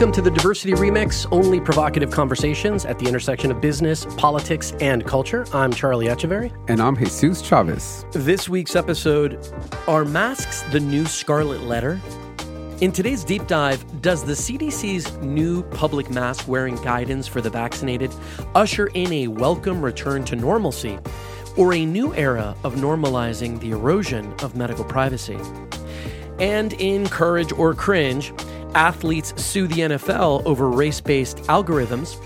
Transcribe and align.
Welcome 0.00 0.14
to 0.14 0.22
the 0.22 0.30
Diversity 0.30 0.72
Remix, 0.72 1.26
only 1.30 1.60
provocative 1.60 2.10
conversations 2.10 2.86
at 2.86 2.98
the 2.98 3.06
intersection 3.06 3.50
of 3.50 3.60
business, 3.60 4.06
politics, 4.16 4.72
and 4.80 5.04
culture. 5.04 5.44
I'm 5.52 5.74
Charlie 5.74 6.06
Echeverry. 6.06 6.50
And 6.70 6.80
I'm 6.80 6.96
Jesus 6.96 7.42
Chavez. 7.42 8.06
This 8.12 8.48
week's 8.48 8.74
episode 8.74 9.46
Are 9.86 10.06
masks 10.06 10.62
the 10.72 10.80
new 10.80 11.04
scarlet 11.04 11.64
letter? 11.64 12.00
In 12.80 12.92
today's 12.92 13.24
deep 13.24 13.46
dive, 13.46 13.84
does 14.00 14.24
the 14.24 14.32
CDC's 14.32 15.18
new 15.18 15.64
public 15.64 16.08
mask 16.08 16.48
wearing 16.48 16.76
guidance 16.76 17.26
for 17.26 17.42
the 17.42 17.50
vaccinated 17.50 18.10
usher 18.54 18.86
in 18.94 19.12
a 19.12 19.28
welcome 19.28 19.82
return 19.82 20.24
to 20.24 20.34
normalcy 20.34 20.98
or 21.58 21.74
a 21.74 21.84
new 21.84 22.14
era 22.14 22.56
of 22.64 22.76
normalizing 22.76 23.60
the 23.60 23.72
erosion 23.72 24.32
of 24.42 24.56
medical 24.56 24.82
privacy? 24.82 25.38
And 26.38 26.72
in 26.72 27.06
Courage 27.06 27.52
or 27.52 27.74
Cringe, 27.74 28.32
athletes 28.74 29.34
sue 29.42 29.66
the 29.66 29.80
NFL 29.80 30.44
over 30.46 30.70
race 30.70 31.00
based 31.00 31.38
algorithms, 31.44 32.20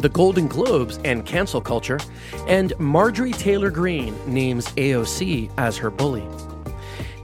the 0.00 0.08
Golden 0.08 0.46
Globes 0.46 0.98
and 1.04 1.24
cancel 1.24 1.60
culture, 1.60 1.98
and 2.46 2.78
Marjorie 2.78 3.32
Taylor 3.32 3.70
Greene 3.70 4.14
names 4.26 4.66
AOC 4.68 5.50
as 5.56 5.76
her 5.76 5.90
bully. 5.90 6.26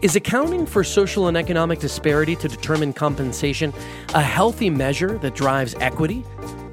Is 0.02 0.16
accounting 0.16 0.64
for 0.64 0.82
social 0.82 1.28
and 1.28 1.36
economic 1.36 1.78
disparity 1.78 2.34
to 2.36 2.48
determine 2.48 2.94
compensation 2.94 3.74
a 4.14 4.22
healthy 4.22 4.70
measure 4.70 5.18
that 5.18 5.34
drives 5.34 5.74
equity? 5.74 6.24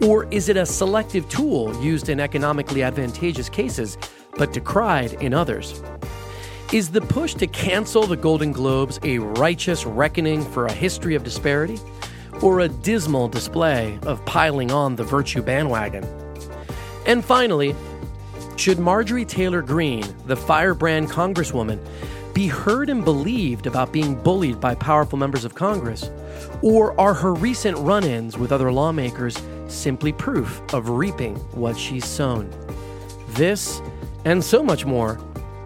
Or 0.01 0.25
is 0.31 0.47
it 0.47 0.55
a 0.55 0.65
selective 0.65 1.27
tool 1.27 1.75
used 1.83 2.07
in 2.07 2.21
economically 2.21 2.83
advantageous 2.83 3.49
cases 3.49 3.97
but 4.37 4.53
decried 4.53 5.13
in 5.21 5.33
others? 5.33 5.81
Is 6.73 6.89
the 6.89 6.99
push 6.99 7.33
to 7.35 7.47
cancel 7.47 8.05
the 8.05 8.17
Golden 8.17 8.51
Globes 8.51 8.99
a 9.01 9.19
righteous 9.19 9.85
reckoning 9.85 10.43
for 10.43 10.65
a 10.65 10.71
history 10.73 11.15
of 11.15 11.23
disparity? 11.23 11.79
Or 12.41 12.59
a 12.59 12.67
dismal 12.67 13.29
display 13.29 13.97
of 14.01 14.23
piling 14.25 14.69
on 14.69 14.97
the 14.97 15.03
virtue 15.05 15.41
bandwagon? 15.41 16.05
And 17.05 17.23
finally, 17.23 17.73
should 18.57 18.79
Marjorie 18.79 19.23
Taylor 19.23 19.61
Greene, 19.61 20.13
the 20.25 20.35
firebrand 20.35 21.09
Congresswoman, 21.09 21.79
be 22.33 22.47
heard 22.47 22.89
and 22.89 23.05
believed 23.05 23.65
about 23.65 23.93
being 23.93 24.21
bullied 24.21 24.59
by 24.59 24.75
powerful 24.75 25.17
members 25.17 25.45
of 25.45 25.55
Congress? 25.55 26.11
Or 26.61 26.99
are 26.99 27.13
her 27.13 27.33
recent 27.33 27.77
run 27.77 28.03
ins 28.03 28.37
with 28.37 28.51
other 28.51 28.73
lawmakers 28.73 29.41
simply 29.69 30.11
proof 30.11 30.61
of 30.73 30.89
reaping 30.89 31.37
what 31.53 31.77
she's 31.77 32.05
sown? 32.05 32.53
This 33.29 33.81
and 34.25 34.43
so 34.43 34.61
much 34.61 34.85
more 34.85 35.17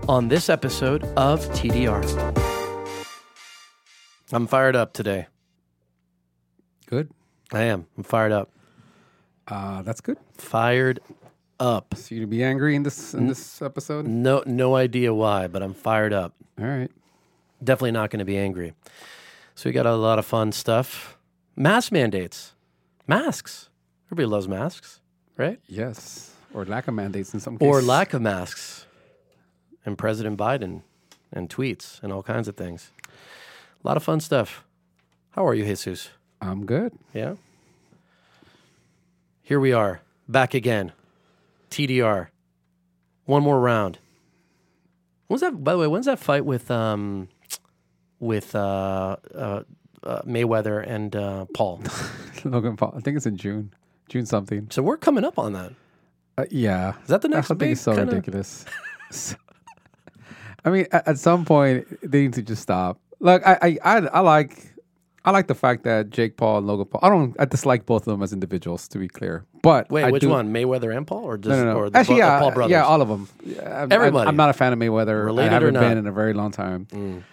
on 0.08 0.28
this 0.28 0.50
episode 0.50 1.04
of 1.16 1.46
TDR. 1.52 2.02
I'm 4.32 4.48
fired 4.48 4.76
up 4.76 4.94
today. 4.94 5.28
Good. 6.88 7.10
I 7.52 7.64
am. 7.64 7.88
I'm 7.98 8.04
fired 8.04 8.32
up. 8.32 8.50
Uh, 9.48 9.82
that's 9.82 10.02
good. 10.02 10.18
Fired 10.38 11.00
up. 11.60 11.94
So 11.96 12.16
you 12.16 12.22
to 12.22 12.28
be 12.28 12.44
angry 12.44 12.76
in 12.76 12.84
this 12.84 13.14
in 13.14 13.28
this 13.28 13.62
episode? 13.62 14.08
No 14.08 14.44
no 14.46 14.76
idea 14.76 15.14
why, 15.14 15.48
but 15.48 15.62
I'm 15.62 15.74
fired 15.74 16.14
up. 16.14 16.34
All 16.60 16.66
right. 16.66 16.92
Definitely 17.64 17.92
not 17.92 18.10
going 18.10 18.20
to 18.20 18.26
be 18.26 18.38
angry. 18.38 18.74
So 19.56 19.70
we 19.70 19.74
got 19.74 19.86
a 19.86 19.96
lot 19.96 20.18
of 20.18 20.26
fun 20.26 20.52
stuff. 20.52 21.18
Mask 21.56 21.92
mandates. 21.92 22.54
Masks. 23.08 23.70
Everybody 24.08 24.26
loves 24.28 24.48
masks, 24.48 25.02
right? 25.38 25.60
Yes. 25.68 26.34
Or 26.54 26.66
lack 26.66 26.88
of 26.88 26.94
mandates 26.94 27.34
in 27.34 27.40
some 27.40 27.58
cases. 27.58 27.70
Or 27.70 27.82
lack 27.82 28.14
of 28.14 28.22
masks. 28.22 28.86
And 29.86 29.98
President 29.98 30.38
Biden 30.38 30.82
and 31.32 31.50
tweets 31.50 32.02
and 32.04 32.12
all 32.14 32.22
kinds 32.24 32.48
of 32.48 32.56
things. 32.56 32.92
A 33.84 33.88
lot 33.88 33.98
of 33.98 34.04
fun 34.04 34.20
stuff. 34.20 34.64
How 35.32 35.46
are 35.48 35.54
you, 35.56 35.64
Jesus? 35.66 36.10
I'm 36.42 36.66
good. 36.66 36.94
Yeah. 37.14 37.36
Here 39.42 39.60
we 39.60 39.74
are, 39.74 40.02
back 40.28 40.54
again. 40.54 40.92
TDR. 41.70 42.28
One 43.26 43.44
more 43.44 43.60
round. 43.60 43.98
When's 45.28 45.42
that? 45.42 45.64
By 45.64 45.74
the 45.74 45.78
way, 45.80 45.88
when's 45.88 46.06
that 46.06 46.20
fight 46.20 46.46
with 46.46 46.70
um, 46.70 47.30
with 48.20 48.54
uh, 48.56 49.16
uh, 49.34 49.64
uh, 50.04 50.22
Mayweather 50.24 50.86
and 50.86 51.16
uh, 51.16 51.46
Paul? 51.54 51.82
Logan 52.44 52.76
Paul. 52.76 52.94
I 52.98 53.00
think 53.00 53.18
it's 53.18 53.26
in 53.26 53.38
June. 53.38 53.74
June 54.10 54.26
something. 54.26 54.68
so 54.70 54.82
we're 54.82 54.98
coming 54.98 55.24
up 55.24 55.40
on 55.40 55.54
that. 55.54 55.72
Uh, 56.38 56.46
yeah. 56.52 56.94
Is 57.04 57.08
that 57.08 57.22
the 57.22 57.30
I 57.30 57.32
next? 57.32 57.48
think 57.48 57.62
it's 57.64 57.82
so 57.82 57.96
kinda- 57.96 58.12
ridiculous. 58.12 58.66
I 60.66 60.70
mean, 60.70 60.88
at, 60.92 61.08
at 61.08 61.20
some 61.20 61.46
point 61.46 61.88
they 62.04 62.22
need 62.24 62.34
to 62.34 62.42
just 62.42 62.62
stop. 62.62 63.00
Look, 63.20 63.46
I, 63.46 63.58
I, 63.62 63.78
I, 63.84 63.98
I 64.08 64.20
like, 64.22 64.74
I 65.26 65.32
like 65.32 65.48
the 65.48 65.56
fact 65.56 65.84
that 65.84 66.10
Jake 66.10 66.38
Paul 66.38 66.58
and 66.60 66.68
Logan 66.68 66.86
Paul. 66.86 67.00
I 67.04 67.10
don't. 67.10 67.36
I 67.40 67.46
dislike 67.46 67.86
both 67.86 68.04
of 68.08 68.12
them 68.12 68.24
as 68.24 68.34
individuals, 68.34 68.88
to 68.90 68.98
be 68.98 69.08
clear. 69.08 69.46
But 69.62 69.90
Wait, 69.92 70.04
I 70.04 70.12
which 70.12 70.22
do- 70.22 70.30
one? 70.30 70.52
Mayweather 70.52 70.96
and 70.96 71.06
Paul, 71.06 71.24
or 71.24 71.38
just 71.38 71.50
No, 71.50 71.64
no, 71.64 71.74
no. 71.74 71.78
or 71.80 71.90
the, 71.92 72.00
Actually, 72.00 72.18
yeah, 72.18 72.40
Paul 72.40 72.52
brothers? 72.52 72.72
yeah, 72.72 72.84
all 72.84 73.02
of 73.02 73.08
them. 73.08 73.30
I'm, 73.64 73.92
Everybody. 73.92 74.28
I'm, 74.28 74.36
not 74.36 74.50
a 74.50 74.54
fan 74.54 74.74
of 74.74 74.80
Mayweather. 74.80 75.26
Related 75.26 75.54
I 75.54 75.58
or 75.58 75.60
haven't 75.60 75.74
not? 75.76 75.84
Mm. 75.84 75.90
been 75.90 75.98
in 76.00 76.08
a 76.08 76.12
very 76.12 76.34
long 76.34 76.52
time. 76.52 77.24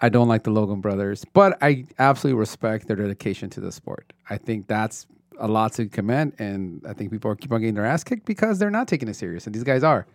I 0.00 0.08
don't 0.08 0.28
like 0.28 0.42
the 0.42 0.50
Logan 0.50 0.80
brothers, 0.80 1.24
but 1.32 1.56
I 1.62 1.86
absolutely 1.98 2.38
respect 2.38 2.86
their 2.88 2.96
dedication 2.96 3.48
to 3.50 3.60
the 3.60 3.72
sport. 3.72 4.12
I 4.28 4.36
think 4.36 4.66
that's 4.66 5.06
a 5.38 5.48
lot 5.48 5.72
to 5.74 5.86
commend, 5.86 6.34
and 6.38 6.84
I 6.86 6.92
think 6.92 7.10
people 7.12 7.30
are 7.30 7.36
keep 7.36 7.52
on 7.52 7.60
getting 7.60 7.74
their 7.76 7.86
ass 7.86 8.02
kicked 8.04 8.26
because 8.26 8.58
they're 8.58 8.70
not 8.70 8.88
taking 8.88 9.08
it 9.08 9.14
serious, 9.14 9.46
and 9.46 9.54
these 9.54 9.64
guys 9.64 9.82
are 9.84 10.06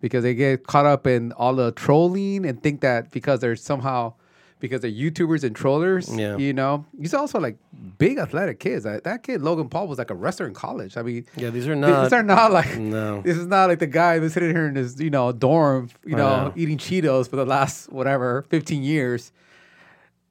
because 0.00 0.22
they 0.22 0.34
get 0.34 0.66
caught 0.66 0.86
up 0.86 1.06
in 1.06 1.32
all 1.32 1.54
the 1.54 1.72
trolling 1.72 2.44
and 2.46 2.62
think 2.62 2.80
that 2.80 3.10
because 3.10 3.40
they're 3.40 3.56
somehow 3.56 4.14
because 4.58 4.82
they're 4.82 4.90
YouTubers 4.90 5.42
and 5.42 5.56
trollers, 5.56 6.14
Yeah. 6.14 6.36
you 6.36 6.52
know, 6.52 6.84
he's 7.00 7.14
also 7.14 7.40
like 7.40 7.56
big 7.96 8.18
athletic 8.18 8.60
kids. 8.60 8.84
That, 8.84 9.04
that 9.04 9.22
kid 9.22 9.40
Logan 9.40 9.70
Paul 9.70 9.88
was 9.88 9.96
like 9.98 10.10
a 10.10 10.14
wrestler 10.14 10.46
in 10.46 10.52
college. 10.52 10.98
I 10.98 11.02
mean, 11.02 11.24
Yeah, 11.34 11.48
these 11.48 11.66
are 11.66 11.74
not. 11.74 12.02
these 12.02 12.12
are 12.12 12.22
not 12.22 12.52
like 12.52 12.76
no. 12.76 13.20
this 13.24 13.38
is 13.38 13.46
not 13.46 13.70
like 13.70 13.78
the 13.78 13.86
guy 13.86 14.18
who's 14.18 14.34
sitting 14.34 14.50
here 14.50 14.66
in 14.66 14.74
his 14.74 15.00
you 15.00 15.08
know 15.08 15.32
dorm, 15.32 15.88
you 16.04 16.14
know, 16.14 16.46
know. 16.48 16.52
eating 16.56 16.76
Cheetos 16.76 17.28
for 17.30 17.36
the 17.36 17.46
last 17.46 17.90
whatever 17.90 18.42
fifteen 18.50 18.82
years, 18.82 19.32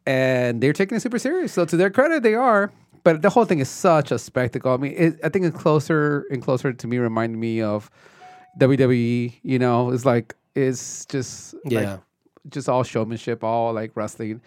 and 0.06 0.62
they're 0.62 0.74
taking 0.74 0.96
it 0.98 1.02
super 1.02 1.20
serious. 1.20 1.54
So 1.54 1.66
to 1.66 1.78
their 1.78 1.90
credit, 1.90 2.24
they 2.24 2.36
are. 2.36 2.72
But 3.04 3.22
the 3.22 3.30
whole 3.30 3.46
thing 3.46 3.60
is 3.60 3.70
such 3.70 4.12
a 4.12 4.20
spectacle. 4.20 4.74
I 4.74 4.78
mean, 4.78 4.94
it, 4.96 5.20
I 5.24 5.30
think 5.30 5.46
it's 5.46 5.58
closer 5.58 6.26
and 6.30 6.42
closer 6.42 6.74
to 6.74 6.88
me, 6.88 6.98
reminding 6.98 7.40
me 7.40 7.62
of 7.62 7.90
WWE. 8.58 9.34
You 9.44 9.60
know, 9.60 9.92
it's 9.92 10.06
like 10.06 10.36
it's 10.56 11.06
just 11.06 11.56
Yeah. 11.66 11.80
like, 11.94 12.00
just 12.50 12.68
all 12.70 12.84
showmanship, 12.84 13.44
all 13.44 13.74
like 13.74 13.92
wrestling. 13.96 14.42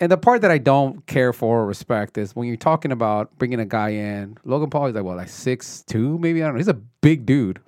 And 0.00 0.10
the 0.10 0.18
part 0.18 0.40
that 0.42 0.50
I 0.50 0.58
don't 0.58 1.06
care 1.06 1.32
for 1.32 1.60
or 1.60 1.66
respect 1.66 2.18
is 2.18 2.34
when 2.34 2.48
you're 2.48 2.56
talking 2.56 2.90
about 2.92 3.36
bringing 3.38 3.60
a 3.60 3.64
guy 3.64 3.90
in. 3.90 4.36
Logan 4.44 4.68
Paul 4.68 4.86
is 4.86 4.94
like 4.94 5.04
what, 5.04 5.16
like 5.16 5.28
six 5.28 5.82
two, 5.86 6.18
maybe 6.18 6.42
I 6.42 6.46
don't 6.46 6.54
know. 6.54 6.58
He's 6.58 6.68
a 6.68 6.74
big 6.74 7.24
dude 7.26 7.60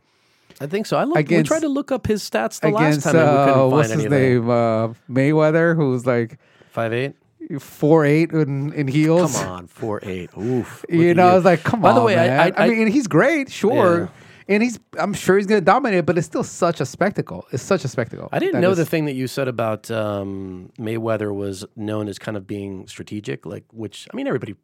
I 0.60 0.66
think 0.66 0.86
so. 0.86 0.96
I 0.96 1.04
looked. 1.04 1.18
Against- 1.20 1.50
we 1.50 1.54
tried 1.54 1.60
to 1.62 1.68
look 1.68 1.92
up 1.92 2.06
his 2.06 2.22
stats 2.28 2.60
the 2.60 2.70
last 2.70 2.82
against 2.82 3.02
time, 3.06 3.16
and 3.16 3.24
we 3.30 3.36
uh, 3.36 3.44
couldn't 3.46 3.70
what's 3.72 3.88
find 3.90 4.00
his 4.00 4.10
name, 4.10 4.48
uh, 4.48 4.88
Mayweather, 5.10 5.76
who's 5.76 6.06
like 6.06 6.38
Five 6.70 6.94
eight. 6.94 7.14
four 7.60 8.06
eight 8.06 8.32
in, 8.32 8.72
in 8.72 8.88
heels. 8.88 9.36
Come 9.38 9.48
on, 9.50 9.66
four 9.66 10.00
eight. 10.02 10.30
Oof. 10.38 10.82
You 10.88 11.12
know, 11.12 11.28
I 11.28 11.34
was 11.34 11.44
like, 11.44 11.62
come 11.62 11.82
By 11.82 11.90
on. 11.90 11.94
By 11.96 12.00
the 12.00 12.06
way, 12.06 12.18
I- 12.18 12.26
man. 12.26 12.52
I- 12.56 12.64
I- 12.64 12.68
mean, 12.70 12.86
he's 12.88 13.06
great, 13.06 13.50
sure. 13.52 14.00
Yeah. 14.00 14.08
And 14.48 14.62
he's, 14.62 14.78
I'm 14.98 15.12
sure 15.12 15.36
he's 15.36 15.46
going 15.46 15.60
to 15.60 15.64
dominate, 15.64 16.06
but 16.06 16.16
it's 16.16 16.26
still 16.26 16.44
such 16.44 16.80
a 16.80 16.86
spectacle. 16.86 17.46
It's 17.52 17.62
such 17.64 17.84
a 17.84 17.88
spectacle. 17.88 18.28
I 18.32 18.38
didn't 18.38 18.60
know 18.60 18.70
is- 18.70 18.76
the 18.78 18.86
thing 18.86 19.06
that 19.06 19.14
you 19.14 19.26
said 19.26 19.48
about 19.48 19.90
um, 19.90 20.70
Mayweather 20.78 21.34
was 21.34 21.64
known 21.74 22.06
as 22.08 22.18
kind 22.18 22.36
of 22.36 22.46
being 22.46 22.86
strategic, 22.86 23.44
like 23.44 23.64
which 23.72 24.06
I 24.12 24.16
mean 24.16 24.26
everybody. 24.28 24.54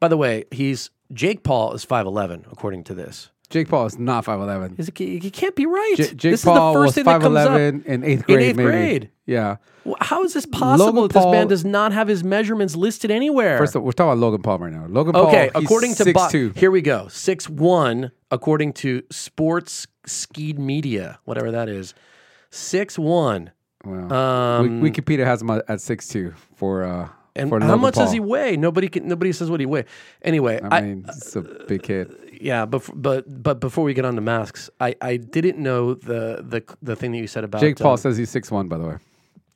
By 0.00 0.08
the 0.08 0.16
way, 0.16 0.44
he's 0.50 0.90
Jake 1.12 1.42
Paul 1.42 1.72
is 1.74 1.84
five 1.84 2.06
eleven 2.06 2.46
according 2.50 2.84
to 2.84 2.94
this. 2.94 3.30
Jake 3.48 3.68
Paul 3.68 3.86
is 3.86 3.98
not 3.98 4.24
five 4.24 4.40
eleven. 4.40 4.76
He 4.96 5.30
can't 5.30 5.54
be 5.54 5.66
right. 5.66 5.94
J- 5.96 6.04
Jake 6.14 6.32
this 6.32 6.44
Paul 6.44 6.70
is 6.70 6.74
the 6.74 6.78
first 6.80 6.86
was 6.86 6.94
thing 6.94 7.04
that 7.04 7.20
comes 7.20 7.36
up. 7.36 7.60
in 7.86 8.04
eighth 8.04 8.26
grade. 8.26 8.38
In 8.38 8.44
eighth 8.44 8.56
maybe. 8.56 8.68
grade. 8.70 9.10
Yeah. 9.26 9.56
How 10.00 10.24
is 10.24 10.32
this 10.32 10.46
possible 10.46 10.86
Logan 10.86 11.02
that 11.08 11.14
this 11.14 11.24
man 11.26 11.32
Paul- 11.44 11.48
does 11.48 11.64
not 11.64 11.92
have 11.92 12.08
his 12.08 12.24
measurements 12.24 12.74
listed 12.74 13.10
anywhere? 13.10 13.56
First 13.58 13.74
of 13.76 13.82
all, 13.82 13.86
we're 13.86 13.92
talking 13.92 14.10
about 14.12 14.18
Logan 14.18 14.42
Paul 14.42 14.58
right 14.58 14.72
now. 14.72 14.86
Logan 14.88 15.12
Paul. 15.12 15.28
okay, 15.28 15.50
according 15.54 15.94
to 15.94 16.04
six 16.04 16.12
Bo- 16.32 16.50
here 16.56 16.70
we 16.70 16.80
go. 16.82 17.06
Six 17.08 17.48
one, 17.48 18.10
according 18.30 18.72
to 18.74 19.02
Sports 19.12 19.86
Skied 20.06 20.58
Media, 20.58 21.18
whatever 21.24 21.50
that 21.52 21.68
is. 21.68 21.94
Six 22.50 22.98
one. 22.98 23.50
Well, 23.84 24.12
Um, 24.12 24.82
Wikipedia 24.82 25.24
has 25.24 25.42
him 25.42 25.50
at 25.50 25.80
six 25.80 26.08
two 26.08 26.34
for 26.56 26.82
uh 26.82 27.08
and 27.36 27.50
how 27.50 27.58
Logan 27.58 27.80
much 27.80 27.94
Paul. 27.94 28.04
does 28.04 28.12
he 28.14 28.20
weigh? 28.20 28.56
Nobody 28.56 28.88
can. 28.88 29.06
Nobody 29.06 29.30
says 29.30 29.50
what 29.50 29.60
he 29.60 29.66
weigh. 29.66 29.84
Anyway, 30.22 30.58
I 30.62 30.78
I, 30.78 30.80
mean, 30.80 31.04
it's 31.06 31.36
a 31.36 31.42
big 31.42 31.82
kid. 31.82 32.10
Yeah, 32.40 32.66
but 32.66 32.88
but 32.94 33.42
but 33.42 33.60
before 33.60 33.84
we 33.84 33.94
get 33.94 34.04
on 34.04 34.14
to 34.14 34.20
masks, 34.20 34.70
I 34.80 34.94
I 35.00 35.16
didn't 35.16 35.58
know 35.58 35.94
the 35.94 36.44
the 36.46 36.62
the 36.82 36.96
thing 36.96 37.12
that 37.12 37.18
you 37.18 37.26
said 37.26 37.44
about 37.44 37.60
Jake 37.60 37.76
Paul 37.78 37.92
um, 37.92 37.96
says 37.96 38.16
he's 38.16 38.30
six 38.30 38.50
one. 38.50 38.68
By 38.68 38.78
the 38.78 38.86
way, 38.86 38.96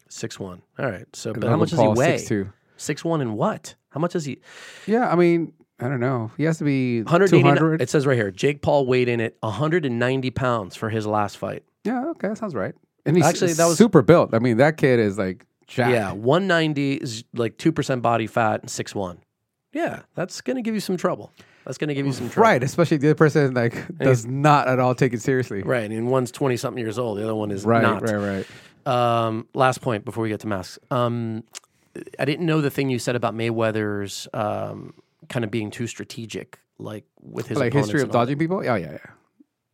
six 0.08 0.38
one. 0.38 0.62
All 0.78 0.86
right, 0.86 1.06
so 1.14 1.32
but 1.32 1.48
how 1.48 1.56
much 1.56 1.70
does 1.70 1.80
he 1.80 1.88
weigh? 1.88 2.16
6'2". 2.16 2.52
Six 2.76 3.04
one 3.04 3.20
and 3.20 3.36
what? 3.36 3.74
How 3.90 4.00
much 4.00 4.12
does 4.12 4.24
he? 4.24 4.38
Yeah, 4.86 5.10
I 5.10 5.14
mean, 5.14 5.52
I 5.78 5.88
don't 5.88 6.00
know. 6.00 6.30
He 6.36 6.44
has 6.44 6.58
to 6.58 6.64
be 6.64 7.02
189 7.02 7.42
two 7.42 7.46
hundred. 7.46 7.82
It 7.82 7.90
says 7.90 8.06
right 8.06 8.16
here, 8.16 8.30
Jake 8.30 8.62
Paul 8.62 8.86
weighed 8.86 9.08
in 9.08 9.20
at 9.20 9.34
190 9.40 10.30
pounds 10.30 10.76
for 10.76 10.88
his 10.88 11.06
last 11.06 11.36
fight. 11.36 11.62
Yeah, 11.84 12.06
okay, 12.10 12.28
that 12.28 12.38
sounds 12.38 12.54
right. 12.54 12.74
And 13.06 13.16
he's 13.16 13.26
Actually, 13.26 13.54
that 13.54 13.66
was- 13.66 13.78
super 13.78 14.02
built. 14.02 14.34
I 14.34 14.38
mean, 14.38 14.58
that 14.58 14.76
kid 14.76 14.98
is 14.98 15.18
like 15.18 15.46
jacked. 15.66 15.92
Yeah, 15.92 16.12
190 16.12 16.94
is 16.94 17.24
like 17.34 17.56
2% 17.56 18.02
body 18.02 18.26
fat 18.26 18.60
and 18.60 18.70
six 18.70 18.94
one. 18.94 19.18
Yeah, 19.72 20.00
that's 20.14 20.40
going 20.40 20.56
to 20.56 20.62
give 20.62 20.74
you 20.74 20.80
some 20.80 20.96
trouble. 20.96 21.32
That's 21.64 21.78
going 21.78 21.88
to 21.88 21.94
give 21.94 22.06
you 22.06 22.12
some 22.12 22.28
trouble. 22.30 22.48
Right, 22.48 22.62
especially 22.62 22.96
the 22.96 23.08
other 23.08 23.14
person 23.14 23.54
like 23.54 23.74
does 23.98 24.24
not 24.26 24.66
at 24.68 24.78
all 24.78 24.94
take 24.94 25.12
it 25.12 25.20
seriously. 25.20 25.62
Right. 25.62 25.90
And 25.90 26.08
one's 26.08 26.30
20 26.30 26.56
something 26.56 26.82
years 26.82 26.98
old. 26.98 27.18
The 27.18 27.24
other 27.24 27.34
one 27.34 27.50
is 27.50 27.64
Right, 27.64 27.82
not. 27.82 28.02
right, 28.02 28.46
right. 28.86 29.26
Um, 29.26 29.46
last 29.54 29.80
point 29.82 30.04
before 30.04 30.22
we 30.22 30.30
get 30.30 30.40
to 30.40 30.46
masks. 30.46 30.78
Um, 30.90 31.44
I 32.18 32.24
didn't 32.24 32.46
know 32.46 32.60
the 32.60 32.70
thing 32.70 32.88
you 32.88 32.98
said 32.98 33.14
about 33.16 33.34
Mayweather's 33.34 34.26
um, 34.32 34.94
kind 35.28 35.44
of 35.44 35.50
being 35.50 35.70
too 35.70 35.86
strategic, 35.86 36.58
like 36.78 37.04
with 37.20 37.46
his 37.48 37.58
Like 37.58 37.68
opponents 37.72 37.88
history 37.88 38.00
of 38.00 38.08
and 38.08 38.16
all 38.16 38.22
dodging 38.22 38.38
people. 38.38 38.58
Oh 38.58 38.60
yeah, 38.62 38.76
yeah, 38.76 38.88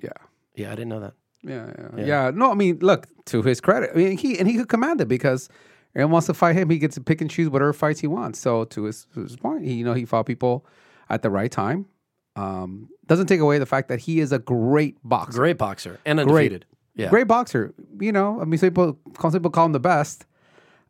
yeah, 0.01 0.09
that. 0.09 0.17
Yeah, 0.57 0.67
I 0.73 0.75
didn't 0.75 0.89
know 0.89 1.01
that. 1.01 1.13
yeah, 1.43 1.67
yeah, 1.79 1.89
Yeah. 1.99 2.05
yeah. 2.07 2.31
No, 2.35 2.51
I 2.51 2.55
mean, 2.55 2.79
look 2.81 3.07
to 3.27 3.43
his 3.43 3.61
credit. 3.61 3.91
I 3.95 3.97
mean, 3.97 4.19
he 4.19 4.39
and 4.39 4.49
he 4.49 4.57
could 4.57 4.69
command 4.69 5.01
it 5.03 5.07
because 5.09 5.49
everyone 5.95 6.13
wants 6.13 6.27
to 6.27 6.35
fight 6.35 6.57
him. 6.57 6.69
He 6.69 6.79
gets 6.79 6.97
to 6.97 7.01
pick 7.01 7.21
and 7.21 7.31
choose 7.31 7.49
whatever 7.49 7.73
fights 7.73 8.01
he 8.01 8.07
wants. 8.09 8.41
So 8.41 8.65
to 8.65 8.85
his, 8.85 9.07
to 9.15 9.21
his 9.23 9.37
point, 9.37 9.63
he 9.65 9.75
you 9.75 9.85
know 9.85 9.95
he 9.95 10.05
fought 10.05 10.27
people 10.27 10.67
at 11.09 11.23
the 11.23 11.31
right 11.31 11.51
time. 11.51 11.87
Um, 12.35 12.89
doesn't 13.07 13.27
take 13.27 13.41
away 13.41 13.59
the 13.59 13.67
fact 13.67 13.89
that 13.89 14.01
he 14.01 14.21
is 14.21 14.33
a 14.33 14.39
great 14.39 14.97
boxer. 15.03 15.39
Great 15.39 15.59
boxer 15.59 15.99
and 16.05 16.19
Great. 16.19 16.29
undefeated. 16.29 16.67
Yeah. 16.95 17.09
Great 17.11 17.27
boxer. 17.27 17.75
You 18.01 18.13
know, 18.13 18.41
I 18.41 18.45
mean, 18.45 18.59
some 18.59 18.71
people, 18.71 18.99
some 19.21 19.33
people 19.33 19.51
call 19.51 19.67
him 19.67 19.73
the 19.73 19.81
best. 19.81 20.27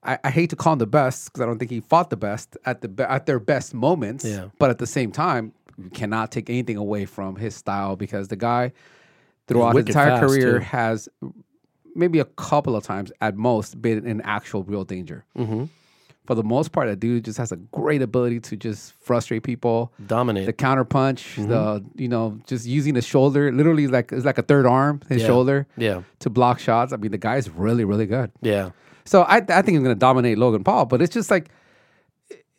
I, 0.03 0.19
I 0.25 0.31
hate 0.31 0.51
to 0.51 0.57
call 0.57 0.75
him 0.75 0.79
the 0.79 0.87
best 0.87 1.27
because 1.27 1.43
I 1.43 1.47
don't 1.47 1.59
think 1.59 1.71
he 1.71 1.81
fought 1.81 2.11
the 2.11 2.17
best 2.17 2.57
at 2.65 2.81
the 2.81 3.11
at 3.11 3.27
their 3.27 3.41
best 3.41 3.75
moments. 3.75 4.25
Yeah. 4.25 4.49
But 4.59 4.71
at 4.71 4.79
the 4.79 4.87
same 4.87 5.11
time, 5.13 5.53
you 5.77 5.91
cannot 5.91 6.31
take 6.33 6.49
anything 6.49 6.77
away 6.77 7.05
from 7.07 7.37
his 7.37 7.55
style 7.55 7.97
because 7.97 8.29
the 8.29 8.37
guy, 8.37 8.73
throughout 9.49 9.77
his 9.77 9.87
entire 9.87 10.21
career, 10.21 10.59
too. 10.59 10.65
has 10.65 11.09
maybe 11.95 12.19
a 12.19 12.25
couple 12.25 12.77
of 12.77 12.85
times 12.85 13.11
at 13.21 13.37
most 13.37 13.81
been 13.81 14.07
in 14.07 14.21
actual 14.23 14.63
real 14.65 14.85
danger. 14.85 15.25
Mm-hmm. 15.37 15.65
For 16.27 16.35
the 16.35 16.43
most 16.43 16.73
part, 16.73 16.89
that 16.89 16.99
dude 17.01 17.25
just 17.25 17.39
has 17.39 17.53
a 17.53 17.57
great 17.57 18.03
ability 18.03 18.41
to 18.41 18.57
just 18.57 18.93
frustrate 19.01 19.43
people. 19.45 19.93
Dominate. 20.07 20.47
The 20.47 20.53
counterpunch, 20.53 21.37
Mm-hmm. 21.37 21.49
the 21.49 21.85
you 21.97 22.09
know, 22.09 22.39
just 22.47 22.67
using 22.67 22.95
the 22.95 23.03
shoulder, 23.03 23.53
literally 23.53 23.87
like 23.87 24.13
it's 24.13 24.25
like 24.25 24.39
a 24.39 24.43
third 24.43 24.67
arm, 24.67 25.01
his 25.09 25.23
Yeah. 25.23 25.27
shoulder 25.29 25.67
yeah. 25.77 26.03
to 26.21 26.31
block 26.31 26.59
shots. 26.59 26.93
I 26.93 26.97
mean, 26.97 27.11
the 27.13 27.19
guy's 27.19 27.49
really, 27.51 27.85
really 27.85 28.07
good. 28.07 28.31
Yeah. 28.43 28.71
So 29.05 29.23
I, 29.23 29.37
I 29.37 29.63
think 29.63 29.79
he's 29.79 29.83
to 29.83 29.95
dominate 29.95 30.37
Logan 30.37 30.65
Paul, 30.65 30.87
but 30.87 31.01
it's 31.01 31.15
just 31.15 31.31
like 31.31 31.51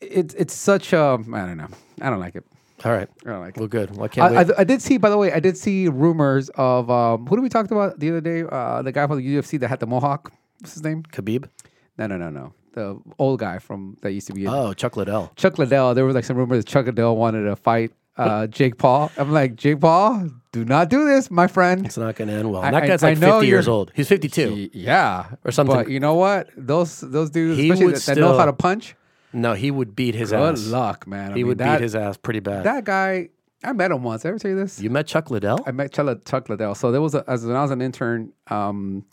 it's 0.02 0.34
it's 0.36 0.54
such 0.54 0.94
a 0.94 1.18
I 1.34 1.46
don't 1.46 1.58
know. 1.58 1.68
I 2.02 2.10
don't 2.10 2.20
like 2.20 2.36
it. 2.36 2.46
All 2.86 2.92
right. 2.92 3.10
I 3.26 3.30
don't 3.30 3.40
like 3.42 3.58
it. 3.58 3.60
Well, 3.60 3.68
good. 3.68 3.96
Well, 3.96 4.06
I 4.06 4.08
can't 4.08 4.36
I. 4.38 4.42
I, 4.42 4.60
I 4.60 4.64
did 4.64 4.82
see, 4.82 4.98
by 4.98 5.10
the 5.10 5.18
way, 5.18 5.34
I 5.34 5.40
did 5.40 5.58
see 5.58 5.88
rumors 5.88 6.50
of 6.56 6.90
um, 6.92 7.26
who 7.26 7.36
did 7.36 7.42
we 7.42 7.50
talked 7.50 7.72
about 7.72 8.00
the 8.00 8.10
other 8.10 8.22
day? 8.22 8.44
Uh, 8.50 8.82
the 8.84 8.92
guy 8.92 9.08
from 9.08 9.18
the 9.18 9.28
UFC 9.36 9.60
that 9.60 9.68
had 9.68 9.80
the 9.80 9.88
mohawk. 9.88 10.32
What's 10.60 10.76
his 10.76 10.84
name? 10.84 11.04
Khabib. 11.12 11.50
No, 11.98 12.06
no, 12.08 12.18
no, 12.18 12.30
no. 12.30 12.54
The 12.78 13.00
old 13.18 13.40
guy 13.40 13.58
from 13.58 13.98
that 14.04 14.12
used 14.12 14.28
to 14.28 14.34
be 14.34 14.48
Oh, 14.48 14.72
Chuck 14.74 14.96
Liddell. 14.98 15.32
Chuck 15.36 15.58
Liddell. 15.58 15.96
There 15.96 16.06
was 16.06 16.14
like 16.14 16.26
some 16.26 16.38
rumors 16.38 16.64
that 16.64 16.70
Chuck 16.70 16.86
Liddell 16.86 17.18
wanted 17.18 17.46
to 17.46 17.56
fight 17.56 17.92
uh, 18.18 18.46
Jake 18.46 18.78
Paul. 18.78 19.12
I'm 19.18 19.32
like, 19.32 19.56
Jake 19.56 19.80
Paul, 19.80 20.30
do 20.52 20.64
not 20.64 20.88
do 20.90 21.04
this, 21.06 21.32
my 21.32 21.48
friend. 21.48 21.86
It's 21.88 21.98
not 21.98 22.16
going 22.16 22.28
to 22.28 22.36
end 22.36 22.52
well. 22.52 22.62
I- 22.62 22.70
that 22.70 22.84
I- 22.84 22.88
guy's 22.88 23.04
I 23.04 23.10
like 23.10 23.18
know 23.20 23.40
50 23.40 23.48
years 23.48 23.68
old. 23.68 23.92
He's 23.96 24.08
52. 24.08 24.54
Y- 24.54 24.70
Yeah, 24.74 25.26
Or 25.44 25.52
something. 25.52 25.76
But 25.76 25.90
you 25.90 26.00
know 26.00 26.14
what? 26.14 26.50
Those 26.56 27.00
those 27.02 27.32
dudes, 27.32 27.58
He 27.60 27.70
especially 27.72 27.94
that, 27.94 28.02
that 28.04 28.18
know 28.18 28.38
how 28.38 28.46
to 28.46 28.54
punch. 28.54 28.96
No, 29.34 29.54
he 29.54 29.72
would 29.72 29.96
beat 29.96 30.14
his 30.14 30.30
Good 30.30 30.40
ass. 30.40 30.62
Good 30.64 30.70
luck, 30.72 31.08
man. 31.08 31.32
I 31.32 31.34
He 31.34 31.40
mean, 31.40 31.48
would 31.48 31.58
that, 31.58 31.78
beat 31.80 31.84
his 31.84 31.96
ass 31.96 32.16
pretty 32.18 32.40
bad. 32.42 32.64
That 32.64 32.84
guy, 32.86 33.30
I 33.64 33.74
met 33.74 33.90
him 33.90 34.04
once. 34.04 34.22
Did 34.22 34.28
I 34.28 34.30
ever 34.30 34.40
tell 34.40 34.52
you 34.52 34.58
this? 34.58 34.80
you 34.80 34.90
met 34.92 35.08
Chuck 35.08 35.32
Liddell? 35.32 35.60
I 35.66 35.72
met 35.72 35.92
Chuck, 35.92 36.26
Chuck 36.26 36.48
Liddell. 36.48 36.76
So 36.76 36.92
there 36.92 37.02
was 37.02 37.16
a, 37.16 37.24
as 37.28 37.44
when 37.46 37.56
I 37.56 37.62
was 37.64 37.72
an 37.72 37.82
intern 37.82 38.34
um, 38.52 39.04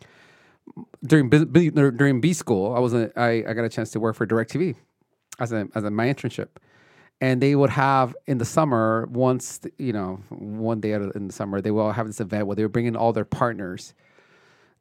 during 1.05 1.29
B, 1.29 1.45
B, 1.45 1.71
during 1.71 2.21
B 2.21 2.33
school. 2.33 2.75
I 2.75 2.79
was 2.79 2.95
a, 2.95 3.11
I, 3.19 3.45
I 3.49 3.53
got 3.53 3.65
a 3.65 3.69
chance 3.69 3.91
to 3.93 4.01
work 4.01 4.17
for 4.17 4.27
DirecTV 4.27 4.77
as 5.39 5.53
a 5.53 5.69
as 5.75 5.85
a, 5.85 5.91
my 5.91 6.07
internship, 6.07 6.49
and 7.21 7.41
they 7.41 7.55
would 7.55 7.71
have 7.71 8.15
in 8.27 8.39
the 8.39 8.45
summer 8.45 9.07
once 9.11 9.61
you 9.79 9.93
know 9.93 10.21
one 10.31 10.81
day 10.81 10.95
out 10.95 11.03
of, 11.03 11.17
in 11.17 11.29
the 11.29 11.33
summer 11.33 11.61
they 11.61 11.71
will 11.71 11.93
have 11.93 12.07
this 12.07 12.21
event 12.21 12.47
where 12.47 12.57
they 12.57 12.63
were 12.63 12.69
bringing 12.69 12.97
all 12.97 13.13
their 13.13 13.25
partners 13.25 13.95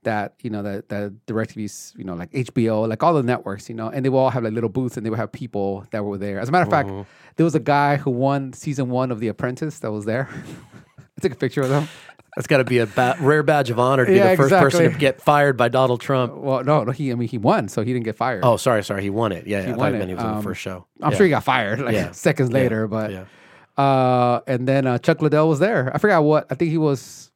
that 0.04 0.36
you 0.42 0.50
know 0.50 0.62
that 0.62 0.90
that 0.90 1.14
DirecTV's 1.26 1.94
you 1.98 2.04
know 2.04 2.14
like 2.14 2.32
HBO 2.32 2.88
like 2.88 3.02
all 3.02 3.14
the 3.14 3.24
networks 3.24 3.70
you 3.70 3.76
know 3.76 3.90
and 3.90 4.04
they 4.04 4.10
will 4.10 4.20
all 4.20 4.30
have 4.30 4.44
like 4.44 4.54
little 4.54 4.70
booths 4.70 4.98
and 4.98 5.06
they 5.06 5.10
would 5.10 5.20
have 5.20 5.32
people 5.32 5.86
that 5.92 6.04
were 6.04 6.18
there. 6.18 6.40
As 6.40 6.50
a 6.50 6.52
matter 6.52 6.66
of 6.66 6.70
fact, 6.70 6.90
uh-huh. 6.90 7.04
there 7.36 7.44
was 7.44 7.56
a 7.56 7.60
guy 7.60 7.98
who 7.98 8.12
won 8.12 8.54
season 8.54 8.90
one 8.90 9.12
of 9.12 9.20
The 9.20 9.30
Apprentice 9.30 9.80
that 9.80 9.92
was 9.92 10.06
there. 10.06 10.30
I 11.18 11.22
took 11.22 11.34
a 11.34 11.36
picture 11.36 11.62
with 11.62 11.72
him. 11.72 11.88
That's 12.36 12.48
got 12.48 12.58
to 12.58 12.64
be 12.64 12.80
a 12.80 12.88
ba- 12.88 13.16
rare 13.20 13.44
badge 13.44 13.70
of 13.70 13.78
honor 13.80 14.06
to 14.06 14.12
be 14.12 14.18
Yeah, 14.18 14.32
the 14.32 14.38
first 14.38 14.50
person 14.56 14.92
to 14.92 14.98
get 14.98 15.22
fired 15.22 15.56
by 15.56 15.70
Donald 15.70 16.02
Trump. 16.02 16.34
Well, 16.36 16.64
no, 16.64 16.84
no, 16.84 16.92
he 16.92 17.12
I 17.12 17.16
mean 17.16 17.28
he 17.28 17.38
won, 17.38 17.68
so 17.68 17.84
he 17.84 17.94
didn't 17.94 18.06
get 18.06 18.16
fired. 18.16 18.44
Oh, 18.44 18.58
sorry, 18.58 18.84
sorry. 18.84 19.04
He 19.04 19.10
won 19.12 19.32
it. 19.32 19.46
Yeah, 19.46 19.68
yeah. 19.68 19.74
I 19.74 19.78
won 19.78 19.96
it. 19.96 20.08
he 20.08 20.14
was 20.16 20.24
in 20.24 20.30
the 20.32 20.38
Um, 20.38 20.44
first 20.44 20.60
show. 20.62 20.86
I'm 21.02 21.12
Yeah. 21.12 21.18
sure 21.18 21.26
he 21.26 21.30
got 21.30 21.44
fired 21.44 21.80
like 21.80 21.94
Yeah. 21.94 22.12
seconds 22.12 22.52
later, 22.52 22.88
but 22.88 23.12
Yeah. 23.12 23.26
uh, 23.84 24.42
and 24.48 24.68
then 24.68 24.88
uh, 24.88 24.98
Chuck 24.98 25.22
Liddell 25.22 25.48
was 25.48 25.60
there. 25.60 25.92
I 25.94 25.98
forgot 26.00 26.24
what. 26.24 26.48
I 26.50 26.56
think 26.56 26.72
he 26.72 26.78
was. 26.80 27.32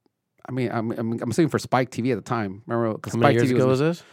I 0.50 0.52
mean, 0.52 0.72
I'm 0.72 0.92
I'm, 0.92 1.14
I'm 1.22 1.30
assuming 1.32 1.50
for 1.50 1.60
Spike 1.60 1.92
TV 1.92 2.12
at 2.12 2.16
the 2.16 2.22
time. 2.22 2.64
Remember? 2.66 3.00
How 3.06 3.18
many 3.18 3.22
Spike 3.24 3.34
years 3.34 3.52
TV 3.52 3.56
ago 3.58 3.68
was, 3.68 3.80
was 3.82 4.00
this? 4.00 4.06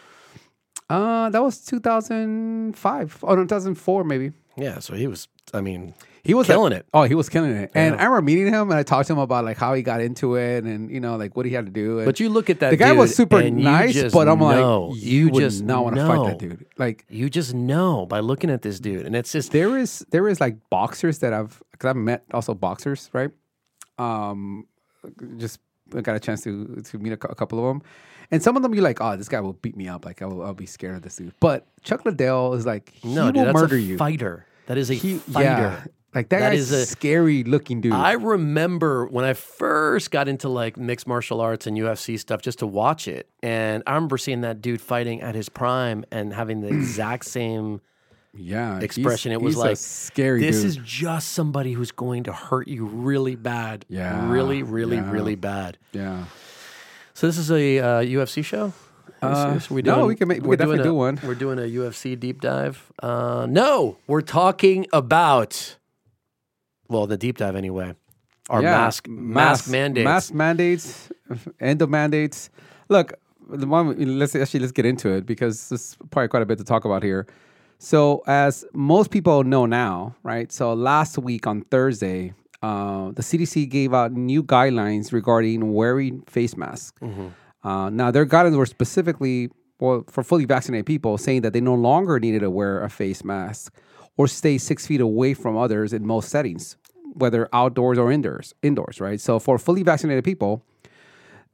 Uh, 0.90 1.30
that 1.30 1.42
was 1.42 1.64
2005. 1.64 3.18
Oh, 3.22 3.34
no, 3.34 3.42
2004 3.42 4.04
maybe. 4.04 4.32
Yeah, 4.56 4.78
so 4.80 4.94
he 4.94 5.06
was, 5.06 5.28
I 5.52 5.60
mean, 5.60 5.94
He 6.24 6.32
was 6.32 6.46
Killing 6.46 6.72
it. 6.72 6.86
Oh, 6.94 7.02
he 7.02 7.14
was 7.14 7.28
killing 7.28 7.50
it. 7.52 7.70
And 7.74 7.94
Yeah. 7.94 8.00
I 8.00 8.04
remember 8.06 8.22
meeting 8.22 8.46
him, 8.46 8.70
and 8.70 8.74
I 8.78 8.82
talked 8.82 9.08
to 9.08 9.12
him 9.12 9.18
about 9.18 9.44
like 9.44 9.58
how 9.58 9.74
he 9.74 9.82
got 9.82 10.00
into 10.00 10.36
it, 10.36 10.64
and 10.64 10.90
you 10.90 10.98
know, 10.98 11.16
like 11.16 11.36
what 11.36 11.44
he 11.44 11.52
had 11.52 11.66
to 11.66 11.70
do. 11.72 11.98
And 11.98 12.06
but 12.06 12.18
you 12.18 12.30
look 12.30 12.48
at 12.48 12.60
that 12.60 12.70
the 12.70 12.76
guy 12.78 12.92
was 12.92 13.14
super 13.14 13.42
nice, 13.50 14.10
but 14.10 14.26
I'm 14.26 14.38
know, 14.38 14.86
like, 14.86 15.02
you 15.02 15.28
would 15.28 15.42
just 15.42 15.62
not 15.62 15.84
want 15.84 15.96
to 15.96 16.06
fight 16.06 16.26
that 16.26 16.38
dude. 16.38 16.64
Like 16.78 17.04
You 17.10 17.28
just 17.28 17.52
know 17.52 18.06
by 18.06 18.20
looking 18.20 18.48
at 18.50 18.62
this 18.62 18.80
dude. 18.80 19.04
And 19.06 19.14
it's 19.14 19.32
just, 19.32 19.52
there 19.52 19.76
is 19.76 20.04
there 20.10 20.26
is 20.28 20.40
like 20.40 20.56
boxers 20.70 21.18
that 21.18 21.34
I've 21.34 21.62
because 21.72 21.90
I've 21.90 21.96
met 21.96 22.24
also 22.32 22.54
boxers, 22.54 23.10
right? 23.12 23.30
Um, 23.98 24.66
just 25.36 25.60
got 25.90 26.16
a 26.16 26.20
chance 26.20 26.42
to 26.44 26.76
to 26.90 26.98
meet 26.98 27.10
a, 27.12 27.28
a 27.28 27.34
couple 27.34 27.58
of 27.58 27.64
them, 27.66 27.82
and 28.30 28.42
some 28.42 28.56
of 28.56 28.62
them 28.62 28.74
you're 28.74 28.82
like, 28.82 29.00
oh, 29.00 29.16
this 29.16 29.28
guy 29.28 29.40
will 29.40 29.52
beat 29.52 29.76
me 29.76 29.88
up. 29.88 30.04
Like 30.04 30.22
I'll, 30.22 30.42
I'll 30.42 30.54
be 30.54 30.66
scared 30.66 30.96
of 30.96 31.02
this 31.02 31.16
dude. 31.16 31.34
But 31.40 31.66
Chuck 31.82 32.04
Liddell 32.04 32.54
is 32.54 32.64
like, 32.64 32.88
he 32.90 33.14
no, 33.14 33.26
will 33.26 33.32
dude, 33.32 33.46
that's 33.48 33.54
murder 33.54 33.76
a 33.76 33.80
you. 33.80 33.98
fighter. 33.98 34.46
That 34.66 34.78
is 34.78 34.88
a 34.90 34.94
He, 34.94 35.18
fighter. 35.18 35.44
yeah, 35.44 35.84
like 36.14 36.28
that, 36.30 36.38
That 36.40 36.54
is 36.54 36.72
a- 36.72 36.76
a 36.76 36.86
scary 36.86 37.42
looking 37.44 37.80
dude. 37.80 37.92
I 37.92 38.12
remember 38.12 39.06
when 39.06 39.24
I 39.24 39.32
first 39.34 40.10
got 40.10 40.28
into 40.28 40.48
like 40.48 40.76
mixed 40.76 41.06
martial 41.06 41.40
arts 41.40 41.66
and 41.66 41.76
UFC 41.76 42.18
stuff 42.18 42.40
just 42.42 42.60
to 42.60 42.66
watch 42.66 43.08
it. 43.08 43.28
And 43.42 43.82
I 43.86 43.94
remember 43.94 44.16
seeing 44.18 44.42
that 44.42 44.60
dude 44.62 44.80
fighting 44.80 45.20
at 45.22 45.34
his 45.34 45.48
prime 45.48 46.04
and 46.12 46.32
having 46.32 46.60
the 46.60 46.68
exact 46.68 47.24
same 47.26 47.80
yeah, 48.36 48.80
expression. 48.80 49.30
It 49.32 49.40
was 49.40 49.54
a 49.56 49.58
like, 49.60 49.76
scary. 49.76 50.40
this 50.40 50.56
dude. 50.58 50.66
is 50.66 50.76
just 50.76 51.32
somebody 51.32 51.72
who's 51.72 51.92
going 51.92 52.24
to 52.24 52.32
hurt 52.32 52.66
you 52.68 52.84
really 52.86 53.36
bad. 53.36 53.84
Yeah, 53.88 54.28
Really, 54.30 54.62
really, 54.62 54.96
yeah. 54.96 55.10
really 55.10 55.36
bad. 55.36 55.78
yeah. 55.92 56.24
So 57.16 57.28
this 57.28 57.38
is 57.38 57.50
a 57.52 57.78
uh, 57.78 57.84
UFC 58.02 58.44
show? 58.44 58.72
We 59.22 59.28
Uh, 59.28 59.58
we 59.70 59.82
no, 59.82 60.06
we 60.06 60.16
can 60.16 60.26
make- 60.28 60.42
we 60.42 60.48
we're 60.48 60.56
can 60.56 60.66
definitely 60.66 60.76
doing 60.78 60.88
do 60.88 60.90
a- 60.90 60.94
one. 60.94 61.20
We're 61.24 61.34
doing 61.36 61.58
a 61.60 61.62
UFC 61.62 62.18
deep 62.18 62.40
dive. 62.40 62.92
Uh, 63.00 63.46
no, 63.48 63.98
we're 64.08 64.20
talking 64.20 64.84
about, 64.92 65.76
well, 66.94 67.06
the 67.06 67.16
deep 67.16 67.36
dive 67.38 67.56
anyway. 67.56 67.94
Our 68.50 68.62
Yeah, 68.62 68.70
mask, 68.70 69.08
mask 69.08 69.70
mandates. 69.70 70.04
mask 70.04 70.34
mandates, 70.34 71.08
end 71.60 71.82
of 71.82 71.88
mandates. 71.90 72.50
Look, 72.88 73.14
the 73.48 73.66
one 73.66 74.18
let's 74.18 74.34
actually 74.36 74.60
let's 74.60 74.72
get 74.72 74.86
into 74.86 75.08
it 75.10 75.26
because 75.26 75.68
there's 75.68 75.96
probably 76.10 76.28
quite 76.28 76.42
a 76.42 76.46
bit 76.46 76.58
to 76.58 76.64
talk 76.64 76.84
about 76.84 77.02
here. 77.02 77.26
So, 77.78 78.22
as 78.26 78.64
most 78.72 79.10
people 79.10 79.44
know 79.44 79.66
now, 79.66 80.14
right? 80.22 80.50
So 80.52 80.72
last 80.74 81.18
week 81.18 81.46
on 81.46 81.62
Thursday, 81.70 82.32
uh, 82.62 83.10
the 83.12 83.22
CDC 83.22 83.68
gave 83.68 83.92
out 83.92 84.12
new 84.12 84.42
guidelines 84.42 85.12
regarding 85.12 85.72
wearing 85.74 86.22
face 86.22 86.56
masks. 86.56 86.98
Uh, 87.64 87.90
now, 87.90 88.10
their 88.10 88.26
guidelines 88.26 88.56
were 88.56 88.66
specifically 88.66 89.50
well, 89.80 90.04
for 90.08 90.22
fully 90.22 90.44
vaccinated 90.44 90.86
people, 90.86 91.18
saying 91.18 91.42
that 91.42 91.52
they 91.52 91.60
no 91.60 91.74
longer 91.74 92.20
needed 92.20 92.40
to 92.40 92.50
wear 92.50 92.82
a 92.84 92.88
face 92.90 93.24
mask 93.24 93.72
or 94.16 94.28
stay 94.28 94.56
six 94.58 94.86
feet 94.86 95.00
away 95.00 95.34
from 95.34 95.56
others 95.56 95.92
in 95.92 96.06
most 96.06 96.28
settings, 96.28 96.76
whether 97.14 97.48
outdoors 97.52 97.98
or 97.98 98.12
indoors. 98.12 98.54
Indoors, 98.62 99.00
right? 99.00 99.20
So, 99.20 99.38
for 99.38 99.58
fully 99.58 99.82
vaccinated 99.82 100.24
people, 100.24 100.64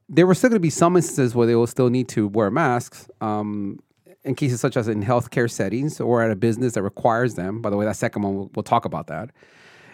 there 0.09 0.27
were 0.27 0.35
still 0.35 0.49
going 0.49 0.57
to 0.57 0.59
be 0.61 0.69
some 0.69 0.95
instances 0.95 1.33
where 1.33 1.47
they 1.47 1.55
will 1.55 1.67
still 1.67 1.89
need 1.89 2.09
to 2.09 2.27
wear 2.27 2.51
masks 2.51 3.09
um, 3.21 3.79
in 4.23 4.35
cases 4.35 4.59
such 4.59 4.75
as 4.75 4.87
in 4.87 5.03
healthcare 5.03 5.49
settings 5.49 6.01
or 6.01 6.21
at 6.21 6.29
a 6.29 6.35
business 6.35 6.73
that 6.73 6.83
requires 6.83 7.35
them. 7.35 7.61
By 7.61 7.69
the 7.69 7.77
way, 7.77 7.85
that 7.85 7.95
second 7.95 8.21
one, 8.23 8.35
we'll, 8.35 8.51
we'll 8.55 8.63
talk 8.63 8.85
about 8.85 9.07
that. 9.07 9.29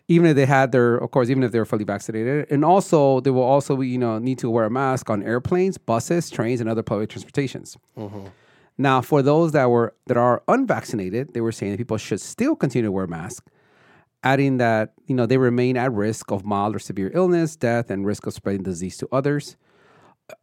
Even 0.10 0.26
if 0.28 0.36
they 0.36 0.46
had 0.46 0.72
their, 0.72 0.96
of 0.96 1.12
course, 1.12 1.30
even 1.30 1.44
if 1.44 1.52
they're 1.52 1.66
fully 1.66 1.84
vaccinated, 1.84 2.48
and 2.50 2.64
also 2.64 3.20
they 3.20 3.30
will 3.30 3.44
also, 3.44 3.80
you 3.82 3.98
know, 3.98 4.18
need 4.20 4.40
to 4.40 4.50
wear 4.50 4.66
a 4.66 4.70
mask 4.70 5.10
on 5.10 5.22
airplanes, 5.22 5.78
buses, 5.78 6.30
trains, 6.30 6.62
and 6.62 6.70
other 6.70 6.82
public 6.82 7.10
transportations. 7.10 7.78
Now, 8.78 9.02
for 9.02 9.22
those 9.22 9.52
that 9.52 9.70
were 9.70 9.94
that 10.06 10.18
are 10.18 10.44
unvaccinated, 10.48 11.34
they 11.34 11.42
were 11.42 11.52
saying 11.52 11.74
that 11.74 11.78
people 11.78 11.98
should 11.98 12.22
still 12.22 12.56
continue 12.56 12.86
to 12.88 12.92
wear 12.92 13.06
masks, 13.08 13.46
adding 14.24 14.58
that 14.58 14.94
you 15.06 15.16
know 15.16 15.26
they 15.26 15.38
remain 15.38 15.78
at 15.78 15.92
risk 15.92 16.32
of 16.32 16.46
mild 16.46 16.76
or 16.76 16.80
severe 16.80 17.12
illness, 17.14 17.56
death, 17.56 17.90
and 17.90 18.06
risk 18.06 18.26
of 18.26 18.34
spreading 18.34 18.64
disease 18.64 18.98
to 18.98 19.08
others. 19.12 19.58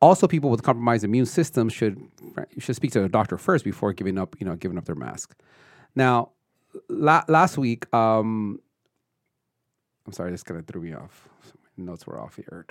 Also, 0.01 0.27
people 0.27 0.49
with 0.49 0.63
compromised 0.63 1.05
immune 1.05 1.27
systems 1.27 1.73
should 1.73 2.01
should 2.59 2.77
speak 2.77 2.93
to 2.93 3.05
a 3.05 3.09
doctor 3.09 3.37
first 3.37 3.65
before 3.65 3.93
giving 3.93 4.19
up 4.19 4.37
you 4.39 4.47
know 4.47 4.57
giving 4.57 4.79
up 4.79 4.85
their 4.87 4.95
mask. 4.95 5.35
Now, 5.95 6.31
la- 6.89 7.25
last 7.29 7.59
week, 7.59 7.93
um, 7.95 8.61
I'm 10.07 10.13
sorry, 10.13 10.31
this 10.31 10.43
kind 10.43 10.59
of 10.59 10.67
threw 10.67 10.81
me 10.81 10.93
off. 10.95 11.29
My 11.77 11.85
notes 11.85 12.07
were 12.07 12.21
off 12.21 12.37
here. 12.37 12.67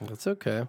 That's 0.00 0.26
okay. 0.26 0.66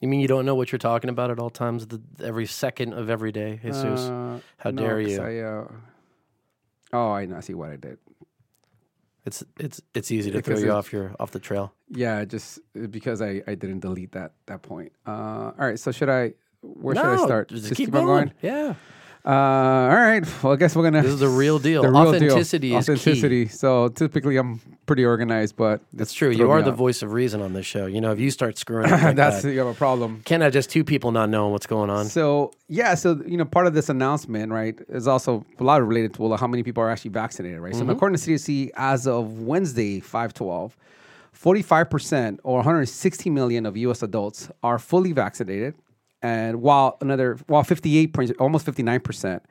You 0.00 0.08
mean 0.08 0.18
you 0.18 0.26
don't 0.26 0.44
know 0.44 0.56
what 0.56 0.72
you're 0.72 0.80
talking 0.80 1.10
about 1.10 1.30
at 1.30 1.38
all 1.38 1.48
times, 1.48 1.86
the, 1.86 2.02
every 2.20 2.46
second 2.46 2.92
of 2.92 3.08
every 3.08 3.30
day, 3.30 3.60
Jesus? 3.62 4.00
Uh, 4.00 4.40
How 4.56 4.70
no, 4.70 4.82
dare 4.82 5.00
you? 5.00 5.22
I, 5.22 5.38
uh, 5.38 5.68
oh, 6.92 7.12
I 7.12 7.26
know. 7.26 7.36
I 7.36 7.40
see 7.40 7.54
what 7.54 7.70
I 7.70 7.76
did. 7.76 7.98
It's 9.24 9.44
it's 9.58 9.80
it's 9.94 10.10
easy 10.10 10.30
to 10.32 10.42
throw 10.42 10.58
you 10.58 10.72
off 10.72 10.92
your 10.92 11.14
off 11.20 11.30
the 11.30 11.38
trail. 11.38 11.72
Yeah, 11.88 12.24
just 12.24 12.58
because 12.90 13.22
I, 13.22 13.42
I 13.46 13.54
didn't 13.54 13.80
delete 13.80 14.12
that 14.12 14.32
that 14.46 14.62
point. 14.62 14.92
Uh, 15.06 15.10
all 15.10 15.54
right, 15.58 15.78
so 15.78 15.92
should 15.92 16.08
I? 16.08 16.34
Where 16.62 16.94
should 16.94 17.04
I 17.04 17.16
start? 17.16 17.48
Just, 17.48 17.74
keep, 17.74 17.90
going. 17.90 18.32
Yeah. 18.40 18.74
Uh, 19.24 19.28
all 19.30 19.88
right. 19.96 20.24
Well, 20.42 20.52
I 20.52 20.56
guess 20.56 20.74
we're 20.74 20.82
gonna. 20.82 21.00
This 21.02 21.12
is 21.12 21.20
the 21.20 21.28
real 21.28 21.58
deal. 21.68 21.82
the 21.82 21.90
real 21.90 22.12
deal. 22.12 22.14
Authenticity 22.32 22.74
is 22.74 22.86
key. 22.86 22.92
authenticity. 22.92 23.46
So 23.48 23.88
typically, 23.88 24.36
I'm 24.36 24.60
pretty 24.86 25.04
organized, 25.04 25.54
but 25.56 25.80
That's 25.92 26.12
true. 26.12 26.30
You 26.30 26.50
are 26.50 26.60
the 26.60 26.72
off. 26.72 26.76
voice 26.76 27.02
of 27.02 27.12
reason 27.12 27.40
on 27.40 27.52
this 27.52 27.64
show. 27.64 27.86
You 27.86 28.00
know, 28.00 28.10
if 28.10 28.18
you 28.18 28.32
start 28.32 28.58
screwing 28.58 28.86
up 28.92 29.00
like 29.00 29.14
That's 29.14 29.42
that, 29.42 29.52
you 29.52 29.58
have 29.60 29.68
a 29.68 29.74
problem. 29.74 30.22
can't 30.24 30.42
have 30.42 30.52
just 30.52 30.70
two 30.70 30.82
people 30.82 31.12
not 31.12 31.30
knowing 31.30 31.52
what's 31.52 31.66
going 31.68 31.88
on. 31.88 32.06
So 32.06 32.52
yeah, 32.68 32.94
so 32.94 33.22
you 33.24 33.36
know, 33.36 33.44
part 33.44 33.68
of 33.68 33.74
this 33.74 33.88
announcement, 33.88 34.50
right, 34.50 34.76
is 34.88 35.06
also 35.06 35.46
a 35.60 35.62
lot 35.62 35.86
related 35.86 36.14
to 36.14 36.22
well, 36.22 36.36
how 36.36 36.48
many 36.48 36.64
people 36.64 36.82
are 36.82 36.90
actually 36.90 37.12
vaccinated, 37.12 37.60
right? 37.60 37.76
So 37.76 37.88
according 37.88 38.18
to 38.18 38.30
CDC, 38.30 38.70
as 38.74 39.06
of 39.06 39.38
Wednesday, 39.42 40.00
five 40.00 40.34
twelve, 40.34 40.76
forty 41.30 41.62
five 41.62 41.88
percent 41.90 42.40
or 42.42 42.56
one 42.56 42.64
hundred 42.64 42.86
sixty 42.88 43.30
million 43.30 43.66
of 43.66 43.76
U.S. 43.76 44.02
adults 44.02 44.50
are 44.64 44.80
fully 44.80 45.12
vaccinated, 45.12 45.74
and 46.22 46.62
while 46.62 46.96
another 47.00 47.38
while 47.46 47.64
fifty 47.64 47.98
eight 47.98 48.14
almost 48.38 48.64
fifty 48.64 48.82
nine 48.82 49.00
percent 49.00 49.42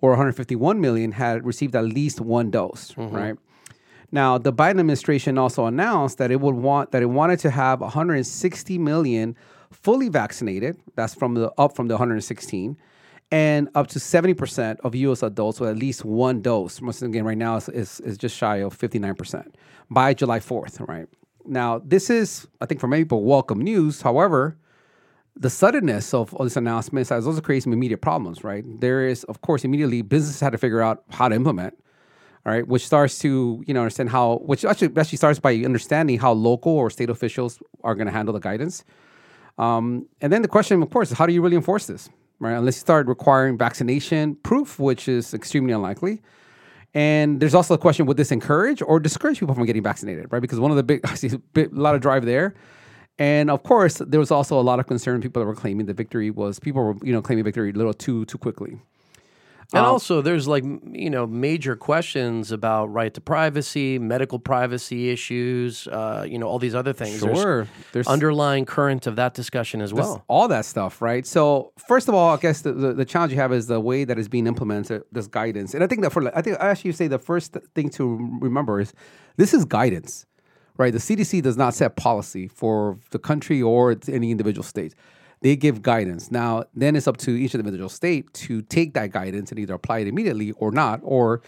or 0.00 0.10
151 0.10 0.80
million 0.80 1.12
had 1.12 1.44
received 1.44 1.76
at 1.76 1.84
least 1.84 2.20
one 2.20 2.50
dose, 2.50 2.92
mm-hmm. 2.94 3.14
right? 3.14 3.36
Now, 4.12 4.38
the 4.38 4.52
Biden 4.52 4.80
administration 4.80 5.38
also 5.38 5.66
announced 5.66 6.18
that 6.18 6.30
it 6.30 6.40
would 6.40 6.56
want 6.56 6.90
that 6.90 7.02
it 7.02 7.06
wanted 7.06 7.38
to 7.40 7.50
have 7.50 7.80
160 7.80 8.78
million 8.78 9.36
fully 9.70 10.08
vaccinated. 10.08 10.76
That's 10.96 11.14
from 11.14 11.34
the 11.34 11.52
up 11.58 11.76
from 11.76 11.86
the 11.86 11.94
116, 11.94 12.76
and 13.30 13.68
up 13.74 13.86
to 13.88 14.00
70 14.00 14.34
percent 14.34 14.80
of 14.82 14.94
U.S. 14.96 15.22
adults 15.22 15.60
with 15.60 15.70
at 15.70 15.76
least 15.76 16.04
one 16.04 16.42
dose. 16.42 16.80
Once 16.80 17.02
again, 17.02 17.24
right 17.24 17.38
now 17.38 17.56
is 17.56 17.68
is, 17.68 18.00
is 18.00 18.18
just 18.18 18.36
shy 18.36 18.56
of 18.56 18.74
59 18.74 19.14
percent 19.14 19.54
by 19.90 20.12
July 20.12 20.40
4th, 20.40 20.86
right? 20.88 21.06
Now, 21.46 21.80
this 21.84 22.10
is 22.10 22.48
I 22.60 22.66
think 22.66 22.80
for 22.80 22.88
many 22.88 23.04
people 23.04 23.22
welcome 23.22 23.60
news. 23.60 24.02
However, 24.02 24.56
the 25.36 25.50
suddenness 25.50 26.12
of 26.12 26.34
all 26.34 26.44
this 26.44 26.56
announcement 26.56 27.08
has 27.08 27.26
also 27.26 27.40
created 27.40 27.64
some 27.64 27.72
immediate 27.72 28.00
problems, 28.00 28.44
right? 28.44 28.64
There 28.80 29.06
is, 29.06 29.24
of 29.24 29.40
course, 29.40 29.64
immediately 29.64 30.02
businesses 30.02 30.40
had 30.40 30.52
to 30.52 30.58
figure 30.58 30.82
out 30.82 31.04
how 31.10 31.28
to 31.28 31.34
implement, 31.34 31.74
all 32.44 32.52
right, 32.52 32.66
which 32.66 32.84
starts 32.86 33.18
to, 33.20 33.62
you 33.66 33.74
know, 33.74 33.80
understand 33.80 34.10
how, 34.10 34.38
which 34.38 34.64
actually 34.64 34.88
actually 34.96 35.18
starts 35.18 35.38
by 35.38 35.54
understanding 35.56 36.18
how 36.18 36.32
local 36.32 36.72
or 36.72 36.90
state 36.90 37.10
officials 37.10 37.62
are 37.84 37.94
going 37.94 38.06
to 38.06 38.12
handle 38.12 38.34
the 38.34 38.40
guidance. 38.40 38.84
Um, 39.58 40.06
and 40.20 40.32
then 40.32 40.42
the 40.42 40.48
question, 40.48 40.82
of 40.82 40.90
course, 40.90 41.10
is 41.10 41.18
how 41.18 41.26
do 41.26 41.32
you 41.32 41.42
really 41.42 41.56
enforce 41.56 41.86
this, 41.86 42.08
right? 42.38 42.54
Unless 42.54 42.76
you 42.76 42.80
start 42.80 43.06
requiring 43.06 43.58
vaccination 43.58 44.36
proof, 44.36 44.78
which 44.78 45.08
is 45.08 45.34
extremely 45.34 45.72
unlikely. 45.72 46.22
And 46.92 47.40
there's 47.40 47.54
also 47.54 47.74
a 47.74 47.78
question: 47.78 48.06
Would 48.06 48.16
this 48.16 48.32
encourage 48.32 48.82
or 48.82 48.98
discourage 48.98 49.38
people 49.38 49.54
from 49.54 49.64
getting 49.64 49.82
vaccinated? 49.82 50.26
Right? 50.32 50.40
Because 50.40 50.58
one 50.58 50.70
of 50.70 50.76
the 50.76 50.82
big, 50.82 51.00
I 51.04 51.14
see 51.14 51.30
a 51.56 51.68
lot 51.72 51.94
of 51.94 52.00
drive 52.00 52.24
there, 52.24 52.54
and 53.20 53.50
of 53.50 53.62
course, 53.62 53.98
there 53.98 54.18
was 54.18 54.30
also 54.30 54.58
a 54.58 54.62
lot 54.62 54.80
of 54.80 54.86
concern. 54.86 55.20
People 55.20 55.40
that 55.42 55.46
were 55.46 55.54
claiming 55.54 55.84
the 55.84 55.92
victory 55.92 56.30
was 56.30 56.58
people 56.58 56.82
were 56.82 56.96
you 57.02 57.12
know 57.12 57.20
claiming 57.20 57.44
victory 57.44 57.70
a 57.70 57.74
little 57.74 57.92
too 57.92 58.24
too 58.24 58.38
quickly. 58.38 58.80
And 59.72 59.86
also, 59.86 60.20
there's 60.20 60.48
like 60.48 60.64
you 60.64 61.10
know 61.10 61.26
major 61.26 61.76
questions 61.76 62.50
about 62.50 62.86
right 62.86 63.12
to 63.14 63.20
privacy, 63.20 63.98
medical 64.00 64.38
privacy 64.40 65.10
issues, 65.10 65.86
uh, 65.86 66.24
you 66.28 66.38
know 66.38 66.48
all 66.48 66.58
these 66.58 66.74
other 66.74 66.92
things. 66.92 67.20
There's 67.20 67.38
Sure, 67.38 67.68
there's 67.92 68.08
underlying 68.08 68.64
current 68.64 69.06
of 69.06 69.14
that 69.16 69.34
discussion 69.34 69.80
as 69.80 69.94
well. 69.94 70.24
all 70.26 70.48
that 70.48 70.64
stuff, 70.64 71.00
right? 71.00 71.24
So 71.24 71.72
first 71.86 72.08
of 72.08 72.14
all, 72.14 72.34
I 72.34 72.38
guess 72.38 72.62
the, 72.62 72.72
the, 72.72 72.92
the 72.94 73.04
challenge 73.04 73.32
you 73.32 73.38
have 73.38 73.52
is 73.52 73.68
the 73.68 73.78
way 73.78 74.02
that 74.02 74.18
is 74.18 74.28
being 74.28 74.48
implemented, 74.48 75.04
this 75.12 75.28
guidance. 75.28 75.72
And 75.74 75.84
I 75.84 75.86
think 75.86 76.00
that 76.02 76.10
for 76.10 76.36
I 76.36 76.42
think 76.42 76.56
I 76.58 76.70
actually 76.70 76.92
say 76.92 77.06
the 77.06 77.20
first 77.20 77.56
thing 77.74 77.90
to 77.90 78.38
remember 78.40 78.80
is 78.80 78.92
this 79.36 79.54
is 79.54 79.64
guidance, 79.64 80.26
right? 80.80 80.92
The 80.92 80.98
CDC 80.98 81.42
does 81.42 81.56
not 81.56 81.74
set 81.74 81.96
policy 81.96 82.48
for 82.48 82.98
the 83.10 83.18
country 83.18 83.60
or 83.62 83.96
any 84.08 84.30
individual 84.30 84.64
state. 84.64 84.94
They 85.42 85.54
give 85.56 85.82
guidance. 85.82 86.30
Now, 86.30 86.64
then 86.74 86.96
it's 86.96 87.06
up 87.06 87.16
to 87.18 87.30
each 87.30 87.54
individual 87.54 87.88
state 87.88 88.32
to 88.44 88.62
take 88.62 88.94
that 88.94 89.10
guidance 89.12 89.50
and 89.50 89.58
either 89.60 89.74
apply 89.74 89.98
it 90.00 90.08
immediately 90.08 90.52
or 90.52 90.70
not, 90.72 91.00
or 91.02 91.42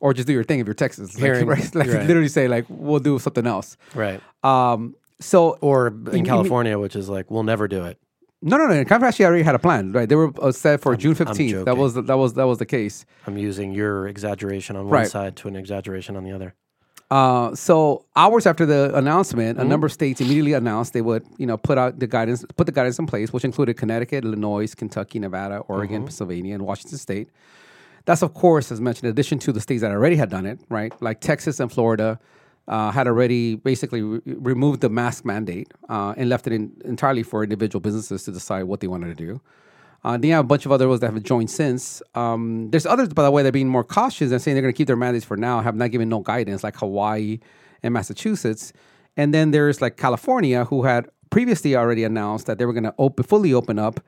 or 0.00 0.12
just 0.12 0.26
do 0.26 0.32
your 0.34 0.44
thing 0.44 0.58
if 0.60 0.66
you're 0.66 0.74
Texas. 0.74 1.14
Like, 1.14 1.22
Hearing- 1.24 1.46
right? 1.54 1.74
like 1.74 1.88
right. 1.88 2.06
literally 2.06 2.28
say 2.28 2.46
like 2.48 2.66
we'll 2.68 3.00
do 3.10 3.18
something 3.18 3.46
else. 3.46 3.76
Right. 3.94 4.20
Um, 4.44 4.94
so 5.20 5.56
Or 5.62 5.92
you- 6.04 6.10
in 6.12 6.18
you- 6.18 6.24
California, 6.24 6.78
which 6.78 6.94
is 6.96 7.08
like 7.08 7.30
we'll 7.30 7.42
never 7.54 7.66
do 7.68 7.84
it. 7.84 7.96
no, 8.42 8.56
no, 8.58 8.66
no. 8.66 8.74
California 8.84 9.08
actually 9.08 9.24
already 9.26 9.42
had 9.50 9.54
a 9.54 9.58
plan, 9.58 9.92
right? 9.92 10.08
They 10.08 10.14
were 10.22 10.30
uh, 10.42 10.52
set 10.52 10.80
for 10.82 10.94
June 10.96 11.14
fifteenth. 11.14 11.64
That 11.64 11.76
was 11.76 11.94
the, 11.94 12.02
that 12.02 12.18
was 12.18 12.34
that 12.34 12.46
was 12.46 12.58
the 12.58 12.66
case. 12.66 13.06
I'm 13.26 13.38
using 13.38 13.72
your 13.72 14.06
exaggeration 14.08 14.76
on 14.76 14.84
one 14.84 14.92
Right. 14.92 15.08
side 15.10 15.34
to 15.40 15.48
an 15.48 15.56
exaggeration 15.56 16.16
on 16.16 16.22
the 16.24 16.32
other. 16.32 16.54
Uh, 17.10 17.54
so 17.54 18.04
hours 18.16 18.46
after 18.46 18.66
the 18.66 18.94
announcement, 18.96 19.60
a 19.60 19.64
number 19.64 19.86
of 19.86 19.92
states 19.92 20.20
immediately 20.20 20.54
announced 20.54 20.92
they 20.92 21.02
would, 21.02 21.24
you 21.38 21.46
know, 21.46 21.56
put 21.56 21.78
out 21.78 22.00
the 22.00 22.06
guidance, 22.06 22.44
put 22.56 22.66
the 22.66 22.72
guidance 22.72 22.98
in 22.98 23.06
place, 23.06 23.32
which 23.32 23.44
included 23.44 23.76
Connecticut, 23.76 24.24
Illinois, 24.24 24.74
Kentucky, 24.74 25.20
Nevada, 25.20 25.58
Oregon, 25.68 26.02
Pennsylvania, 26.02 26.54
and 26.54 26.64
Washington 26.66 26.98
State. 26.98 27.28
That's 28.06 28.22
of 28.22 28.34
course, 28.34 28.72
as 28.72 28.80
mentioned, 28.80 29.04
in 29.04 29.10
addition 29.10 29.38
to 29.40 29.52
the 29.52 29.60
states 29.60 29.82
that 29.82 29.92
already 29.92 30.16
had 30.16 30.30
done 30.30 30.46
it, 30.46 30.60
right? 30.68 30.92
Like 31.00 31.20
Texas 31.20 31.60
and 31.60 31.70
Florida 31.70 32.18
uh, 32.68 32.90
had 32.90 33.06
already 33.06 33.54
basically 33.56 34.02
re- 34.02 34.20
removed 34.24 34.80
the 34.80 34.88
mask 34.88 35.24
mandate 35.24 35.72
uh, 35.88 36.14
and 36.16 36.28
left 36.28 36.46
it 36.46 36.52
in, 36.52 36.72
entirely 36.84 37.22
for 37.22 37.44
individual 37.44 37.80
businesses 37.80 38.24
to 38.24 38.32
decide 38.32 38.64
what 38.64 38.80
they 38.80 38.88
wanted 38.88 39.16
to 39.16 39.26
do. 39.26 39.40
Uh, 40.04 40.12
then 40.12 40.28
you 40.28 40.34
have 40.34 40.44
a 40.44 40.48
bunch 40.48 40.66
of 40.66 40.72
other 40.72 40.88
ones 40.88 41.00
that 41.00 41.12
have 41.12 41.22
joined 41.22 41.50
since. 41.50 42.02
Um, 42.14 42.70
there's 42.70 42.86
others, 42.86 43.08
by 43.08 43.24
the 43.24 43.30
way, 43.30 43.42
that 43.42 43.48
are 43.48 43.52
being 43.52 43.68
more 43.68 43.84
cautious 43.84 44.30
and 44.30 44.40
saying 44.40 44.54
they're 44.54 44.62
going 44.62 44.72
to 44.72 44.76
keep 44.76 44.86
their 44.86 44.96
mandates 44.96 45.24
for 45.24 45.36
now, 45.36 45.60
have 45.60 45.74
not 45.74 45.90
given 45.90 46.08
no 46.08 46.20
guidance, 46.20 46.62
like 46.62 46.76
Hawaii 46.76 47.40
and 47.82 47.92
Massachusetts. 47.92 48.72
And 49.16 49.32
then 49.34 49.50
there's 49.50 49.80
like 49.80 49.96
California, 49.96 50.64
who 50.64 50.84
had 50.84 51.08
previously 51.30 51.74
already 51.74 52.04
announced 52.04 52.46
that 52.46 52.58
they 52.58 52.66
were 52.66 52.72
going 52.72 52.84
to 52.84 52.94
open, 52.98 53.24
fully 53.24 53.52
open 53.52 53.78
up, 53.78 54.00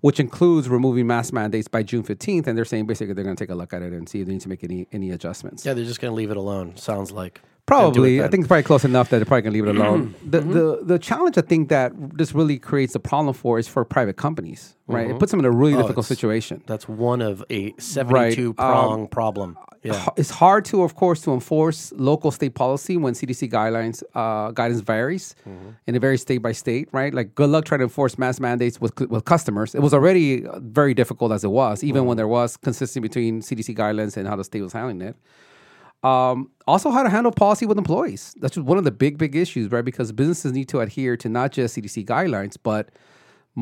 which 0.00 0.20
includes 0.20 0.68
removing 0.68 1.06
mask 1.06 1.32
mandates 1.32 1.68
by 1.68 1.82
June 1.82 2.02
15th. 2.02 2.46
And 2.46 2.58
they're 2.58 2.64
saying 2.64 2.86
basically 2.86 3.14
they're 3.14 3.24
going 3.24 3.36
to 3.36 3.42
take 3.42 3.50
a 3.50 3.54
look 3.54 3.72
at 3.72 3.82
it 3.82 3.92
and 3.92 4.08
see 4.08 4.20
if 4.20 4.26
they 4.26 4.34
need 4.34 4.42
to 4.42 4.48
make 4.48 4.64
any 4.64 4.86
any 4.92 5.10
adjustments. 5.10 5.64
Yeah, 5.64 5.74
they're 5.74 5.84
just 5.84 6.00
going 6.00 6.10
to 6.10 6.14
leave 6.14 6.30
it 6.30 6.36
alone. 6.36 6.76
Sounds 6.76 7.12
like 7.12 7.40
Probably, 7.66 7.88
And 7.88 7.94
do 8.18 8.22
it 8.22 8.26
I 8.26 8.28
think 8.30 8.40
it's 8.42 8.48
probably 8.48 8.62
close 8.62 8.84
enough 8.84 9.10
that 9.10 9.18
they're 9.18 9.24
probably 9.26 9.42
gonna 9.42 9.54
leave 9.54 9.66
it 9.66 9.76
alone. 9.80 10.14
the, 10.24 10.40
the 10.40 10.80
the 10.92 10.98
challenge 10.98 11.36
I 11.36 11.42
think 11.42 11.68
that 11.68 11.92
this 12.16 12.34
really 12.34 12.58
creates 12.58 12.94
a 12.94 13.00
problem 13.00 13.34
for 13.34 13.58
is 13.58 13.66
for 13.68 13.84
private 13.84 14.16
companies, 14.16 14.76
right? 14.86 15.10
It 15.10 15.18
puts 15.18 15.30
them 15.32 15.40
in 15.40 15.46
a 15.46 15.50
really 15.50 15.74
difficult 15.74 16.06
situation. 16.06 16.62
that's 16.66 16.88
one 16.88 17.20
of 17.22 17.44
a 17.50 17.74
72 17.78 18.54
prong 18.54 19.00
Um, 19.02 19.06
problem. 19.08 19.56
Yeah. 19.82 20.04
It's 20.16 20.30
hard 20.30 20.64
to, 20.70 20.82
of 20.82 20.96
course, 20.96 21.20
to 21.26 21.32
enforce 21.32 21.92
local 21.96 22.30
state 22.32 22.54
policy 22.56 22.96
when 22.96 23.14
CDC 23.14 23.48
guidelines 23.56 24.02
uh, 24.16 24.50
guidance 24.50 24.80
varies, 24.80 25.34
and 25.86 25.94
it 25.96 26.00
varies 26.00 26.22
state 26.22 26.38
by 26.42 26.52
state, 26.52 26.88
right? 26.92 27.12
Like, 27.14 27.28
good 27.36 27.50
luck 27.50 27.64
trying 27.66 27.80
to 27.80 27.84
enforce 27.84 28.18
mask 28.18 28.40
mandates 28.40 28.80
with 28.80 28.92
with 29.14 29.24
customers. 29.24 29.74
It 29.76 29.82
was 29.82 29.94
already 29.94 30.44
very 30.80 30.94
difficult 30.94 31.30
as 31.32 31.42
it 31.44 31.50
was, 31.62 31.84
even 31.84 32.04
when 32.08 32.16
there 32.16 32.26
was 32.38 32.56
consistency 32.56 33.00
between 33.08 33.42
CDC 33.42 33.76
guidelines 33.76 34.16
and 34.16 34.26
how 34.26 34.34
the 34.36 34.44
state 34.44 34.62
was 34.62 34.72
handling 34.72 35.02
it. 35.02 35.16
Um, 36.02 36.50
also, 36.66 36.90
how 36.90 37.02
to 37.02 37.08
handle 37.10 37.32
policy 37.32 37.66
with 37.66 37.78
employees. 37.78 38.34
That's 38.40 38.54
just 38.54 38.66
one 38.66 38.78
of 38.78 38.84
the 38.84 38.90
big, 38.90 39.18
big 39.18 39.34
issues, 39.34 39.70
right? 39.72 39.84
Because 39.84 40.12
businesses 40.12 40.52
need 40.52 40.68
to 40.68 40.80
adhere 40.80 41.16
to 41.18 41.28
not 41.28 41.52
just 41.52 41.76
CDC 41.76 42.04
guidelines, 42.06 42.56
but 42.62 42.90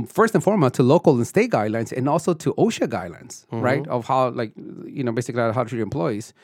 first 0.09 0.35
and 0.35 0.43
foremost 0.43 0.75
to 0.75 0.83
local 0.83 1.15
and 1.17 1.27
state 1.27 1.51
guidelines, 1.51 1.93
and 1.93 2.09
also 2.09 2.35
to 2.35 2.53
OSHA 2.55 2.89
guidelines, 2.89 3.45
right? 3.51 3.87
Of 3.87 4.07
how, 4.07 4.31
like, 4.31 4.53
you 4.87 5.05
know, 5.05 5.13
basically 5.13 5.41
how 5.41 5.53
to 5.63 5.69
treat 5.69 5.81
employees. 5.81 6.35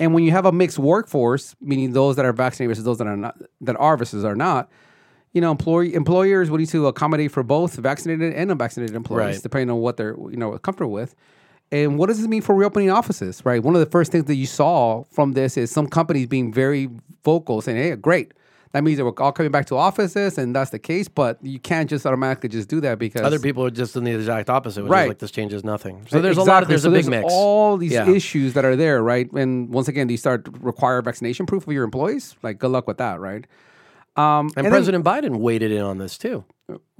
And 0.00 0.14
when 0.14 0.22
you 0.24 0.30
have 0.30 0.46
a 0.46 0.52
mixed 0.52 0.78
workforce, 0.78 1.54
meaning 1.60 1.92
those 1.92 2.16
that 2.16 2.24
are 2.24 2.32
vaccinated 2.32 2.70
versus 2.70 2.84
those 2.84 2.98
that 2.98 3.06
are 3.06 3.16
not, 3.16 3.36
that 3.60 3.76
are 3.76 3.96
versus 3.96 4.24
are 4.24 4.36
not, 4.36 4.70
you 5.32 5.40
know, 5.40 5.50
employee 5.50 5.92
employers 5.94 6.50
will 6.50 6.58
need 6.58 6.68
to 6.70 6.86
accommodate 6.86 7.30
for 7.32 7.42
both 7.42 7.74
vaccinated 7.74 8.32
and 8.32 8.50
unvaccinated 8.50 8.96
employees, 8.96 9.36
Right. 9.36 9.42
depending 9.42 9.70
on 9.70 9.78
what 9.80 9.96
they're 9.98 10.16
you 10.30 10.36
know 10.36 10.56
comfortable 10.58 10.92
with. 10.92 11.14
And 11.70 11.98
what 11.98 12.06
does 12.06 12.18
this 12.18 12.26
mean 12.28 12.42
for 12.42 12.54
reopening 12.54 12.90
offices? 12.90 13.42
Right. 13.44 13.62
One 13.62 13.74
of 13.74 13.80
the 13.80 13.90
first 13.90 14.10
things 14.12 14.24
that 14.24 14.36
you 14.36 14.46
saw 14.46 15.04
from 15.10 15.32
this 15.32 15.56
is 15.56 15.70
some 15.70 15.86
companies 15.86 16.26
being 16.26 16.52
very 16.52 16.88
vocal, 17.24 17.60
saying, 17.60 17.76
"Hey, 17.76 17.94
great." 17.96 18.32
That 18.72 18.84
means 18.84 18.98
that 18.98 19.04
we're 19.06 19.12
all 19.18 19.32
coming 19.32 19.50
back 19.50 19.64
to 19.66 19.76
offices, 19.76 20.36
and 20.36 20.54
that's 20.54 20.70
the 20.70 20.78
case. 20.78 21.08
But 21.08 21.38
you 21.42 21.58
can't 21.58 21.88
just 21.88 22.04
automatically 22.04 22.50
just 22.50 22.68
do 22.68 22.80
that 22.82 22.98
because 22.98 23.22
Other 23.22 23.38
people 23.38 23.64
are 23.64 23.70
just 23.70 23.96
in 23.96 24.04
the 24.04 24.10
exact 24.12 24.50
opposite, 24.50 24.82
which 24.82 24.90
Right. 24.92 25.02
is 25.04 25.08
like 25.08 25.18
this 25.18 25.30
changes 25.30 25.64
nothing. 25.64 26.04
So 26.08 26.20
there's 26.20 26.36
a 26.36 26.42
lot 26.42 26.62
of 26.62 26.68
there's 26.68 26.82
So 26.82 26.90
a 26.90 26.92
big 26.92 27.06
mix. 27.08 27.26
All 27.32 27.78
these 27.78 27.92
Yeah. 27.92 28.08
issues 28.08 28.52
that 28.54 28.66
are 28.66 28.76
there, 28.76 29.02
right? 29.02 29.30
And 29.32 29.70
once 29.70 29.88
again, 29.88 30.06
do 30.06 30.12
you 30.12 30.18
start 30.18 30.46
require 30.60 31.00
vaccination 31.00 31.46
proof 31.46 31.66
of 31.66 31.72
your 31.72 31.84
employees? 31.84 32.34
Like, 32.42 32.58
good 32.58 32.70
luck 32.70 32.86
with 32.86 32.98
that, 32.98 33.20
right? 33.20 33.46
Um, 34.16 34.50
and 34.56 34.66
then- 34.66 34.70
President 34.72 35.02
Biden 35.04 35.36
weighted 35.38 35.70
in 35.72 35.80
on 35.82 35.96
this 35.98 36.18
too. 36.18 36.44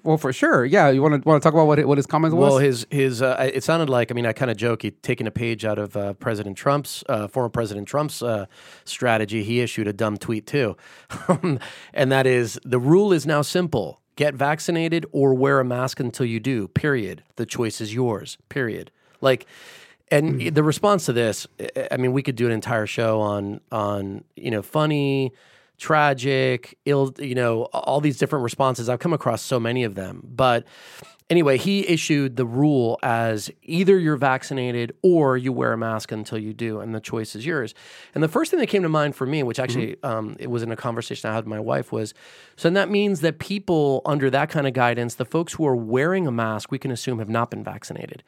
Well, 0.09 0.17
for 0.19 0.33
sure, 0.33 0.65
yeah. 0.65 0.89
You 0.91 1.03
want 1.03 1.23
to 1.23 1.29
want 1.29 1.43
to 1.43 1.47
talk 1.47 1.55
about 1.55 1.67
what 1.67 1.79
it- 1.79 1.87
what 1.87 1.99
his 1.99 2.07
comments 2.07 2.35
was? 2.35 2.51
Well, 2.51 2.59
his 2.59 2.87
his 2.91 3.23
uh, 3.23 3.51
it 3.53 3.63
sounded 3.63 3.89
like 3.91 4.11
I 4.11 4.15
mean 4.15 4.27
I 4.27 4.33
kind 4.33 4.51
of 4.51 4.57
joke 4.57 4.83
he 4.83 4.91
taking 4.91 5.27
a 5.27 5.31
page 5.31 5.65
out 5.65 5.79
of 5.79 5.97
uh, 5.97 6.15
President 6.15 6.57
Trump's 6.57 7.05
uh, 7.09 7.29
former 7.29 7.49
President 7.49 7.87
Trump's 7.87 8.23
uh, 8.23 8.47
strategy. 8.85 9.45
He 9.45 9.61
issued 9.61 9.87
a 9.89 9.93
dumb 9.93 10.17
tweet 10.17 10.47
too, 10.47 10.77
and 11.95 12.13
that 12.13 12.27
is 12.27 12.59
the 12.65 12.79
rule 12.79 13.13
is 13.13 13.27
now 13.27 13.43
simple: 13.43 14.01
get 14.17 14.35
vaccinated 14.35 15.07
or 15.13 15.35
wear 15.35 15.61
a 15.61 15.65
mask 15.65 16.01
until 16.01 16.27
you 16.27 16.41
do. 16.41 16.69
Period. 16.69 17.23
The 17.37 17.47
choice 17.47 17.81
is 17.81 17.95
yours. 17.95 18.39
Period. 18.49 18.91
Like. 19.21 19.47
And 20.11 20.41
the 20.55 20.63
response 20.63 21.05
to 21.05 21.13
this, 21.13 21.47
I- 21.61 21.89
I 21.93 21.97
mean, 21.99 22.15
we 22.15 22.23
could 22.23 22.35
do 22.35 22.47
an 22.47 22.53
entire 22.53 22.87
show 22.87 23.21
on 23.21 23.61
on 23.71 24.25
you 24.37 24.51
know 24.51 24.63
funny, 24.63 25.33
tragic, 25.79 26.77
ill, 26.85 27.15
you 27.19 27.35
know, 27.35 27.63
all 27.73 28.01
these 28.01 28.19
different 28.19 28.43
responses. 28.43 28.89
I've 28.89 28.99
come 28.99 29.13
across 29.13 29.43
so 29.43 29.59
many 29.61 29.85
of 29.85 29.95
them. 29.95 30.23
But 30.25 30.67
anyway, 31.31 31.57
he 31.57 31.89
issued 31.89 32.37
the 32.37 32.45
rule 32.45 32.99
as 33.03 33.51
either 33.63 33.99
you're 33.99 34.17
vaccinated 34.17 34.93
or 35.03 35.37
you 35.37 35.53
wear 35.53 35.73
a 35.73 35.79
mask 35.79 36.11
until 36.11 36.39
you 36.39 36.53
do, 36.53 36.81
and 36.81 36.95
the 36.95 37.01
choice 37.01 37.37
is 37.37 37.47
yours. 37.47 37.75
And 38.15 38.23
the 38.23 38.29
first 38.29 38.51
thing 38.51 38.61
that 38.61 38.67
came 38.67 38.83
to 38.83 38.89
mind 38.89 39.15
for 39.15 39.27
me, 39.27 39.43
which 39.43 39.59
actually 39.59 39.97
um, 40.03 40.37
it 40.39 40.51
was 40.51 40.63
in 40.63 40.73
a 40.73 40.77
conversation 40.77 41.31
I 41.31 41.35
had 41.35 41.45
with 41.45 41.51
my 41.51 41.61
wife, 41.61 41.93
was 41.93 42.13
so 42.57 42.69
that 42.71 42.91
means 42.91 43.21
that 43.21 43.39
people 43.39 44.03
under 44.05 44.31
that 44.31 44.51
kind 44.51 44.67
of 44.67 44.73
guidance, 44.73 45.15
the 45.15 45.25
folks 45.25 45.55
who 45.55 45.67
are 45.67 45.77
wearing 45.77 46.27
a 46.27 46.33
mask, 46.33 46.73
we 46.73 46.79
can 46.79 46.91
assume 46.91 47.19
have 47.21 47.29
not 47.29 47.51
been 47.51 47.63
vaccinated 47.63 48.23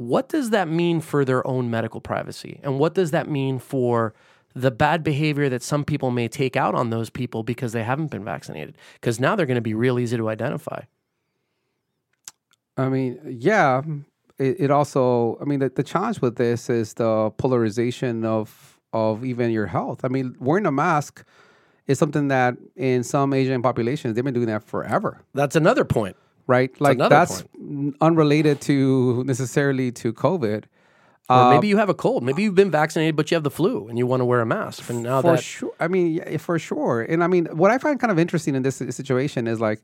what 0.00 0.30
does 0.30 0.48
that 0.48 0.66
mean 0.66 0.98
for 1.02 1.26
their 1.26 1.46
own 1.46 1.70
medical 1.70 2.00
privacy? 2.00 2.58
And 2.62 2.78
what 2.78 2.94
does 2.94 3.10
that 3.10 3.28
mean 3.28 3.58
for 3.58 4.14
the 4.54 4.70
bad 4.70 5.02
behavior 5.02 5.48
that 5.48 5.62
some 5.62 5.84
people 5.84 6.10
may 6.10 6.28
take 6.28 6.56
out 6.56 6.74
on 6.74 6.90
those 6.90 7.10
people 7.10 7.42
because 7.42 7.72
they 7.72 7.84
haven't 7.84 8.10
been 8.10 8.24
vaccinated? 8.24 8.76
Because 8.94 9.20
now 9.20 9.36
they're 9.36 9.46
going 9.46 9.54
to 9.56 9.60
be 9.60 9.74
real 9.74 9.98
easy 9.98 10.16
to 10.16 10.28
identify. 10.28 10.82
I 12.76 12.88
mean, 12.88 13.18
yeah. 13.26 13.82
It, 14.38 14.56
it 14.58 14.70
also, 14.70 15.38
I 15.40 15.44
mean, 15.44 15.60
the, 15.60 15.68
the 15.68 15.82
challenge 15.82 16.20
with 16.22 16.36
this 16.36 16.70
is 16.70 16.94
the 16.94 17.30
polarization 17.36 18.24
of 18.24 18.78
of 18.92 19.24
even 19.24 19.50
your 19.50 19.66
health. 19.66 20.04
I 20.04 20.08
mean, 20.08 20.34
wearing 20.40 20.66
a 20.66 20.72
mask 20.72 21.24
is 21.86 21.98
something 21.98 22.28
that 22.28 22.56
in 22.74 23.04
some 23.04 23.32
Asian 23.32 23.62
populations 23.62 24.14
they've 24.14 24.24
been 24.24 24.34
doing 24.34 24.46
that 24.46 24.64
forever. 24.64 25.20
That's 25.34 25.56
another 25.56 25.84
point. 25.84 26.16
right? 26.46 26.70
Like 26.80 26.98
that's 26.98 27.44
n- 27.54 27.94
unrelated 28.00 28.60
to 28.62 29.22
necessarily 29.24 29.92
to 29.92 30.12
COVID. 30.12 30.64
Or 31.30 31.50
maybe 31.54 31.68
you 31.68 31.76
have 31.76 31.88
a 31.88 31.94
cold. 31.94 32.22
Maybe 32.22 32.42
you've 32.42 32.54
been 32.54 32.70
vaccinated, 32.70 33.16
but 33.16 33.30
you 33.30 33.36
have 33.36 33.44
the 33.44 33.50
flu 33.50 33.88
and 33.88 33.96
you 33.98 34.06
want 34.06 34.20
to 34.20 34.24
wear 34.24 34.40
a 34.40 34.46
mask. 34.46 34.88
And 34.90 35.02
now 35.02 35.22
for 35.22 35.32
that 35.32 35.42
sure. 35.42 35.72
I 35.78 35.88
mean, 35.88 36.14
yeah, 36.14 36.36
for 36.38 36.58
sure. 36.58 37.02
And 37.02 37.22
I 37.22 37.26
mean, 37.26 37.46
what 37.46 37.70
I 37.70 37.78
find 37.78 38.00
kind 38.00 38.10
of 38.10 38.18
interesting 38.18 38.54
in 38.54 38.62
this 38.62 38.76
situation 38.76 39.46
is 39.46 39.60
like, 39.60 39.80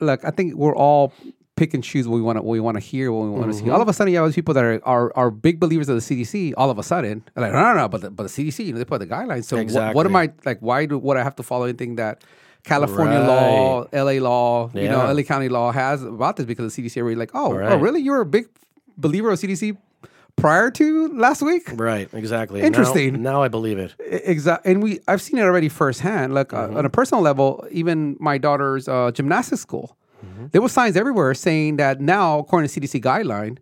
look, 0.00 0.24
I 0.24 0.30
think 0.30 0.54
we're 0.54 0.76
all 0.76 1.12
pick 1.56 1.72
and 1.72 1.82
choose 1.82 2.06
what 2.06 2.16
we 2.16 2.20
want 2.20 2.36
to 2.36 2.42
what 2.42 2.52
we 2.52 2.60
want 2.60 2.76
to 2.76 2.80
hear, 2.82 3.10
what 3.10 3.24
we 3.24 3.30
want 3.30 3.50
to 3.50 3.54
see. 3.54 3.62
Mm-hmm. 3.64 3.72
All 3.72 3.80
of 3.80 3.88
a 3.88 3.92
sudden, 3.92 4.12
you 4.12 4.18
have 4.18 4.28
these 4.28 4.34
people 4.34 4.52
that 4.54 4.64
are, 4.64 4.80
are 4.84 5.12
are 5.16 5.30
big 5.30 5.58
believers 5.58 5.88
of 5.88 5.96
the 5.96 6.02
CDC. 6.02 6.52
All 6.56 6.70
of 6.70 6.78
a 6.78 6.82
sudden, 6.82 7.24
like, 7.34 7.52
no, 7.52 7.60
no, 7.62 7.74
no, 7.74 7.88
but 7.88 8.02
the, 8.02 8.10
but 8.10 8.24
the 8.24 8.28
CDC, 8.28 8.66
you 8.66 8.72
know, 8.72 8.78
they 8.78 8.84
put 8.84 8.98
the 8.98 9.06
guidelines. 9.06 9.44
So 9.44 9.56
what, 9.56 9.94
what 9.94 10.06
am 10.06 10.14
I 10.16 10.32
like? 10.44 10.58
Why 10.60 10.84
do 10.86 10.98
would 10.98 11.16
I 11.16 11.22
have 11.22 11.36
to 11.36 11.42
follow 11.42 11.64
anything 11.64 11.96
that? 11.96 12.22
California 12.64 13.20
law, 13.20 13.86
LA 13.92 14.14
law, 14.14 14.68
you 14.74 14.88
know, 14.88 15.04
Yeah. 15.06 15.12
LA 15.12 15.22
County 15.22 15.48
law 15.48 15.70
has 15.70 16.02
about 16.02 16.36
this 16.36 16.46
because 16.46 16.74
the 16.74 16.82
CDC 16.82 16.96
are 16.96 17.04
really 17.04 17.14
like, 17.14 17.30
oh, 17.32 17.52
oh, 17.52 17.76
really? 17.78 18.00
You're 18.00 18.22
a 18.22 18.26
big 18.26 18.48
believer 18.96 19.30
of 19.30 19.38
CDC 19.38 19.76
prior 20.36 20.70
to 20.70 21.08
last 21.08 21.42
week? 21.42 21.68
right, 21.74 22.08
exactly. 22.12 22.60
Interesting. 22.60 23.22
Now, 23.22 23.32
now 23.32 23.42
I 23.42 23.48
believe 23.48 23.78
it. 23.78 23.94
Exactly, 23.98 24.72
and 24.72 24.82
we 24.82 25.00
I've 25.08 25.22
seen 25.22 25.38
it 25.38 25.42
already 25.42 25.68
firsthand. 25.68 26.34
Like 26.34 26.52
uh, 26.52 26.70
on 26.74 26.84
a 26.84 26.90
personal 26.90 27.22
level, 27.22 27.66
even 27.70 28.16
my 28.20 28.38
daughter's 28.38 28.88
uh, 28.88 29.10
gymnastics 29.12 29.62
school, 29.62 29.96
there 30.52 30.62
were 30.62 30.68
signs 30.68 30.96
everywhere 30.96 31.34
saying 31.34 31.76
that 31.76 32.00
now, 32.00 32.38
according 32.38 32.68
to 32.68 32.80
CDC 32.80 33.02
guideline, 33.02 33.58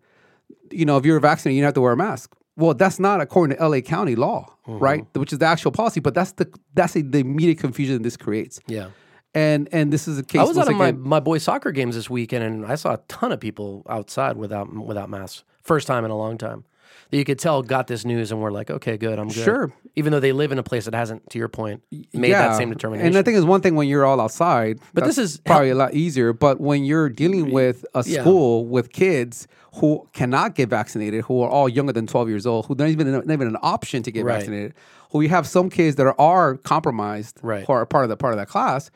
you 0.71 0.85
know, 0.85 0.97
if 0.97 1.05
you're 1.05 1.21
vaccinated, 1.21 1.57
you 1.57 1.63
don't 1.63 1.69
have 1.69 1.75
to 1.75 1.81
wear 1.81 1.93
a 1.93 1.97
mask. 1.97 2.35
Well, 2.57 2.75
that's 2.75 3.01
not 3.01 3.21
according 3.21 3.57
to 3.57 3.69
LA 3.69 3.81
County 3.81 4.15
law, 4.15 4.55
right? 4.67 5.05
Which 5.15 5.33
is 5.33 5.41
the 5.41 5.47
actual 5.47 5.73
policy, 5.73 6.01
but 6.01 6.15
that's 6.15 6.33
the 6.33 6.53
that's 6.75 6.93
the, 6.93 7.03
the 7.03 7.19
immediate 7.19 7.59
confusion 7.59 8.03
this 8.03 8.17
creates. 8.17 8.61
Yeah. 8.67 8.91
And 9.35 9.69
and 9.73 9.93
this 9.93 10.07
is 10.07 10.19
a 10.19 10.23
case. 10.23 10.41
I 10.41 10.45
was 10.45 10.57
out 10.57 10.69
of 10.69 10.77
my, 10.77 10.93
my 10.93 11.19
boys' 11.19 11.43
soccer 11.43 11.73
games 11.73 11.97
this 11.97 12.09
weekend, 12.09 12.45
and 12.45 12.67
I 12.67 12.77
saw 12.77 12.95
a 12.95 13.01
ton 13.09 13.33
of 13.33 13.41
people 13.41 13.85
outside 13.89 14.37
without 14.37 14.73
without 14.73 15.11
masks. 15.11 15.43
First 15.64 15.87
time 15.87 16.05
in 16.05 16.11
a 16.11 16.16
long 16.16 16.38
time. 16.38 16.64
That 17.11 17.18
you 17.18 17.24
could 17.24 17.38
tell 17.38 17.62
got 17.62 17.87
this 17.87 18.05
news, 18.05 18.33
and 18.33 18.40
we're 18.40 18.50
like, 18.50 18.70
okay, 18.70 18.96
good, 18.96 19.18
I'm 19.18 19.29
good. 19.29 19.44
Sure. 19.44 19.72
Even 19.94 20.11
though 20.12 20.20
they 20.20 20.33
live 20.33 20.53
in 20.53 20.59
a 20.59 20.62
place 20.62 20.87
that 20.87 20.94
hasn't, 20.94 21.29
to 21.31 21.38
your 21.38 21.48
point, 21.48 21.83
made 22.12 22.33
that 22.33 22.57
same 22.57 22.70
determination. 22.70 23.09
And 23.09 23.16
I 23.16 23.22
think 23.22 23.37
it's 23.37 23.46
one 23.46 23.61
thing 23.61 23.74
when 23.74 23.88
you're 23.88 24.05
all 24.07 24.20
outside, 24.20 24.79
But 24.94 25.05
this 25.05 25.18
is- 25.18 25.38
probably 25.38 25.70
a 25.70 25.74
lot 25.74 25.94
easier. 25.94 26.33
But 26.33 26.61
when 26.61 26.85
you're 26.85 27.09
dealing 27.11 27.50
with 27.53 27.85
a 27.94 28.03
Yeah. 28.07 28.20
school 28.22 28.66
with 28.66 28.90
kids 28.92 29.46
who 29.77 30.09
cannot 30.12 30.55
get 30.55 30.68
vaccinated, 30.70 31.24
who 31.24 31.42
are 31.42 31.48
all 31.48 31.68
younger 31.68 31.92
than 31.92 32.07
12 32.07 32.29
years 32.29 32.46
old, 32.46 32.66
who 32.66 32.74
don't 32.74 32.88
even 32.88 33.11
not 33.12 33.31
even 33.31 33.48
an 33.48 33.59
option 33.62 34.03
to 34.03 34.11
get 34.11 34.24
Right. 34.24 34.37
vaccinated, 34.38 34.74
who 35.12 35.20
you 35.20 35.29
have 35.29 35.46
some 35.46 35.68
kids 35.70 35.96
that 35.96 36.07
are, 36.07 36.16
are 36.18 36.57
compromised, 36.57 37.38
Right. 37.42 37.64
who 37.66 37.72
are 37.72 37.85
part 37.87 38.05
of 38.05 38.11
the 38.11 38.16
part 38.16 38.33
of 38.33 38.38
that 38.38 38.48
class. 38.48 38.90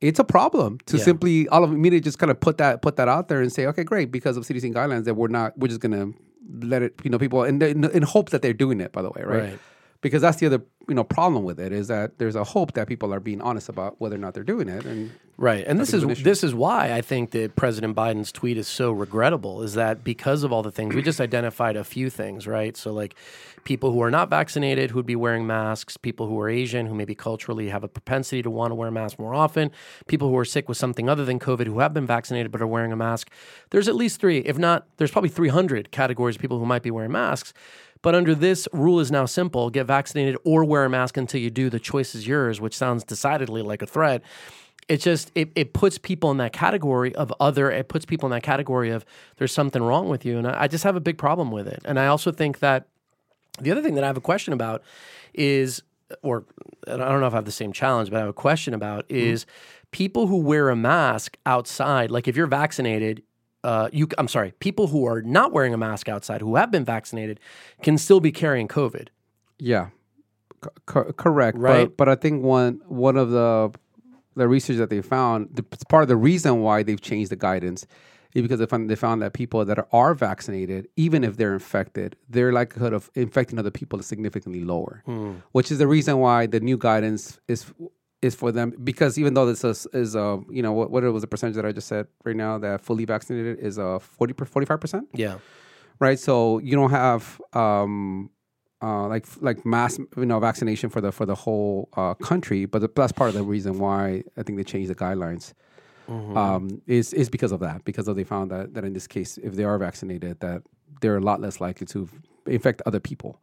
It's 0.00 0.18
a 0.18 0.24
problem 0.24 0.78
to 0.86 0.96
Yeah. 0.98 1.04
simply 1.04 1.48
all 1.48 1.64
of 1.64 1.70
immediately 1.72 2.00
just 2.00 2.18
kind 2.18 2.30
of 2.30 2.38
put 2.38 2.58
that 2.58 2.82
put 2.82 2.96
that 2.96 3.08
out 3.08 3.28
there 3.28 3.40
and 3.40 3.52
say, 3.52 3.66
okay, 3.66 3.84
great, 3.84 4.10
because 4.12 4.36
of 4.36 4.44
CDC 4.44 4.72
guidelines 4.74 5.04
that 5.04 5.14
we're 5.14 5.28
not, 5.28 5.56
we're 5.58 5.68
just 5.68 5.80
gonna 5.80 6.08
let 6.60 6.82
it, 6.82 6.94
you 7.02 7.10
know, 7.10 7.18
people 7.18 7.42
and 7.42 7.62
in, 7.62 7.84
in 7.90 8.02
hopes 8.02 8.32
that 8.32 8.42
they're 8.42 8.52
doing 8.52 8.80
it. 8.80 8.92
By 8.92 9.02
the 9.02 9.10
way, 9.10 9.22
right? 9.24 9.42
Right. 9.42 9.58
because 10.02 10.20
that's 10.22 10.36
the 10.36 10.46
other 10.46 10.62
you 10.88 10.94
know 10.94 11.02
problem 11.02 11.42
with 11.42 11.58
it 11.58 11.72
is 11.72 11.88
that 11.88 12.18
there's 12.18 12.36
a 12.36 12.44
hope 12.44 12.74
that 12.74 12.86
people 12.86 13.12
are 13.12 13.18
being 13.18 13.40
honest 13.40 13.68
about 13.68 13.98
whether 14.00 14.14
or 14.14 14.18
not 14.18 14.34
they're 14.34 14.44
doing 14.44 14.68
it 14.68 14.84
and 14.84 15.10
Right, 15.38 15.64
and 15.66 15.78
this 15.78 15.92
is 15.92 16.02
an 16.02 16.14
this 16.22 16.42
is 16.44 16.54
why 16.54 16.92
I 16.92 17.00
think 17.02 17.32
that 17.32 17.56
President 17.56 17.94
Biden's 17.96 18.32
tweet 18.32 18.56
is 18.56 18.66
so 18.68 18.90
regrettable. 18.92 19.62
Is 19.62 19.74
that 19.74 20.02
because 20.04 20.44
of 20.44 20.52
all 20.52 20.62
the 20.62 20.70
things 20.70 20.94
we 20.94 21.02
just 21.02 21.20
identified 21.20 21.76
a 21.76 21.84
few 21.84 22.08
things, 22.08 22.46
right? 22.46 22.74
So 22.76 22.90
like 22.92 23.14
people 23.66 23.92
who 23.92 24.00
are 24.00 24.10
not 24.10 24.30
vaccinated 24.30 24.92
who'd 24.92 25.04
be 25.04 25.16
wearing 25.16 25.46
masks, 25.46 25.98
people 25.98 26.26
who 26.26 26.40
are 26.40 26.48
Asian 26.48 26.86
who 26.86 26.94
maybe 26.94 27.14
culturally 27.14 27.68
have 27.68 27.84
a 27.84 27.88
propensity 27.88 28.40
to 28.42 28.48
want 28.48 28.70
to 28.70 28.74
wear 28.74 28.90
masks 28.90 29.18
more 29.18 29.34
often, 29.34 29.70
people 30.06 30.30
who 30.30 30.38
are 30.38 30.44
sick 30.44 30.68
with 30.68 30.78
something 30.78 31.08
other 31.08 31.24
than 31.26 31.38
COVID 31.38 31.66
who 31.66 31.80
have 31.80 31.92
been 31.92 32.06
vaccinated 32.06 32.50
but 32.50 32.62
are 32.62 32.66
wearing 32.66 32.92
a 32.92 32.96
mask. 32.96 33.28
There's 33.70 33.88
at 33.88 33.96
least 33.96 34.20
three, 34.20 34.38
if 34.38 34.56
not, 34.56 34.86
there's 34.96 35.10
probably 35.10 35.28
300 35.28 35.90
categories 35.90 36.36
of 36.36 36.40
people 36.40 36.58
who 36.58 36.64
might 36.64 36.82
be 36.82 36.90
wearing 36.90 37.12
masks. 37.12 37.52
But 38.02 38.14
under 38.14 38.34
this 38.34 38.68
rule 38.72 39.00
is 39.00 39.10
now 39.10 39.26
simple: 39.26 39.68
get 39.68 39.86
vaccinated 39.86 40.36
or 40.44 40.64
wear 40.64 40.84
a 40.84 40.90
mask 40.90 41.16
until 41.16 41.40
you 41.40 41.50
do. 41.50 41.68
The 41.68 41.80
choice 41.80 42.14
is 42.14 42.26
yours, 42.26 42.60
which 42.60 42.76
sounds 42.76 43.02
decidedly 43.02 43.62
like 43.62 43.82
a 43.82 43.86
threat 43.86 44.22
it 44.88 44.98
just 44.98 45.32
it, 45.34 45.50
it 45.56 45.72
puts 45.72 45.98
people 45.98 46.30
in 46.30 46.36
that 46.36 46.52
category 46.52 47.12
of 47.16 47.32
other 47.40 47.70
it 47.70 47.88
puts 47.88 48.04
people 48.04 48.28
in 48.28 48.30
that 48.30 48.44
category 48.44 48.90
of 48.90 49.04
there's 49.36 49.50
something 49.50 49.82
wrong 49.82 50.08
with 50.08 50.24
you 50.24 50.38
and 50.38 50.46
I, 50.46 50.62
I 50.62 50.68
just 50.68 50.84
have 50.84 50.94
a 50.94 51.00
big 51.00 51.18
problem 51.18 51.50
with 51.50 51.66
it 51.66 51.80
and 51.84 51.98
i 51.98 52.06
also 52.06 52.30
think 52.30 52.60
that 52.60 52.86
the 53.60 53.70
other 53.70 53.82
thing 53.82 53.94
that 53.94 54.04
i 54.04 54.06
have 54.06 54.16
a 54.16 54.20
question 54.20 54.52
about 54.52 54.82
is 55.34 55.82
or 56.22 56.44
i 56.86 56.96
don't 56.96 57.20
know 57.20 57.26
if 57.26 57.32
i 57.32 57.36
have 57.36 57.44
the 57.44 57.52
same 57.52 57.72
challenge 57.72 58.10
but 58.10 58.16
i 58.16 58.20
have 58.20 58.28
a 58.28 58.32
question 58.32 58.74
about 58.74 59.04
is 59.10 59.46
people 59.90 60.26
who 60.26 60.36
wear 60.36 60.68
a 60.68 60.76
mask 60.76 61.36
outside 61.46 62.10
like 62.10 62.26
if 62.28 62.36
you're 62.36 62.46
vaccinated 62.46 63.22
uh, 63.64 63.88
you, 63.92 64.06
I'm 64.16 64.28
sorry. 64.28 64.52
People 64.60 64.86
who 64.86 65.06
are 65.08 65.22
not 65.22 65.50
wearing 65.50 65.74
a 65.74 65.76
mask 65.76 66.08
outside, 66.08 66.40
who 66.40 66.54
have 66.54 66.70
been 66.70 66.84
vaccinated, 66.84 67.40
can 67.82 67.98
still 67.98 68.20
be 68.20 68.30
carrying 68.30 68.68
COVID. 68.68 69.08
yeah 69.58 69.88
co- 70.60 70.70
co- 70.86 71.12
correct 71.14 71.58
Right. 71.58 71.86
but, 71.86 71.96
but 71.96 72.08
i 72.08 72.14
think 72.14 72.44
one 72.44 72.80
one 72.86 73.16
of 73.16 73.30
the 73.30 73.72
the 74.36 74.46
research 74.46 74.76
that 74.76 74.88
they 74.90 75.02
found 75.02 75.48
the, 75.52 75.64
it's 75.72 75.82
part 75.82 76.02
of 76.02 76.08
the 76.08 76.16
reason 76.16 76.60
why 76.60 76.84
they've 76.84 77.00
changed 77.00 77.32
the 77.32 77.36
guidance 77.36 77.86
is 78.36 78.42
because 78.42 78.58
they 78.60 78.66
found, 78.66 78.90
they 78.90 78.96
found 78.96 79.22
that 79.22 79.32
people 79.32 79.64
that 79.64 79.78
are, 79.78 79.88
are 79.92 80.14
vaccinated, 80.14 80.88
even 80.96 81.24
if 81.24 81.36
they're 81.38 81.54
infected, 81.54 82.16
their 82.28 82.52
likelihood 82.52 82.92
of 82.92 83.10
infecting 83.14 83.58
other 83.58 83.70
people 83.70 83.98
is 83.98 84.06
significantly 84.06 84.62
lower, 84.62 85.02
which 85.52 85.70
is 85.72 85.78
the 85.78 85.86
reason 85.86 86.18
why 86.18 86.46
the 86.46 86.60
new 86.60 86.76
guidance 86.76 87.40
is 87.48 87.60
is 88.22 88.34
for 88.34 88.50
them 88.50 88.72
because 88.82 89.18
even 89.18 89.34
though 89.34 89.46
this 89.46 89.62
is, 89.62 89.86
is 89.92 90.14
a 90.14 90.40
you 90.50 90.62
know 90.62 90.72
what, 90.72 90.90
what 90.90 91.02
was 91.04 91.22
the 91.22 91.26
percentage 91.34 91.54
that 91.56 91.66
I 91.66 91.72
just 91.72 91.86
said 91.86 92.06
right 92.24 92.34
now 92.36 92.58
that 92.58 92.80
fully 92.80 93.04
vaccinated 93.04 93.58
is 93.58 93.76
a 93.78 94.00
40 94.00 94.32
45 94.44 94.80
percent 94.80 95.08
Yeah. 95.14 95.38
right? 96.00 96.18
So 96.18 96.58
you 96.58 96.74
don't 96.76 96.90
have 96.90 97.40
um, 97.52 98.30
uh, 98.82 99.06
like 99.08 99.26
like 99.40 99.64
mass 99.64 99.98
you 99.98 100.26
know 100.26 100.38
vaccination 100.40 100.88
for 100.90 101.00
the 101.00 101.12
for 101.12 101.24
the 101.26 101.34
whole 101.34 101.88
uh, 101.96 102.14
country, 102.14 102.64
but 102.66 102.80
the, 102.80 102.90
that's 102.94 103.12
part 103.12 103.28
of 103.28 103.34
the 103.34 103.42
reason 103.42 103.78
why 103.78 104.22
I 104.36 104.42
think 104.42 104.58
they 104.58 104.64
changed 104.64 104.90
the 104.90 104.94
guidelines. 104.94 105.52
Um, 106.08 106.82
is 106.86 107.12
is 107.12 107.28
because 107.28 107.52
of 107.52 107.60
that 107.60 107.84
because 107.84 108.06
of 108.08 108.14
they 108.16 108.24
found 108.24 108.50
that 108.52 108.74
that 108.74 108.84
in 108.84 108.92
this 108.92 109.06
case 109.08 109.38
if 109.38 109.54
they 109.56 109.64
are 109.64 109.76
vaccinated 109.78 110.38
that 110.40 110.62
they're 111.00 111.16
a 111.16 111.20
lot 111.20 111.40
less 111.40 111.60
likely 111.60 111.86
to 111.88 112.08
infect 112.46 112.80
other 112.86 113.00
people. 113.00 113.40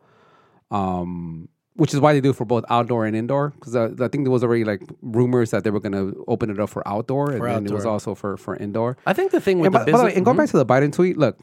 Um, 0.71 1.49
which 1.75 1.93
is 1.93 1.99
why 1.99 2.13
they 2.13 2.21
do 2.21 2.29
it 2.29 2.35
for 2.35 2.45
both 2.45 2.63
outdoor 2.69 3.05
and 3.05 3.15
indoor. 3.15 3.49
Because 3.49 3.75
I, 3.75 3.85
I 3.85 4.07
think 4.07 4.23
there 4.25 4.31
was 4.31 4.43
already 4.43 4.63
like 4.63 4.81
rumors 5.01 5.49
that 5.51 5.63
they 5.63 5.71
were 5.71 5.79
going 5.79 5.93
to 5.93 6.23
open 6.27 6.49
it 6.51 6.59
up 6.59 6.69
for 6.69 6.87
outdoor, 6.87 7.31
and 7.31 7.39
For 7.39 7.47
then 7.47 7.65
it 7.65 7.71
was 7.71 7.85
also 7.85 8.13
for 8.15 8.37
for 8.37 8.55
indoor. 8.55 8.95
I 9.05 9.13
think 9.13 9.31
the 9.31 9.41
thing 9.41 9.59
with 9.59 9.67
And 9.67 9.75
the 9.75 9.79
by, 9.79 9.91
by 9.91 9.97
the 9.97 10.03
way, 10.05 10.13
and 10.15 10.23
going 10.23 10.35
Mhm. 10.35 10.41
back 10.41 10.49
to 10.49 10.57
the 10.57 10.65
Biden 10.65 10.91
tweet, 10.93 11.17
look, 11.17 11.39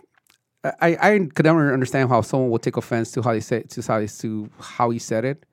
I, 0.64 0.96
I 1.00 1.18
could 1.34 1.44
never 1.46 1.72
understand 1.72 2.08
how 2.10 2.20
someone 2.22 2.50
would 2.50 2.62
take 2.62 2.76
offense 2.76 3.10
to 3.12 3.22
how 3.22 3.32
he 3.32 3.40
said 3.40 3.70
to 3.70 3.82
how 3.82 4.00
he, 4.00 4.06
to 4.06 4.48
how 4.60 4.90
he 4.90 4.98
said 4.98 5.24
it. 5.24 5.44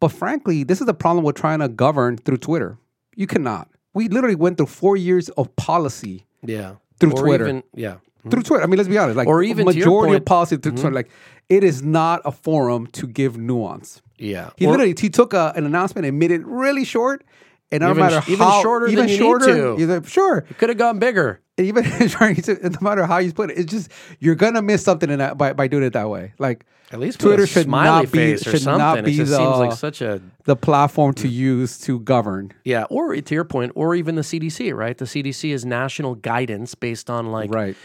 But 0.00 0.08
frankly, 0.08 0.64
this 0.64 0.80
is 0.80 0.86
the 0.86 0.94
problem 0.94 1.24
with 1.24 1.36
trying 1.36 1.58
to 1.58 1.68
govern 1.68 2.16
through 2.16 2.38
Twitter. 2.38 2.78
You 3.16 3.26
cannot. 3.26 3.68
We 3.98 4.08
literally 4.08 4.36
went 4.44 4.56
through 4.58 4.66
four 4.82 4.96
years 4.96 5.28
of 5.40 5.44
policy 5.56 6.16
yeah, 6.44 6.76
through 7.00 7.12
Or 7.14 7.22
Twitter. 7.24 7.46
even- 7.48 7.62
yeah, 7.74 7.94
mm-hmm. 7.94 8.30
through 8.30 8.42
Twitter. 8.44 8.62
I 8.64 8.66
mean, 8.68 8.78
let's 8.78 8.88
be 8.88 8.98
honest. 8.98 9.16
Like, 9.16 9.26
Or 9.32 9.42
even 9.42 9.64
majority 9.64 10.14
of 10.16 10.24
policy 10.24 10.56
through 10.56 10.72
mm-hmm. 10.72 10.80
Twitter. 10.82 10.94
Like, 10.94 11.10
it 11.48 11.62
is 11.64 11.82
not 11.82 12.22
a 12.24 12.32
forum 12.32 12.86
to 12.98 13.06
give 13.06 13.32
nuance. 13.36 14.00
yeah. 14.18 14.50
He 14.56 14.66
Or- 14.66 14.70
literally 14.72 14.94
he 15.06 15.10
took 15.10 15.32
a, 15.34 15.52
an 15.56 15.64
announcement 15.66 16.06
and 16.06 16.18
made 16.18 16.30
it 16.30 16.44
really 16.46 16.84
short. 16.84 17.24
And 17.70 17.82
no 17.82 17.90
Even 17.90 18.02
matter 18.04 18.22
even 18.32 18.46
how 18.46 18.62
shorter 18.62 18.86
even 18.88 19.08
shorter, 19.08 19.46
to. 19.46 19.76
he's 19.76 19.88
like, 19.88 20.06
sure. 20.06 20.42
could 20.58 20.70
have 20.70 20.78
gone 20.78 20.98
bigger. 20.98 21.40
Even 21.58 21.84
trying 22.08 22.36
to, 22.36 22.70
no 22.70 22.78
matter 22.80 23.06
how 23.06 23.18
you 23.18 23.32
put 23.32 23.50
it, 23.50 23.58
it's 23.58 23.70
just 23.70 23.90
you're 24.20 24.34
gonna 24.34 24.62
miss 24.62 24.82
something 24.82 25.10
in 25.10 25.18
that 25.18 25.36
by, 25.38 25.52
by 25.52 25.68
doing 25.68 25.84
it 25.84 25.92
that 25.94 26.08
way. 26.08 26.32
Like 26.38 26.64
At 26.92 27.00
least 27.00 27.20
Twitter 27.20 27.46
should 27.46 27.68
not 27.68 28.02
be 28.04 28.08
face 28.08 28.42
should 28.42 28.62
something. 28.62 28.78
not 28.78 28.98
it 28.98 29.04
be 29.04 29.16
just 29.16 29.30
the, 29.30 29.36
seems 29.38 29.58
like 29.58 29.72
such 29.72 30.00
a 30.00 30.20
the 30.44 30.56
platform 30.56 31.12
to 31.12 31.28
mm. 31.28 31.32
use 31.32 31.78
to 31.80 32.00
govern. 32.00 32.52
yeah. 32.64 32.84
Or 32.84 33.14
to 33.14 33.34
your 33.34 33.44
point, 33.44 33.72
or 33.74 33.94
even 33.94 34.14
the 34.14 34.22
CDC, 34.22 34.74
right? 34.74 34.96
The 34.96 35.04
CDC 35.04 35.52
is 35.52 35.66
national 35.66 36.14
guidance 36.14 36.74
based 36.74 37.10
on 37.10 37.26
like 37.30 37.52
Right. 37.52 37.76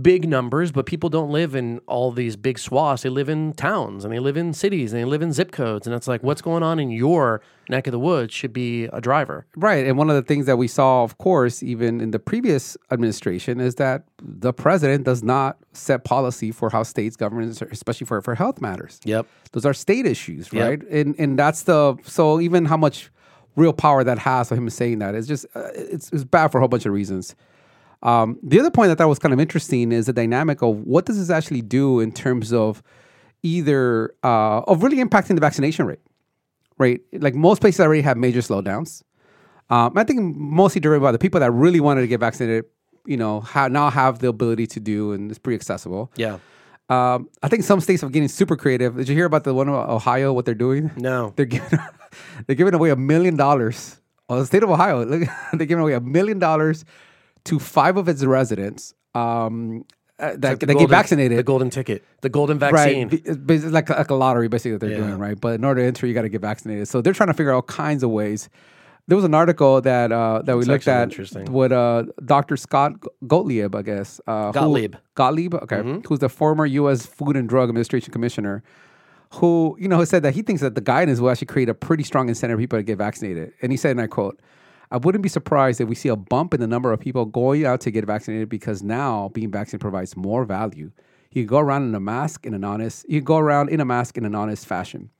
big 0.00 0.26
numbers, 0.26 0.72
but 0.72 0.86
people 0.86 1.10
don't 1.10 1.30
live 1.30 1.54
in 1.54 1.78
all 1.86 2.10
these 2.12 2.34
big 2.36 2.58
swaths. 2.58 3.02
They 3.02 3.10
live 3.10 3.28
in 3.28 3.52
towns 3.52 4.02
and 4.02 4.14
they 4.14 4.18
live 4.18 4.38
in 4.38 4.54
cities 4.54 4.94
and 4.94 5.02
they 5.02 5.04
live 5.04 5.20
in 5.20 5.34
zip 5.34 5.52
codes. 5.52 5.86
And 5.86 5.94
it's 5.94 6.08
like, 6.08 6.22
what's 6.22 6.40
going 6.40 6.62
on 6.62 6.80
in 6.80 6.90
your 6.90 7.42
neck 7.68 7.86
of 7.86 7.92
the 7.92 7.98
woods 7.98 8.32
should 8.32 8.52
be 8.54 8.84
a 8.84 9.00
driver. 9.02 9.44
Right. 9.54 9.86
And 9.86 9.98
one 9.98 10.08
of 10.08 10.16
the 10.16 10.22
things 10.22 10.46
that 10.46 10.56
we 10.56 10.68
saw, 10.68 11.02
of 11.02 11.18
course, 11.18 11.62
even 11.62 12.00
in 12.00 12.12
the 12.12 12.18
previous 12.18 12.78
administration, 13.16 13.60
is 13.60 13.76
that 13.76 14.04
the 14.22 14.52
president 14.52 15.04
does 15.04 15.22
not 15.22 15.56
set 15.72 16.04
policy 16.04 16.50
for 16.52 16.70
how 16.70 16.82
states 16.82 17.16
govern, 17.16 17.42
especially 17.44 18.06
for, 18.06 18.20
for 18.22 18.34
health 18.34 18.60
matters. 18.60 19.00
Yep. 19.04 19.26
Those 19.52 19.64
are 19.66 19.74
state 19.74 20.06
issues, 20.06 20.52
Yep. 20.52 20.68
right? 20.68 20.88
And 20.90 21.14
and 21.18 21.38
that's 21.38 21.62
the 21.64 21.96
so 22.04 22.40
even 22.40 22.66
how 22.66 22.76
much 22.76 23.10
real 23.56 23.72
power 23.72 24.04
that 24.04 24.18
has 24.18 24.52
of 24.52 24.58
him 24.58 24.68
saying 24.70 24.98
that 24.98 25.14
is 25.14 25.26
just 25.26 25.46
uh, 25.54 25.70
it's 25.74 26.10
it's 26.12 26.24
bad 26.24 26.52
for 26.52 26.58
a 26.58 26.60
whole 26.60 26.68
bunch 26.68 26.86
of 26.86 26.92
reasons. 26.92 27.34
Um, 28.02 28.38
the 28.42 28.60
other 28.60 28.70
point 28.70 28.88
that 28.88 28.98
I 29.00 29.04
thought 29.04 29.08
was 29.08 29.18
kind 29.18 29.32
of 29.32 29.40
interesting 29.40 29.90
is 29.90 30.06
the 30.06 30.12
dynamic 30.12 30.62
of 30.62 30.76
what 30.84 31.06
does 31.06 31.18
this 31.18 31.30
actually 31.30 31.62
do 31.62 32.00
in 32.00 32.12
terms 32.12 32.52
of 32.52 32.82
either 33.42 34.14
uh, 34.22 34.60
of 34.66 34.82
really 34.82 34.98
impacting 34.98 35.34
the 35.34 35.40
vaccination 35.40 35.86
rate, 35.86 36.00
right? 36.78 37.00
Like 37.12 37.34
most 37.34 37.60
places 37.60 37.80
already 37.80 38.02
have 38.02 38.16
major 38.16 38.40
slowdowns. 38.40 39.02
Um, 39.70 39.92
I 39.96 40.04
think 40.04 40.36
mostly 40.36 40.80
driven 40.80 41.02
by 41.02 41.10
the 41.10 41.18
people 41.18 41.40
that 41.40 41.50
really 41.50 41.80
wanted 41.80 42.02
to 42.02 42.06
get 42.06 42.20
vaccinated, 42.20 42.66
you 43.06 43.16
know, 43.16 43.40
ha- 43.40 43.68
now 43.68 43.90
have 43.90 44.18
the 44.20 44.28
ability 44.28 44.66
to 44.68 44.80
do, 44.80 45.12
and 45.12 45.30
it's 45.30 45.38
pretty 45.38 45.56
accessible. 45.56 46.10
Yeah. 46.16 46.38
Um, 46.88 47.28
I 47.42 47.48
think 47.48 47.64
some 47.64 47.80
states 47.80 48.04
are 48.04 48.08
getting 48.08 48.28
super 48.28 48.56
creative. 48.56 48.96
Did 48.96 49.08
you 49.08 49.14
hear 49.16 49.24
about 49.26 49.44
the 49.44 49.52
one 49.54 49.68
in 49.68 49.74
Ohio? 49.74 50.32
What 50.32 50.44
they're 50.44 50.54
doing? 50.54 50.90
No. 50.96 51.32
They're 51.36 51.44
giving 51.46 51.78
they're 52.46 52.56
giving 52.56 52.74
away 52.74 52.90
a 52.90 52.96
million 52.96 53.36
dollars. 53.36 54.00
Oh, 54.28 54.38
the 54.40 54.46
state 54.46 54.62
of 54.62 54.70
Ohio, 54.70 55.04
look, 55.04 55.28
they're 55.52 55.66
giving 55.66 55.82
away 55.82 55.94
a 55.94 56.00
million 56.00 56.38
dollars 56.38 56.84
to 57.44 57.58
five 57.58 57.96
of 57.96 58.08
its 58.08 58.24
residents 58.24 58.94
um, 59.14 59.84
uh, 60.18 60.32
that, 60.36 60.44
like 60.44 60.58
that 60.60 60.78
get 60.78 60.88
vaccinated. 60.88 61.38
The 61.38 61.42
golden 61.42 61.70
ticket. 61.70 62.04
The 62.22 62.28
golden 62.28 62.58
vaccine. 62.58 63.08
Right, 63.08 63.22
it's 63.24 63.64
like 63.66 63.88
like 63.90 64.10
a 64.10 64.14
lottery, 64.14 64.48
basically 64.48 64.72
that 64.72 64.78
they're 64.80 64.90
Yeah. 64.90 65.06
doing, 65.06 65.18
right? 65.18 65.38
But 65.40 65.54
in 65.56 65.64
order 65.64 65.80
to 65.80 65.86
enter, 65.86 66.06
you 66.06 66.14
got 66.14 66.22
to 66.22 66.28
get 66.28 66.40
vaccinated. 66.40 66.88
So 66.88 67.00
they're 67.00 67.12
trying 67.12 67.28
to 67.28 67.34
figure 67.34 67.50
out 67.52 67.56
all 67.56 67.62
kinds 67.62 68.02
of 68.02 68.10
ways. 68.10 68.48
There 69.08 69.16
was 69.16 69.24
an 69.24 69.34
article 69.34 69.80
that 69.80 70.10
uh, 70.10 70.42
that 70.42 70.56
we 70.56 70.60
That's 70.64 70.68
looked 70.68 70.88
at 70.88 71.04
interesting. 71.04 71.52
with 71.52 71.70
uh, 71.70 72.04
Dr. 72.24 72.56
Scott 72.56 72.92
Gottlieb, 73.26 73.74
I 73.76 73.82
guess. 73.82 74.20
Uh, 74.26 74.46
who- 74.46 74.52
Gottlieb. 74.52 74.92
Mm-hmm. 74.94 75.00
Gottlieb, 75.14 75.54
okay, 75.54 76.00
who's 76.06 76.18
the 76.18 76.28
former 76.28 76.66
U.S. 76.66 77.06
Food 77.06 77.36
and 77.36 77.48
Drug 77.48 77.68
Administration 77.68 78.12
commissioner, 78.12 78.64
who 79.34 79.76
you 79.78 79.86
know 79.86 80.04
said 80.04 80.22
that 80.24 80.34
he 80.34 80.42
thinks 80.42 80.60
that 80.60 80.74
the 80.74 80.80
guidance 80.80 81.20
will 81.20 81.30
actually 81.30 81.46
create 81.46 81.68
a 81.68 81.74
pretty 81.74 82.02
strong 82.02 82.28
incentive 82.28 82.56
for 82.56 82.62
people 82.62 82.78
to 82.78 82.82
get 82.82 82.98
vaccinated. 82.98 83.52
And 83.62 83.70
he 83.72 83.76
said, 83.78 83.92
and 83.92 84.00
I 84.00 84.06
quote. 84.06 84.40
I 84.88 84.98
wouldn't 84.98 85.22
be 85.22 85.28
surprised 85.28 85.80
if 85.80 85.88
we 85.88 85.96
see 85.96 86.08
a 86.08 86.14
bump 86.14 86.54
in 86.54 86.60
the 86.60 86.66
number 86.68 86.92
of 86.92 87.00
people 87.00 87.24
going 87.24 87.66
out 87.66 87.80
to 87.80 87.90
get 87.90 88.04
vaccinated 88.06 88.48
because 88.48 88.84
now 88.84 89.30
being 89.34 89.50
vaccinated 89.50 89.80
provides 89.80 90.16
more 90.16 90.44
value. 90.44 90.92
You 91.32 91.44
go 91.44 91.58
around 91.58 91.88
in 91.88 91.94
a 91.96 91.98
mask 92.00 92.46
in 92.46 92.54
an 92.54 92.62
honest. 92.62 93.04
You 93.08 93.20
go 93.20 93.36
around 93.38 93.68
in 93.68 93.80
a 93.80 93.84
mask 93.84 94.16
in 94.16 94.24
an 94.24 94.36
honest 94.36 94.64
fashion. 94.64 95.10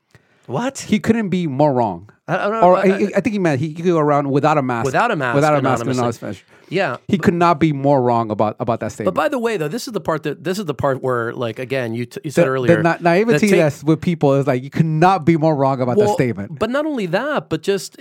What? 0.46 0.78
He 0.78 0.98
couldn't 0.98 1.28
be 1.28 1.46
more 1.46 1.72
wrong. 1.72 2.10
I 2.28 2.36
don't. 2.48 2.54
Or 2.64 2.76
I- 2.76 2.80
I, 2.82 3.10
I 3.16 3.20
think 3.20 3.32
he 3.34 3.38
meant 3.38 3.60
he 3.60 3.72
could 3.72 3.84
go 3.84 3.98
around 3.98 4.30
without 4.30 4.58
a 4.58 4.62
mask. 4.62 4.86
Without 4.86 5.10
a 5.12 5.16
mask, 5.16 5.34
Without 5.36 5.56
a 5.58 5.62
mask 5.62 5.82
anonymously. 5.86 6.38
Yeah. 6.68 6.96
He 7.06 7.18
could 7.18 7.34
not 7.34 7.60
be 7.60 7.72
more 7.72 8.02
wrong 8.02 8.32
about 8.32 8.56
about 8.58 8.80
that 8.80 8.90
statement. 8.90 9.14
But 9.14 9.20
by 9.20 9.28
the 9.28 9.38
way, 9.38 9.56
though, 9.56 9.68
this 9.68 9.86
is 9.86 9.92
the 9.92 10.00
part 10.00 10.24
that 10.24 10.42
this 10.42 10.58
is 10.58 10.64
the 10.64 10.74
part 10.74 11.00
where, 11.00 11.32
like, 11.32 11.60
again, 11.60 11.94
you 11.94 12.06
t- 12.06 12.20
you 12.24 12.32
said 12.32 12.42
the, 12.46 12.48
earlier, 12.48 12.76
the 12.78 12.82
na- 12.82 12.96
naivety 13.00 13.32
that 13.46 13.50
take- 13.52 13.60
that's 13.60 13.84
with 13.84 14.00
people 14.00 14.34
is 14.34 14.48
like 14.48 14.64
you 14.64 14.70
could 14.70 14.84
not 14.86 15.24
be 15.24 15.36
more 15.36 15.54
wrong 15.54 15.80
about 15.80 15.96
that 15.96 16.08
statement. 16.14 16.58
But 16.58 16.70
not 16.70 16.84
only 16.84 17.06
that, 17.06 17.48
but 17.48 17.62
just 17.62 17.96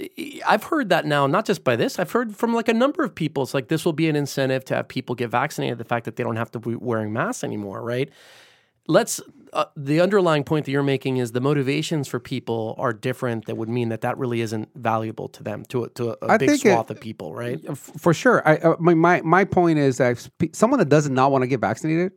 I've 0.47 0.63
heard 0.63 0.89
that 0.89 1.05
now, 1.05 1.27
not 1.27 1.45
just 1.45 1.63
by 1.63 1.75
this. 1.75 1.99
I've 1.99 2.11
heard 2.11 2.35
from 2.35 2.55
like 2.55 2.67
a 2.67 2.73
number 2.73 3.03
of 3.03 3.13
people. 3.13 3.43
It's 3.43 3.53
like 3.53 3.67
this 3.67 3.85
will 3.85 3.93
be 3.93 4.09
an 4.09 4.15
incentive 4.15 4.65
to 4.65 4.75
have 4.77 4.87
people 4.87 5.13
get 5.13 5.29
vaccinated. 5.29 5.77
The 5.77 5.85
fact 5.85 6.05
that 6.05 6.15
they 6.15 6.23
don't 6.23 6.37
have 6.37 6.49
to 6.53 6.59
be 6.59 6.73
wearing 6.75 7.13
masks 7.13 7.43
anymore, 7.43 7.83
right? 7.83 8.09
Let's. 8.87 9.21
Uh, 9.55 9.65
the 9.77 10.01
underlying 10.01 10.43
point 10.43 10.65
that 10.65 10.71
you're 10.71 10.83
making 10.83 11.15
is 11.17 11.31
the 11.31 11.39
motivations 11.39 12.07
for 12.09 12.19
people 12.19 12.75
are 12.77 12.91
different. 12.91 13.45
That 13.45 13.55
would 13.55 13.69
mean 13.69 13.87
that 13.89 14.01
that 14.01 14.17
really 14.17 14.41
isn't 14.41 14.67
valuable 14.75 15.29
to 15.29 15.43
them, 15.43 15.63
to 15.69 15.85
a, 15.85 15.89
to 15.91 16.09
a, 16.09 16.17
a 16.23 16.31
I 16.31 16.37
big 16.37 16.49
think 16.49 16.65
it- 16.65 16.71
swath 16.73 16.91
of 16.91 16.99
people, 16.99 17.33
right? 17.33 17.59
F- 17.67 17.77
for 17.97 18.13
sure. 18.13 18.45
I 18.47 18.57
uh, 18.57 18.75
my, 18.79 18.93
my 18.93 19.21
my 19.21 19.45
point 19.45 19.79
is 19.79 19.97
that 19.97 20.27
someone 20.51 20.79
that 20.79 20.89
does 20.89 21.09
not 21.09 21.31
want 21.31 21.43
to 21.43 21.47
get 21.47 21.61
vaccinated, 21.61 22.11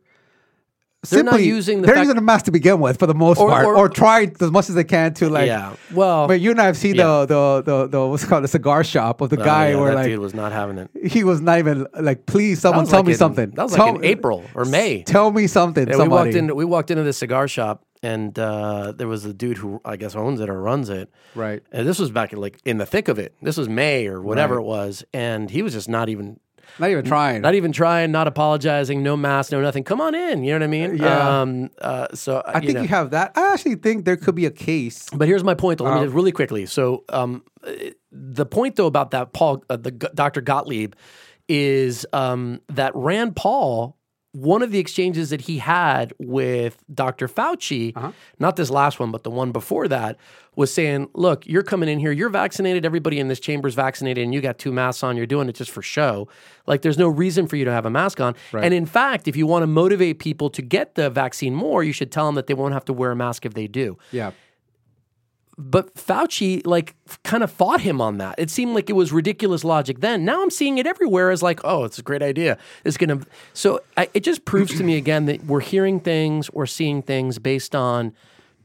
They're 1.09 1.23
not 1.23 1.35
simply- 1.35 1.47
using 1.47 1.81
the 1.81 1.85
they're 1.87 1.95
fact- 1.95 2.07
using 2.07 2.17
a 2.17 2.21
mask 2.21 2.45
to 2.45 2.51
begin 2.51 2.81
with 2.81 2.99
for 2.99 3.05
the 3.07 3.13
most 3.13 3.39
Or- 3.39 3.49
part, 3.49 3.65
or- 3.65 3.75
or, 3.77 3.87
try 3.89 4.29
as 4.41 4.51
much 4.51 4.67
as 4.67 4.75
they 4.75 4.83
can 4.83 5.13
to 5.15 5.29
like. 5.29 5.47
yeah. 5.47 5.73
Well, 5.93 6.27
But 6.27 6.41
you 6.41 6.51
and 6.51 6.59
I 6.61 6.65
have 6.65 6.75
seen 6.75 6.95
Yeah. 6.95 7.25
the, 7.25 7.25
the 7.25 7.61
the 7.65 7.87
the 7.87 8.07
what's 8.07 8.25
called 8.25 8.43
the 8.43 8.49
cigar 8.49 8.83
shop 8.83 9.21
of 9.21 9.29
the 9.29 9.39
oh, 9.39 9.45
guy 9.45 9.69
yeah, 9.69 9.77
where 9.79 9.91
that 9.91 9.95
like 9.95 10.05
dude 10.07 10.19
was 10.19 10.33
not 10.33 10.51
having 10.51 10.77
it. 10.77 10.89
he 11.09 11.23
was 11.23 11.39
not 11.39 11.57
even 11.59 11.87
like, 11.99 12.25
please, 12.25 12.59
someone 12.59 12.85
tell 12.85 12.99
like 12.99 13.05
me 13.07 13.11
in- 13.13 13.17
something. 13.17 13.51
That 13.51 13.63
was 13.63 13.73
Tell 13.73 13.87
like 13.93 13.95
in 13.95 14.03
April 14.03 14.43
or 14.53 14.65
May. 14.65 15.03
Tell 15.03 15.31
me 15.31 15.47
something. 15.47 15.87
Yeah, 15.87 15.95
we 15.97 16.07
walked 16.09 16.33
somebody. 16.33 16.37
in. 16.37 16.55
We 16.55 16.65
walked 16.65 16.91
into 16.91 17.03
the 17.03 17.13
cigar 17.13 17.47
shop, 17.47 17.85
and 18.03 18.37
uh, 18.37 18.91
there 18.91 19.07
was 19.07 19.23
a 19.23 19.33
dude 19.33 19.57
who 19.57 19.79
I 19.85 19.95
guess 19.95 20.15
owns 20.17 20.41
it 20.41 20.49
or 20.49 20.61
runs 20.61 20.89
it. 20.89 21.09
Right. 21.33 21.61
And 21.71 21.87
this 21.87 21.97
was 21.97 22.11
back 22.11 22.33
in, 22.33 22.41
like 22.41 22.59
in 22.65 22.77
the 22.77 22.85
thick 22.85 23.07
of 23.07 23.17
it. 23.19 23.35
This 23.41 23.55
was 23.55 23.69
May 23.69 24.07
or 24.07 24.21
whatever 24.21 24.55
Right. 24.55 24.63
it 24.63 24.67
was, 24.67 25.05
and 25.13 25.49
he 25.49 25.61
was 25.61 25.71
just 25.71 25.87
not 25.87 26.09
even, 26.09 26.41
Not 26.79 26.89
even 26.91 27.05
trying. 27.05 27.41
not 27.41 27.55
even 27.55 27.71
trying, 27.71 28.11
not 28.11 28.27
apologizing, 28.27 29.03
no 29.03 29.17
mask, 29.17 29.51
no 29.51 29.61
nothing. 29.61 29.83
Come 29.83 29.99
on 30.01 30.15
in. 30.15 30.43
You 30.43 30.51
know 30.53 30.59
what 30.59 30.63
I 30.63 30.67
mean? 30.67 30.97
Yeah. 30.97 31.41
Um, 31.41 31.69
uh, 31.81 32.07
so 32.13 32.41
I 32.45 32.59
think 32.61 32.73
know. 32.75 32.81
you 32.81 32.87
have 32.87 33.11
that. 33.11 33.33
I 33.35 33.53
actually 33.53 33.75
think 33.75 34.05
there 34.05 34.17
could 34.17 34.35
be 34.35 34.45
a 34.45 34.51
case. 34.51 35.07
But 35.13 35.27
here's 35.27 35.43
my 35.43 35.53
point, 35.55 35.79
though. 35.79 35.85
Let 35.85 35.95
me 35.95 35.99
Uh, 35.99 36.03
just 36.05 36.15
really 36.15 36.31
quickly. 36.31 36.65
So, 36.65 37.03
um, 37.09 37.43
uh, 37.65 37.71
the 38.11 38.45
point, 38.45 38.75
though, 38.77 38.87
about 38.87 39.11
that 39.11 39.33
Paul, 39.33 39.63
uh, 39.69 39.75
the 39.77 39.91
Dr. 39.91 40.41
Gottlieb, 40.41 40.93
is 41.47 42.05
um, 42.13 42.61
that 42.69 42.91
Rand 42.95 43.35
Paul. 43.35 43.95
One 44.31 44.61
of 44.61 44.71
the 44.71 44.77
exchanges 44.77 45.31
that 45.31 45.41
he 45.41 45.57
had 45.57 46.13
with 46.19 46.83
Dr. 46.93 47.27
Fauci, 47.27 47.93
Uh-huh. 47.97 48.11
not 48.37 48.57
this 48.57 48.69
last 48.69 48.99
one, 48.99 49.09
but 49.11 49.23
the 49.23 49.31
one 49.31 49.51
before 49.51 49.87
that, 49.87 50.17
was 50.55 50.71
saying, 50.71 51.09
"Look, 51.15 51.47
you're 51.47 51.63
coming 51.63 51.89
in 51.89 51.99
here. 51.99 52.11
You're 52.11 52.29
vaccinated. 52.29 52.85
Everybody 52.85 53.19
in 53.19 53.27
this 53.27 53.39
chamber 53.39 53.67
is 53.67 53.73
vaccinated, 53.75 54.23
and 54.23 54.33
you 54.33 54.39
got 54.41 54.59
two 54.59 54.71
masks 54.71 55.01
on. 55.03 55.17
You're 55.17 55.25
doing 55.25 55.49
it 55.49 55.55
just 55.55 55.71
for 55.71 55.81
show. 55.81 56.27
Like, 56.67 56.83
there's 56.83 56.97
no 56.97 57.07
reason 57.07 57.47
for 57.47 57.55
you 57.55 57.65
to 57.65 57.71
have 57.71 57.85
a 57.87 57.89
mask 57.89 58.21
on. 58.21 58.35
And 58.53 58.71
in 58.73 58.85
fact, 58.85 59.27
if 59.27 59.35
you 59.35 59.47
want 59.47 59.63
to 59.63 59.67
motivate 59.67 60.19
people 60.19 60.49
to 60.51 60.61
get 60.61 60.93
the 60.95 61.09
vaccine 61.09 61.55
more, 61.55 61.83
you 61.83 61.93
should 61.93 62.11
tell 62.11 62.25
them 62.27 62.35
that 62.35 62.45
they 62.47 62.53
won't 62.53 62.73
have 62.73 62.85
to 62.85 62.93
wear 62.93 63.11
a 63.11 63.15
mask 63.15 63.45
if 63.47 63.55
they 63.55 63.65
do." 63.67 63.97
Yeah. 64.11 64.31
But 65.59 65.93
Fauci 65.95 66.65
like 66.65 66.95
kind 67.23 67.43
of 67.43 67.51
fought 67.51 67.81
him 67.81 67.99
on 67.99 68.17
that. 68.17 68.35
It 68.37 68.49
seemed 68.49 68.73
like 68.73 68.89
it 68.89 68.93
was 68.93 69.11
ridiculous 69.11 69.65
logic 69.65 69.99
then. 69.99 70.23
Now 70.23 70.41
I'm 70.41 70.49
seeing 70.49 70.77
it 70.77 70.87
everywhere 70.87 71.31
as 71.31 71.43
like, 71.43 71.59
oh, 71.65 71.83
it's 71.83 71.99
a 71.99 72.01
great 72.01 72.23
idea. 72.23 72.57
It's 72.85 72.95
gonna. 72.95 73.19
So 73.53 73.81
I, 73.97 74.09
it 74.13 74.21
just 74.21 74.45
proves 74.45 74.75
to 74.77 74.83
me 74.83 74.95
again 74.95 75.25
that 75.25 75.45
we're 75.45 75.59
hearing 75.59 75.99
things, 75.99 76.49
we're 76.51 76.65
seeing 76.65 77.01
things 77.01 77.39
based 77.39 77.75
on 77.75 78.13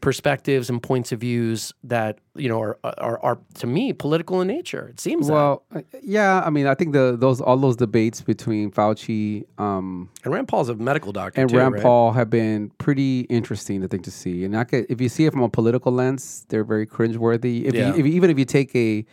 perspectives 0.00 0.68
and 0.68 0.82
points 0.82 1.12
of 1.12 1.20
views 1.20 1.72
that 1.82 2.18
you 2.34 2.48
know 2.48 2.60
are, 2.60 2.78
are, 2.84 3.18
are 3.20 3.38
to 3.54 3.66
me 3.66 3.92
political 3.92 4.40
in 4.40 4.48
nature. 4.48 4.88
It 4.88 5.00
seems 5.00 5.30
well, 5.30 5.64
uh, 5.74 5.80
yeah. 6.02 6.42
I 6.44 6.50
mean, 6.50 6.66
I 6.66 6.74
think 6.74 6.92
the 6.92 7.16
those 7.18 7.40
all 7.40 7.56
those 7.56 7.76
debates 7.76 8.20
between 8.20 8.70
Fauci 8.70 9.44
um, 9.58 10.10
and 10.24 10.32
Rand 10.34 10.48
Paul's 10.48 10.68
a 10.68 10.74
medical 10.74 11.12
doctor, 11.12 11.40
and 11.40 11.48
too, 11.48 11.56
Rand 11.56 11.74
right? 11.74 11.82
Paul 11.82 12.12
have 12.12 12.28
been 12.28 12.70
pretty 12.78 13.20
interesting, 13.22 13.82
I 13.82 13.86
think, 13.86 14.04
to 14.04 14.10
see. 14.10 14.44
And 14.44 14.56
I 14.56 14.64
could, 14.64 14.86
if 14.88 15.00
you 15.00 15.08
see 15.08 15.24
it 15.26 15.32
from 15.32 15.42
a 15.42 15.48
political 15.48 15.92
lens, 15.92 16.44
they're 16.48 16.64
very 16.64 16.86
cringeworthy. 16.86 17.64
If, 17.64 17.74
Yeah. 17.74 17.94
you, 17.94 18.00
if 18.00 18.06
even 18.06 18.30
if 18.30 18.38
you 18.38 18.44
take 18.44 18.74
a 18.76 19.06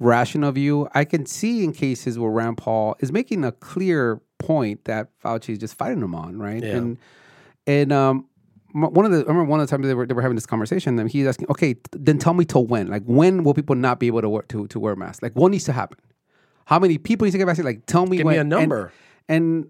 rational 0.00 0.50
view, 0.50 0.88
I 0.94 1.04
can 1.04 1.26
see 1.26 1.62
in 1.62 1.72
cases 1.72 2.18
where 2.18 2.30
Rand 2.30 2.56
Paul 2.58 2.96
is 2.98 3.12
making 3.12 3.44
a 3.44 3.52
clear 3.52 4.20
point 4.38 4.86
that 4.86 5.08
Fauci 5.22 5.50
is 5.50 5.58
just 5.58 5.76
fighting 5.78 6.02
him 6.02 6.14
on, 6.16 6.38
right? 6.38 6.62
Yeah. 6.62 6.76
And 6.78 6.98
and 7.64 7.92
um, 7.92 8.26
one 8.72 9.04
of 9.04 9.12
the 9.12 9.18
I 9.18 9.28
remember 9.28 9.44
one 9.44 9.60
of 9.60 9.66
the 9.66 9.70
times 9.70 9.86
they 9.86 9.94
were 9.94 10.06
they 10.06 10.14
were 10.14 10.22
having 10.22 10.36
this 10.36 10.46
conversation, 10.46 10.98
and 10.98 11.10
he's 11.10 11.26
asking, 11.26 11.48
okay, 11.50 11.76
then 11.92 12.18
tell 12.18 12.34
me 12.34 12.44
till 12.44 12.66
when? 12.66 12.88
Like 12.88 13.04
when 13.04 13.44
will 13.44 13.54
people 13.54 13.74
not 13.76 14.00
be 14.00 14.06
able 14.08 14.20
to 14.22 14.28
wear 14.28 14.42
to 14.42 14.66
to 14.68 14.80
wear 14.80 14.96
masks? 14.96 15.22
Like 15.22 15.32
what 15.34 15.50
needs 15.50 15.64
to 15.64 15.72
happen? 15.72 15.98
How 16.64 16.78
many 16.78 16.96
people 16.98 17.24
need 17.24 17.32
to 17.32 17.38
get 17.38 17.46
vaccinated? 17.46 17.78
Like 17.80 17.86
tell 17.86 18.06
me 18.06 18.18
Give 18.18 18.26
when. 18.26 18.34
me 18.34 18.38
a 18.38 18.44
number. 18.44 18.92
and 19.28 19.66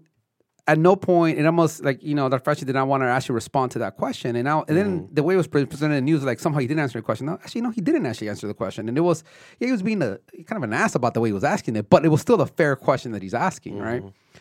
at 0.65 0.77
no 0.79 0.95
point, 0.95 1.37
it 1.37 1.45
almost 1.45 1.83
like 1.83 2.01
you 2.01 2.15
know, 2.15 2.29
Dr. 2.29 2.49
Fauci 2.51 2.65
did 2.65 2.73
not 2.75 2.87
want 2.87 3.03
to 3.03 3.07
actually 3.07 3.35
respond 3.35 3.71
to 3.71 3.79
that 3.79 3.97
question, 3.97 4.37
and 4.37 4.45
now 4.45 4.63
and 4.69 4.77
then 4.77 4.99
Mm. 5.01 5.15
the 5.15 5.21
way 5.23 5.33
it 5.33 5.37
was 5.37 5.47
presented 5.47 5.85
in 5.97 6.05
the 6.05 6.11
news, 6.11 6.23
like 6.23 6.39
somehow 6.39 6.59
he 6.59 6.67
didn't 6.67 6.79
answer 6.79 6.97
the 6.99 7.03
question. 7.03 7.25
No, 7.25 7.33
actually, 7.33 7.59
no, 7.61 7.69
he 7.71 7.81
didn't 7.81 8.05
actually 8.05 8.29
answer 8.29 8.47
the 8.47 8.53
question, 8.53 8.87
and 8.87 8.97
it 8.97 9.01
was 9.01 9.25
yeah, 9.59 9.65
he 9.67 9.71
was 9.73 9.83
being 9.83 10.01
a 10.01 10.19
kind 10.45 10.55
of 10.55 10.63
an 10.63 10.71
ass 10.71 10.95
about 10.95 11.15
the 11.15 11.19
way 11.19 11.27
he 11.29 11.33
was 11.33 11.43
asking 11.43 11.75
it, 11.75 11.89
but 11.89 12.05
it 12.05 12.09
was 12.09 12.21
still 12.21 12.39
a 12.39 12.47
fair 12.47 12.77
question 12.77 13.11
that 13.11 13.21
he's 13.21 13.33
asking, 13.33 13.77
right? 13.77 14.01
Mm-hmm. 14.03 14.37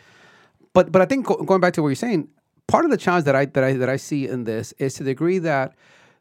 But 0.72 0.92
but 0.92 1.02
I 1.02 1.06
think 1.06 1.26
go, 1.26 1.36
going 1.42 1.60
back 1.60 1.72
to 1.72 1.82
what 1.82 1.88
you're 1.88 1.96
saying, 1.96 2.28
part 2.66 2.84
of 2.84 2.90
the 2.90 2.96
challenge 2.96 3.24
that 3.26 3.36
I 3.36 3.44
that 3.46 3.64
I 3.64 3.72
that 3.74 3.88
I 3.88 3.96
see 3.96 4.28
in 4.28 4.44
this 4.44 4.72
is 4.78 4.94
to 4.94 5.04
the 5.04 5.10
degree 5.10 5.38
that 5.38 5.74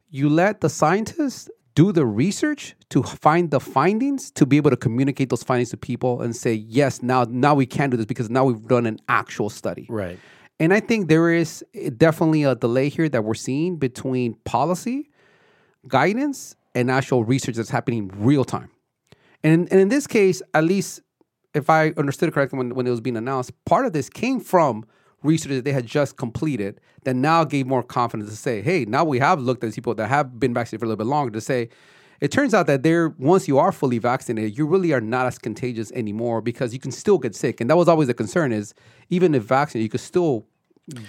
you 0.09 0.29
let 0.29 0.61
the 0.61 0.69
scientists 0.69 1.49
do 1.73 1.91
the 1.93 2.05
research 2.05 2.75
to 2.89 3.01
find 3.01 3.49
the 3.51 3.59
findings 3.59 4.29
to 4.31 4.45
be 4.45 4.57
able 4.57 4.69
to 4.71 4.75
communicate 4.77 5.29
those 5.29 5.43
findings 5.43 5.69
to 5.69 5.77
people 5.77 6.21
and 6.21 6.35
say 6.35 6.53
yes 6.53 7.01
now 7.01 7.25
now 7.29 7.55
we 7.55 7.65
can 7.65 7.89
do 7.89 7.95
this 7.97 8.05
because 8.05 8.29
now 8.29 8.43
we've 8.43 8.67
done 8.67 8.85
an 8.85 8.99
actual 9.07 9.49
study 9.49 9.87
Right. 9.89 10.19
and 10.59 10.73
I 10.73 10.81
think 10.81 11.07
there 11.07 11.31
is 11.31 11.63
definitely 11.97 12.43
a 12.43 12.55
delay 12.55 12.89
here 12.89 13.07
that 13.07 13.23
we're 13.23 13.33
seeing 13.35 13.77
between 13.77 14.33
policy, 14.43 15.09
guidance, 15.87 16.55
and 16.75 16.91
actual 16.91 17.23
research 17.23 17.55
that's 17.55 17.69
happening 17.69 18.11
real 18.15 18.43
time. 18.45 18.69
And, 19.43 19.67
and 19.71 19.79
in 19.81 19.89
this 19.89 20.07
case, 20.07 20.41
at 20.53 20.63
least 20.63 21.01
if 21.53 21.69
I 21.69 21.89
understood 21.97 22.29
it 22.29 22.33
correctly 22.33 22.57
when, 22.57 22.75
when 22.75 22.85
it 22.87 22.91
was 22.91 23.01
being 23.01 23.17
announced, 23.17 23.51
part 23.65 23.85
of 23.85 23.93
this 23.93 24.09
came 24.09 24.39
from 24.39 24.85
research 25.23 25.51
that 25.51 25.65
they 25.65 25.71
had 25.71 25.85
just 25.85 26.17
completed 26.17 26.79
that 27.03 27.15
now 27.15 27.43
gave 27.43 27.67
more 27.67 27.83
confidence 27.83 28.29
to 28.29 28.35
say, 28.35 28.61
hey, 28.61 28.85
now 28.85 29.03
we 29.03 29.19
have 29.19 29.39
looked 29.39 29.63
at 29.63 29.73
people 29.73 29.93
that 29.95 30.07
have 30.07 30.39
been 30.39 30.53
vaccinated 30.53 30.79
for 30.79 30.85
a 30.85 30.89
little 30.89 31.03
bit 31.05 31.09
longer 31.09 31.31
to 31.31 31.41
say, 31.41 31.69
it 32.19 32.31
turns 32.31 32.53
out 32.53 32.67
that 32.67 32.83
they're 32.83 33.09
once 33.17 33.47
you 33.47 33.57
are 33.57 33.71
fully 33.71 33.97
vaccinated, 33.97 34.57
you 34.57 34.65
really 34.65 34.93
are 34.93 35.01
not 35.01 35.25
as 35.25 35.39
contagious 35.39 35.91
anymore 35.93 36.39
because 36.41 36.71
you 36.71 36.79
can 36.79 36.91
still 36.91 37.17
get 37.17 37.35
sick. 37.35 37.59
And 37.59 37.69
that 37.69 37.77
was 37.77 37.87
always 37.87 38.07
the 38.07 38.13
concern 38.13 38.51
is 38.51 38.75
even 39.09 39.33
if 39.33 39.43
vaccinated, 39.43 39.85
you 39.85 39.89
could 39.89 40.01
still 40.01 40.45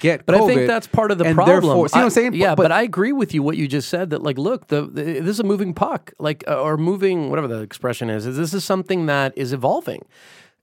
get 0.00 0.24
But 0.26 0.36
I 0.36 0.46
think 0.46 0.66
that's 0.66 0.86
part 0.86 1.10
of 1.10 1.18
the 1.18 1.24
and 1.24 1.34
problem. 1.34 1.88
See 1.88 1.98
what 1.98 2.04
I'm 2.04 2.10
saying? 2.10 2.34
Yeah, 2.34 2.54
but, 2.54 2.72
I 2.72 2.82
agree 2.82 3.12
with 3.12 3.34
you 3.34 3.42
what 3.42 3.56
you 3.56 3.68
just 3.68 3.88
said. 3.88 4.10
That 4.10 4.22
like, 4.22 4.38
look, 4.38 4.68
the, 4.68 4.82
the 4.82 5.02
this 5.20 5.30
is 5.30 5.40
a 5.40 5.44
moving 5.44 5.74
puck, 5.74 6.12
like 6.18 6.44
uh, 6.48 6.60
or 6.60 6.76
moving 6.76 7.30
whatever 7.30 7.48
the 7.48 7.60
expression 7.60 8.10
is. 8.10 8.26
Is 8.26 8.36
this 8.36 8.54
is 8.54 8.64
something 8.64 9.06
that 9.06 9.36
is 9.36 9.52
evolving. 9.52 10.04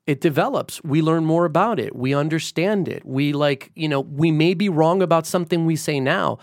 It 0.09 0.21
develops. 0.21 0.83
We 0.83 1.03
learn 1.03 1.23
more 1.23 1.45
about 1.45 1.79
it. 1.79 1.95
We 1.95 2.15
understand 2.15 2.87
it. 2.87 3.05
We 3.05 3.31
like, 3.31 3.71
you 3.75 3.87
know, 3.87 3.99
we 3.99 4.31
may 4.31 4.55
be 4.55 4.67
wrong 4.67 5.03
about 5.03 5.27
something 5.27 5.67
we 5.67 5.75
say 5.75 5.99
now, 5.99 6.39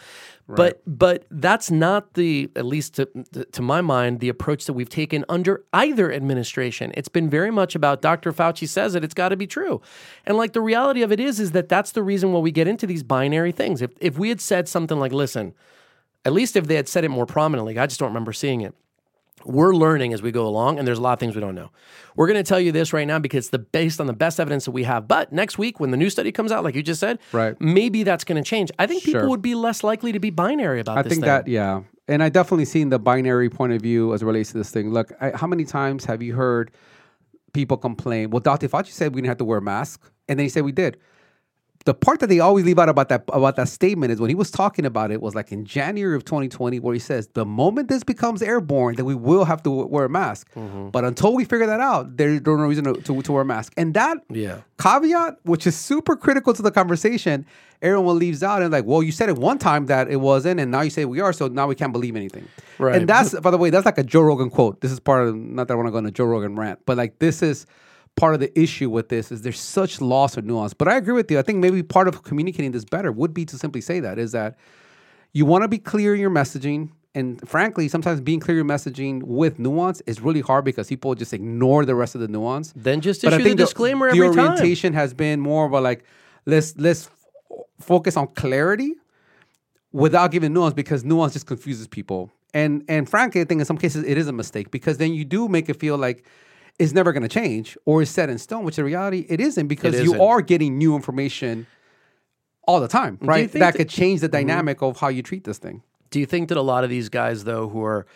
but 0.47 0.83
but 0.87 1.25
that's 1.33 1.69
not 1.69 2.15
the 2.15 2.49
at 2.55 2.65
least 2.65 2.95
to 2.95 3.07
to 3.51 3.63
my 3.63 3.81
mind 3.81 4.21
the 4.21 4.29
approach 4.29 4.67
that 4.67 4.75
we've 4.75 4.89
taken 4.89 5.25
under 5.29 5.65
either 5.73 6.13
administration. 6.13 6.93
It's 6.95 7.09
been 7.09 7.29
very 7.29 7.51
much 7.51 7.75
about 7.75 8.03
Dr. 8.03 8.33
Fauci 8.33 8.69
says 8.69 8.95
it. 8.95 9.03
It's 9.03 9.15
got 9.15 9.31
to 9.31 9.37
be 9.37 9.49
true, 9.49 9.83
and 10.25 10.37
like 10.37 10.53
the 10.53 10.61
reality 10.61 11.03
of 11.03 11.11
it 11.11 11.19
is 11.19 11.41
is 11.41 11.51
that 11.51 11.69
that's 11.69 11.91
the 11.91 12.05
reason 12.05 12.33
why 12.33 12.39
we 12.39 12.53
get 12.53 12.69
into 12.69 12.87
these 12.87 13.03
binary 13.03 13.51
things. 13.51 13.83
If 13.83 13.91
if 14.01 14.17
we 14.17 14.29
had 14.29 14.41
said 14.41 14.69
something 14.69 15.01
like, 15.01 15.11
listen, 15.11 15.55
at 16.25 16.33
least 16.33 16.55
if 16.55 16.69
they 16.69 16.77
had 16.77 16.89
said 16.89 17.03
it 17.03 17.09
more 17.09 17.27
prominently, 17.27 17.77
I 17.77 17.87
just 17.87 17.99
don't 17.99 18.11
remember 18.11 18.33
seeing 18.33 18.61
it. 18.61 18.77
We're 19.47 19.75
learning 19.75 20.13
as 20.13 20.23
we 20.23 20.33
go 20.33 20.47
along, 20.47 20.79
and 20.79 20.87
there's 20.89 20.99
a 20.99 21.03
lot 21.03 21.13
of 21.13 21.19
things 21.21 21.35
we 21.35 21.41
don't 21.41 21.55
know. 21.55 21.71
We're 22.17 22.27
going 22.27 22.37
to 22.43 22.49
tell 22.49 22.59
you 22.61 22.73
this 22.73 22.93
right 22.93 23.07
now 23.07 23.19
because 23.19 23.45
it's 23.45 23.51
the 23.51 23.59
based 23.59 24.01
on 24.01 24.07
the 24.07 24.13
best 24.13 24.41
evidence 24.41 24.65
that 24.65 24.73
we 24.73 24.83
have. 24.85 25.07
But 25.07 25.33
next 25.33 25.57
week, 25.59 25.79
when 25.79 25.91
the 25.93 25.97
new 25.97 26.11
study 26.11 26.33
comes 26.33 26.51
out, 26.51 26.65
like 26.65 26.75
you 26.75 26.83
just 26.83 26.99
said, 27.01 27.19
Right. 27.33 27.59
maybe 27.61 28.03
that's 28.03 28.25
going 28.25 28.43
to 28.43 28.49
change. 28.49 28.71
I 28.79 28.87
think 28.87 29.03
people 29.05 29.21
Sure. 29.23 29.29
would 29.29 29.43
be 29.43 29.55
less 29.55 29.85
likely 29.85 30.13
to 30.13 30.19
be 30.19 30.31
binary 30.31 30.81
about 30.81 30.97
this. 30.97 31.07
I 31.07 31.09
think 31.09 31.21
thing. 31.23 31.29
that 31.29 31.49
yeah, 31.49 31.83
and 32.09 32.23
I 32.23 32.29
definitely 32.29 32.65
seen 32.65 32.89
the 32.89 32.99
binary 32.99 33.49
point 33.49 33.73
of 33.73 33.81
view 33.83 34.13
as 34.15 34.23
it 34.23 34.27
relates 34.27 34.51
to 34.53 34.59
this 34.59 34.71
thing. 34.71 34.91
Look, 34.91 35.13
I, 35.21 35.31
how 35.37 35.47
many 35.47 35.65
times 35.65 36.05
have 36.07 36.23
you 36.23 36.35
heard 36.35 36.71
people 37.53 37.77
complain? 37.77 38.31
Well, 38.31 38.41
Dr. 38.41 38.69
Fauci 38.69 38.89
said 38.91 39.15
we 39.15 39.21
didn't 39.21 39.29
have 39.29 39.39
to 39.39 39.45
wear 39.45 39.59
a 39.59 39.63
mask, 39.63 40.11
and 40.29 40.39
then 40.39 40.45
he 40.45 40.49
said 40.51 40.65
we 40.65 40.73
did. 40.73 40.97
The 41.87 41.95
part 41.95 42.21
that 42.21 42.27
they 42.27 42.41
always 42.41 42.65
leave 42.65 42.79
out 42.81 42.89
about 42.89 43.09
that 43.11 43.23
about 43.29 43.55
that 43.57 43.69
statement 43.69 44.13
is 44.13 44.21
when 44.21 44.29
he 44.29 44.35
was 44.35 44.51
talking 44.51 44.85
about 44.85 45.11
it 45.13 45.23
was 45.23 45.35
like 45.37 45.53
in 45.53 45.65
January 45.65 46.17
of 46.17 46.25
2020, 46.25 46.81
where 46.81 46.93
he 46.93 46.99
says 47.01 47.29
the 47.35 47.47
moment 47.47 47.89
this 47.89 48.03
becomes 48.03 48.43
airborne, 48.43 48.97
then 48.97 49.05
we 49.07 49.15
will 49.15 49.45
have 49.45 49.63
to 49.63 49.71
wear 49.71 50.05
a 50.05 50.09
mask. 50.09 50.53
Mm-hmm. 50.55 50.89
But 50.91 51.05
until 51.05 51.33
we 51.35 51.45
figure 51.45 51.67
that 51.67 51.81
out, 51.81 52.17
there's 52.17 52.41
no 52.43 52.53
reason 52.55 52.85
to, 52.85 52.95
to, 53.03 53.23
to 53.23 53.33
wear 53.33 53.43
a 53.43 53.45
mask. 53.45 53.73
And 53.77 53.95
that 53.95 54.19
Yeah. 54.29 54.63
caveat, 54.79 55.39
which 55.45 55.67
is 55.67 55.77
super 55.77 56.17
critical 56.17 56.53
to 56.55 56.61
the 56.61 56.73
conversation, 56.73 57.47
everyone 57.81 58.19
leaves 58.19 58.43
out 58.43 58.63
and 58.63 58.73
like, 58.73 58.85
well, 58.85 59.03
you 59.03 59.13
said 59.13 59.29
it 59.29 59.37
one 59.39 59.59
time 59.59 59.87
that 59.87 60.11
it 60.11 60.17
wasn't, 60.17 60.59
and 60.61 60.71
now 60.73 60.81
you 60.81 60.91
say 60.91 61.05
we 61.05 61.21
are, 61.21 61.33
so 61.33 61.47
now 61.47 61.69
we 61.69 61.77
can't 61.77 61.93
believe 61.93 62.17
anything. 62.17 62.49
Right. 62.79 62.97
And 62.97 63.09
that's, 63.09 63.39
by 63.39 63.51
the 63.53 63.59
way, 63.59 63.71
that's 63.71 63.87
like 63.87 63.99
a 63.99 64.03
Joe 64.03 64.23
Rogan 64.23 64.51
quote. 64.51 64.81
This 64.81 64.91
is 64.91 64.99
part 64.99 65.29
of 65.29 65.37
not 65.37 65.69
that 65.69 65.75
I 65.75 65.77
want 65.77 65.87
to 65.87 65.93
go 65.93 65.99
on 65.99 66.07
a 66.07 66.11
Joe 66.11 66.25
Rogan 66.25 66.57
rant, 66.57 66.81
but 66.85 66.97
like 66.97 67.21
this 67.21 67.43
is 67.43 67.65
part 68.17 68.35
of 68.35 68.41
the 68.41 68.59
issue 68.59 68.91
with 68.91 69.09
this 69.11 69.31
is 69.31 69.43
there's 69.43 69.61
such 69.61 70.01
loss 70.01 70.37
of 70.37 70.45
nuance. 70.45 70.73
But 70.75 70.89
I 70.89 70.97
agree 70.97 71.13
with 71.15 71.31
you. 71.31 71.39
I 71.39 71.43
think 71.43 71.59
maybe 71.59 71.83
part 71.83 72.09
of 72.09 72.23
communicating 72.23 72.73
this 72.73 72.85
better 72.85 73.13
would 73.13 73.33
be 73.35 73.45
to 73.45 73.59
simply 73.59 73.81
say 73.83 74.01
that 74.01 74.19
is 74.19 74.33
that 74.33 74.57
you 75.33 75.45
want 75.47 75.63
to 75.63 75.69
be 75.69 75.79
clear 75.79 76.15
in 76.15 76.21
your 76.21 76.31
messaging. 76.31 76.91
And 77.15 77.47
frankly, 77.49 77.89
sometimes 77.89 78.21
being 78.21 78.41
clear 78.41 78.59
in 78.59 78.67
your 78.67 78.77
messaging 78.77 79.23
with 79.23 79.59
nuance 79.59 80.03
is 80.07 80.21
really 80.21 80.41
hard 80.41 80.65
because 80.65 80.89
people 80.89 81.15
just 81.15 81.33
ignore 81.33 81.85
the 81.85 81.95
rest 81.95 82.15
of 82.15 82.21
the 82.23 82.29
nuance. 82.29 82.73
Then 82.75 83.01
just 83.01 83.23
But 83.23 83.33
I 83.33 83.37
issue 83.37 83.43
the 83.45 83.49
think 83.51 83.59
disclaimer 83.59 84.11
the 84.11 84.19
every 84.19 84.35
time. 84.35 84.51
orientation 84.51 84.93
has 84.95 85.15
been 85.15 85.41
more 85.41 85.67
of 85.67 85.73
a 85.73 85.81
like 85.81 86.05
let's 86.47 86.75
let's 86.77 87.07
f- 87.07 87.65
focus 87.81 88.17
on 88.17 88.29
clarity 88.29 88.95
without 89.93 90.31
giving 90.31 90.53
nuance 90.53 90.75
because 90.75 91.05
nuance 91.05 91.33
just 91.33 91.47
confuses 91.47 91.87
people. 91.87 92.31
And 92.55 92.85
and 92.89 93.09
frankly, 93.09 93.41
I 93.41 93.45
think 93.45 93.61
in 93.61 93.65
some 93.67 93.79
cases 93.79 94.05
it 94.05 94.17
is 94.19 94.27
a 94.29 94.33
mistake 94.33 94.71
because 94.71 94.99
then 94.99 95.13
you 95.13 95.25
do 95.25 95.49
make 95.49 95.69
it 95.69 95.75
feel 95.79 95.97
like 95.99 96.25
it's 96.79 96.93
never 96.93 97.13
going 97.13 97.23
to 97.23 97.29
change 97.29 97.77
or 97.87 98.03
is 98.03 98.11
set 98.11 98.29
in 98.29 98.39
stone, 98.39 98.65
which 98.65 98.79
in 98.79 98.85
reality 98.85 99.25
it 99.29 99.41
isn't 99.41 99.67
because 99.69 99.95
It 99.99 100.05
you 100.05 100.21
are 100.23 100.43
getting 100.43 100.77
new 100.79 100.95
information 100.95 101.67
all 102.69 102.81
the 102.81 102.89
time, 102.89 103.19
right? 103.23 103.51
That 103.53 103.59
that- 103.59 103.69
Mm-hmm. 103.75 103.77
could 103.79 103.89
change 103.89 104.21
the 104.21 104.29
dynamic 104.29 104.83
of 104.83 104.99
how 105.01 105.09
you 105.09 105.23
treat 105.23 105.45
this 105.45 105.59
thing. 105.59 105.83
Do 106.11 106.21
you 106.21 106.27
think 106.27 106.49
that 106.49 106.57
a 106.59 106.63
lot 106.63 106.85
of 106.85 106.91
these 106.91 107.09
guys, 107.09 107.45
though, 107.45 107.69
who 107.69 107.83
are, 107.85 108.07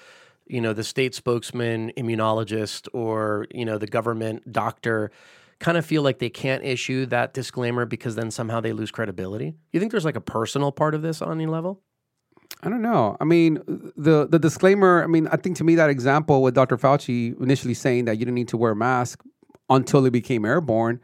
you 0.46 0.60
know, 0.60 0.72
the 0.72 0.84
state 0.84 1.14
spokesman, 1.14 1.92
immunologist, 1.96 2.86
or 2.92 3.46
you 3.52 3.64
know, 3.64 3.78
the 3.78 3.86
government 3.86 4.52
doctor, 4.52 5.10
kind 5.58 5.76
of 5.76 5.84
feel 5.84 6.02
like 6.02 6.18
they 6.18 6.30
can't 6.30 6.64
issue 6.64 7.04
that 7.06 7.34
disclaimer 7.34 7.84
because 7.86 8.14
then 8.14 8.30
somehow 8.30 8.60
they 8.60 8.72
lose 8.72 8.90
credibility? 8.90 9.54
You 9.72 9.80
think 9.80 9.92
there's 9.92 10.04
like 10.04 10.16
a 10.16 10.20
personal 10.20 10.72
part 10.72 10.94
of 10.94 11.02
this 11.02 11.20
on 11.22 11.32
any 11.32 11.46
level? 11.46 11.80
I 12.62 12.68
don't 12.68 12.82
know. 12.82 13.16
I 13.20 13.24
mean, 13.24 13.54
the 13.96 14.26
the 14.28 14.38
disclaimer. 14.38 15.02
I 15.02 15.06
mean, 15.06 15.26
I 15.28 15.36
think 15.36 15.56
to 15.58 15.64
me 15.64 15.74
that 15.76 15.88
example 15.90 16.42
with 16.42 16.54
Dr. 16.54 16.76
Fauci 16.76 17.40
initially 17.40 17.74
saying 17.74 18.04
that 18.04 18.14
you 18.18 18.24
didn't 18.26 18.34
need 18.34 18.48
to 18.48 18.56
wear 18.56 18.72
a 18.72 18.76
mask 18.76 19.22
until 19.70 20.04
it 20.04 20.10
became 20.10 20.44
airborne, 20.44 21.00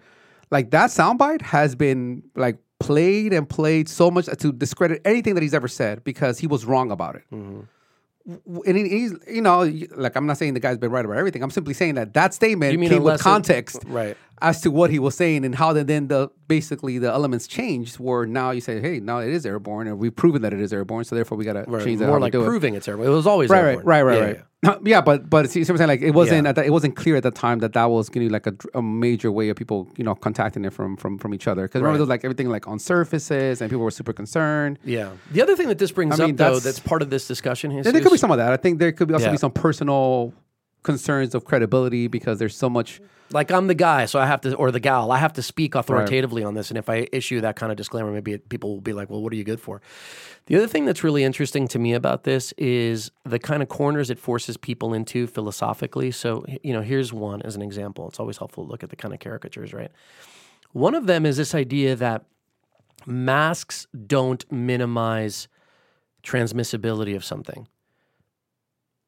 like 0.51 0.71
that 0.73 0.91
soundbite 0.91 1.41
has 1.43 1.75
been 1.75 2.23
like 2.35 2.59
played 2.79 3.33
and 3.33 3.49
played 3.49 3.89
so 3.89 4.11
much 4.11 4.27
to 4.27 4.53
discredit 4.53 5.01
anything 5.07 5.35
that 5.35 5.43
he's 5.43 5.55
ever 5.55 5.69
said 5.69 6.05
because 6.05 6.39
he 6.39 6.47
was 6.47 6.67
wrong 6.67 6.91
about 6.91 7.17
it. 7.17 7.25
W- 7.31 8.63
And 8.67 8.77
he's, 8.77 9.15
you 9.29 9.41
know, 9.41 9.61
like 9.95 10.17
I'm 10.17 10.27
not 10.27 10.37
saying 10.37 10.55
the 10.55 10.61
guy's 10.61 10.79
been 10.79 10.91
right 10.91 11.05
about 11.05 11.17
everything. 11.17 11.43
I'm 11.43 11.51
simply 11.51 11.75
saying 11.75 11.95
that 11.95 12.13
that 12.15 12.35
statement 12.35 12.73
came 12.91 13.03
with 13.05 13.13
unless 13.13 13.21
it- 13.21 13.23
context 13.23 13.79
right? 13.87 14.17
As 14.43 14.61
to 14.61 14.71
what 14.71 14.91
he 14.91 14.99
was 14.99 15.15
saying 15.15 15.45
and 15.45 15.55
how 15.55 15.73
then 15.73 15.87
then 15.87 16.09
the 16.09 16.29
basically 16.49 16.99
the 16.99 17.09
elements 17.11 17.47
changed. 17.47 17.97
Where 17.99 18.27
now 18.27 18.51
you 18.51 18.61
say, 18.61 18.81
hey, 18.81 19.01
now 19.01 19.19
it 19.19 19.31
is 19.31 19.47
airborne, 19.47 19.87
and 19.87 19.99
we've 19.99 20.15
proven 20.15 20.43
that 20.43 20.53
it 20.53 20.61
is 20.61 20.73
airborne, 20.73 21.05
so 21.05 21.15
therefore 21.17 21.39
we 21.39 21.45
got 21.45 21.55
to 21.55 21.65
Right, 21.67 21.85
change 21.85 22.01
that. 22.01 22.07
more 22.09 22.21
like 22.21 22.33
do 22.33 22.43
it. 22.43 22.47
proving 22.47 22.75
it's 22.75 22.87
airborne. 22.89 23.09
It 23.09 23.11
was 23.11 23.27
always 23.27 23.51
Right, 23.51 23.61
right, 23.63 23.69
airborne. 23.71 23.87
right, 23.87 24.03
right, 24.03 24.19
Yeah, 24.19 24.25
right. 24.25 24.37
yeah. 24.37 24.43
Yeah, 24.85 25.01
but 25.01 25.29
but 25.31 25.49
see, 25.51 25.63
see 25.65 25.73
what 25.73 25.75
I'm 25.81 25.87
saying 25.87 25.89
like 25.89 26.03
it 26.03 26.11
wasn't 26.13 26.45
Yeah. 26.45 26.49
at 26.51 26.55
the, 26.57 26.65
it 26.65 26.71
wasn't 26.71 26.97
clear 26.97 27.17
at 27.17 27.23
the 27.23 27.31
time 27.31 27.59
that 27.61 27.73
that 27.75 27.85
was 27.87 28.09
going 28.09 28.25
to 28.27 28.29
be 28.29 28.33
like 28.33 28.47
a, 28.47 28.55
a 28.75 28.83
major 28.83 29.31
way 29.31 29.49
of 29.49 29.57
people 29.57 29.87
you 29.97 30.03
know 30.05 30.15
contacting 30.15 30.65
it 30.65 30.73
from 30.73 30.97
from 30.97 31.19
from 31.19 31.35
each 31.35 31.47
other 31.47 31.63
because 31.63 31.81
remember 31.83 31.97
Right. 31.99 32.01
was 32.01 32.09
like 32.09 32.25
everything 32.25 32.49
like 32.49 32.67
on 32.67 32.79
surfaces 32.79 33.61
and 33.61 33.71
people 33.71 33.85
were 33.85 33.91
super 33.91 34.13
concerned. 34.13 34.79
Yeah. 34.85 35.11
The 35.31 35.43
other 35.43 35.57
thing 35.57 35.69
that 35.69 35.79
this 35.79 35.93
brings 35.93 36.19
I 36.19 36.25
mean, 36.27 36.33
up, 36.35 36.37
though, 36.39 36.45
that's- 36.45 36.65
that's 36.65 36.81
part 36.81 37.03
of 37.03 37.11
this 37.11 37.29
discussion, 37.29 37.71
And 37.71 37.85
there 37.85 38.01
could 38.03 38.11
be 38.13 38.19
some 38.19 38.31
of 38.31 38.39
that. 38.39 38.53
I 38.53 38.57
think 38.57 38.79
there 38.81 38.93
could 38.93 39.09
be 39.09 39.15
also 39.15 39.27
Yeah. 39.27 39.33
be 39.33 39.39
some 39.39 39.53
personal 39.53 40.33
concerns 40.87 41.35
of 41.35 41.45
credibility 41.45 42.07
because 42.07 42.39
there's 42.39 42.57
so 42.57 42.71
much. 42.71 43.01
like 43.33 43.51
I'm 43.51 43.67
the 43.67 43.75
guy, 43.75 44.07
so 44.07 44.21
I 44.21 44.27
have 44.27 44.41
to, 44.43 44.55
or 44.55 44.71
the 44.71 44.81
gal, 44.81 45.11
I 45.11 45.19
have 45.19 45.33
to 45.35 45.43
speak 45.43 45.75
authoritatively 45.75 46.45
on 46.45 46.55
this. 46.55 46.71
And 46.71 46.79
if 46.79 46.89
I 46.89 47.09
issue 47.13 47.41
that 47.41 47.57
kind 47.57 47.73
of 47.73 47.77
disclaimer, 47.77 48.13
maybe 48.13 48.35
it, 48.35 48.49
people 48.49 48.75
will 48.75 48.81
be 48.81 48.93
like, 48.93 49.11
well, 49.11 49.21
what 49.21 49.33
are 49.33 49.37
you 49.37 49.45
good 49.45 49.61
for? 49.61 49.83
The 50.47 50.55
other 50.57 50.69
thing 50.69 50.85
that's 50.85 51.03
really 51.03 51.25
interesting 51.25 51.67
to 51.69 51.79
me 51.81 51.93
about 51.93 52.23
this 52.23 52.53
is 52.57 53.11
the 53.25 53.41
kind 53.41 53.63
of 53.65 53.69
corners 53.69 54.11
it 54.11 54.19
forces 54.19 54.57
people 54.57 54.95
into 54.95 55.27
philosophically. 55.27 56.13
So, 56.13 56.45
you 56.63 56.73
know, 56.73 56.83
here's 56.83 57.13
one 57.13 57.43
as 57.43 57.57
an 57.57 57.63
example. 57.63 58.09
It's 58.09 58.21
always 58.21 58.39
helpful 58.39 58.65
to 58.65 58.71
look 58.71 58.85
at 58.85 58.91
the 58.91 58.97
kind 58.97 59.13
of 59.13 59.19
caricatures, 59.19 59.75
right? 59.75 59.91
One 60.73 60.95
of 60.95 61.07
them 61.07 61.27
is 61.27 61.37
this 61.37 61.53
idea 61.53 61.97
that 61.97 62.25
masks 63.07 63.89
don't 64.07 64.45
minimize 64.53 65.49
transmissibility 66.23 67.17
of 67.17 67.25
something. 67.25 67.67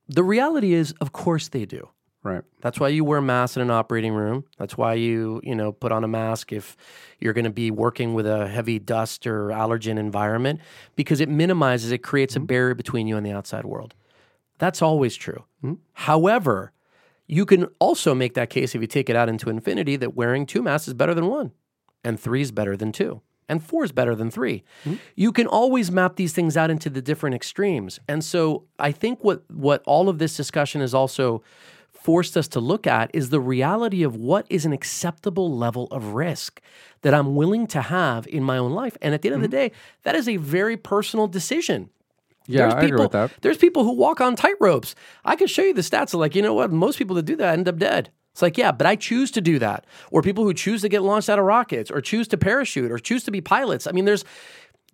The 0.08 0.24
reality 0.24 0.72
is, 0.72 0.92
of 1.00 1.12
course, 1.12 1.48
they 1.48 1.66
do. 1.66 1.88
Right. 2.24 2.42
That's 2.60 2.80
why 2.80 2.88
you 2.88 3.04
wear 3.04 3.20
masks 3.20 3.56
in 3.56 3.62
an 3.62 3.70
operating 3.70 4.12
room. 4.12 4.44
That's 4.58 4.76
why 4.76 4.94
you, 4.94 5.40
you 5.44 5.54
know, 5.54 5.70
put 5.70 5.92
on 5.92 6.02
a 6.02 6.08
mask 6.08 6.52
if 6.52 6.76
you're 7.20 7.32
going 7.32 7.44
to 7.44 7.50
be 7.50 7.70
working 7.70 8.12
with 8.12 8.26
a 8.26 8.48
heavy 8.48 8.78
dust 8.80 9.26
or 9.26 9.48
allergen 9.48 9.98
environment 9.98 10.60
because 10.96 11.20
it 11.20 11.28
minimizes, 11.28 11.92
it 11.92 11.98
creates 11.98 12.34
a 12.34 12.40
mm-hmm. 12.40 12.46
barrier 12.46 12.74
between 12.74 13.06
you 13.06 13.16
and 13.16 13.24
the 13.24 13.30
outside 13.30 13.64
world. 13.64 13.94
That's 14.58 14.82
always 14.82 15.14
true. 15.14 15.44
Mm-hmm. 15.62 15.74
However, 15.92 16.72
you 17.28 17.46
can 17.46 17.66
also 17.78 18.14
make 18.14 18.34
that 18.34 18.50
case 18.50 18.74
if 18.74 18.80
you 18.80 18.88
take 18.88 19.08
it 19.08 19.14
out 19.14 19.28
into 19.28 19.48
infinity 19.48 19.96
that 19.96 20.16
wearing 20.16 20.44
two 20.44 20.62
masks 20.62 20.88
is 20.88 20.94
better 20.94 21.14
than 21.14 21.26
one, 21.28 21.52
and 22.02 22.18
three 22.18 22.40
is 22.40 22.50
better 22.50 22.76
than 22.76 22.90
two, 22.90 23.20
and 23.48 23.62
four 23.62 23.84
is 23.84 23.92
better 23.92 24.14
than 24.14 24.30
3 24.30 24.62
mm-hmm. 24.84 24.94
You 25.16 25.32
can 25.32 25.46
always 25.46 25.90
map 25.90 26.16
these 26.16 26.32
things 26.32 26.56
out 26.56 26.70
into 26.70 26.90
the 26.90 27.02
different 27.02 27.34
extremes. 27.34 28.00
And 28.08 28.24
so 28.24 28.64
I 28.78 28.92
think 28.92 29.24
what 29.24 29.42
what 29.50 29.82
all 29.86 30.08
of 30.08 30.18
this 30.18 30.36
discussion 30.36 30.80
has 30.80 30.94
also 30.94 31.42
forced 32.08 32.36
us 32.36 32.48
to 32.48 32.60
look 32.60 32.86
at 32.86 33.10
is 33.12 33.30
the 33.30 33.40
reality 33.40 34.02
of 34.02 34.16
what 34.16 34.46
is 34.48 34.64
an 34.64 34.72
acceptable 34.72 35.54
level 35.54 35.88
of 35.88 36.14
risk 36.14 36.60
that 37.02 37.12
I'm 37.12 37.34
willing 37.34 37.66
to 37.68 37.82
have 37.82 38.26
in 38.26 38.42
my 38.42 38.56
own 38.56 38.72
life. 38.72 38.96
And 39.02 39.14
at 39.14 39.22
the 39.22 39.28
end 39.28 39.36
of 39.36 39.50
the 39.50 39.56
mm-hmm. 39.56 39.68
day, 39.68 39.72
that 40.04 40.14
is 40.14 40.28
a 40.28 40.36
very 40.36 40.76
personal 40.76 41.26
decision. 41.26 41.90
Yeah, 42.46 42.62
There's 42.62 42.74
I 42.74 42.80
people, 42.80 42.94
agree 42.94 43.04
with 43.04 43.12
that. 43.12 43.32
There's 43.42 43.58
people 43.58 43.84
who 43.84 43.92
walk 43.92 44.22
on 44.22 44.36
tight 44.36 44.54
ropes. 44.58 44.94
I 45.24 45.36
can 45.36 45.48
show 45.48 45.62
you 45.62 45.74
the 45.74 45.82
stats 45.82 46.14
of 46.14 46.20
like, 46.20 46.34
you 46.34 46.40
know 46.40 46.54
what? 46.54 46.72
Most 46.72 46.98
people 46.98 47.14
that 47.16 47.24
do 47.24 47.36
that 47.36 47.52
end 47.52 47.68
up 47.68 47.76
dead. 47.76 48.10
It's 48.38 48.42
like, 48.42 48.56
yeah, 48.56 48.70
but 48.70 48.86
I 48.86 48.94
choose 48.94 49.32
to 49.32 49.40
do 49.40 49.58
that. 49.58 49.84
Or 50.12 50.22
people 50.22 50.44
who 50.44 50.54
choose 50.54 50.82
to 50.82 50.88
get 50.88 51.02
launched 51.02 51.28
out 51.28 51.40
of 51.40 51.44
rockets 51.44 51.90
or 51.90 52.00
choose 52.00 52.28
to 52.28 52.38
parachute 52.38 52.92
or 52.92 53.00
choose 53.00 53.24
to 53.24 53.32
be 53.32 53.40
pilots. 53.40 53.88
I 53.88 53.90
mean, 53.90 54.04
there's 54.04 54.24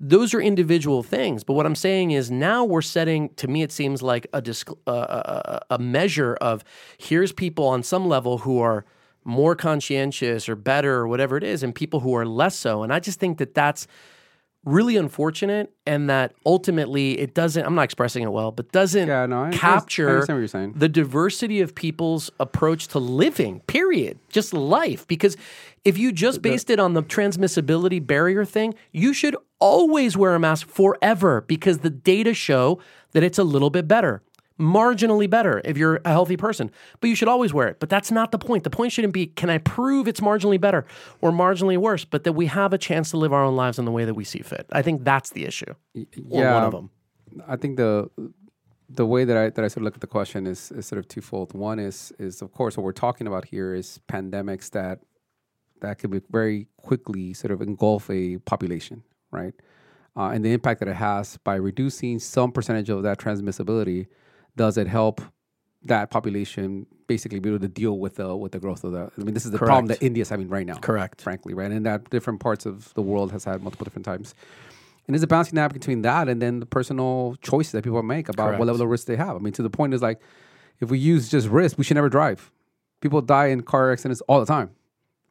those 0.01 0.33
are 0.33 0.41
individual 0.41 1.03
things. 1.03 1.45
But 1.45 1.53
what 1.53 1.67
I'm 1.67 1.75
saying 1.75 2.13
is 2.13 2.31
now 2.31 2.65
we're 2.65 2.81
setting, 2.81 3.29
to 3.35 3.47
me, 3.47 3.63
it 3.63 3.71
seems 3.71 4.01
like 4.01 4.27
a, 4.33 4.41
disc, 4.41 4.71
uh, 4.87 4.91
a, 4.91 5.75
a 5.75 5.79
measure 5.79 6.37
of 6.37 6.65
here's 6.97 7.33
people 7.33 7.67
on 7.67 7.83
some 7.83 8.09
level 8.09 8.39
who 8.39 8.61
are 8.61 8.87
more 9.25 9.55
conscientious 9.55 10.49
or 10.49 10.57
better 10.57 10.95
or 10.95 11.07
whatever 11.07 11.37
it 11.37 11.45
is, 11.45 11.63
and 11.63 11.75
people 11.75 12.01
who 12.01 12.17
are 12.17 12.25
less 12.25 12.57
so. 12.57 12.83
And 12.83 12.95
I 12.95 12.99
just 12.99 13.21
think 13.21 13.37
that 13.37 13.53
that's 13.53 13.87
really 14.65 14.97
unfortunate 14.97 15.73
and 15.87 16.09
that 16.09 16.33
ultimately 16.47 17.19
it 17.19 17.35
doesn't 17.35 17.65
i'm 17.67 17.75
not 17.75 17.83
expressing 17.83 18.23
it 18.23 18.33
well 18.33 18.51
but 18.51 18.71
doesn't 18.73 19.09
Yeah, 19.09 19.27
no, 19.27 19.43
I- 19.45 19.49
I 19.49 19.51
capture 19.53 20.09
understand 20.09 20.37
what 20.37 20.41
you're 20.41 20.49
saying. 20.49 20.73
the 20.77 20.89
diversity 20.89 21.61
of 21.61 21.75
people's 21.75 22.31
approach 22.41 22.89
to 22.89 22.99
living 22.99 23.61
period. 23.67 24.19
Just 24.31 24.53
life. 24.55 25.07
Because 25.07 25.37
if 25.85 25.99
you 25.99 26.13
just 26.13 26.41
based 26.43 26.71
it 26.71 26.81
on 26.81 26.95
the 26.95 27.03
transmissibility 27.03 28.05
barrier 28.05 28.45
thing 28.45 28.75
you 28.93 29.13
should 29.13 29.37
always 29.59 30.17
wear 30.17 30.35
a 30.35 30.39
mask 30.41 30.67
forever 30.69 31.43
because 31.43 31.79
the 31.79 31.91
data 31.91 32.33
show 32.35 32.79
that 33.13 33.23
it's 33.23 33.39
a 33.39 33.45
little 33.45 33.71
bit 33.71 33.87
better 33.89 34.23
marginally 34.59 35.29
better 35.29 35.61
if 35.65 35.77
you're 35.77 36.01
a 36.05 36.11
healthy 36.11 36.37
person 36.37 36.71
but 37.01 37.11
you 37.11 37.17
should 37.17 37.29
always 37.29 37.53
wear 37.53 37.69
it. 37.69 37.81
But 37.81 37.91
that's 37.91 38.11
not 38.11 38.31
the 38.31 38.39
point. 38.39 38.65
The 38.65 38.71
point 38.71 38.93
shouldn't 38.93 39.13
be 39.13 39.27
can 39.27 39.51
i 39.51 39.59
prove 39.59 40.07
it's 40.07 40.21
marginally 40.21 40.61
better 40.61 40.85
or 41.21 41.33
marginally 41.33 41.77
worse 41.77 42.05
but 42.05 42.25
that 42.25 42.35
we 42.35 42.47
have 42.47 42.73
a 42.73 42.79
chance 42.79 43.11
to 43.11 43.17
live 43.17 43.33
our 43.33 43.43
own 43.43 43.57
lives 43.57 43.79
in 43.79 43.85
the 43.85 43.93
way 43.93 44.05
that 44.05 44.15
we 44.15 44.25
see 44.25 44.41
fit. 44.41 44.67
I 44.73 44.83
think 44.83 45.05
that's 45.05 45.31
the 45.31 45.45
issue 45.45 45.75
or 45.97 46.05
yeah, 46.31 46.55
one 46.55 46.65
of 46.65 46.73
them 46.73 46.91
I 47.49 47.57
think 47.57 47.77
the 47.77 48.11
the 48.89 49.07
way 49.07 49.25
that 49.25 49.37
I 49.37 49.51
that 49.51 49.65
I 49.65 49.69
sort 49.69 49.79
of 49.79 49.83
look 49.85 49.95
at 49.95 50.01
the 50.01 50.07
question 50.07 50.47
is, 50.47 50.71
is 50.71 50.87
sort 50.87 50.99
of 50.99 51.09
twofold. 51.09 51.55
One 51.55 51.79
is 51.79 52.13
is 52.19 52.43
of 52.43 52.53
course 52.53 52.77
what 52.77 52.85
we're 52.85 52.93
talking 52.93 53.27
about 53.27 53.47
here 53.47 53.75
is 53.75 54.01
pandemics 54.09 54.71
that 54.71 55.01
that 55.81 55.99
could 55.99 56.11
be 56.11 56.21
very 56.31 56.69
quickly 56.77 57.35
sort 57.35 57.51
of 57.51 57.61
engulf 57.61 58.09
a 58.11 58.39
population, 58.39 59.03
right? 59.31 59.55
Uh, 60.17 60.29
and 60.29 60.45
the 60.45 60.53
impact 60.53 60.81
that 60.81 60.89
it 60.89 60.97
has 60.97 61.37
by 61.39 61.57
reducing 61.57 62.19
some 62.19 62.53
percentage 62.53 62.89
of 62.89 63.03
that 63.03 63.19
transmissibility, 63.19 64.07
does 64.57 64.79
it 64.79 64.87
help 64.87 65.21
that 65.83 66.11
population 66.11 66.87
basically 67.07 67.39
be 67.39 67.51
able 67.51 67.59
to 67.59 67.69
deal 67.69 67.99
with 67.99 68.17
the 68.17 68.35
with 68.35 68.53
the 68.53 68.59
growth 68.59 68.85
of 68.85 68.93
the? 68.93 69.11
I 69.19 69.23
mean, 69.23 69.35
this 69.35 69.45
is 69.45 69.51
the 69.51 69.59
problem 69.59 69.87
Correct. 69.87 70.01
that 70.01 70.07
India's 70.07 70.29
having 70.29 70.49
right 70.49 70.67
now. 70.67 70.77
Correct. 70.77 71.21
frankly, 71.21 71.55
right? 71.55 71.71
And 71.71 71.85
that 71.87 72.11
different 72.11 72.41
parts 72.41 72.67
of 72.67 72.93
the 72.95 73.03
world 73.03 73.33
has 73.33 73.45
had 73.45 73.63
multiple 73.63 73.85
different 73.85 74.07
times. 74.07 74.35
And 75.07 75.15
there's 75.15 75.23
a 75.23 75.27
balancing 75.27 75.59
act 75.59 75.75
between 75.75 76.03
that 76.03 76.29
and 76.29 76.41
then 76.41 76.61
the 76.61 76.67
personal 76.67 77.37
choices 77.43 77.73
that 77.73 77.85
people 77.85 78.03
make 78.03 78.29
about 78.29 78.47
Correct. 78.47 78.59
what 78.59 78.67
level 78.67 78.83
of 78.83 78.89
risk 78.89 79.07
they 79.07 79.17
have. 79.17 79.37
I 79.37 79.39
mean, 79.39 79.53
to 79.53 79.63
the 79.63 79.71
point 79.71 79.93
is 79.93 80.01
like, 80.01 80.21
if 80.81 80.91
we 80.91 80.99
use 80.99 81.29
just 81.29 81.49
risk, 81.49 81.77
we 81.77 81.85
should 81.85 81.97
never 81.97 82.09
drive. 82.09 82.51
People 83.01 83.21
die 83.21 83.47
in 83.47 83.63
car 83.63 83.93
accidents 83.93 84.23
all 84.23 84.41
the 84.41 84.47
time, 84.47 84.71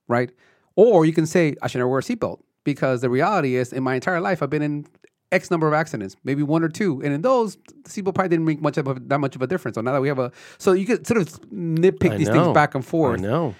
right? 0.07 0.31
Or 0.75 1.05
you 1.05 1.13
can 1.13 1.25
say, 1.25 1.55
I 1.61 1.67
should 1.67 1.79
never 1.79 1.89
wear 1.89 1.99
a 1.99 2.03
seatbelt 2.03 2.39
because 2.63 3.01
the 3.01 3.09
reality 3.09 3.55
is, 3.55 3.73
in 3.73 3.83
my 3.83 3.95
entire 3.95 4.21
life, 4.21 4.43
I've 4.43 4.49
been 4.49 4.61
in 4.61 4.85
X 5.33 5.51
number 5.51 5.67
of 5.67 5.73
accidents, 5.73 6.15
maybe 6.23 6.43
one 6.43 6.63
or 6.63 6.69
two, 6.69 7.01
and 7.03 7.13
in 7.13 7.21
those, 7.21 7.55
the 7.55 7.89
seatbelt 7.89 8.15
probably 8.15 8.29
didn't 8.29 8.45
make 8.45 8.61
much 8.61 8.77
of 8.77 8.87
a, 8.87 8.93
that 8.93 9.19
much 9.19 9.35
of 9.35 9.41
a 9.41 9.47
difference. 9.47 9.75
So 9.75 9.81
now 9.81 9.93
that 9.93 10.01
we 10.01 10.07
have 10.07 10.19
a, 10.19 10.31
so 10.57 10.71
you 10.73 10.85
could 10.85 11.05
sort 11.07 11.19
of 11.19 11.27
nitpick 11.51 12.11
I 12.11 12.17
these 12.17 12.27
know. 12.27 12.45
things 12.45 12.53
back 12.53 12.75
and 12.75 12.83
i 12.83 12.87
forth. 12.87 13.19
know 13.19 13.55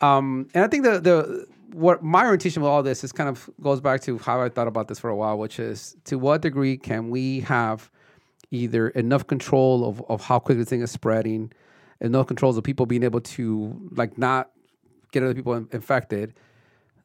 Um, 0.00 0.48
and 0.54 0.64
I 0.64 0.68
think 0.68 0.84
the 0.84 0.98
the 1.00 1.46
what 1.72 2.02
my 2.02 2.24
orientation 2.24 2.62
with 2.62 2.70
all 2.70 2.82
this 2.82 3.04
is 3.04 3.12
kind 3.12 3.28
of 3.28 3.48
goes 3.60 3.80
back 3.80 4.00
to 4.02 4.18
how 4.18 4.40
I 4.40 4.48
thought 4.48 4.66
about 4.66 4.88
this 4.88 4.98
for 4.98 5.10
a 5.10 5.16
while, 5.16 5.38
which 5.38 5.60
is 5.60 5.96
to 6.04 6.18
what 6.18 6.42
degree 6.42 6.76
can 6.76 7.10
we 7.10 7.40
have 7.40 7.90
either 8.50 8.88
enough 8.88 9.26
control 9.26 9.88
of, 9.88 10.02
of 10.08 10.24
how 10.24 10.38
quickly 10.38 10.62
this 10.62 10.70
thing 10.70 10.80
is 10.80 10.90
spreading, 10.90 11.52
enough 12.00 12.26
controls 12.26 12.56
of 12.56 12.64
people 12.64 12.86
being 12.86 13.04
able 13.04 13.20
to 13.20 13.90
like 13.92 14.18
not 14.18 14.50
get 15.12 15.22
other 15.22 15.34
people 15.34 15.54
in- 15.54 15.68
infected, 15.72 16.34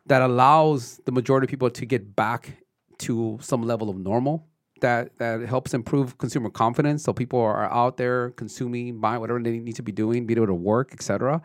that 0.07 0.21
allows 0.21 0.99
the 1.05 1.11
majority 1.11 1.45
of 1.45 1.49
people 1.49 1.69
to 1.69 1.85
get 1.85 2.15
back 2.15 2.57
to 2.99 3.37
some 3.41 3.63
level 3.63 3.89
of 3.89 3.97
normal. 3.97 4.47
That 4.81 5.17
that 5.19 5.41
helps 5.41 5.73
improve 5.73 6.17
consumer 6.17 6.49
confidence, 6.49 7.03
so 7.03 7.13
people 7.13 7.39
are 7.39 7.71
out 7.71 7.95
there 7.95 8.31
consuming, 8.31 8.99
buying 8.99 9.21
whatever 9.21 9.41
they 9.41 9.57
need 9.57 9.75
to 9.77 9.83
be 9.83 9.93
doing, 9.93 10.25
be 10.25 10.33
able 10.33 10.47
to 10.47 10.53
work, 10.53 10.91
etc 10.91 11.41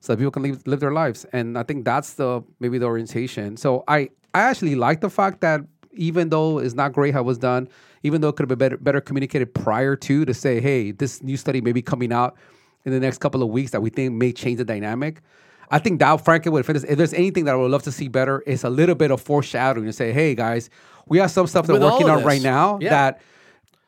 so 0.00 0.12
that 0.12 0.18
people 0.18 0.30
can 0.30 0.42
live, 0.42 0.62
live 0.66 0.80
their 0.80 0.92
lives. 0.92 1.26
And 1.32 1.58
I 1.58 1.64
think 1.64 1.84
that's 1.84 2.14
the 2.14 2.42
maybe 2.60 2.78
the 2.78 2.86
orientation. 2.86 3.56
So 3.56 3.82
I 3.88 4.10
I 4.34 4.42
actually 4.42 4.76
like 4.76 5.00
the 5.00 5.10
fact 5.10 5.40
that 5.40 5.62
even 5.92 6.28
though 6.28 6.58
it's 6.58 6.74
not 6.74 6.92
great 6.92 7.14
how 7.14 7.20
it 7.20 7.24
was 7.24 7.38
done, 7.38 7.68
even 8.02 8.20
though 8.20 8.28
it 8.28 8.36
could 8.36 8.48
have 8.48 8.56
been 8.56 8.58
better 8.58 8.76
better 8.76 9.00
communicated 9.00 9.52
prior 9.54 9.96
to 9.96 10.24
to 10.24 10.34
say, 10.34 10.60
hey, 10.60 10.92
this 10.92 11.22
new 11.22 11.36
study 11.36 11.60
may 11.60 11.72
be 11.72 11.82
coming 11.82 12.12
out 12.12 12.36
in 12.84 12.92
the 12.92 13.00
next 13.00 13.18
couple 13.18 13.42
of 13.42 13.48
weeks 13.48 13.72
that 13.72 13.82
we 13.82 13.90
think 13.90 14.12
may 14.14 14.32
change 14.32 14.58
the 14.58 14.64
dynamic. 14.64 15.22
I 15.70 15.78
think 15.78 15.98
that 16.00 16.24
frankly 16.24 16.50
would 16.52 16.60
if 16.60 16.66
there's, 16.66 16.84
if 16.84 16.96
there's 16.96 17.12
anything 17.14 17.44
that 17.46 17.54
I 17.54 17.56
would 17.56 17.70
love 17.70 17.82
to 17.84 17.92
see 17.92 18.08
better, 18.08 18.42
it's 18.46 18.64
a 18.64 18.70
little 18.70 18.94
bit 18.94 19.10
of 19.10 19.20
foreshadowing 19.20 19.86
to 19.86 19.92
say, 19.92 20.12
hey 20.12 20.34
guys, 20.34 20.70
we 21.06 21.18
have 21.18 21.30
some 21.30 21.46
stuff 21.46 21.66
that 21.66 21.72
With 21.72 21.82
we're 21.82 21.90
working 21.90 22.08
on 22.10 22.22
right 22.24 22.42
now 22.42 22.78
Yeah. 22.80 22.90
that 22.90 23.20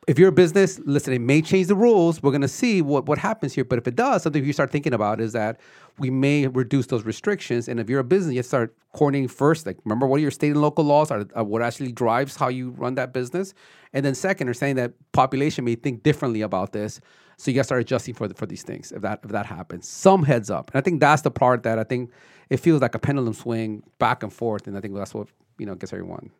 if 0.09 0.17
you're 0.17 0.29
a 0.29 0.31
business, 0.31 0.79
listen, 0.85 1.13
it 1.13 1.21
may 1.21 1.39
change 1.39 1.67
the 1.67 1.75
rules. 1.75 2.23
We're 2.23 2.31
going 2.31 2.41
to 2.41 2.47
see 2.47 2.81
what, 2.81 3.05
what 3.05 3.19
happens 3.19 3.53
here. 3.53 3.63
But 3.63 3.77
if 3.77 3.87
it 3.87 3.95
does, 3.95 4.23
something 4.23 4.43
you 4.43 4.53
start 4.53 4.71
thinking 4.71 4.91
about 4.91 5.21
is 5.21 5.33
that 5.33 5.59
we 5.99 6.09
may 6.09 6.47
reduce 6.47 6.87
those 6.87 7.03
restrictions. 7.03 7.67
And 7.67 7.79
if 7.79 7.91
you're 7.91 7.99
a 7.99 8.03
business, 8.03 8.33
you 8.33 8.41
start 8.41 8.75
coordinating 8.93 9.27
first. 9.27 9.67
Like, 9.67 9.77
remember 9.85 10.07
what 10.07 10.19
your 10.19 10.31
state 10.31 10.49
and 10.49 10.63
local 10.63 10.83
laws 10.83 11.11
are, 11.11 11.27
are 11.35 11.43
what 11.43 11.61
actually 11.61 11.91
drives 11.91 12.35
how 12.35 12.47
you 12.47 12.71
run 12.71 12.95
that 12.95 13.13
business. 13.13 13.53
And 13.93 14.03
then 14.03 14.15
second, 14.15 14.49
are 14.49 14.53
saying 14.55 14.77
that 14.77 14.93
population 15.11 15.63
may 15.63 15.75
think 15.75 16.01
differently 16.01 16.41
about 16.41 16.71
this. 16.73 16.99
So 17.37 17.51
you 17.51 17.55
got 17.55 17.61
to 17.61 17.65
start 17.65 17.81
adjusting 17.81 18.15
for 18.15 18.27
the, 18.27 18.33
for 18.33 18.47
these 18.47 18.63
things 18.63 18.91
if 18.91 19.03
that 19.03 19.19
if 19.23 19.29
that 19.29 19.45
happens. 19.45 19.87
Some 19.87 20.23
heads 20.23 20.49
up. 20.49 20.71
And 20.73 20.79
I 20.79 20.81
think 20.81 21.01
that's 21.01 21.21
the 21.21 21.31
part 21.31 21.61
that 21.63 21.77
I 21.77 21.83
think 21.83 22.09
it 22.49 22.57
feels 22.57 22.81
like 22.81 22.95
a 22.95 22.99
pendulum 22.99 23.35
swing 23.35 23.83
back 23.99 24.23
and 24.23 24.33
forth. 24.33 24.65
And 24.65 24.75
I 24.75 24.81
think 24.81 24.95
that's 24.95 25.13
what 25.13 25.27
you 25.59 25.67
know 25.67 25.75
gets 25.75 25.93
everyone 25.93 26.31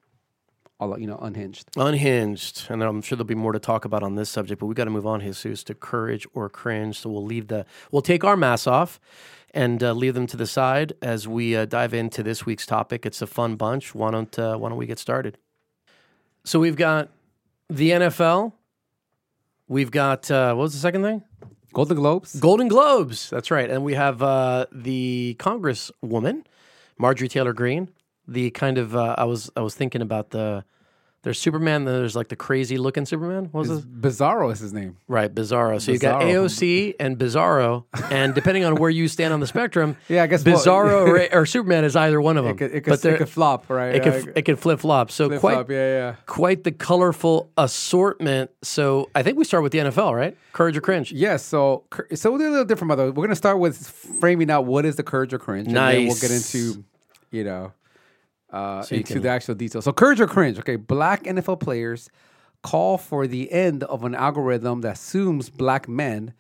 you 0.81 1.07
know 1.07 1.17
unhinged. 1.17 1.69
Unhinged, 1.75 2.67
and 2.69 2.81
I'm 2.81 3.01
sure 3.01 3.15
there'll 3.15 3.27
be 3.27 3.35
more 3.35 3.51
to 3.51 3.59
talk 3.59 3.85
about 3.85 4.03
on 4.03 4.15
this 4.15 4.29
subject. 4.29 4.59
But 4.59 4.67
we 4.67 4.75
got 4.75 4.85
to 4.85 4.89
move 4.89 5.05
on, 5.05 5.19
Jesus, 5.19 5.63
to 5.65 5.73
courage 5.73 6.25
or 6.33 6.49
cringe. 6.49 6.99
So 6.99 7.09
we'll 7.09 7.25
leave 7.25 7.47
the 7.47 7.65
we'll 7.91 8.01
take 8.01 8.23
our 8.23 8.37
masks 8.37 8.67
off 8.67 8.99
and 9.53 9.83
uh, 9.83 9.93
leave 9.93 10.13
them 10.13 10.27
to 10.27 10.37
the 10.37 10.47
side 10.47 10.93
as 11.01 11.27
we 11.27 11.55
uh, 11.55 11.65
dive 11.65 11.93
into 11.93 12.23
this 12.23 12.45
week's 12.45 12.65
topic. 12.65 13.05
It's 13.05 13.21
a 13.21 13.27
fun 13.27 13.55
bunch. 13.55 13.93
Why 13.93 14.11
don't 14.11 14.39
uh, 14.39 14.57
Why 14.57 14.69
don't 14.69 14.77
we 14.77 14.85
get 14.85 14.99
started? 14.99 15.37
So 16.43 16.59
we've 16.59 16.77
got 16.77 17.09
the 17.69 17.91
NFL. 17.91 18.53
We've 19.67 19.91
got 19.91 20.31
uh, 20.31 20.53
what 20.53 20.63
was 20.63 20.73
the 20.73 20.79
second 20.79 21.03
thing? 21.03 21.23
Golden 21.73 21.97
Globes. 21.97 22.39
Golden 22.39 22.67
Globes. 22.67 23.29
That's 23.29 23.51
right. 23.51 23.69
And 23.69 23.83
we 23.83 23.93
have 23.93 24.23
uh, 24.23 24.65
the 24.71 25.35
Congresswoman, 25.39 26.45
Marjorie 26.97 27.27
Taylor 27.27 27.53
Greene. 27.53 27.89
The 28.31 28.51
kind 28.51 28.77
of 28.77 28.95
uh, 28.95 29.15
I 29.17 29.25
was 29.25 29.49
I 29.55 29.61
was 29.61 29.75
thinking 29.75 30.01
about 30.01 30.29
the 30.29 30.63
there's 31.21 31.39
Superman. 31.39 31.83
Then 31.83 31.95
there's 31.95 32.15
like 32.15 32.29
the 32.29 32.35
crazy 32.35 32.77
looking 32.77 33.05
Superman. 33.05 33.49
What 33.51 33.67
was 33.67 33.79
it? 33.83 34.01
Bizarro 34.01 34.51
is 34.53 34.59
his 34.59 34.71
name. 34.71 34.97
Right, 35.07 35.33
Bizarro. 35.33 35.81
So 35.81 35.91
you 35.91 35.99
got 35.99 36.21
AOC 36.21 36.95
and 36.99 37.17
Bizarro, 37.17 37.83
and 38.09 38.33
depending 38.33 38.63
on 38.63 38.75
where 38.75 38.89
you 38.89 39.09
stand 39.09 39.33
on 39.33 39.41
the 39.41 39.47
spectrum, 39.47 39.97
Yeah, 40.07 40.23
I 40.23 40.27
guess. 40.27 40.43
Bizarro 40.43 41.07
or, 41.33 41.41
or 41.41 41.45
Superman 41.45 41.83
is 41.83 41.95
either 41.95 42.21
one 42.21 42.37
of 42.37 42.45
them. 42.45 42.53
It 42.53 42.57
could, 42.57 42.71
it 42.71 42.85
but 42.85 43.01
could, 43.01 43.13
it 43.13 43.17
could 43.17 43.29
flop, 43.29 43.69
right? 43.69 43.95
it 43.95 44.03
could 44.03 44.33
it 44.37 44.41
could 44.43 44.59
flip 44.59 44.79
flop. 44.79 45.11
So 45.11 45.27
flip 45.27 45.41
quite 45.41 45.53
flop, 45.55 45.69
yeah, 45.71 45.77
yeah. 45.77 46.15
quite 46.25 46.63
the 46.63 46.71
colorful 46.71 47.51
assortment. 47.57 48.51
So 48.61 49.09
I 49.13 49.21
think 49.21 49.37
we 49.37 49.43
start 49.43 49.63
with 49.63 49.73
the 49.73 49.79
NFL, 49.79 50.15
right? 50.15 50.37
Courage 50.53 50.77
or 50.77 50.81
cringe. 50.81 51.11
Yes, 51.11 51.43
so 51.43 51.83
cur- 51.89 52.07
so 52.15 52.37
they're 52.37 52.47
a 52.47 52.51
little 52.51 52.65
different, 52.65 52.89
by 52.89 52.95
the 52.95 53.03
way. 53.03 53.09
We're 53.09 53.25
gonna 53.25 53.35
start 53.35 53.59
with 53.59 53.77
framing 54.21 54.49
out 54.49 54.65
what 54.65 54.85
is 54.85 54.95
the 54.95 55.03
courage 55.03 55.33
or 55.33 55.39
cringe, 55.39 55.67
and 55.67 55.75
then 55.75 56.07
we'll 56.07 56.15
get 56.15 56.31
into, 56.31 56.85
you 57.29 57.43
know, 57.43 57.73
uh, 58.51 58.83
you 58.89 58.97
into 58.97 59.13
can- 59.13 59.21
the 59.21 59.29
actual 59.29 59.55
details. 59.55 59.85
So 59.85 59.91
courage 59.93 60.19
or 60.19 60.27
cringe? 60.27 60.57
Okay, 60.59 60.75
black 60.75 61.23
NFL 61.23 61.59
players 61.59 62.09
call 62.63 62.97
for 62.97 63.27
the 63.27 63.51
end 63.51 63.83
of 63.83 64.03
an 64.03 64.13
algorithm 64.15 64.81
that 64.81 64.93
assumes 64.95 65.49
black 65.49 65.87
men 65.87 66.33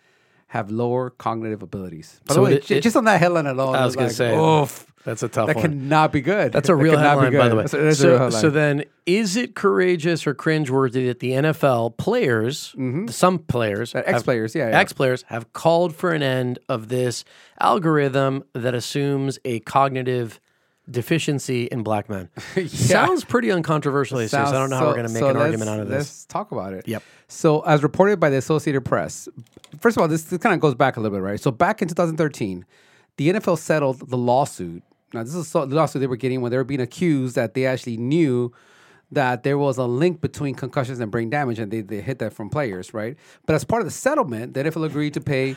have 0.47 0.71
lower 0.71 1.11
cognitive 1.11 1.61
abilities. 1.61 2.19
By 2.25 2.33
So 2.33 2.39
the 2.39 2.45
way, 2.45 2.53
it- 2.55 2.65
j- 2.65 2.77
it- 2.77 2.81
just 2.81 2.95
on 2.95 3.05
that 3.05 3.19
headline 3.19 3.45
alone, 3.45 3.75
I 3.75 3.85
was 3.85 3.93
it's 3.93 3.99
gonna 3.99 4.09
say 4.09 4.35
oof, 4.35 4.87
that's 5.05 5.21
a 5.21 5.27
tough 5.29 5.45
that 5.47 5.55
one. 5.57 5.63
cannot 5.69 6.11
be 6.11 6.21
good. 6.21 6.51
That's 6.51 6.67
a 6.69 6.75
real 6.75 6.93
be 6.93 6.97
headline, 6.97 7.33
by 7.37 7.47
the 7.49 7.55
way. 7.55 7.61
That's 7.61 7.73
a- 7.75 7.77
that's 7.77 7.99
so, 7.99 8.29
so 8.31 8.49
then, 8.49 8.83
is 9.05 9.35
it 9.35 9.53
courageous 9.55 10.25
or 10.25 10.33
cringeworthy 10.33 11.05
that 11.07 11.19
the 11.19 11.33
NFL 11.33 11.91
players, 11.97 12.75
some 13.09 13.37
players, 13.39 13.93
Uh, 13.93 14.01
ex-players, 14.05 14.55
yeah, 14.55 14.69
yeah. 14.69 14.79
ex 14.79 14.91
players, 14.91 15.23
have 15.27 15.53
called 15.53 15.95
for 15.95 16.11
an 16.11 16.23
end 16.23 16.57
of 16.67 16.89
this 16.89 17.23
algorithm 17.61 18.43
that 18.53 18.73
assumes 18.73 19.37
a 19.45 19.59
cognitive 19.59 20.39
deficiency 20.91 21.65
in 21.65 21.83
black 21.83 22.09
men? 22.09 22.29
Sounds 22.67 23.23
pretty 23.23 23.51
uncontroversial. 23.51 24.19
Jesus. 24.19 24.33
I 24.33 24.51
don't 24.51 24.69
know 24.69 24.77
how 24.77 24.87
we're 24.87 24.95
going 24.95 25.07
to 25.07 25.13
make 25.13 25.23
an 25.23 25.37
argument 25.37 25.69
out 25.69 25.79
of 25.79 25.87
this. 25.87 25.97
Let's 25.97 26.25
talk 26.25 26.51
about 26.51 26.73
it. 26.73 26.87
Yep. 26.87 27.03
So, 27.27 27.61
as 27.61 27.83
reported 27.83 28.19
by 28.19 28.29
the 28.29 28.37
Associated 28.37 28.81
Press, 28.81 29.27
first 29.79 29.97
of 29.97 30.01
all, 30.01 30.07
this, 30.07 30.23
this 30.23 30.39
kind 30.39 30.53
of 30.53 30.59
goes 30.59 30.75
back 30.75 30.97
a 30.97 30.99
little 30.99 31.17
bit, 31.17 31.23
right? 31.23 31.39
So, 31.39 31.51
back 31.51 31.81
in 31.81 31.87
2013, 31.87 32.65
the 33.17 33.29
NFL 33.29 33.57
settled 33.57 34.09
the 34.09 34.17
lawsuit. 34.17 34.83
Now, 35.13 35.23
this 35.23 35.35
is 35.35 35.47
so- 35.47 35.65
the 35.65 35.75
lawsuit 35.75 35.99
they 35.99 36.07
were 36.07 36.15
getting 36.15 36.41
when 36.41 36.51
they 36.51 36.57
were 36.57 36.63
being 36.63 36.81
accused 36.81 37.35
that 37.35 37.53
they 37.53 37.65
actually 37.65 37.97
knew 37.97 38.53
that 39.11 39.43
there 39.43 39.57
was 39.57 39.77
a 39.77 39.85
link 39.85 40.21
between 40.21 40.53
concussions 40.53 40.99
and 40.99 41.11
brain 41.11 41.29
damage, 41.29 41.59
and 41.59 41.71
they, 41.71 41.81
they 41.81 41.99
hit 42.01 42.19
that 42.19 42.31
from 42.33 42.49
players, 42.49 42.93
right? 42.93 43.17
But 43.45 43.55
as 43.55 43.63
part 43.63 43.81
of 43.81 43.87
the 43.87 43.91
settlement, 43.91 44.53
the 44.53 44.63
NFL 44.63 44.85
agreed 44.85 45.13
to 45.15 45.21
pay 45.21 45.55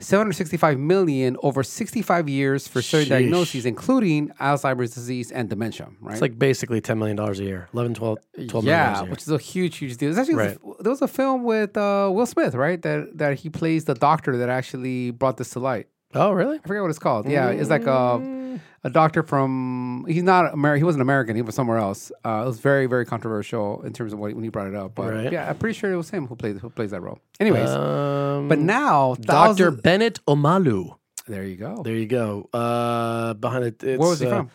765 0.00 0.78
million 0.78 1.36
over 1.42 1.62
65 1.62 2.28
years 2.28 2.68
for 2.68 2.82
certain 2.82 3.06
Sheesh. 3.06 3.10
diagnoses, 3.10 3.66
including 3.66 4.28
Alzheimer's 4.40 4.94
disease 4.94 5.30
and 5.30 5.48
dementia, 5.48 5.88
right? 6.00 6.12
It's 6.12 6.22
like 6.22 6.38
basically 6.38 6.80
$10 6.80 6.98
million 6.98 7.18
a 7.18 7.32
year, 7.34 7.68
11, 7.72 7.94
12, 7.94 8.18
12 8.48 8.52
million 8.64 8.66
yeah, 8.78 8.94
dollars 8.94 9.10
which 9.10 9.22
is 9.22 9.28
a 9.30 9.38
huge, 9.38 9.76
huge 9.78 9.96
deal. 9.96 10.08
There's 10.12 10.18
actually 10.18 10.34
Right. 10.34 10.58
there 10.80 10.90
was 10.90 11.02
a 11.02 11.08
film 11.08 11.44
with 11.44 11.76
uh, 11.76 12.10
Will 12.12 12.26
Smith, 12.26 12.54
right? 12.54 12.80
That 12.82 13.16
that 13.18 13.38
he 13.38 13.48
plays 13.50 13.84
the 13.84 13.94
doctor 13.94 14.36
that 14.36 14.48
actually 14.48 15.10
brought 15.10 15.36
this 15.36 15.50
to 15.50 15.60
light. 15.60 15.86
Oh, 16.14 16.32
really? 16.32 16.58
I 16.62 16.66
forget 16.66 16.82
what 16.82 16.90
it's 16.90 16.98
called. 16.98 17.28
Yeah, 17.28 17.48
it's 17.50 17.70
like 17.70 17.86
a 17.86 18.58
a 18.84 18.90
doctor 18.90 19.22
from. 19.22 20.04
He's 20.08 20.22
not 20.22 20.52
American. 20.52 20.80
He 20.80 20.84
wasn't 20.84 21.02
American. 21.02 21.36
He 21.36 21.42
was 21.42 21.54
somewhere 21.54 21.78
else. 21.78 22.12
Uh, 22.24 22.42
it 22.44 22.46
was 22.46 22.60
very 22.60 22.86
very 22.86 23.04
controversial 23.06 23.82
in 23.82 23.92
terms 23.92 24.12
of 24.12 24.18
what, 24.18 24.32
when 24.34 24.44
he 24.44 24.50
brought 24.50 24.66
it 24.68 24.74
up. 24.74 24.94
But 24.94 25.12
Right. 25.12 25.32
yeah, 25.32 25.48
I'm 25.48 25.56
pretty 25.56 25.76
sure 25.78 25.92
it 25.92 25.96
was 25.96 26.10
him 26.10 26.26
who 26.26 26.36
plays 26.36 26.60
who 26.60 26.70
plays 26.70 26.90
that 26.92 27.00
role. 27.00 27.18
Anyways, 27.40 27.68
Um, 27.70 28.48
but 28.48 28.58
now 28.58 29.14
Dr. 29.16 29.26
thousands- 29.26 29.80
Bennett 29.82 30.20
Omalu. 30.26 30.96
There 31.26 31.42
you 31.44 31.56
go. 31.56 31.82
There 31.82 31.94
you 31.96 32.06
go. 32.06 32.48
Uh, 32.52 33.32
behind 33.34 33.64
it, 33.64 33.82
it's, 33.82 33.98
Where 33.98 34.10
was 34.10 34.20
he 34.20 34.26
uh, 34.26 34.30
from? 34.30 34.50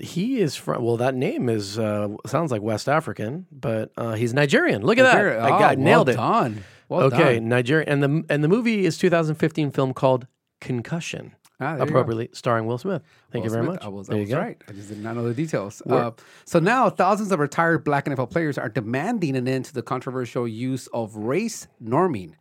He 0.00 0.40
is 0.40 0.54
from. 0.56 0.84
Well, 0.84 0.96
that 0.98 1.14
name 1.14 1.48
is 1.48 1.78
uh, 1.78 2.08
sounds 2.26 2.50
like 2.52 2.60
West 2.62 2.88
African, 2.88 3.46
but 3.52 3.92
uh, 3.96 4.12
he's 4.14 4.34
Nigerian. 4.34 4.82
Look 4.82 4.98
at 4.98 5.04
Nigeria. 5.04 5.40
that! 5.40 5.52
I 5.52 5.56
Oh, 5.56 5.58
got 5.58 5.78
nailed 5.78 6.08
well 6.08 6.14
it. 6.14 6.16
Done. 6.18 6.64
Well 6.88 7.00
okay, 7.04 7.34
done. 7.38 7.48
Nigerian, 7.48 7.88
and 7.88 8.02
the 8.02 8.24
and 8.34 8.44
the 8.44 8.48
movie 8.48 8.84
is 8.84 8.98
2015 8.98 9.70
film 9.70 9.94
called 9.94 10.26
Concussion, 10.62 11.34
Ah, 11.60 11.76
appropriately 11.78 12.28
starring 12.32 12.66
Will 12.66 12.78
Smith. 12.78 13.02
Thank 13.30 13.44
Will 13.44 13.50
you 13.50 13.54
very 13.54 13.64
Smith, 13.66 13.74
much. 13.80 13.84
I 13.84 13.88
was, 13.88 14.06
there 14.08 14.16
I 14.16 14.20
you 14.20 14.26
go. 14.26 14.38
right. 14.38 14.60
I 14.68 14.72
just 14.72 14.88
did 14.88 15.02
not 15.02 15.14
know 15.16 15.24
the 15.28 15.34
details. 15.34 15.82
Uh, 15.88 16.12
so 16.44 16.58
now 16.58 16.88
thousands 16.90 17.30
of 17.32 17.38
retired 17.40 17.84
black 17.84 18.06
NFL 18.06 18.30
players 18.30 18.58
are 18.58 18.68
demanding 18.68 19.36
an 19.36 19.46
end 19.46 19.64
to 19.66 19.74
the 19.74 19.82
controversial 19.82 20.46
use 20.48 20.86
of 20.94 21.14
race 21.16 21.68
norming, 21.84 22.32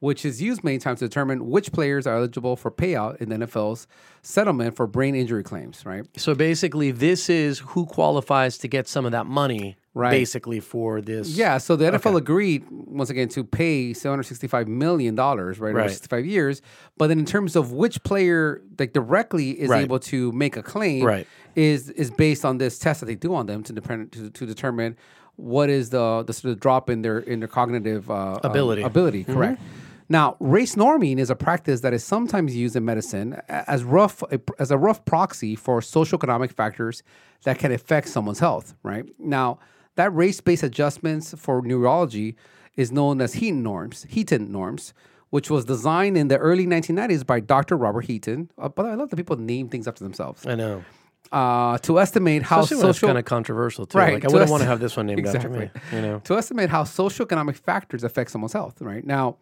which 0.00 0.24
is 0.24 0.40
used 0.40 0.62
many 0.64 0.78
times 0.78 1.00
to 1.00 1.08
determine 1.08 1.48
which 1.50 1.72
players 1.72 2.06
are 2.06 2.16
eligible 2.16 2.56
for 2.56 2.70
payout 2.70 3.16
in 3.20 3.28
the 3.30 3.36
NFL's 3.36 3.86
settlement 4.22 4.76
for 4.76 4.86
brain 4.86 5.14
injury 5.14 5.42
claims, 5.42 5.84
right? 5.84 6.06
So 6.16 6.34
basically, 6.34 6.90
this 6.90 7.28
is 7.28 7.58
who 7.60 7.86
qualifies 7.86 8.56
to 8.58 8.68
get 8.68 8.86
some 8.88 9.04
of 9.04 9.12
that 9.12 9.26
money, 9.26 9.76
Right. 9.96 10.10
Basically, 10.10 10.58
for 10.58 11.00
this. 11.00 11.28
Yeah, 11.36 11.58
so 11.58 11.76
the 11.76 11.84
NFL 11.92 12.16
agreed 12.16 12.64
once 12.68 13.10
again 13.10 13.28
to 13.28 13.44
pay 13.44 13.92
seven 13.94 14.14
hundred 14.14 14.24
sixty-five 14.24 14.66
million 14.66 15.14
dollars, 15.14 15.60
right, 15.60 15.70
over 15.74 15.88
sixty-five 15.88 16.26
years. 16.26 16.62
But 16.98 17.06
then, 17.06 17.20
in 17.20 17.24
terms 17.24 17.54
of 17.54 17.70
which 17.70 18.02
player 18.02 18.60
like 18.76 18.92
directly 18.92 19.50
is 19.50 19.68
Right. 19.68 19.84
able 19.84 20.00
to 20.00 20.32
make 20.32 20.56
a 20.56 20.64
claim, 20.64 21.04
Right. 21.04 21.28
is 21.54 21.90
is 21.90 22.10
based 22.10 22.44
on 22.44 22.58
this 22.58 22.76
test 22.80 23.00
that 23.00 23.06
they 23.06 23.14
do 23.14 23.36
on 23.36 23.46
them 23.46 23.62
to 23.62 23.72
depend 23.72 24.10
to, 24.12 24.30
to 24.30 24.44
determine 24.46 24.96
what 25.36 25.70
is 25.70 25.90
the 25.90 26.24
the 26.26 26.32
sort 26.32 26.50
of 26.52 26.58
drop 26.58 26.90
in 26.90 27.02
their 27.02 27.20
in 27.20 27.38
their 27.38 27.48
cognitive 27.48 28.10
uh, 28.10 28.32
um, 28.32 28.40
Ability. 28.42 28.82
ability, 28.82 29.22
correct. 29.22 29.62
Now, 30.08 30.36
race 30.40 30.74
norming 30.74 31.18
is 31.18 31.30
a 31.30 31.36
practice 31.36 31.80
that 31.82 31.94
is 31.94 32.02
sometimes 32.04 32.54
used 32.56 32.74
in 32.74 32.84
medicine 32.84 33.40
as 33.48 33.84
rough 33.84 34.24
as 34.58 34.72
a 34.72 34.76
rough 34.76 35.04
proxy 35.04 35.54
for 35.54 35.80
socioeconomic 35.80 36.50
factors 36.52 37.04
that 37.44 37.60
can 37.60 37.70
affect 37.70 38.08
someone's 38.08 38.40
health. 38.40 38.74
Right 38.82 39.06
now, 39.20 39.60
that 39.96 40.14
race-based 40.14 40.62
adjustments 40.62 41.34
for 41.36 41.62
neurology 41.62 42.36
is 42.76 42.90
known 42.90 43.20
as 43.20 43.34
Heaton 43.34 43.62
norms. 43.62 44.06
Heaton 44.08 44.50
norms, 44.50 44.94
which 45.30 45.50
was 45.50 45.64
designed 45.64 46.16
in 46.16 46.28
the 46.28 46.38
early 46.38 46.66
1990s 46.66 47.26
by 47.26 47.40
Dr. 47.40 47.76
Robert 47.76 48.06
Heaton. 48.06 48.50
Uh, 48.58 48.68
but 48.68 48.86
I 48.86 48.94
love 48.94 49.10
that 49.10 49.16
people 49.16 49.36
name 49.36 49.68
things 49.68 49.86
after 49.86 50.04
themselves. 50.04 50.46
I 50.46 50.54
know. 50.54 50.84
Uh, 51.32 51.78
to 51.78 51.98
estimate 51.98 52.42
how 52.42 52.60
Especially 52.60 52.84
when 52.84 52.94
social 52.94 53.08
kind 53.08 53.18
of 53.18 53.24
controversial 53.24 53.86
too. 53.86 53.98
Right, 53.98 54.14
Like 54.14 54.24
I 54.24 54.28
wouldn't 54.28 54.50
want 54.50 54.62
to 54.62 54.68
have 54.68 54.78
this 54.78 54.96
one 54.96 55.06
named 55.06 55.26
after 55.26 55.48
me. 55.48 55.64
Exactly. 55.64 55.98
You 55.98 56.02
know. 56.02 56.18
to 56.20 56.36
estimate 56.36 56.70
how 56.70 56.84
socioeconomic 56.84 57.56
factors 57.56 58.04
affect 58.04 58.30
someone's 58.30 58.52
health. 58.52 58.80
Right 58.80 59.04
now, 59.04 59.36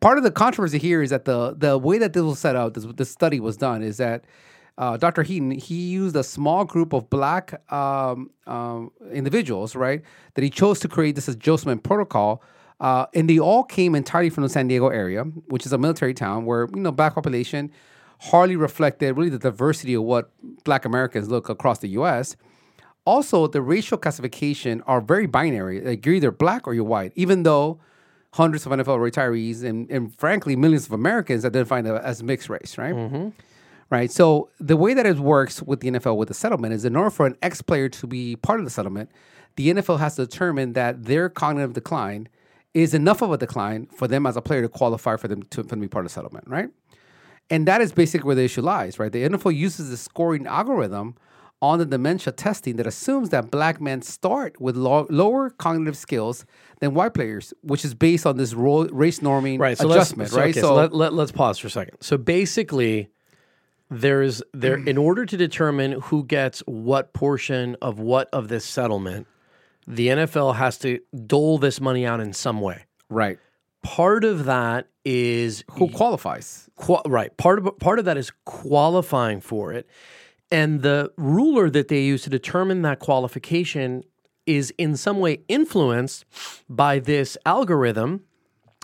part 0.00 0.16
of 0.16 0.24
the 0.24 0.30
controversy 0.30 0.78
here 0.78 1.02
is 1.02 1.10
that 1.10 1.24
the 1.24 1.54
the 1.54 1.76
way 1.76 1.98
that 1.98 2.12
this 2.12 2.22
was 2.22 2.38
set 2.38 2.56
out, 2.56 2.74
this 2.74 2.86
this 2.96 3.10
study 3.10 3.40
was 3.40 3.56
done, 3.56 3.82
is 3.82 3.98
that 3.98 4.24
uh, 4.78 4.96
Dr. 4.96 5.24
Heaton 5.24 5.50
he 5.50 5.74
used 5.74 6.14
a 6.16 6.22
small 6.22 6.64
group 6.64 6.92
of 6.92 7.10
black 7.10 7.60
um, 7.72 8.30
um, 8.46 8.92
individuals, 9.12 9.74
right, 9.74 10.02
that 10.34 10.44
he 10.44 10.48
chose 10.48 10.78
to 10.80 10.88
create 10.88 11.16
this 11.16 11.28
adjustment 11.28 11.82
protocol. 11.82 12.42
Uh, 12.80 13.06
and 13.12 13.28
they 13.28 13.40
all 13.40 13.64
came 13.64 13.96
entirely 13.96 14.30
from 14.30 14.44
the 14.44 14.48
San 14.48 14.68
Diego 14.68 14.88
area, 14.88 15.24
which 15.48 15.66
is 15.66 15.72
a 15.72 15.78
military 15.78 16.14
town 16.14 16.44
where 16.44 16.68
you 16.72 16.80
know 16.80 16.92
black 16.92 17.14
population 17.14 17.72
hardly 18.20 18.54
reflected 18.54 19.16
really 19.16 19.28
the 19.28 19.38
diversity 19.38 19.94
of 19.94 20.04
what 20.04 20.30
black 20.62 20.84
Americans 20.84 21.28
look 21.28 21.48
across 21.48 21.80
the 21.80 21.88
U.S. 21.88 22.36
Also, 23.04 23.48
the 23.48 23.60
racial 23.60 23.98
classification 23.98 24.80
are 24.82 25.00
very 25.00 25.26
binary. 25.26 25.80
Like 25.80 26.06
you're 26.06 26.14
either 26.14 26.30
black 26.30 26.68
or 26.68 26.74
you're 26.74 26.84
white, 26.84 27.12
even 27.16 27.42
though 27.42 27.80
hundreds 28.34 28.64
of 28.64 28.70
NFL 28.70 28.98
retirees 28.98 29.64
and, 29.64 29.90
and 29.90 30.14
frankly 30.16 30.54
millions 30.54 30.86
of 30.86 30.92
Americans 30.92 31.44
identify 31.44 31.80
as 31.80 32.22
mixed 32.22 32.48
race, 32.48 32.78
right? 32.78 32.94
Right. 33.90 34.10
So 34.10 34.50
the 34.60 34.76
way 34.76 34.92
that 34.92 35.06
it 35.06 35.18
works 35.18 35.62
with 35.62 35.80
the 35.80 35.90
NFL 35.90 36.16
with 36.18 36.28
the 36.28 36.34
settlement 36.34 36.74
is 36.74 36.84
in 36.84 36.94
order 36.94 37.10
for 37.10 37.26
an 37.26 37.36
ex 37.42 37.62
player 37.62 37.88
to 37.88 38.06
be 38.06 38.36
part 38.36 38.60
of 38.60 38.66
the 38.66 38.70
settlement, 38.70 39.10
the 39.56 39.70
NFL 39.70 39.98
has 39.98 40.16
to 40.16 40.26
determine 40.26 40.74
that 40.74 41.04
their 41.04 41.28
cognitive 41.28 41.72
decline 41.72 42.28
is 42.74 42.92
enough 42.92 43.22
of 43.22 43.32
a 43.32 43.38
decline 43.38 43.86
for 43.86 44.06
them 44.06 44.26
as 44.26 44.36
a 44.36 44.42
player 44.42 44.62
to 44.62 44.68
qualify 44.68 45.16
for 45.16 45.26
them 45.26 45.42
to, 45.42 45.62
for 45.62 45.68
them 45.70 45.80
to 45.80 45.84
be 45.84 45.88
part 45.88 46.04
of 46.04 46.10
the 46.10 46.14
settlement, 46.14 46.46
right? 46.48 46.68
And 47.50 47.66
that 47.66 47.80
is 47.80 47.92
basically 47.92 48.26
where 48.26 48.36
the 48.36 48.44
issue 48.44 48.60
lies, 48.60 48.98
right? 48.98 49.10
The 49.10 49.26
NFL 49.26 49.56
uses 49.56 49.88
the 49.88 49.96
scoring 49.96 50.46
algorithm 50.46 51.16
on 51.60 51.78
the 51.78 51.86
dementia 51.86 52.32
testing 52.32 52.76
that 52.76 52.86
assumes 52.86 53.30
that 53.30 53.50
black 53.50 53.80
men 53.80 54.02
start 54.02 54.60
with 54.60 54.76
lo- 54.76 55.06
lower 55.10 55.50
cognitive 55.50 55.96
skills 55.96 56.44
than 56.80 56.94
white 56.94 57.14
players, 57.14 57.52
which 57.62 57.84
is 57.84 57.94
based 57.94 58.26
on 58.26 58.36
this 58.36 58.54
ro- 58.54 58.86
race 58.86 59.20
norming 59.20 59.58
right 59.58 59.76
so 59.76 59.90
adjustment, 59.90 60.30
so, 60.30 60.36
right? 60.36 60.50
okay, 60.50 60.60
so, 60.60 60.74
let, 60.74 60.94
let, 60.94 61.12
let's 61.14 61.32
pause 61.32 61.58
for 61.58 61.66
a 61.66 61.70
second 61.70 61.96
so 62.00 62.16
basically 62.16 63.08
there's 63.90 64.42
there 64.52 64.76
in 64.86 64.98
order 64.98 65.24
to 65.26 65.36
determine 65.36 65.92
who 65.92 66.24
gets 66.24 66.60
what 66.66 67.12
portion 67.12 67.76
of 67.80 67.98
what 67.98 68.28
of 68.32 68.48
this 68.48 68.64
settlement 68.64 69.26
the 69.86 70.08
NFL 70.08 70.56
has 70.56 70.76
to 70.78 71.00
dole 71.26 71.56
this 71.56 71.80
money 71.80 72.04
out 72.04 72.20
in 72.20 72.34
some 72.34 72.60
way. 72.60 72.84
Right. 73.08 73.38
Part 73.82 74.22
of 74.22 74.44
that 74.44 74.88
is 75.04 75.64
Who 75.70 75.88
qualifies? 75.88 76.68
Qua- 76.76 77.02
right. 77.06 77.34
Part 77.38 77.58
of 77.58 77.78
part 77.78 77.98
of 77.98 78.04
that 78.04 78.18
is 78.18 78.30
qualifying 78.44 79.40
for 79.40 79.72
it, 79.72 79.88
and 80.50 80.82
the 80.82 81.10
ruler 81.16 81.70
that 81.70 81.88
they 81.88 82.02
use 82.02 82.22
to 82.22 82.30
determine 82.30 82.82
that 82.82 82.98
qualification 82.98 84.04
is 84.46 84.72
in 84.76 84.96
some 84.96 85.20
way 85.20 85.40
influenced 85.48 86.24
by 86.68 86.98
this 86.98 87.38
algorithm 87.46 88.24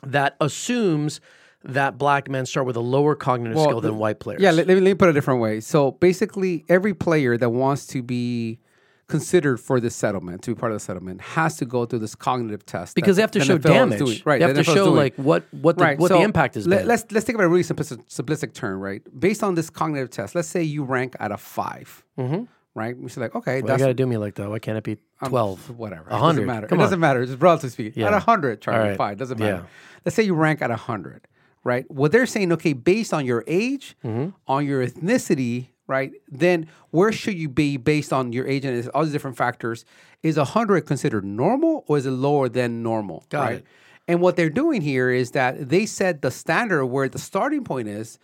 that 0.03 0.37
assumes 0.41 1.21
that 1.65 1.99
black 1.99 2.29
men 2.29 2.47
start 2.47 2.67
with 2.67 2.77
a 2.77 2.81
lower 2.81 3.15
cognitive 3.15 3.59
skill 3.59 3.81
than 3.81 3.99
white 3.99 4.21
players. 4.21 4.41
Yeah, 4.41 4.51
let, 4.51 4.67
let 4.67 4.75
me, 4.75 4.81
let 4.81 4.91
me 4.91 4.95
put 4.95 5.09
it 5.09 5.11
a 5.11 5.15
different 5.15 5.41
way. 5.41 5.61
So 5.61 5.93
basically, 5.93 6.65
every 6.69 6.95
player 6.95 7.37
that 7.37 7.51
wants 7.51 7.87
to 7.89 8.03
be 8.03 8.59
considered 9.07 9.61
for 9.61 9.81
this 9.81 9.95
settlement, 9.95 10.43
to 10.43 10.55
be 10.55 10.59
part 10.59 10.73
of 10.73 10.77
the 10.77 10.81
settlement, 10.81 11.21
has 11.21 11.57
to 11.59 11.65
go 11.65 11.85
through 11.85 11.99
this 11.99 12.15
cognitive 12.15 12.65
test. 12.65 12.95
because 12.95 13.17
they 13.17 13.23
have 13.23 13.31
to 13.33 13.41
show 13.41 13.59
damage. 13.59 13.99
doing. 13.99 14.23
Right. 14.25 14.41
They 14.41 14.47
have 14.47 14.57
to 14.57 14.65
show 14.65 14.93
like 14.93 15.15
what 15.17 15.45
what 15.53 15.77
the, 15.79 15.85
right. 15.85 15.99
what 15.99 16.09
so 16.09 16.19
the 16.19 16.25
impact 16.25 16.57
is. 16.57 16.67
Let, 16.67 16.89
us 16.89 17.05
let's 17.11 17.27
think 17.27 17.37
about 17.37 17.45
a 17.45 17.49
really 17.49 17.63
simplistic, 17.63 18.05
simplistic 18.09 18.55
term, 18.55 18.81
right? 18.81 19.03
Based 19.19 19.43
on 19.43 19.55
this 19.55 19.71
cognitive 19.71 20.11
test, 20.11 20.35
let's 20.35 20.49
say 20.49 20.63
you 20.63 20.85
rank 20.85 21.17
at 21.21 21.33
a 21.33 21.37
5 21.37 22.05
mm-hmm. 22.19 22.45
right? 22.75 22.97
We 22.97 23.09
say 23.09 23.21
like, 23.21 23.35
okay, 23.35 23.63
Why 23.63 23.73
you 23.73 23.79
got 23.79 23.87
to 23.87 23.95
do 23.95 24.07
me 24.07 24.17
like 24.17 24.35
that? 24.37 24.49
Why 24.49 24.59
can't 24.59 24.79
it 24.79 24.85
be 24.85 24.99
twelve? 25.25 25.71
whatever. 25.79 26.09
A 26.11 26.17
It 26.17 26.21
doesn't 26.21 26.47
matter. 26.47 26.67
Come 26.67 26.81
it 26.81 26.83
doesn't 26.83 27.01
matter. 27.01 27.23
It's 27.23 27.33
relatively 27.33 27.71
speaking. 27.71 28.03
Yeah. 28.03 28.09
At 28.09 28.15
a 28.15 28.21
hundred, 28.21 28.61
Charlie, 28.61 28.91
right. 28.91 28.97
fine. 28.97 29.17
Doesn't 29.17 29.39
Yeah. 29.39 29.45
matter. 29.45 29.67
Let's 30.05 30.17
say 30.17 30.23
you 30.23 30.35
rank 30.35 30.61
at 30.63 30.71
a 30.71 30.77
hundred, 30.77 31.27
right? 31.65 31.91
What 31.91 32.13
they're 32.13 32.27
saying, 32.27 32.53
okay, 32.53 32.73
based 32.73 33.13
on 33.13 33.25
your 33.27 33.43
age, 33.47 33.97
Mm-hmm. 34.05 34.31
on 34.47 34.67
your 34.67 34.87
ethnicity, 34.87 35.69
right? 35.87 36.13
Then 36.31 36.67
where 36.91 37.11
should 37.13 37.37
you 37.39 37.49
be 37.49 37.77
based 37.77 38.13
on 38.13 38.33
your 38.33 38.47
age 38.47 38.65
and 38.65 38.89
all 38.91 39.03
these 39.05 39.13
different 39.13 39.37
factors? 39.37 39.85
Is 40.23 40.37
a 40.39 40.45
hundred 40.45 40.83
considered 40.87 41.25
normal 41.25 41.85
or 41.87 41.99
is 41.99 42.07
it 42.07 42.11
lower 42.13 42.49
than 42.49 42.83
normal? 42.83 43.25
Got 43.29 43.41
right? 43.43 43.55
it. 43.57 43.67
And 44.09 44.21
what 44.21 44.37
they're 44.37 44.51
doing 44.51 44.81
here 44.83 45.11
is 45.11 45.31
that 45.33 45.69
they 45.71 45.87
set 45.87 46.23
the 46.23 46.31
standard 46.31 46.87
where 46.87 47.09
the 47.09 47.19
starting 47.19 47.65
point 47.65 47.89
is 47.89 48.19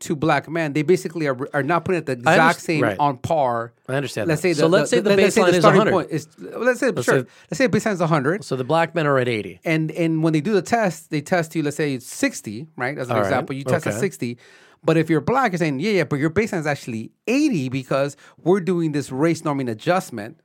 to 0.00 0.16
black 0.16 0.48
men. 0.48 0.72
They 0.72 0.82
basically 0.82 1.26
are, 1.26 1.36
are 1.54 1.62
not 1.62 1.84
putting 1.84 2.00
it 2.00 2.06
the 2.06 2.12
exact 2.12 2.60
same 2.60 2.82
right. 2.82 2.98
on 2.98 3.18
par. 3.18 3.72
I 3.88 3.94
understand 3.94 4.28
Let's 4.28 4.42
that. 4.42 4.48
say 4.48 4.52
the, 4.54 4.60
So 4.60 4.66
let's 4.66 4.90
say 4.90 5.00
the 5.00 5.16
let's 5.16 5.34
say 5.34 5.40
baseline 5.42 5.48
is 5.52 5.56
starting 5.60 5.78
100. 5.78 5.90
point 5.92 6.10
is 6.10 6.28
let's 6.38 6.80
say 6.80 6.92
sure. 6.92 7.02
say- 7.02 7.12
let's 7.50 7.58
say 7.58 7.66
the 7.66 7.76
baseline 7.78 7.92
is 7.92 8.00
100 8.00 8.44
So 8.44 8.56
the 8.56 8.64
black 8.64 8.94
men 8.94 9.06
are 9.06 9.18
at 9.18 9.28
eighty. 9.28 9.60
and 9.64 9.90
and 9.92 10.22
when 10.22 10.32
they 10.32 10.40
do 10.40 10.52
the 10.52 10.62
test, 10.62 11.10
they 11.10 11.20
test 11.20 11.54
you. 11.54 11.62
Let's 11.62 11.76
say 11.76 11.94
it's 11.94 12.06
sixty, 12.06 12.66
right? 12.76 12.96
As 12.98 13.08
an 13.08 13.16
All 13.16 13.22
right. 13.22 13.26
example, 13.26 13.54
you 13.56 13.64
test 13.64 13.86
at 13.86 13.94
sixty. 13.94 14.38
But 14.84 14.96
if 14.96 15.10
you're 15.10 15.20
black, 15.22 15.50
you're 15.52 15.58
saying, 15.58 15.80
yeah, 15.80 15.90
yeah, 15.92 16.04
but 16.04 16.20
your 16.20 16.30
baseline 16.30 16.60
is 16.60 16.66
actually 16.66 17.10
eighty 17.26 17.68
because 17.68 18.16
we're 18.38 18.60
doing 18.60 18.92
this 18.92 19.10
race 19.10 19.42
norming 19.42 19.68
adjustment, 19.70 20.38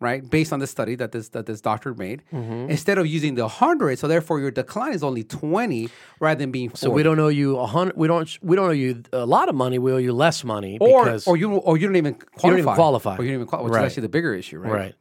right? 0.00 0.28
Based 0.28 0.52
on 0.52 0.58
the 0.58 0.66
study 0.66 0.94
that 0.96 1.12
this 1.12 1.28
that 1.30 1.46
this 1.46 1.60
doctor 1.60 1.94
made, 1.94 2.22
Mm-hmm. 2.32 2.70
instead 2.70 2.98
of 2.98 3.06
using 3.06 3.34
the 3.34 3.48
hundred, 3.48 3.98
so 3.98 4.08
therefore 4.08 4.40
your 4.40 4.50
decline 4.50 4.92
is 4.92 5.02
only 5.02 5.24
twenty 5.24 5.88
rather 6.20 6.38
than 6.38 6.50
being 6.50 6.68
40. 6.70 6.78
So 6.80 6.90
we 6.90 7.02
don't 7.02 7.18
owe 7.18 7.28
you 7.28 7.56
a 7.58 7.66
hundred. 7.66 7.96
We 7.96 8.08
don't. 8.08 8.28
We 8.42 8.56
don't 8.56 8.68
owe 8.68 8.72
you 8.72 9.02
a 9.12 9.24
lot 9.26 9.48
of 9.48 9.54
money. 9.54 9.78
We 9.78 9.92
owe 9.92 9.96
you 9.96 10.12
less 10.12 10.44
money 10.44 10.78
or 10.80 11.04
because 11.04 11.26
or 11.26 11.36
you 11.36 11.54
or 11.56 11.76
you 11.78 11.86
don't 11.86 11.96
even 11.96 12.14
qualify. 12.14 12.48
don't 12.48 12.58
even 12.58 12.74
qualify. 12.74 13.16
Or 13.16 13.22
you 13.22 13.28
don't 13.28 13.34
even 13.36 13.46
qualify, 13.46 13.64
which 13.64 13.72
Right. 13.74 13.86
is 13.86 13.92
actually 13.92 14.02
the 14.02 14.08
bigger 14.10 14.34
issue, 14.34 14.58
right? 14.58 14.72
right. 14.72 14.94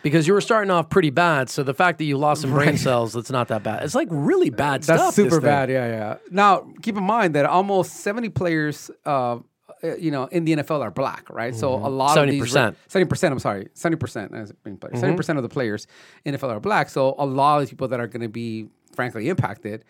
Because 0.00 0.28
you 0.28 0.32
were 0.32 0.40
starting 0.40 0.70
off 0.70 0.88
pretty 0.90 1.10
bad, 1.10 1.50
so 1.50 1.64
the 1.64 1.74
fact 1.74 1.98
that 1.98 2.04
you 2.04 2.16
lost 2.16 2.42
some 2.42 2.52
brain 2.52 2.78
cells, 2.78 3.14
that's 3.14 3.32
not 3.32 3.48
that 3.48 3.64
bad. 3.64 3.82
It's 3.82 3.96
like 3.96 4.06
really 4.10 4.48
bad 4.48 4.84
That's 4.84 5.02
stuff. 5.02 5.16
this 5.16 5.24
super 5.32 5.40
bad. 5.40 5.68
Yeah, 5.70 5.86
yeah. 5.88 6.16
Now, 6.30 6.68
keep 6.82 6.96
in 6.96 7.02
mind 7.02 7.34
that 7.34 7.46
almost 7.46 7.94
70 7.94 8.28
players, 8.28 8.92
uh, 9.04 9.38
you 9.82 10.10
know, 10.10 10.24
in 10.26 10.44
the 10.44 10.56
NFL 10.56 10.80
are 10.82 10.90
black, 10.90 11.28
right? 11.30 11.54
So 11.54 11.74
a 11.74 11.88
lot 11.88 12.16
of 12.18 12.28
these 12.30 12.52
70%. 12.52 12.74
70%, 12.88 13.30
I'm 13.32 13.38
sorry, 13.38 13.68
70% 13.74 14.34
as 14.34 14.52
being 14.64 14.78
70% 14.78 15.36
of 15.36 15.42
the 15.42 15.48
players 15.48 15.86
in 16.24 16.34
NFL 16.34 16.50
are 16.50 16.60
black. 16.60 16.88
So 16.90 17.14
a 17.18 17.26
lot 17.26 17.62
of 17.62 17.68
people 17.70 17.88
that 17.88 18.00
are 18.00 18.06
going 18.06 18.22
to 18.22 18.28
be 18.28 18.68
frankly 18.94 19.28
impacted 19.28 19.84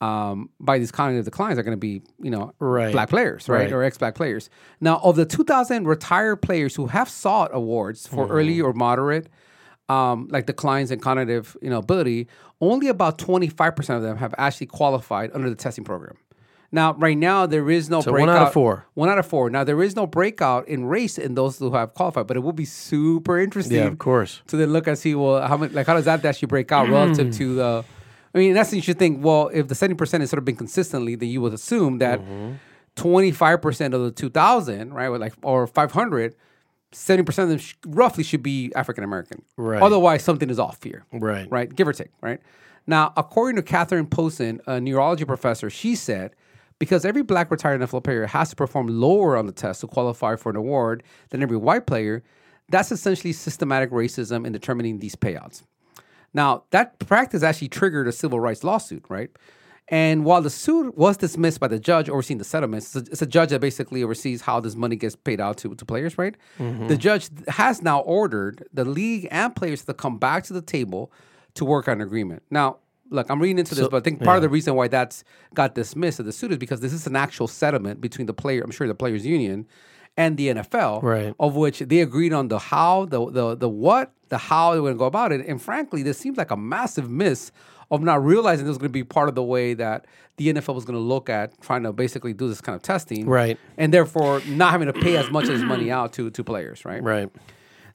um, 0.00 0.50
by 0.58 0.78
these 0.78 0.90
cognitive 0.90 1.24
declines 1.24 1.58
are 1.58 1.62
going 1.62 1.76
to 1.76 1.80
be, 1.80 2.02
you 2.20 2.30
know, 2.30 2.52
Right. 2.58 2.92
black 2.92 3.08
players, 3.08 3.48
right? 3.48 3.62
Right. 3.64 3.72
Or 3.72 3.84
ex-black 3.84 4.14
players. 4.16 4.50
Now, 4.80 4.98
of 4.98 5.14
the 5.16 5.24
2,000 5.24 5.86
retired 5.86 6.36
players 6.42 6.74
who 6.74 6.86
have 6.86 7.08
sought 7.08 7.50
awards 7.54 8.06
for 8.08 8.24
Mm-hmm. 8.24 8.32
early 8.32 8.60
or 8.60 8.72
moderate 8.72 9.28
um, 9.88 10.28
like 10.30 10.46
declines 10.46 10.90
in 10.90 11.00
cognitive 11.00 11.56
you 11.60 11.68
know 11.70 11.78
ability, 11.78 12.26
only 12.60 12.88
about 12.88 13.18
25% 13.18 13.96
of 13.96 14.02
them 14.02 14.16
have 14.16 14.34
actually 14.38 14.66
qualified 14.66 15.30
under 15.34 15.50
the 15.50 15.56
testing 15.56 15.84
program. 15.84 16.16
Now, 16.74 16.94
right 16.94 17.18
now, 17.18 17.44
there 17.44 17.68
is 17.68 17.90
no 17.90 18.00
So 18.00 18.10
one 18.12 18.20
breakout. 18.24 18.36
out 18.36 18.46
of 18.48 18.52
four. 18.54 18.86
One 18.94 19.10
out 19.10 19.18
of 19.18 19.26
four. 19.26 19.50
Now, 19.50 19.62
there 19.62 19.82
is 19.82 19.94
no 19.94 20.06
breakout 20.06 20.66
in 20.66 20.86
race 20.86 21.18
in 21.18 21.34
those 21.34 21.58
who 21.58 21.70
have 21.74 21.92
qualified, 21.92 22.26
but 22.26 22.36
it 22.36 22.40
will 22.40 22.54
be 22.54 22.64
super 22.64 23.38
interesting. 23.38 23.76
Yeah, 23.76 23.84
of 23.88 23.98
course. 23.98 24.40
To 24.48 24.56
then 24.56 24.72
look 24.72 24.86
and 24.86 24.96
see, 24.98 25.14
well, 25.14 25.46
how 25.46 25.58
much, 25.58 25.72
like, 25.72 25.86
how 25.86 25.94
does 25.94 26.06
that 26.06 26.24
actually 26.24 26.46
break 26.46 26.72
out 26.72 26.88
relative 26.88 27.28
Mm. 27.28 27.36
to 27.36 27.54
the. 27.56 27.84
I 28.34 28.38
mean, 28.38 28.52
in 28.52 28.56
essence, 28.56 28.76
you 28.76 28.82
should 28.82 28.98
think, 28.98 29.22
well, 29.22 29.50
if 29.52 29.68
the 29.68 29.74
70% 29.74 30.20
has 30.22 30.30
sort 30.30 30.38
of 30.38 30.46
been 30.46 30.56
consistently, 30.56 31.14
then 31.14 31.28
you 31.28 31.42
would 31.42 31.52
assume 31.52 31.98
that 31.98 32.20
Mm-hmm. 32.20 32.52
25% 32.96 33.94
of 33.94 34.02
the 34.02 34.10
2,000, 34.10 34.92
right, 34.94 35.06
or 35.06 35.18
like, 35.18 35.32
or 35.42 35.66
500, 35.66 36.34
70% 36.92 37.42
of 37.44 37.48
them 37.48 37.58
sh- 37.58 37.74
roughly 37.86 38.22
should 38.24 38.42
be 38.42 38.70
African 38.76 39.02
American. 39.04 39.42
Right. 39.56 39.82
Otherwise, 39.82 40.22
something 40.22 40.50
is 40.50 40.58
off 40.58 40.82
here. 40.82 41.04
Right. 41.12 41.50
Right. 41.50 41.74
Give 41.74 41.88
or 41.88 41.92
take. 41.92 42.10
Right. 42.20 42.40
Now, 42.86 43.12
according 43.16 43.56
to 43.56 43.62
Katherine 43.62 44.06
Possin, 44.06 44.60
a 44.66 44.80
neurology 44.80 45.24
professor, 45.24 45.70
she 45.70 45.94
said 45.94 46.34
because 46.82 47.04
every 47.04 47.22
black 47.22 47.48
retired 47.48 47.80
NFL 47.80 48.02
player 48.02 48.26
has 48.26 48.50
to 48.50 48.56
perform 48.56 48.88
lower 48.88 49.36
on 49.36 49.46
the 49.46 49.52
test 49.52 49.82
to 49.82 49.86
qualify 49.86 50.34
for 50.34 50.50
an 50.50 50.56
award 50.56 51.04
than 51.28 51.40
every 51.40 51.56
white 51.56 51.86
player, 51.86 52.24
that's 52.70 52.90
essentially 52.90 53.32
systematic 53.32 53.92
racism 53.92 54.44
in 54.44 54.52
determining 54.52 54.98
these 54.98 55.14
payouts. 55.14 55.62
Now, 56.34 56.64
that 56.70 56.98
practice 56.98 57.44
actually 57.44 57.68
triggered 57.68 58.08
a 58.08 58.12
civil 58.12 58.40
rights 58.40 58.64
lawsuit, 58.64 59.04
right? 59.08 59.30
And 59.86 60.24
while 60.24 60.42
the 60.42 60.50
suit 60.50 60.98
was 60.98 61.16
dismissed 61.16 61.60
by 61.60 61.68
the 61.68 61.78
judge 61.78 62.08
overseeing 62.08 62.38
the 62.38 62.44
settlements, 62.44 62.96
it's 62.96 63.08
a, 63.08 63.12
it's 63.12 63.22
a 63.22 63.26
judge 63.26 63.50
that 63.50 63.60
basically 63.60 64.02
oversees 64.02 64.40
how 64.40 64.58
this 64.58 64.74
money 64.74 64.96
gets 64.96 65.14
paid 65.14 65.40
out 65.40 65.58
to, 65.58 65.76
to 65.76 65.84
players, 65.84 66.18
right? 66.18 66.34
Mm-hmm. 66.58 66.88
The 66.88 66.96
judge 66.96 67.28
has 67.46 67.80
now 67.80 68.00
ordered 68.00 68.66
the 68.72 68.84
league 68.84 69.28
and 69.30 69.54
players 69.54 69.84
to 69.84 69.94
come 69.94 70.18
back 70.18 70.42
to 70.44 70.52
the 70.52 70.62
table 70.62 71.12
to 71.54 71.64
work 71.64 71.86
on 71.86 72.00
an 72.00 72.00
agreement. 72.00 72.42
Now, 72.50 72.78
look, 73.12 73.28
I'm 73.30 73.40
reading 73.40 73.58
into 73.58 73.74
this, 73.74 73.88
but 73.88 73.96
I 73.98 74.00
think 74.00 74.22
part 74.22 74.36
of 74.36 74.42
the 74.42 74.48
reason 74.48 74.74
why 74.74 74.88
that's 74.88 75.24
got 75.54 75.74
dismissed 75.74 76.18
of 76.20 76.26
the 76.26 76.32
suit 76.32 76.50
is 76.52 76.58
because 76.58 76.80
this 76.80 76.92
is 76.92 77.06
an 77.06 77.16
actual 77.16 77.46
settlement 77.48 78.00
between 78.00 78.26
the 78.26 78.34
player, 78.34 78.62
I'm 78.62 78.70
sure 78.70 78.86
the 78.88 78.94
players 78.94 79.24
union 79.26 79.66
and 80.16 80.36
the 80.36 80.48
NFL, 80.48 81.02
Right. 81.02 81.34
of 81.40 81.56
which 81.56 81.78
they 81.80 82.00
agreed 82.00 82.32
on 82.32 82.48
the 82.48 82.58
how, 82.58 83.06
the 83.06 83.30
the 83.30 83.54
the 83.56 83.68
what, 83.68 84.12
the 84.28 84.38
how 84.38 84.72
they 84.74 84.80
were 84.80 84.88
going 84.88 84.94
to 84.94 84.98
go 84.98 85.04
about 85.06 85.32
it. 85.32 85.46
And 85.46 85.60
frankly, 85.60 86.02
this 86.02 86.18
seems 86.18 86.36
like 86.36 86.50
a 86.50 86.56
massive 86.56 87.08
miss 87.10 87.50
of 87.90 88.02
not 88.02 88.24
realizing 88.24 88.64
this 88.64 88.70
was 88.70 88.78
going 88.78 88.88
to 88.88 88.92
be 88.92 89.04
part 89.04 89.28
of 89.28 89.34
the 89.34 89.42
way 89.42 89.74
that 89.74 90.06
the 90.38 90.52
NFL 90.52 90.74
was 90.74 90.84
going 90.84 90.98
to 90.98 91.02
look 91.04 91.28
at 91.28 91.58
trying 91.60 91.82
to 91.82 91.92
basically 91.92 92.32
do 92.32 92.48
this 92.48 92.60
kind 92.60 92.74
of 92.74 92.82
testing, 92.82 93.26
Right. 93.26 93.58
And 93.76 93.92
therefore, 93.92 94.40
not 94.48 94.70
having 94.72 94.86
to 94.86 94.92
pay 94.94 95.16
as 95.16 95.30
much 95.30 95.48
as 95.48 95.62
money 95.62 95.90
out 95.90 96.12
to 96.14 96.30
to 96.30 96.44
players, 96.44 96.84
right? 96.84 97.02
Right. 97.02 97.30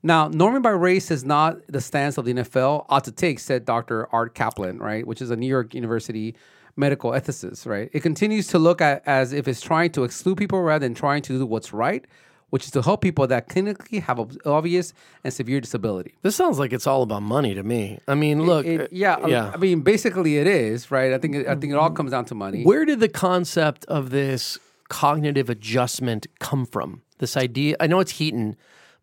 Now, 0.04 0.30
norming 0.30 0.62
by 0.62 0.70
race 0.70 1.12
is 1.12 1.24
not 1.26 1.58
the 1.68 1.82
stance 1.82 2.18
of 2.18 2.26
the 2.26 2.34
NFL 2.34 2.86
ought 2.90 3.04
to 3.06 3.12
take, 3.12 3.40
said 3.40 3.66
Dr. 3.66 4.08
Art 4.14 4.36
Caplan, 4.36 4.80
right, 4.80 5.06
which 5.06 5.22
is 5.22 5.32
a 5.32 5.36
New 5.36 5.48
York 5.48 5.74
University 5.74 6.36
medical 6.76 7.12
ethicist, 7.12 7.66
right? 7.66 7.90
It 7.94 8.02
continues 8.02 8.48
to 8.50 8.60
look 8.60 8.82
at 8.82 9.02
as 9.08 9.34
if 9.34 9.48
it's 9.48 9.62
trying 9.62 9.92
to 9.94 10.04
exclude 10.04 10.38
people 10.38 10.62
rather 10.62 10.86
than 10.86 10.94
trying 10.94 11.24
to 11.24 11.40
do 11.40 11.46
what's 11.46 11.74
right, 11.74 12.06
which 12.52 12.66
is 12.66 12.72
to 12.72 12.82
help 12.82 13.02
people 13.02 13.26
that 13.28 13.50
clinically 13.50 14.02
have 14.04 14.20
obvious 14.46 14.94
and 15.24 15.34
severe 15.34 15.60
disability. 15.60 16.14
This 16.22 16.36
sounds 16.36 16.60
like 16.60 16.72
it's 16.72 16.88
all 16.88 17.02
about 17.02 17.24
money 17.24 17.54
to 17.56 17.64
me. 17.64 18.00
I 18.08 18.14
mean, 18.16 18.44
look. 18.44 18.66
It- 18.66 18.82
uh, 18.82 18.88
yeah, 18.92 19.26
yeah. 19.28 19.52
I 19.54 19.58
mean, 19.58 19.82
basically, 19.82 20.38
it 20.38 20.48
is 20.48 20.92
right. 20.92 21.12
I 21.14 21.18
think 21.18 21.36
it, 21.36 21.48
I 21.48 21.56
think 21.56 21.74
it 21.74 21.76
all 21.78 21.90
comes 21.90 22.12
down 22.12 22.26
to 22.26 22.36
money. 22.36 22.64
Where 22.64 22.86
did 22.86 23.00
the 23.00 23.10
concept 23.10 23.84
of 23.86 24.12
this 24.12 24.58
cognitive 24.88 25.50
adjustment 25.50 26.28
come 26.40 26.66
from? 26.66 27.02
This 27.18 27.36
idea, 27.36 27.76
I 27.80 27.88
know 27.88 28.00
it's 28.00 28.12
Heaton, 28.12 28.56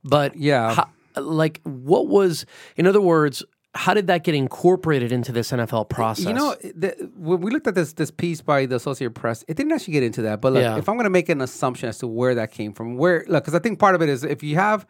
but 0.05 0.37
Yeah. 0.37 0.75
ho- 0.75 1.21
like 1.23 1.61
what 1.65 2.09
was, 2.09 2.45
in 2.77 2.87
other 2.87 3.01
words, 3.01 3.43
how 3.77 3.93
did 3.95 4.07
that 4.07 4.23
get 4.23 4.35
incorporated 4.37 5.11
into 5.11 5.33
this 5.33 5.51
NFL 5.51 5.89
process? 5.89 6.27
You 6.27 6.33
know, 6.35 6.55
the, 6.63 7.11
when 7.17 7.41
we 7.41 7.51
looked 7.51 7.67
at 7.67 7.75
this 7.75 7.93
this 7.95 8.11
piece 8.13 8.41
by 8.41 8.67
the 8.67 8.77
Associated 8.77 9.15
Press, 9.17 9.45
it 9.49 9.57
didn't 9.57 9.73
actually 9.73 9.95
get 9.95 10.05
into 10.05 10.23
that. 10.23 10.41
But 10.41 10.53
look, 10.53 10.63
Yeah. 10.63 10.77
if 10.79 10.89
I'm 10.89 10.95
going 10.95 11.05
to 11.05 11.11
make 11.11 11.29
an 11.29 11.41
assumption 11.41 11.89
as 11.89 11.99
to 11.99 12.07
where 12.07 12.37
that 12.37 12.53
came 12.53 12.73
from, 12.73 12.97
where 12.97 13.25
look, 13.27 13.43
because 13.43 13.55
I 13.55 13.59
think 13.59 13.81
part 13.81 13.97
of 13.97 14.03
it 14.03 14.09
is 14.09 14.23
if 14.23 14.45
you 14.45 14.55
have, 14.57 14.87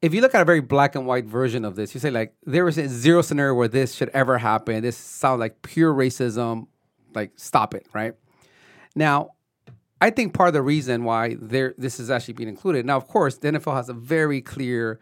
if 0.00 0.14
you 0.14 0.20
look 0.22 0.34
at 0.34 0.40
a 0.40 0.44
very 0.46 0.60
black 0.60 0.94
and 0.94 1.06
white 1.06 1.26
version 1.26 1.64
of 1.66 1.76
this, 1.76 1.92
you 1.94 2.00
say 2.00 2.10
like 2.10 2.34
there 2.44 2.66
is 2.66 2.78
a 2.78 2.88
zero 2.88 3.20
scenario 3.20 3.52
where 3.54 3.68
this 3.68 3.94
should 3.94 4.08
ever 4.14 4.38
happen. 4.38 4.82
This 4.82 4.96
sounds 4.96 5.38
like 5.40 5.60
pure 5.62 5.92
racism. 5.92 6.66
Like 7.14 7.32
stop 7.36 7.74
it, 7.74 7.86
right? 7.92 8.14
Now, 8.96 9.30
I 10.02 10.10
think 10.10 10.34
part 10.34 10.48
of 10.48 10.54
the 10.54 10.62
reason 10.62 11.04
why 11.04 11.36
there 11.40 11.74
this 11.78 12.00
is 12.00 12.10
actually 12.10 12.34
being 12.34 12.48
included. 12.48 12.84
Now, 12.84 12.96
of 12.96 13.06
course, 13.06 13.38
the 13.38 13.52
NFL 13.52 13.74
has 13.76 13.88
a 13.88 13.94
very 13.94 14.40
clear, 14.40 14.98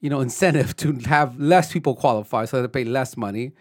you 0.00 0.08
know, 0.08 0.20
incentive 0.28 0.74
to 0.76 0.94
have 1.00 1.38
less 1.38 1.70
people 1.70 1.94
qualify, 1.94 2.46
so 2.46 2.62
they 2.62 2.68
pay 2.68 2.84
less 2.84 3.14
money. 3.14 3.52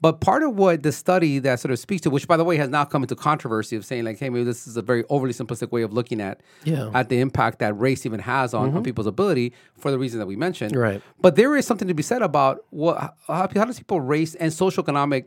But 0.00 0.20
part 0.20 0.42
of 0.42 0.54
what 0.54 0.82
the 0.82 0.92
study 0.92 1.38
that 1.40 1.58
sort 1.60 1.72
of 1.72 1.78
speaks 1.78 2.02
to, 2.02 2.10
which 2.10 2.28
by 2.28 2.36
the 2.36 2.44
way 2.44 2.56
has 2.58 2.68
now 2.68 2.84
come 2.84 3.02
into 3.02 3.16
controversy 3.16 3.74
of 3.74 3.86
saying 3.86 4.04
like, 4.04 4.18
hey, 4.18 4.28
maybe 4.28 4.44
this 4.44 4.66
is 4.66 4.76
a 4.76 4.82
very 4.82 5.02
overly 5.08 5.32
simplistic 5.32 5.72
way 5.72 5.82
of 5.82 5.92
looking 5.94 6.20
at 6.20 6.40
Yeah. 6.62 6.90
at 6.94 7.08
the 7.08 7.18
impact 7.20 7.58
that 7.60 7.76
race 7.78 8.06
even 8.06 8.20
has 8.20 8.54
on, 8.54 8.62
on 8.62 8.68
mm-hmm. 8.68 8.82
people's 8.82 9.08
ability 9.08 9.54
for 9.76 9.90
the 9.90 9.98
reason 9.98 10.20
that 10.20 10.26
we 10.26 10.36
mentioned. 10.36 10.76
Right. 10.76 11.02
But 11.20 11.34
there 11.36 11.56
is 11.56 11.66
something 11.66 11.88
to 11.88 11.94
be 11.94 12.04
said 12.04 12.22
about 12.22 12.64
what 12.70 13.16
how, 13.26 13.48
how 13.52 13.64
does 13.64 13.78
people 13.78 14.00
race 14.00 14.36
and 14.36 14.52
socioeconomic 14.52 15.26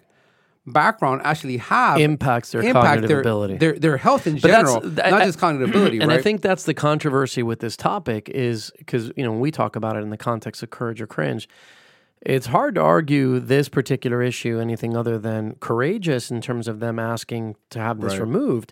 background 0.66 1.22
actually 1.24 1.58
have 1.58 2.00
Impacts 2.00 2.52
their 2.52 2.62
cognitive 2.74 3.08
their, 3.08 3.20
ability. 3.20 3.58
their 3.58 3.74
their 3.80 3.98
health 3.98 4.28
in 4.28 4.36
But 4.36 4.44
general, 4.50 4.82
th- 4.82 4.94
not 4.96 5.14
I- 5.14 5.26
just 5.26 5.40
cognitive 5.40 5.70
ability, 5.70 6.00
and 6.00 6.10
right? 6.10 6.20
I 6.20 6.22
think 6.22 6.42
that's 6.42 6.64
the 6.64 6.74
controversy 6.74 7.44
with 7.44 7.60
this 7.60 7.76
topic 7.76 8.30
is 8.30 8.72
because 8.78 9.12
you 9.18 9.24
know 9.24 9.32
when 9.32 9.40
we 9.40 9.52
talk 9.52 9.76
about 9.76 9.96
it 9.96 10.04
in 10.04 10.10
the 10.12 10.18
context 10.18 10.62
of 10.64 10.70
courage 10.70 11.02
or 11.02 11.08
cringe, 11.08 11.50
it's 12.22 12.46
hard 12.48 12.76
to 12.76 12.82
argue 12.82 13.40
this 13.40 13.70
particular 13.70 14.22
issue 14.22 14.60
anything 14.60 14.96
other 14.96 15.18
than 15.18 15.56
courageous 15.60 16.30
in 16.30 16.42
terms 16.42 16.68
of 16.68 16.80
them 16.80 17.00
asking 17.00 17.56
to 17.72 17.80
have 17.80 18.00
this 18.00 18.18
removed. 18.18 18.72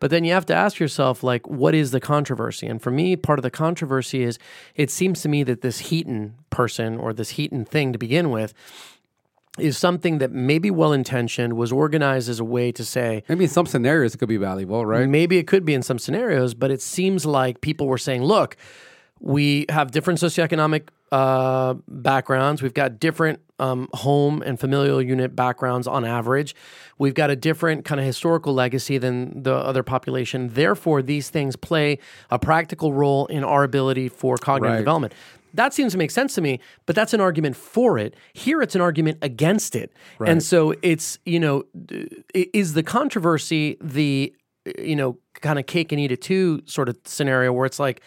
But 0.00 0.10
then 0.10 0.24
you 0.24 0.32
have 0.32 0.44
to 0.46 0.54
ask 0.54 0.80
yourself, 0.80 1.22
like, 1.22 1.46
what 1.48 1.72
is 1.74 1.92
the 1.92 2.00
controversy? 2.00 2.66
And 2.66 2.82
for 2.82 2.90
me, 2.90 3.14
part 3.16 3.38
of 3.38 3.42
the 3.44 3.50
controversy 3.50 4.22
is 4.22 4.38
it 4.74 4.90
seems 4.90 5.22
to 5.22 5.28
me 5.28 5.44
that 5.44 5.62
this 5.62 5.78
Heaton 5.78 6.34
person 6.50 6.98
or 6.98 7.12
this 7.12 7.30
Heaton 7.30 7.64
thing 7.64 7.92
to 7.92 7.98
begin 7.98 8.30
with 8.30 8.52
is 9.58 9.78
something 9.78 10.18
that 10.18 10.32
maybe 10.32 10.70
well 10.70 10.92
intentioned 10.92 11.52
was 11.54 11.70
organized 11.72 12.28
as 12.28 12.40
a 12.40 12.44
way 12.44 12.72
to 12.72 12.84
say, 12.84 13.22
maybe 13.28 13.44
in 13.44 13.50
some 13.50 13.66
scenarios 13.66 14.14
it 14.14 14.18
could 14.18 14.28
be 14.28 14.36
valuable, 14.36 14.84
right? 14.84 15.08
Maybe 15.08 15.38
it 15.38 15.46
could 15.46 15.64
be 15.64 15.74
in 15.74 15.82
some 15.82 15.98
scenarios, 15.98 16.54
but 16.54 16.70
it 16.70 16.82
seems 16.82 17.24
like 17.24 17.60
people 17.60 17.86
were 17.86 17.98
saying, 17.98 18.24
look, 18.24 18.56
we 19.20 19.64
have 19.68 19.92
different 19.92 20.18
socioeconomic 20.20 20.88
uh, 21.12 21.74
backgrounds. 21.86 22.62
We've 22.62 22.74
got 22.74 22.98
different 22.98 23.38
um, 23.60 23.88
home 23.94 24.42
and 24.42 24.58
familial 24.58 25.00
unit 25.00 25.36
backgrounds 25.36 25.86
on 25.86 26.04
average. 26.04 26.56
We've 26.98 27.14
got 27.14 27.30
a 27.30 27.36
different 27.36 27.84
kind 27.84 28.00
of 28.00 28.06
historical 28.06 28.52
legacy 28.52 28.98
than 28.98 29.44
the 29.44 29.54
other 29.54 29.84
population. 29.84 30.50
Therefore, 30.52 31.00
these 31.00 31.30
things 31.30 31.54
play 31.54 31.98
a 32.30 32.38
practical 32.40 32.92
role 32.92 33.26
in 33.26 33.44
our 33.44 33.62
ability 33.62 34.08
for 34.08 34.36
cognitive 34.36 34.72
Right. 34.74 34.78
development. 34.80 35.12
That 35.54 35.72
seems 35.72 35.92
to 35.92 35.98
make 35.98 36.10
sense 36.10 36.34
to 36.34 36.40
me, 36.40 36.60
but 36.84 36.94
that's 36.96 37.14
an 37.14 37.20
argument 37.20 37.56
for 37.56 37.96
it. 37.96 38.14
Here, 38.32 38.60
it's 38.60 38.74
an 38.74 38.80
argument 38.80 39.18
against 39.22 39.74
it. 39.76 39.92
And 40.20 40.42
so 40.42 40.74
it's, 40.82 41.18
you 41.24 41.40
know, 41.40 41.64
is 42.34 42.74
the 42.74 42.82
controversy 42.82 43.76
the, 43.80 44.34
you 44.78 44.96
know, 44.96 45.16
kind 45.40 45.58
of 45.58 45.66
cake 45.66 45.92
and 45.92 46.00
eat 46.00 46.10
it 46.10 46.20
too 46.20 46.62
sort 46.66 46.88
of 46.88 46.98
scenario 47.04 47.52
where 47.52 47.66
it's 47.66 47.78
like, 47.78 48.02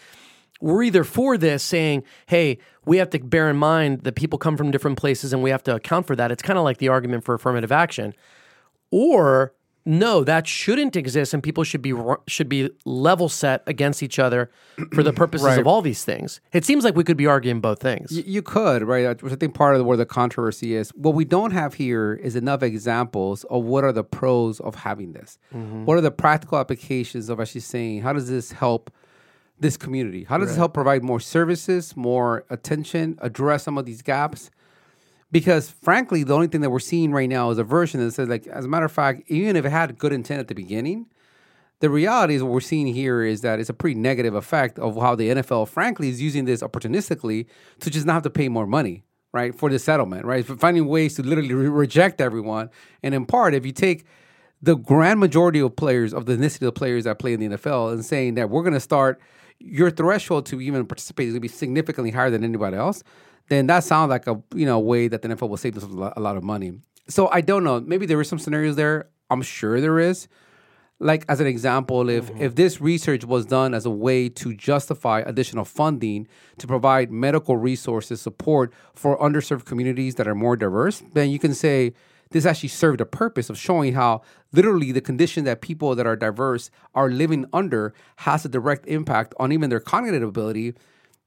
we're 0.59 0.83
either 0.83 1.03
for 1.03 1.37
this 1.37 1.63
saying, 1.63 2.03
hey, 2.25 2.57
we 2.85 2.97
have 2.97 3.11
to 3.11 3.19
bear 3.19 3.49
in 3.49 3.55
mind 3.55 4.01
that 4.03 4.15
people 4.15 4.39
come 4.39 4.57
from 4.57 4.71
different 4.71 4.97
places 4.97 5.31
and 5.31 5.43
we 5.43 5.51
have 5.51 5.63
to 5.63 5.75
account 5.75 6.07
for 6.07 6.15
that. 6.15 6.31
It's 6.31 6.41
kind 6.41 6.57
of 6.57 6.65
like 6.65 6.77
the 6.77 6.89
argument 6.89 7.23
for 7.23 7.35
affirmative 7.35 7.71
action. 7.71 8.13
Or 8.91 9.53
no, 9.87 10.23
that 10.25 10.45
shouldn't 10.47 10.95
exist 10.97 11.33
and 11.33 11.41
people 11.41 11.63
should 11.63 11.81
be 11.81 11.93
should 12.27 12.49
be 12.49 12.69
level 12.85 13.29
set 13.29 13.63
against 13.67 14.03
each 14.03 14.19
other 14.19 14.51
for 14.93 15.01
the 15.01 15.13
purposes 15.21 15.45
Right. 15.47 15.59
of 15.59 15.65
all 15.65 15.81
these 15.81 16.03
things. 16.03 16.41
It 16.51 16.65
seems 16.65 16.83
like 16.83 16.95
we 16.97 17.03
could 17.05 17.15
be 17.15 17.25
arguing 17.25 17.61
both 17.61 17.79
things. 17.81 18.11
Y- 18.11 18.23
You 18.27 18.41
could, 18.41 18.83
right? 18.83 19.05
I 19.23 19.35
think 19.35 19.53
part 19.53 19.75
of 19.77 19.85
where 19.85 19.95
the 19.95 20.05
controversy 20.05 20.75
is. 20.75 20.89
What 20.95 21.15
we 21.15 21.23
don't 21.25 21.51
have 21.51 21.75
here 21.75 22.13
is 22.13 22.35
enough 22.35 22.61
examples 22.63 23.45
of 23.45 23.63
what 23.63 23.83
are 23.85 23.93
the 23.93 24.03
pros 24.03 24.59
of 24.59 24.75
having 24.75 25.13
this. 25.13 25.39
Mm-hmm. 25.55 25.85
What 25.85 25.97
are 25.97 26.01
the 26.01 26.11
practical 26.11 26.57
applications 26.59 27.29
of 27.29 27.39
actually 27.39 27.61
saying, 27.61 28.01
how 28.01 28.11
does 28.13 28.29
this 28.29 28.51
help 28.51 28.91
this 29.59 29.77
community? 29.77 30.23
How 30.25 30.37
does 30.37 30.49
this 30.49 30.57
help 30.57 30.73
provide 30.73 31.03
more 31.03 31.19
services, 31.19 31.95
more 31.97 32.45
attention, 32.49 33.17
address 33.21 33.63
some 33.63 33.77
of 33.77 33.85
these 33.85 34.01
gaps? 34.03 34.51
Because 35.31 35.69
frankly, 35.69 36.23
the 36.23 36.33
only 36.33 36.47
thing 36.47 36.61
that 36.61 36.69
we're 36.69 36.79
seeing 36.79 37.11
right 37.11 37.29
now 37.29 37.49
is 37.49 37.57
a 37.57 37.63
version 37.63 37.99
that 37.99 38.11
says, 38.13 38.29
like, 38.29 38.47
as 38.47 38.65
a 38.65 38.67
matter 38.67 38.85
of 38.85 38.91
fact, 38.91 39.23
even 39.27 39.55
if 39.55 39.65
it 39.65 39.69
had 39.69 39.97
good 39.97 40.13
intent 40.13 40.39
at 40.39 40.47
the 40.47 40.55
beginning, 40.55 41.07
the 41.79 41.89
reality 41.89 42.35
is 42.35 42.43
what 42.43 42.51
we're 42.51 42.59
seeing 42.59 42.87
here 42.87 43.23
is 43.23 43.41
that 43.41 43.59
it's 43.59 43.69
a 43.69 43.73
pretty 43.73 43.99
negative 43.99 44.33
effect 44.33 44.79
of 44.79 44.95
how 44.95 45.15
the 45.15 45.29
NFL, 45.29 45.67
frankly, 45.67 46.09
is 46.09 46.21
using 46.21 46.45
this 46.45 46.61
opportunistically 46.61 47.45
to 47.81 47.89
just 47.89 48.05
not 48.05 48.13
have 48.13 48.23
to 48.23 48.29
pay 48.29 48.49
more 48.49 48.65
money, 48.65 49.03
right, 49.31 49.53
for 49.53 49.69
the 49.69 49.77
settlement, 49.77 50.25
right? 50.25 50.45
For 50.45 50.55
finding 50.55 50.87
ways 50.87 51.15
to 51.15 51.23
literally 51.23 51.53
re- 51.53 51.67
reject 51.67 52.19
everyone. 52.19 52.69
And 53.03 53.13
in 53.13 53.25
part, 53.25 53.53
if 53.53 53.65
you 53.65 53.71
take 53.71 54.05
the 54.61 54.75
grand 54.75 55.19
majority 55.19 55.59
of 55.59 55.75
players, 55.75 56.13
of 56.13 56.25
the 56.25 56.35
ethnicity 56.35 56.65
of 56.67 56.73
players 56.73 57.03
that 57.03 57.19
play 57.19 57.33
in 57.33 57.39
the 57.39 57.57
NFL, 57.57 57.93
and 57.93 58.03
saying 58.03 58.35
that 58.35 58.49
we're 58.49 58.63
going 58.63 58.73
to 58.73 58.79
start 58.79 59.19
your 59.59 59.91
threshold 59.91 60.45
to 60.47 60.61
even 60.61 60.85
participate 60.85 61.27
is 61.27 61.33
going 61.33 61.41
to 61.41 61.41
be 61.41 61.47
significantly 61.47 62.11
higher 62.11 62.29
than 62.31 62.43
anybody 62.43 62.77
else, 62.77 63.03
then 63.49 63.67
that 63.67 63.83
sounds 63.83 64.09
like 64.09 64.27
a 64.27 64.41
you 64.55 64.65
know 64.65 64.79
way 64.79 65.07
that 65.07 65.21
the 65.21 65.29
NFL 65.29 65.49
will 65.49 65.57
save 65.57 65.73
themselves 65.73 65.95
a 65.95 65.99
lot, 65.99 66.13
a 66.17 66.19
lot 66.19 66.37
of 66.37 66.43
money. 66.43 66.79
So 67.07 67.29
I 67.29 67.41
don't 67.41 67.63
know. 67.63 67.79
Maybe 67.79 68.05
there 68.05 68.19
is 68.19 68.27
some 68.27 68.39
scenarios 68.39 68.75
there. 68.75 69.09
I'm 69.29 69.41
sure 69.41 69.79
there 69.81 69.99
is 69.99 70.27
like 70.99 71.25
as 71.29 71.39
an 71.39 71.47
example 71.47 72.09
if 72.09 72.25
mm-hmm. 72.25 72.41
if 72.41 72.55
this 72.55 72.81
research 72.81 73.23
was 73.23 73.45
done 73.45 73.73
as 73.73 73.85
a 73.85 73.89
way 73.89 74.29
to 74.29 74.53
justify 74.53 75.19
additional 75.25 75.65
funding 75.65 76.27
to 76.57 76.67
provide 76.67 77.11
medical 77.11 77.57
resources 77.57 78.21
support 78.21 78.73
for 78.95 79.17
underserved 79.19 79.65
communities 79.65 80.15
that 80.15 80.27
are 80.27 80.35
more 80.35 80.55
diverse 80.55 81.03
then 81.13 81.29
you 81.29 81.39
can 81.39 81.53
say 81.53 81.93
this 82.31 82.45
actually 82.45 82.69
served 82.69 82.99
a 82.99 83.05
purpose 83.05 83.49
of 83.49 83.57
showing 83.57 83.93
how 83.93 84.21
literally 84.51 84.91
the 84.91 85.01
condition 85.01 85.43
that 85.45 85.61
people 85.61 85.95
that 85.95 86.07
are 86.07 86.15
diverse 86.15 86.69
are 86.95 87.09
living 87.09 87.45
under 87.53 87.93
has 88.17 88.43
a 88.43 88.49
direct 88.49 88.85
impact 88.87 89.33
on 89.39 89.51
even 89.51 89.69
their 89.69 89.79
cognitive 89.79 90.27
ability 90.27 90.73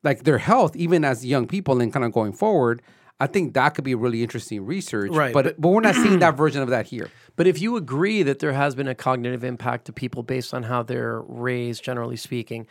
like 0.03 0.25
their 0.25 0.39
health 0.39 0.75
even 0.77 1.05
as 1.05 1.25
young 1.25 1.47
people 1.47 1.81
and 1.81 1.93
kind 1.93 2.05
of 2.05 2.13
going 2.13 2.33
forward 2.33 2.83
I 3.23 3.27
think 3.27 3.53
that 3.53 3.75
could 3.75 3.85
be 3.85 3.95
really 3.95 4.23
interesting 4.23 4.65
research, 4.65 5.11
Right, 5.11 5.35
But 5.35 5.61
but- 5.61 5.71
we're 5.71 5.83
not 5.83 5.95
seeing 5.95 6.21
that 6.21 6.37
version 6.39 6.63
of 6.63 6.71
that 6.71 6.87
here. 6.87 7.11
But 7.37 7.47
if 7.47 7.61
you 7.61 7.77
agree 7.77 8.23
that 8.23 8.39
there 8.39 8.55
has 8.55 8.75
been 8.75 8.89
a 8.89 8.95
cognitive 8.95 9.45
impact 9.45 9.85
to 9.85 9.93
people 9.93 10.23
based 10.23 10.55
on 10.55 10.63
how 10.63 10.83
they're 10.83 11.21
raised, 11.21 11.85
generally 11.85 12.17
speaking, 12.17 12.67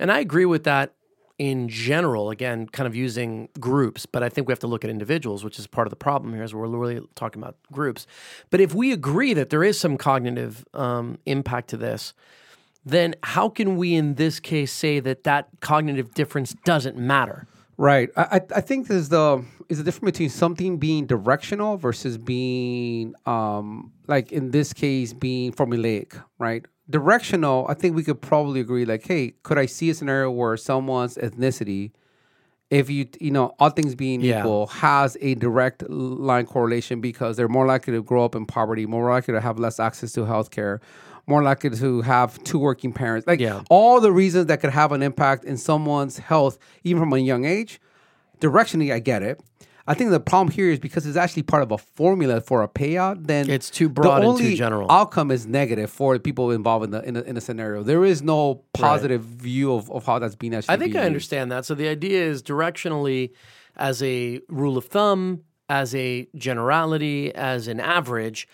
and 0.00 0.10
I 0.10 0.18
agree 0.18 0.44
with 0.44 0.64
that 0.64 0.92
in 1.38 1.68
general, 1.68 2.30
again, 2.30 2.66
kind 2.66 2.86
of 2.88 2.94
using 2.96 3.48
groups, 3.60 4.04
but 4.04 4.22
I 4.24 4.28
think 4.28 4.48
we 4.48 4.52
have 4.52 4.58
to 4.60 4.66
look 4.66 4.84
at 4.84 4.90
individuals, 4.90 5.44
which 5.44 5.58
is 5.58 5.66
part 5.68 5.86
of 5.86 5.90
the 5.90 5.96
problem 5.96 6.34
here, 6.34 6.42
is 6.42 6.52
we're 6.52 6.66
really 6.66 7.00
talking 7.14 7.40
about 7.40 7.56
groups. 7.72 8.06
But 8.50 8.60
if 8.60 8.74
we 8.74 8.92
agree 8.92 9.34
that 9.34 9.50
there 9.50 9.62
is 9.64 9.78
some 9.78 9.96
cognitive 9.96 10.64
um, 10.74 11.18
impact 11.26 11.70
to 11.70 11.76
this, 11.76 12.12
then 12.84 13.14
how 13.22 13.48
can 13.48 13.76
we 13.76 13.94
in 13.94 14.14
this 14.14 14.40
case 14.40 14.72
say 14.72 15.00
that 15.00 15.24
that 15.24 15.48
cognitive 15.60 16.14
difference 16.14 16.54
doesn't 16.64 16.96
matter? 16.96 17.46
Right. 17.78 18.10
I 18.16 18.40
I 18.54 18.60
think 18.60 18.88
there's 18.88 19.08
the 19.08 19.44
is 19.68 19.78
the 19.78 19.84
difference 19.84 20.12
between 20.12 20.28
something 20.30 20.76
being 20.78 21.06
directional 21.06 21.76
versus 21.76 22.18
being 22.18 23.14
um 23.26 23.92
like 24.06 24.30
in 24.32 24.50
this 24.50 24.72
case 24.72 25.12
being 25.12 25.52
formulaic, 25.52 26.22
right? 26.38 26.64
Directional, 26.90 27.66
I 27.68 27.74
think 27.74 27.96
we 27.96 28.02
could 28.04 28.20
probably 28.20 28.60
agree 28.60 28.84
like, 28.84 29.06
hey, 29.06 29.34
could 29.42 29.58
I 29.58 29.66
see 29.66 29.88
a 29.90 29.94
scenario 29.94 30.30
where 30.30 30.56
someone's 30.56 31.16
ethnicity 31.16 31.92
if 32.70 32.88
you 32.90 33.06
you 33.20 33.30
know 33.30 33.54
all 33.58 33.70
things 33.70 33.94
being 33.94 34.20
Yeah. 34.20 34.40
equal 34.40 34.66
has 34.68 35.16
a 35.20 35.34
direct 35.36 35.88
line 35.88 36.46
correlation 36.46 37.00
because 37.00 37.36
they're 37.36 37.48
more 37.48 37.66
likely 37.66 37.92
to 37.94 38.02
grow 38.02 38.24
up 38.24 38.34
in 38.34 38.46
poverty 38.46 38.86
more 38.86 39.10
likely 39.10 39.32
to 39.34 39.40
have 39.40 39.58
less 39.58 39.78
access 39.80 40.12
to 40.12 40.24
health 40.24 40.50
care 40.50 40.80
more 41.26 41.42
likely 41.42 41.70
to 41.70 42.00
have 42.02 42.42
two 42.44 42.58
working 42.58 42.92
parents 42.92 43.26
like 43.26 43.40
Yeah. 43.40 43.62
all 43.70 44.00
the 44.00 44.12
reasons 44.12 44.46
that 44.46 44.60
could 44.60 44.70
have 44.70 44.92
an 44.92 45.02
impact 45.02 45.44
in 45.44 45.56
someone's 45.56 46.18
health 46.18 46.58
even 46.84 47.00
from 47.00 47.12
a 47.12 47.18
young 47.18 47.44
age 47.44 47.80
directionally 48.40 48.92
i 48.92 48.98
get 48.98 49.22
it 49.22 49.40
i 49.86 49.94
think 49.94 50.10
the 50.10 50.20
problem 50.20 50.50
here 50.52 50.70
is 50.70 50.78
because 50.78 51.06
it's 51.06 51.16
actually 51.16 51.42
part 51.42 51.62
of 51.62 51.70
a 51.70 51.78
formula 51.78 52.40
for 52.40 52.62
a 52.62 52.68
payout 52.68 53.26
then 53.26 53.48
It's 53.48 53.70
too 53.70 53.88
broad 53.88 54.22
the 54.22 54.28
and 54.30 54.38
too 54.38 54.56
general. 54.56 54.90
outcome 54.90 55.30
is 55.30 55.46
negative 55.46 55.90
for 55.90 56.14
the 56.14 56.20
people 56.20 56.50
involved 56.50 56.84
in 56.86 56.90
the 56.90 57.02
in 57.06 57.14
the, 57.14 57.24
in 57.24 57.34
the 57.36 57.40
scenario 57.40 57.82
there 57.82 58.04
is 58.04 58.20
no 58.22 58.62
positive 58.72 59.22
view 59.22 59.72
of, 59.74 59.90
of 59.90 60.04
how 60.04 60.18
that's 60.18 60.34
being 60.34 60.54
actually 60.54 60.74
I 60.74 60.78
think 60.78 60.94
I 60.96 60.98
used. 61.00 61.06
understand 61.06 61.52
that. 61.52 61.64
So 61.66 61.74
the 61.74 61.88
idea 61.88 62.22
is 62.24 62.42
directionally, 62.42 63.30
as 63.76 64.02
a 64.02 64.40
rule 64.48 64.76
of 64.76 64.84
thumb, 64.86 65.42
as 65.68 65.94
a 65.94 66.26
generality, 66.34 67.34
as 67.34 67.68
an 67.68 67.80
average, 67.80 68.46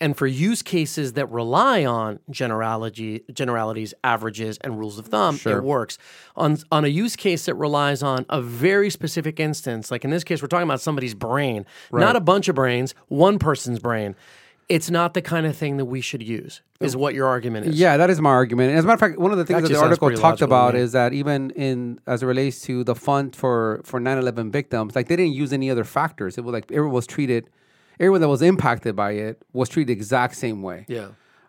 and 0.00 0.16
for 0.16 0.26
use 0.26 0.62
cases 0.62 1.14
that 1.14 1.30
rely 1.30 1.84
on 1.84 2.18
generality, 2.30 3.24
generalities, 3.32 3.94
averages, 4.04 4.58
and 4.58 4.78
rules 4.78 4.98
of 4.98 5.06
thumb, 5.06 5.38
it 5.44 5.62
works. 5.62 5.98
On 6.36 6.58
on 6.70 6.84
a 6.84 6.88
use 6.88 7.16
case 7.16 7.46
that 7.46 7.54
relies 7.54 8.02
on 8.02 8.26
a 8.28 8.40
very 8.40 8.90
specific 8.90 9.40
instance, 9.40 9.90
like 9.90 10.04
in 10.04 10.10
this 10.10 10.24
case, 10.24 10.42
we're 10.42 10.48
talking 10.48 10.68
about 10.68 10.80
somebody's 10.80 11.14
brain, 11.14 11.64
not 11.92 12.16
a 12.16 12.20
bunch 12.20 12.48
of 12.48 12.54
brains, 12.54 12.94
one 13.08 13.38
person's 13.38 13.78
brain. 13.78 14.14
It's 14.68 14.90
not 14.90 15.14
the 15.14 15.22
kind 15.22 15.46
of 15.46 15.56
thing 15.56 15.76
that 15.76 15.84
we 15.84 16.00
should 16.00 16.24
use. 16.24 16.60
Is 16.80 16.96
what 16.96 17.14
your 17.14 17.28
argument 17.28 17.66
is? 17.66 17.78
Yeah, 17.78 17.96
that 17.96 18.10
is 18.10 18.20
my 18.20 18.30
argument. 18.30 18.70
And 18.70 18.78
as 18.78 18.84
a 18.84 18.88
matter 18.88 18.94
of 18.94 19.00
fact, 19.00 19.20
one 19.20 19.30
of 19.30 19.38
the 19.38 19.44
things 19.44 19.62
That 19.62 19.68
that, 19.68 19.74
the 19.74 19.80
article 19.80 20.10
talked 20.10 20.42
about 20.42 20.74
is 20.74 20.90
that 20.90 21.12
even 21.12 21.50
in 21.50 22.00
as 22.06 22.24
it 22.24 22.26
relates 22.26 22.60
to 22.62 22.82
the 22.82 22.96
fund 22.96 23.36
for 23.36 23.80
for 23.84 24.00
9/11 24.00 24.50
victims, 24.50 24.96
like 24.96 25.06
they 25.06 25.14
didn't 25.14 25.34
use 25.34 25.52
any 25.52 25.70
other 25.70 25.84
factors. 25.84 26.36
It 26.36 26.42
was 26.42 26.52
like 26.52 26.72
everyone 26.72 26.94
was 26.94 27.06
treated, 27.06 27.48
everyone 27.98 28.20
that 28.20 28.28
was 28.28 28.42
impacted 28.42 28.94
by 28.96 29.12
it 29.12 29.42
was 29.52 29.68
treated 29.68 29.88
the 29.88 29.92
exact 29.92 30.36
same 30.36 30.62
way. 30.62 30.84
Yeah. 30.88 31.08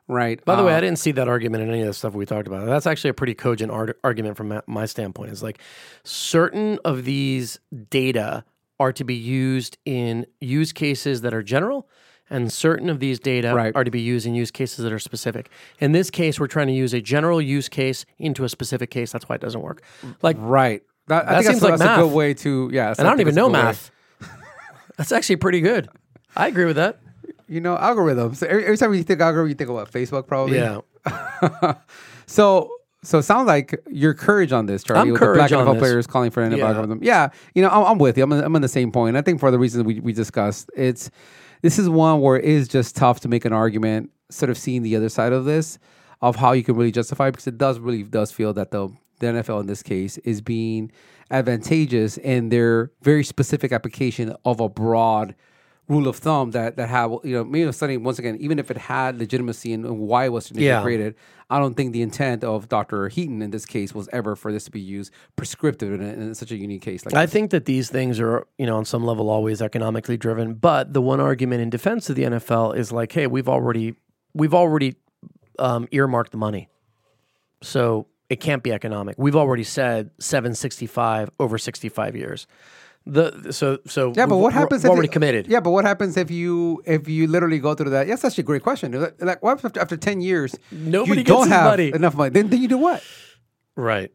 Right. 0.09 0.43
By 0.45 0.55
the 0.55 0.63
way, 0.63 0.73
Uh, 0.73 0.77
I 0.77 0.81
didn't 0.81 0.99
see 0.99 1.11
that 1.11 1.27
argument 1.27 1.63
in 1.63 1.69
any 1.69 1.81
of 1.81 1.87
the 1.87 1.93
stuff 1.93 2.13
we 2.13 2.25
talked 2.25 2.47
about. 2.47 2.65
That's 2.65 2.87
actually 2.87 3.09
a 3.09 3.13
pretty 3.13 3.33
cogent 3.33 3.71
ar- 3.71 3.97
argument 4.05 4.37
from 4.37 4.47
my, 4.47 4.61
my 4.65 4.85
standpoint. 4.85 5.31
Is 5.31 5.43
like 5.43 5.59
certain 6.03 6.79
of 6.85 7.03
these 7.03 7.59
data 7.89 8.45
are 8.79 8.93
to 8.93 9.03
be 9.03 9.15
used 9.15 9.77
in 9.85 10.25
use 10.39 10.71
cases 10.71 11.21
that 11.21 11.33
are 11.33 11.43
general, 11.43 11.89
and 12.29 12.51
certain 12.53 12.89
of 12.89 12.99
these 12.99 13.19
data 13.19 13.53
Right. 13.53 13.75
are 13.75 13.83
to 13.83 13.91
be 13.91 13.99
used 13.99 14.25
in 14.25 14.33
use 14.35 14.51
cases 14.51 14.83
that 14.83 14.93
are 14.93 14.99
specific. 14.99 15.49
In 15.79 15.91
this 15.91 16.09
case, 16.09 16.39
we're 16.39 16.47
trying 16.47 16.67
to 16.67 16.73
use 16.73 16.93
a 16.93 17.01
general 17.01 17.41
use 17.41 17.67
case 17.67 18.05
into 18.17 18.43
a 18.45 18.49
specific 18.49 18.89
case. 18.91 19.11
That's 19.11 19.27
why 19.27 19.35
it 19.35 19.41
doesn't 19.41 19.61
work. 19.61 19.81
Like, 20.21 20.37
Right. 20.39 20.83
That, 21.07 21.27
I 21.27 21.31
That 21.35 21.43
seems 21.45 21.59
that's, 21.61 21.63
like 21.71 21.79
that's 21.79 21.99
a 21.99 22.03
good 22.03 22.13
way 22.13 22.33
to 22.35 22.69
yeah. 22.71 22.93
and 22.97 23.07
I 23.07 23.11
don't 23.11 23.21
even 23.21 23.35
know 23.35 23.49
math. 23.49 23.91
That's 24.97 25.11
actually 25.11 25.35
pretty 25.37 25.61
good. 25.61 25.87
I 26.37 26.47
agree 26.47 26.65
with 26.65 26.75
that. 26.77 26.99
You 27.49 27.61
know 27.61 27.75
algorithms. 27.75 28.43
Every, 28.43 28.63
every 28.65 28.77
time 28.77 28.93
you 28.93 29.03
think 29.03 29.19
algorithm, 29.21 29.49
you 29.49 29.55
think 29.55 29.69
what 29.69 29.91
Facebook 29.91 30.27
probably. 30.27 30.57
Yeah. 30.57 30.81
So 32.27 32.69
so 33.03 33.19
it 33.19 33.23
sounds 33.23 33.47
like 33.47 33.79
your 33.89 34.13
courage 34.13 34.51
on 34.51 34.65
this, 34.65 34.83
Charlie. 34.83 35.01
I'm 35.03 35.11
with 35.13 35.21
the 35.21 35.33
black 35.33 35.51
on 35.53 35.65
NFL 35.65 35.73
this. 35.75 35.79
players 35.81 36.07
calling 36.07 36.29
for 36.31 36.43
an 36.43 36.51
Yeah. 36.51 36.67
algorithm. 36.67 36.99
Yeah, 37.01 37.29
you 37.55 37.61
know, 37.61 37.69
I'm, 37.69 37.85
I'm 37.85 37.97
with 37.99 38.17
you. 38.17 38.23
I'm, 38.23 38.31
I'm 38.33 38.55
on 38.55 38.61
the 38.61 38.67
same 38.67 38.91
point. 38.91 39.15
I 39.15 39.21
think 39.21 39.39
for 39.39 39.49
the 39.49 39.59
reasons 39.59 39.85
we, 39.85 39.99
we 40.01 40.11
discussed, 40.13 40.69
it's 40.75 41.09
this 41.61 41.79
is 41.79 41.87
one 41.89 42.19
where 42.21 42.37
it 42.37 42.43
is 42.45 42.67
just 42.67 42.95
tough 42.97 43.21
to 43.21 43.27
make 43.29 43.45
an 43.45 43.53
argument, 43.53 44.11
sort 44.29 44.49
of 44.49 44.57
seeing 44.57 44.83
the 44.83 44.95
other 44.95 45.07
side 45.09 45.31
of 45.31 45.45
this, 45.45 45.79
of 46.21 46.35
how 46.35 46.51
you 46.51 46.63
can 46.63 46.75
really 46.75 46.91
justify 46.91 47.29
because 47.31 47.47
it 47.47 47.57
does 47.57 47.79
really 47.79 48.03
does 48.03 48.31
feel 48.31 48.53
that 48.53 48.71
the 48.71 48.89
the 49.19 49.27
NFL 49.27 49.61
in 49.61 49.67
this 49.67 49.81
case 49.81 50.17
is 50.19 50.41
being 50.41 50.91
advantageous 51.31 52.17
in 52.17 52.49
their 52.49 52.91
very 53.03 53.23
specific 53.23 53.71
application 53.71 54.35
of 54.43 54.59
a 54.59 54.67
broad 54.69 55.33
rule 55.87 56.07
of 56.07 56.17
thumb 56.17 56.51
that 56.51 56.75
that 56.75 56.89
have 56.89 57.11
you 57.23 57.33
know 57.33 57.43
maybe 57.45 57.71
studying 57.71 58.03
once 58.03 58.19
again 58.19 58.35
even 58.39 58.59
if 58.59 58.69
it 58.69 58.77
had 58.77 59.17
legitimacy 59.17 59.71
and 59.73 59.99
why 59.99 60.25
it 60.25 60.31
was 60.33 60.51
initially 60.51 60.65
Yeah. 60.67 60.81
created 60.81 61.15
i 61.49 61.59
don't 61.59 61.75
think 61.77 61.93
the 61.93 62.01
intent 62.01 62.43
of 62.43 62.67
dr 62.67 63.07
heaton 63.07 63.41
in 63.41 63.51
this 63.51 63.65
case 63.65 63.95
was 63.95 64.09
ever 64.11 64.35
for 64.35 64.51
this 64.51 64.65
to 64.65 64.71
be 64.71 64.81
used 64.81 65.13
prescriptive 65.37 65.93
in, 65.93 66.01
in 66.01 66.35
such 66.35 66.51
a 66.51 66.57
unique 66.57 66.81
case 66.81 67.05
like 67.05 67.15
I 67.15 67.25
this. 67.25 67.31
think 67.33 67.51
that 67.51 67.63
these 67.65 67.89
things 67.89 68.19
are, 68.19 68.45
you 68.57 68.65
know, 68.65 68.75
on 68.75 68.83
some 68.83 69.05
level 69.05 69.29
always 69.29 69.61
economically 69.61 70.17
driven. 70.17 70.55
But 70.55 70.93
the 70.93 71.01
one 71.01 71.21
argument 71.21 71.61
in 71.61 71.69
defense 71.69 72.09
of 72.09 72.15
the 72.17 72.23
NFL 72.23 72.75
is 72.75 72.91
like, 72.91 73.11
hey, 73.13 73.27
we've 73.27 73.47
already 73.47 73.95
we've 74.33 74.53
already 74.53 74.95
um, 75.57 75.87
earmarked 75.91 76.31
the 76.31 76.37
money, 76.37 76.67
so 77.61 78.07
it 78.29 78.39
can't 78.41 78.61
be 78.63 78.71
economic. 78.73 79.15
We've 79.17 79.35
already 79.35 79.63
said 79.63 80.11
seven 80.19 80.53
sixty 80.53 80.85
five 80.85 81.29
over 81.39 81.57
sixty 81.57 81.89
five 81.89 82.15
years. 82.15 82.45
The 83.09 83.53
so 83.53 83.77
so 83.87 84.11
yeah 84.15 84.25
but 84.25 84.37
what 84.37 84.51
happens 84.53 84.83
We're 84.83 84.87
if 84.89 84.91
already 84.91 85.07
you- 85.07 85.11
committed. 85.17 85.47
yeah 85.47 85.61
but 85.61 85.71
what 85.71 85.85
happens 85.85 86.17
if 86.17 86.29
you 86.29 86.81
if 86.85 87.07
you 87.07 87.27
literally 87.27 87.59
go 87.59 87.73
through 87.73 87.91
that 87.91 88.07
yes 88.07 88.21
that's 88.21 88.33
actually 88.33 88.41
a 88.43 88.51
great 88.51 88.63
question 88.63 88.91
like 89.19 89.41
what 89.41 89.63
after, 89.63 89.79
after 89.79 89.95
10 89.95 90.19
years 90.21 90.55
Nobody 90.71 91.23
don't 91.23 91.47
have 91.49 91.71
money. 91.71 91.91
enough 91.93 92.15
money 92.15 92.31
then, 92.31 92.49
then 92.49 92.61
you 92.61 92.67
do 92.67 92.77
what 92.77 93.01
Right. 93.75 94.11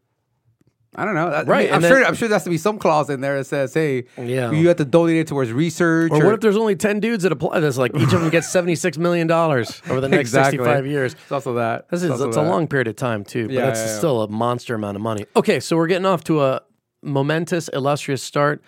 I 0.95 1.05
don't 1.05 1.15
know. 1.15 1.27
I- 1.29 1.39
I 1.39 1.43
Right, 1.43 1.65
mean, 1.65 1.73
I'm 1.73 1.83
and 1.83 1.91
sure. 1.91 2.05
I'm 2.05 2.13
sure 2.13 2.27
there 2.27 2.35
has 2.35 2.43
to 2.43 2.51
be 2.51 2.57
some 2.59 2.77
clause 2.77 3.09
in 3.09 3.19
there 3.21 3.35
that 3.39 3.45
says, 3.45 3.73
"Hey, 3.73 4.03
Yeah. 4.15 4.51
you 4.51 4.67
have 4.67 4.77
to 4.77 4.85
donate 4.85 5.15
it 5.17 5.25
towards 5.25 5.51
research." 5.51 6.11
Or 6.11 6.23
what 6.23 6.35
if 6.35 6.39
there's 6.41 6.55
only 6.55 6.75
ten 6.75 6.99
dudes 6.99 7.23
that 7.23 7.31
apply? 7.31 7.61
That's 7.61 7.79
like 7.79 7.95
each 7.95 8.13
of 8.13 8.21
them 8.21 8.29
gets 8.29 8.47
seventy 8.51 8.75
six 8.75 8.99
million 8.99 9.25
dollars 9.25 9.81
over 9.89 9.99
the 9.99 10.07
next 10.07 10.29
Exactly. 10.29 10.57
sixty 10.59 10.71
five 10.71 10.85
years. 10.85 11.13
It's 11.23 11.31
also 11.31 11.55
that. 11.55 11.89
This 11.89 12.03
It's 12.03 12.05
is 12.05 12.11
also 12.11 12.27
it's 12.27 12.37
a 12.37 12.43
long 12.43 12.67
period 12.67 12.87
of 12.87 12.95
time 12.95 13.23
too, 13.23 13.47
but 13.47 13.53
Yeah, 13.55 13.69
it's 13.69 13.79
yeah, 13.79 13.85
yeah. 13.87 13.97
still 13.97 14.21
a 14.21 14.27
monster 14.27 14.75
amount 14.75 14.95
of 14.95 15.01
money. 15.01 15.25
Okay, 15.35 15.59
so 15.59 15.75
we're 15.77 15.87
getting 15.87 16.05
off 16.05 16.23
to 16.25 16.43
a 16.43 16.61
momentous, 17.03 17.67
illustrious 17.69 18.23
start 18.23 18.61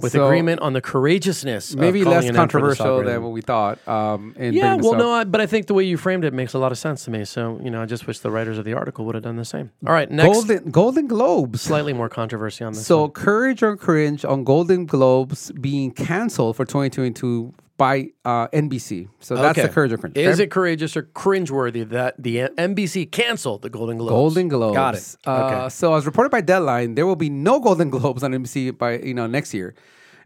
with 0.00 0.12
So, 0.12 0.26
agreement 0.26 0.60
on 0.60 0.74
the 0.74 0.80
courageousness. 0.80 1.74
maybe 1.74 2.04
less 2.04 2.24
an 2.24 2.36
end 2.36 2.52
for 2.52 2.60
this 2.60 2.78
controversial 2.78 3.02
than 3.02 3.22
what 3.22 3.32
we 3.32 3.40
thought. 3.40 3.86
Um, 3.88 4.32
in 4.38 4.52
Yeah, 4.54 4.76
well, 4.76 4.92
this 4.92 4.98
no. 5.00 5.10
I, 5.10 5.24
but 5.24 5.40
I 5.40 5.46
think 5.46 5.66
the 5.66 5.74
way 5.74 5.84
you 5.84 5.96
framed 5.96 6.24
it 6.24 6.32
makes 6.32 6.54
a 6.54 6.58
lot 6.58 6.70
of 6.70 6.78
sense 6.78 7.04
to 7.06 7.10
me. 7.10 7.24
So 7.24 7.60
you 7.62 7.70
know, 7.70 7.82
I 7.82 7.86
just 7.86 8.06
wish 8.06 8.20
the 8.20 8.30
writers 8.30 8.58
of 8.58 8.64
the 8.64 8.74
article 8.74 9.04
would 9.06 9.14
have 9.16 9.24
done 9.24 9.36
the 9.36 9.44
same. 9.44 9.72
All 9.86 9.92
right, 9.92 10.08
next, 10.10 10.46
Golden 10.46 10.70
Golden 10.70 11.06
Globes. 11.08 11.60
slightly 11.60 11.92
more 11.92 12.08
controversy 12.08 12.62
on 12.64 12.74
this. 12.74 12.86
So 12.86 13.02
one. 13.02 13.10
courage 13.10 13.62
or 13.62 13.76
cringe 13.76 14.24
on 14.24 14.44
Golden 14.44 14.86
Globes 14.86 15.50
being 15.52 15.90
canceled 15.90 16.56
for 16.56 16.64
2022 16.64 17.52
by 17.78 18.10
uh, 18.26 18.48
NBC. 18.48 19.08
So 19.20 19.36
that's 19.36 19.56
Okay. 19.56 19.66
the 19.66 19.72
courage 19.72 19.92
or 19.92 19.96
cringe. 19.98 20.18
Is 20.18 20.34
okay? 20.34 20.44
it 20.44 20.50
courageous 20.50 20.96
or 20.96 21.04
cringeworthy 21.04 21.88
that 21.88 22.22
the 22.22 22.36
NBC 22.58 23.10
canceled 23.10 23.62
the 23.62 23.70
Golden 23.70 23.96
Globes? 23.96 24.10
Golden 24.10 24.48
Globes. 24.48 24.74
Got 24.76 24.94
it. 24.96 25.16
Uh, 25.26 25.44
okay. 25.46 25.68
So 25.70 25.94
as 25.94 26.04
reported 26.04 26.30
by 26.30 26.42
Deadline, 26.42 26.96
there 26.96 27.06
will 27.06 27.16
be 27.16 27.30
no 27.30 27.60
Golden 27.60 27.88
Globes 27.88 28.22
on 28.22 28.32
NBC 28.32 28.76
by 28.76 28.98
you 28.98 29.14
know 29.14 29.26
next 29.26 29.54
year. 29.54 29.74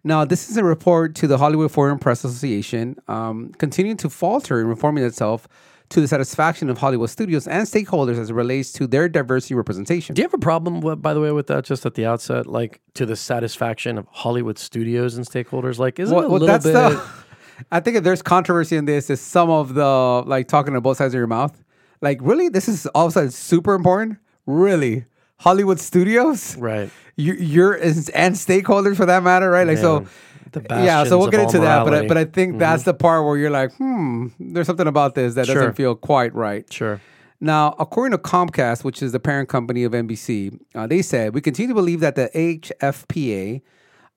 Now, 0.02 0.24
this 0.24 0.50
is 0.50 0.56
a 0.56 0.64
report 0.64 1.14
to 1.16 1.28
the 1.28 1.38
Hollywood 1.38 1.70
Foreign 1.70 1.96
Press 1.98 2.24
Association, 2.24 2.96
um, 3.06 3.52
continuing 3.58 3.96
to 3.98 4.10
falter 4.10 4.60
in 4.60 4.66
reforming 4.66 5.04
itself 5.04 5.46
to 5.90 6.00
the 6.00 6.08
satisfaction 6.08 6.68
of 6.70 6.78
Hollywood 6.78 7.08
studios 7.10 7.46
and 7.46 7.68
stakeholders 7.68 8.18
as 8.18 8.30
it 8.30 8.34
relates 8.34 8.72
to 8.72 8.88
their 8.88 9.08
diversity 9.08 9.54
representation. 9.54 10.14
Do 10.14 10.22
you 10.22 10.26
have 10.26 10.34
a 10.34 10.38
problem, 10.38 10.80
with, 10.80 11.00
by 11.02 11.14
the 11.14 11.20
way, 11.20 11.30
with 11.30 11.46
that? 11.48 11.64
Just 11.64 11.86
at 11.86 11.94
the 11.94 12.04
outset, 12.06 12.46
like 12.46 12.80
to 12.94 13.06
the 13.06 13.14
satisfaction 13.14 13.96
of 13.98 14.06
Hollywood 14.10 14.58
studios 14.58 15.16
and 15.16 15.24
stakeholders, 15.24 15.78
like 15.78 16.00
isn't 16.00 16.16
it 16.16 16.24
a 16.24 16.26
little 16.28 16.48
bit? 16.48 16.62
the. 16.62 17.00
I 17.70 17.80
think 17.80 17.96
if 17.96 18.04
there's 18.04 18.22
controversy 18.22 18.76
in 18.76 18.84
this, 18.84 19.10
is 19.10 19.20
some 19.20 19.50
of 19.50 19.74
the 19.74 20.22
like 20.26 20.48
talking 20.48 20.74
to 20.74 20.80
both 20.80 20.98
sides 20.98 21.14
of 21.14 21.18
your 21.18 21.26
mouth. 21.26 21.62
Like, 22.00 22.18
really, 22.20 22.48
this 22.48 22.68
is 22.68 22.86
all 22.86 23.06
of 23.06 23.10
a 23.10 23.12
sudden 23.12 23.30
super 23.30 23.74
important. 23.74 24.18
Really, 24.46 25.04
Hollywood 25.38 25.78
studios, 25.78 26.56
right. 26.56 26.90
you, 27.16 27.34
you're 27.34 27.74
and 27.74 28.34
stakeholders 28.34 28.96
for 28.96 29.06
that 29.06 29.22
matter, 29.22 29.50
right? 29.50 29.66
Like, 29.66 29.78
so 29.78 30.06
the 30.52 30.64
yeah. 30.68 31.04
So 31.04 31.18
we'll 31.18 31.28
get 31.28 31.40
into 31.40 31.58
all 31.58 31.64
that, 31.64 31.84
but 31.84 31.94
I. 31.94 31.98
Mm-hmm. 31.98 32.08
but 32.08 32.16
I 32.18 32.24
think 32.24 32.58
that's 32.58 32.82
the 32.84 32.94
part 32.94 33.24
where 33.24 33.36
you're 33.36 33.50
like, 33.50 33.72
hmm, 33.74 34.28
there's 34.38 34.66
something 34.66 34.86
about 34.86 35.14
this 35.14 35.34
that 35.34 35.46
Sure. 35.46 35.54
doesn't 35.54 35.74
feel 35.74 35.94
quite 35.94 36.34
right. 36.34 36.70
Sure. 36.72 37.00
Now, 37.40 37.74
according 37.80 38.16
to 38.16 38.22
Comcast, 38.22 38.84
which 38.84 39.02
is 39.02 39.10
the 39.10 39.18
parent 39.18 39.48
company 39.48 39.82
of 39.82 39.92
NBC, 39.92 40.60
uh, 40.76 40.86
they 40.86 41.02
said 41.02 41.34
we 41.34 41.40
continue 41.40 41.68
to 41.68 41.74
believe 41.74 41.98
that 42.00 42.14
the 42.14 42.30
HFPA 42.34 43.62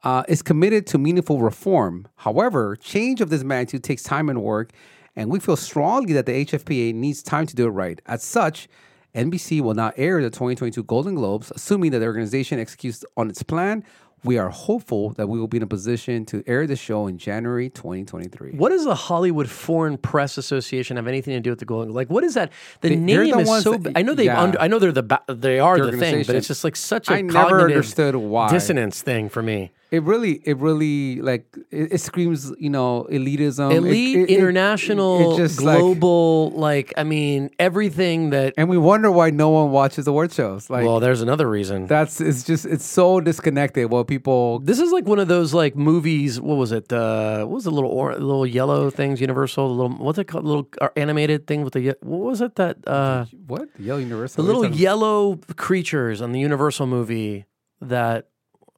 uh, 0.05 0.23
is 0.27 0.41
committed 0.41 0.85
to 0.87 0.97
meaningful 0.97 1.39
reform. 1.41 2.07
However, 2.17 2.75
change 2.77 3.19
of 3.21 3.29
this 3.29 3.43
magnitude 3.43 3.83
takes 3.83 4.03
time 4.03 4.29
and 4.29 4.41
work, 4.41 4.71
and 5.15 5.29
we 5.31 5.39
feel 5.39 5.57
strongly 5.57 6.13
that 6.13 6.25
the 6.27 6.45
HFPA 6.45 6.93
needs 6.93 7.23
time 7.23 7.45
to 7.47 7.55
do 7.55 7.65
it 7.65 7.69
right. 7.71 7.99
As 8.05 8.23
such, 8.23 8.67
NBC 9.15 9.61
will 9.61 9.73
not 9.73 9.93
air 9.97 10.21
the 10.21 10.29
2022 10.29 10.83
Golden 10.83 11.15
Globes, 11.15 11.51
assuming 11.55 11.91
that 11.91 11.99
the 11.99 12.05
organization 12.05 12.59
executes 12.59 13.03
on 13.17 13.29
its 13.29 13.41
plan. 13.43 13.83
We 14.23 14.39
are 14.39 14.49
hopeful 14.49 15.11
that 15.11 15.27
we 15.27 15.37
will 15.39 15.47
be 15.47 15.57
in 15.57 15.63
a 15.63 15.67
position 15.67 16.25
to 16.25 16.43
air 16.47 16.65
the 16.65 16.75
show 16.75 17.05
in 17.05 17.19
January 17.19 17.69
2023. 17.69 18.53
What 18.53 18.69
does 18.69 18.83
the 18.83 18.95
Hollywood 18.95 19.47
Foreign 19.47 19.97
Press 19.99 20.37
Association 20.39 20.97
have 20.97 21.05
anything 21.07 21.35
to 21.35 21.39
do 21.39 21.51
with 21.51 21.59
the 21.59 21.65
Golden? 21.65 21.93
Like, 21.93 22.09
what 22.09 22.23
is 22.23 22.33
that? 22.33 22.51
The 22.81 22.89
They- 22.89 22.95
name 22.95 23.29
the 23.29 23.39
is 23.39 23.63
so. 23.63 23.77
that- 23.77 23.93
I 23.95 24.01
know 24.01 24.15
they. 24.15 24.25
yeah. 24.25 24.41
Under, 24.41 24.59
I 24.59 24.67
know 24.67 24.79
they're 24.79 24.91
the. 24.91 25.21
They 25.27 25.59
are 25.59 25.77
The 25.77 25.91
the, 25.91 25.97
thing, 25.97 26.23
but 26.25 26.35
it's 26.35 26.47
just 26.47 26.63
like 26.63 26.75
such 26.75 27.07
a 27.09 27.13
I 27.13 27.21
never 27.21 27.61
understood 27.61 28.15
why. 28.15 28.49
dissonance 28.49 29.01
thing 29.03 29.29
for 29.29 29.43
me. 29.43 29.71
It 29.95 30.03
really, 30.03 30.33
it 30.43 30.57
really 30.57 31.21
like 31.21 31.45
it, 31.71 31.93
it 31.93 32.01
screams, 32.01 32.51
you 32.59 32.69
know, 32.69 33.07
elitism, 33.09 33.71
Elite, 33.73 34.17
it- 34.17 34.29
it- 34.29 34.37
international, 34.37 35.37
just, 35.37 35.57
global. 35.57 36.51
Like, 36.51 36.93
I 36.97 37.03
mean, 37.03 37.49
everything 37.59 38.29
that. 38.31 38.53
and 38.57 38.67
we 38.69 38.77
wonder 38.77 39.09
why 39.11 39.29
no 39.29 39.49
one 39.49 39.71
watches 39.71 40.07
award 40.07 40.33
shows. 40.33 40.69
Like 40.69 40.85
well, 40.85 40.99
there's 40.99 41.21
another 41.21 41.47
reason. 41.49 41.87
that's 41.87 42.19
it's 42.21 42.43
just 42.43 42.65
it's 42.65 42.85
so 42.85 43.19
disconnected. 43.21 43.91
well 43.91 44.03
people 44.03 44.59
This 44.59 44.79
is 44.79 44.91
like 44.91 45.05
one 45.05 45.19
of 45.19 45.27
those 45.27 45.53
like 45.53 45.75
movies. 45.75 46.39
What 46.39 46.57
was 46.57 46.71
it? 46.71 46.91
Uh, 46.91 47.45
what 47.45 47.55
was 47.55 47.63
the 47.63 47.71
little 47.71 47.91
or, 47.91 48.13
little 48.13 48.45
yellow 48.45 48.89
things? 48.89 49.21
Universal. 49.21 49.67
The 49.69 49.73
little 49.81 49.97
what's 50.05 50.19
it 50.19 50.25
called? 50.25 50.45
Little 50.45 50.67
uh, 50.81 50.89
animated 50.95 51.47
thing 51.47 51.63
with 51.63 51.73
the 51.73 51.95
what 52.01 52.19
was 52.31 52.41
it 52.41 52.55
that 52.55 52.85
uh, 52.87 53.25
what 53.47 53.69
Universal 53.79 54.43
the 54.43 54.53
What 54.53 54.57
are 54.57 54.63
you 54.65 54.69
little 54.69 54.77
yellow 54.77 55.39
creatures 55.55 56.21
on 56.21 56.31
the 56.31 56.39
Universal 56.39 56.87
movie 56.87 57.45
that. 57.81 58.27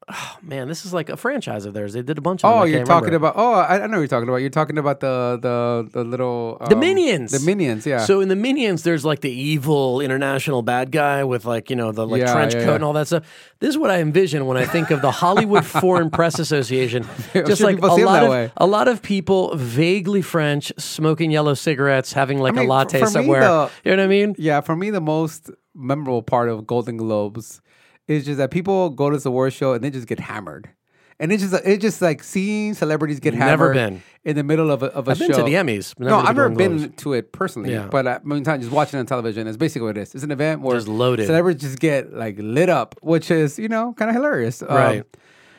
Oh, 0.09 0.37
man, 0.41 0.69
this 0.69 0.85
is 0.85 0.93
like 0.93 1.09
a 1.09 1.17
franchise 1.17 1.65
of 1.65 1.73
theirs. 1.73 1.91
They 1.91 2.01
did 2.01 2.17
a 2.17 2.21
bunch 2.21 2.41
of. 2.41 2.49
them. 2.49 2.59
Oh, 2.61 2.63
you're 2.63 2.85
talking 2.85 3.07
remember. 3.07 3.27
about. 3.27 3.33
Oh, 3.37 3.53
I, 3.55 3.83
I 3.83 3.87
know 3.87 3.97
what 3.97 3.99
you're 3.99 4.07
talking 4.07 4.29
about. 4.29 4.37
You're 4.37 4.49
talking 4.49 4.77
about 4.77 5.01
the 5.01 5.37
the 5.41 5.89
the 5.91 6.03
little 6.05 6.57
the 6.69 6.75
um, 6.75 6.79
minions. 6.79 7.31
The 7.33 7.45
minions, 7.45 7.85
yeah. 7.85 8.05
So 8.05 8.21
in 8.21 8.29
the 8.29 8.35
minions, 8.37 8.83
there's 8.83 9.03
like 9.03 9.19
the 9.19 9.29
evil 9.29 9.99
international 9.99 10.61
bad 10.61 10.91
guy 10.93 11.25
with 11.25 11.43
like 11.43 11.69
you 11.69 11.75
know 11.75 11.91
the 11.91 12.07
like 12.07 12.21
Yeah, 12.21 12.31
trench 12.33 12.53
yeah, 12.53 12.61
coat 12.61 12.69
yeah. 12.69 12.75
and 12.75 12.83
all 12.85 12.93
that 12.93 13.07
stuff. 13.07 13.25
This 13.59 13.71
is 13.71 13.77
what 13.77 13.91
I 13.91 13.99
envision 13.99 14.45
when 14.45 14.55
I 14.55 14.65
think 14.65 14.91
of 14.91 15.01
the 15.01 15.11
Hollywood 15.11 15.65
Foreign 15.81 16.09
Press 16.09 16.39
Association. 16.39 17.05
Just 17.33 17.59
like 17.61 17.79
a 17.81 17.87
lot 17.87 18.23
of 18.23 18.29
way. 18.29 18.49
a 18.55 18.65
lot 18.65 18.87
of 18.87 19.01
people 19.01 19.57
vaguely 19.57 20.21
French, 20.21 20.71
smoking 20.77 21.31
yellow 21.31 21.53
cigarettes, 21.53 22.13
having 22.13 22.39
like 22.39 22.53
I 22.53 22.59
mean, 22.61 22.65
a 22.65 22.69
latte 22.69 22.99
for 22.99 23.05
me, 23.07 23.11
somewhere. 23.11 23.41
the- 23.41 23.69
you 23.83 23.91
know 23.91 23.97
what 23.97 24.05
I 24.05 24.07
mean? 24.07 24.35
Yeah, 24.37 24.61
for 24.61 24.75
me, 24.77 24.89
the 24.89 25.01
most 25.01 25.49
memorable 25.75 26.21
part 26.21 26.47
of 26.47 26.65
Golden 26.65 26.95
Globes 26.95 27.61
is 28.07 28.25
just 28.25 28.37
that 28.37 28.51
people 28.51 28.89
go 28.89 29.09
to 29.09 29.17
the 29.17 29.29
award 29.29 29.53
show 29.53 29.73
and 29.73 29.83
they 29.83 29.89
just 29.89 30.07
get 30.07 30.19
hammered. 30.19 30.69
And 31.19 31.31
it's 31.31 31.41
just 31.41 31.65
it's 31.65 31.81
just 31.81 31.99
like 32.01 32.21
seeing 32.23 32.75
celebrities 32.75 33.19
get 33.19 33.33
hammered. 33.33 33.49
Never 33.49 33.73
hammered 33.73 33.93
been. 34.23 34.29
in 34.31 34.35
the 34.35 34.43
middle 34.43 34.69
of 34.69 34.83
a, 34.83 34.87
of 34.93 35.07
a 35.07 35.11
I've 35.11 35.17
show. 35.17 35.27
been 35.27 35.37
to 35.37 35.43
the 35.43 35.53
Emmys. 35.55 35.95
but 35.97 36.07
no, 36.09 36.17
I've 36.17 36.25
never 36.35 36.49
Golden 36.49 36.57
been 36.57 36.77
Globes. 36.77 36.95
to 37.03 37.13
it 37.13 37.31
personally, 37.31 37.71
Yeah. 37.73 37.87
but 37.89 38.07
I 38.07 38.19
mean, 38.23 38.43
time 38.43 38.59
just 38.61 38.71
watching 38.71 38.97
it 38.97 39.01
on 39.01 39.05
television 39.07 39.47
is 39.47 39.57
basically 39.57 39.87
what 39.87 39.97
it 39.97 40.01
is. 40.01 40.13
It's 40.13 40.23
an 40.23 40.29
event 40.31 40.61
where 40.61 40.75
Just 40.77 40.87
loaded. 40.87 41.25
celebrities 41.25 41.61
just 41.63 41.79
get 41.79 42.13
like 42.13 42.35
lit 42.37 42.69
up, 42.69 42.93
which 43.01 43.31
is 43.31 43.57
you 43.57 43.67
know 43.67 43.93
kind 43.97 44.09
of 44.09 44.15
hilarious. 44.15 44.61
Um, 44.61 44.67
Right. 44.69 45.03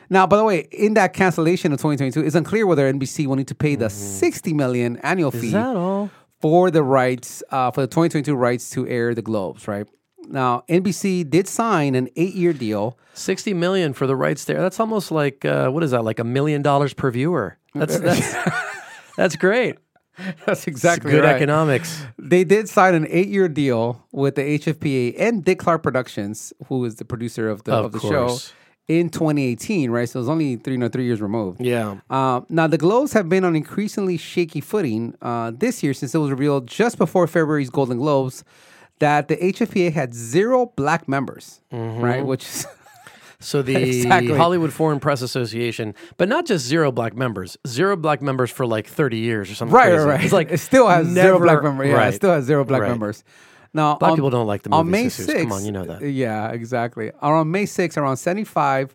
now, 0.09 0.25
by 0.25 0.37
the 0.37 0.45
way, 0.45 0.59
in 0.71 0.93
that 0.93 1.11
cancellation 1.11 1.73
of 1.73 1.79
2022, 1.79 2.25
it's 2.25 2.35
unclear 2.35 2.65
whether 2.65 2.91
NBC 2.91 3.27
will 3.27 3.35
need 3.35 3.49
to 3.49 3.55
pay 3.55 3.75
the 3.75 3.89
60 3.89 4.53
million 4.53 4.95
annual 5.03 5.29
fee 5.31 5.47
Mm-hmm. 5.51 5.51
That 5.51 5.75
all? 5.75 6.09
for 6.39 6.71
the 6.71 6.83
rights 6.83 7.43
uh, 7.51 7.69
for 7.71 7.81
the 7.81 7.87
2022 7.87 8.33
rights 8.33 8.69
to 8.69 8.87
air 8.87 9.13
the 9.13 9.21
Globes. 9.21 9.67
Right 9.67 9.85
now, 10.31 10.63
NBC 10.69 11.29
did 11.29 11.47
sign 11.47 11.95
an 11.95 12.09
eight-year 12.15 12.53
deal. 12.53 12.97
Sixty 13.13 13.53
million 13.53 13.93
for 13.93 14.07
the 14.07 14.15
rights 14.15 14.45
there. 14.45 14.61
That's 14.61 14.79
almost 14.79 15.11
like 15.11 15.43
uh, 15.43 15.69
what 15.69 15.83
is 15.83 15.91
that? 15.91 16.03
Like 16.03 16.19
a 16.19 16.23
million 16.23 16.61
dollars 16.61 16.93
per 16.93 17.11
viewer. 17.11 17.57
That's 17.75 17.99
that's 18.07 18.35
that's 19.17 19.35
great. 19.35 19.75
That's 20.45 20.67
exactly 20.67 21.11
Good 21.11 21.23
right. 21.23 21.35
economics. 21.35 22.03
They 22.17 22.43
did 22.43 22.67
sign 22.67 22.93
an 22.93 23.07
eight-year 23.09 23.47
deal 23.47 24.05
with 24.11 24.35
the 24.35 24.41
HFPA 24.59 25.15
and 25.17 25.43
Dick 25.45 25.59
Clark 25.59 25.81
Productions, 25.81 26.51
who 26.67 26.83
is 26.85 26.95
the 26.95 27.05
producer 27.05 27.49
of 27.49 27.63
the 27.63 27.71
Of 27.73 27.85
of, 27.85 27.91
the 27.93 27.99
course. 27.99 28.47
show, 28.49 28.53
in 28.89 29.09
2018. 29.09 29.91
Right, 29.91 30.09
so 30.09 30.19
it 30.19 30.21
was 30.21 30.29
only 30.29 30.57
three, 30.57 30.73
you 30.73 30.77
know, 30.77 30.89
three 30.89 31.05
years 31.05 31.21
removed. 31.21 31.61
Yeah. 31.61 31.99
Uh, 32.09 32.41
now 32.49 32.67
the 32.67 32.77
Globes 32.77 33.13
have 33.13 33.29
been 33.29 33.45
on 33.45 33.55
increasingly 33.55 34.17
shaky 34.17 34.59
footing 34.61 35.15
uh, 35.21 35.51
this 35.55 35.83
year 35.83 35.93
since 35.93 36.13
it 36.13 36.17
was 36.17 36.31
revealed 36.31 36.67
just 36.67 36.97
before 36.97 37.25
February's 37.25 37.69
Golden 37.69 37.97
Globes 37.97 38.43
that 38.99 39.27
the 39.27 39.37
HFPA 39.37 39.91
had 39.93 40.13
zero 40.13 40.67
black 40.75 41.07
members. 41.07 41.61
Mm-hmm. 41.73 42.01
Right, 42.01 42.25
which 42.25 42.43
is 42.45 42.67
So 43.41 43.61
the 43.61 43.75
Exactly. 43.77 44.35
Hollywood 44.35 44.73
Foreign 44.73 44.99
Press 44.99 45.21
Association, 45.21 45.95
but 46.17 46.27
not 46.27 46.45
just 46.45 46.65
zero 46.65 46.91
black 46.91 47.15
members, 47.15 47.57
zero 47.65 47.95
black 47.95 48.21
members 48.21 48.51
for 48.51 48.65
like 48.65 48.85
30 48.85 49.17
years 49.17 49.49
or 49.49 49.55
something. 49.55 49.73
right, 49.73 49.85
crazy. 49.91 49.97
right, 50.05 50.13
right. 50.15 50.23
It's 50.25 50.33
like 50.33 50.51
it 50.51 50.57
still 50.59 50.89
has 50.89 51.07
zero 51.07 51.39
black 51.39 51.63
members. 51.63 51.87
Yeah, 51.87 51.93
right. 51.93 52.13
it 52.13 52.17
still 52.17 52.31
has 52.33 52.43
zero 52.43 52.65
black 52.65 52.81
Right. 52.81 52.89
members. 52.89 53.23
Now, 53.73 53.95
Black 53.97 54.11
on- 54.11 54.17
people 54.17 54.29
don't 54.31 54.47
like 54.47 54.63
the 54.63 54.71
on 54.71 54.87
movie 54.87 54.91
May 54.91 55.03
Jesus. 55.03 55.27
Come 55.27 55.35
6th, 55.47 55.51
on, 55.53 55.63
you 55.65 55.71
know 55.71 55.85
that. 55.85 56.01
Yeah, 56.01 56.49
exactly. 56.49 57.11
Around 57.21 57.51
May 57.51 57.63
6th, 57.65 57.97
around 57.97 58.17
75 58.17 58.93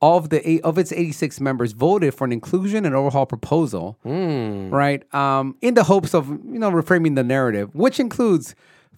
of 0.00 0.30
the 0.30 0.48
eight, 0.48 0.62
of 0.62 0.78
its 0.78 0.90
86 0.92 1.40
members 1.40 1.72
voted 1.72 2.14
for 2.14 2.24
an 2.24 2.32
inclusion 2.32 2.86
and 2.86 2.94
overhaul 2.94 3.26
proposal, 3.26 3.98
Hmm. 4.04 4.70
right? 4.70 5.02
Um, 5.14 5.56
in 5.60 5.74
the 5.74 5.82
hopes 5.84 6.14
of 6.14 6.28
you 6.28 6.58
know 6.58 6.70
reframing 6.70 7.14
the 7.16 7.24
narrative, 7.24 7.74
which 7.74 8.00
includes 8.00 8.54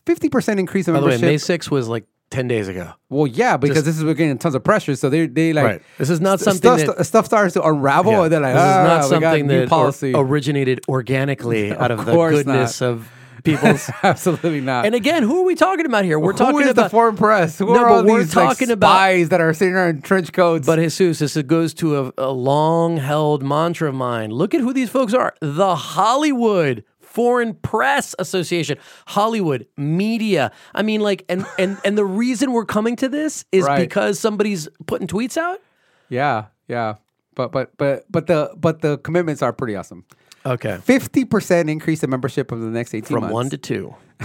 50% 0.07 0.59
increase 0.59 0.89
in 0.89 0.95
By 0.95 1.01
the 1.01 1.07
way, 1.07 1.13
membership. 1.19 1.49
May 1.51 1.57
6th 1.59 1.71
was 1.71 1.89
like 1.89 2.05
10 2.31 2.49
days 2.49 2.69
ago. 2.69 2.93
well, 3.11 3.27
yeah, 3.27 3.57
because 3.57 3.85
this 3.85 3.97
is 3.97 4.03
we're 4.05 4.15
getting 4.15 4.37
tons 4.39 4.55
of 4.55 4.65
pressure, 4.65 4.97
so 4.97 5.09
they 5.09 5.27
they 5.27 5.53
like 5.53 5.65
Right. 5.65 5.83
This 5.99 6.11
is 6.11 6.21
not 6.21 6.41
st- 6.41 6.57
something 6.57 6.79
stuff, 6.85 6.97
that- 6.97 7.05
stuff 7.05 7.27
starts 7.27 7.55
to 7.55 7.63
unravel, 7.63 8.13
Yeah. 8.13 8.23
and 8.25 8.33
they're 8.33 8.41
like, 8.41 8.55
this 8.55 8.63
ah, 8.63 8.83
is 8.83 8.89
not 8.89 9.05
something 9.23 9.47
new 9.47 9.59
that 9.61 9.65
or- 9.65 9.69
policy. 9.69 10.13
originated 10.15 10.81
organically 10.89 11.73
out 11.77 11.91
of, 11.91 12.05
the 12.05 12.13
course 12.13 12.37
goodness 12.37 12.83
of 12.83 13.09
people's. 13.45 13.89
Absolutely 14.03 14.63
not. 14.63 14.87
and 14.87 14.95
again, 14.97 15.23
who 15.23 15.43
are 15.43 15.45
we 15.45 15.55
talking 15.55 15.87
about 15.87 16.05
here? 16.05 16.19
We're 16.19 16.33
talking 16.33 16.63
is 16.63 16.71
about 16.71 16.85
the 16.85 16.89
foreign 16.89 17.15
press? 17.17 17.59
Who 17.59 17.67
No, 17.67 17.75
are 17.75 17.85
but 17.89 17.93
all 17.93 18.05
we're 18.05 18.25
these 18.25 18.35
like, 18.35 18.49
talking 18.49 18.71
about- 18.71 18.89
spies 18.89 19.29
that 19.29 19.41
are 19.41 19.53
sitting 19.55 19.75
there 19.75 19.89
in 19.91 20.03
trench 20.03 20.33
coats? 20.33 20.67
But 20.67 20.77
Jesus, 20.81 21.19
this 21.35 21.37
goes 21.45 21.73
to 21.75 22.07
a, 22.07 22.13
a 22.19 22.31
long 22.33 22.97
held 22.97 23.43
mantra 23.45 23.91
of 23.91 23.95
mine. 23.95 24.31
Look 24.31 24.55
at 24.55 24.61
who 24.61 24.73
these 24.73 24.89
folks 24.91 25.13
are 25.15 25.35
the 25.41 25.77
Hollywood 25.77 26.85
Foreign 27.15 27.55
Press 27.55 28.15
Association, 28.19 28.77
Hollywood 29.07 29.67
media. 29.77 30.51
I 30.75 30.83
mean, 30.83 31.01
like, 31.01 31.25
and, 31.29 31.47
and, 31.59 31.79
and 31.85 31.97
the 31.97 32.05
reason 32.05 32.51
we're 32.53 32.65
coming 32.65 32.97
to 32.97 33.09
this 33.09 33.45
is 33.53 33.65
Right. 33.65 33.79
because 33.79 34.19
somebody's 34.19 34.69
putting 34.87 35.07
tweets 35.07 35.37
out? 35.37 35.61
yeah, 36.09 36.47
yeah. 36.67 36.95
But 37.37 37.51
but 37.51 37.77
but 37.77 38.05
but 38.11 38.27
the 38.29 38.53
but 38.57 38.81
the 38.81 38.99
commitments 38.99 39.43
are 39.43 39.53
pretty 39.53 39.75
awesome. 39.75 40.05
Okay. 40.47 40.79
Fifty 40.85 41.25
percent 41.25 41.69
increase 41.69 42.03
in 42.05 42.11
membership 42.11 42.53
over 42.53 42.63
the 42.63 42.71
next 42.71 42.95
eighteen 42.95 43.17
From 43.17 43.21
months. 43.23 43.33
one 43.35 43.51
to 43.51 43.59
two. 43.59 43.95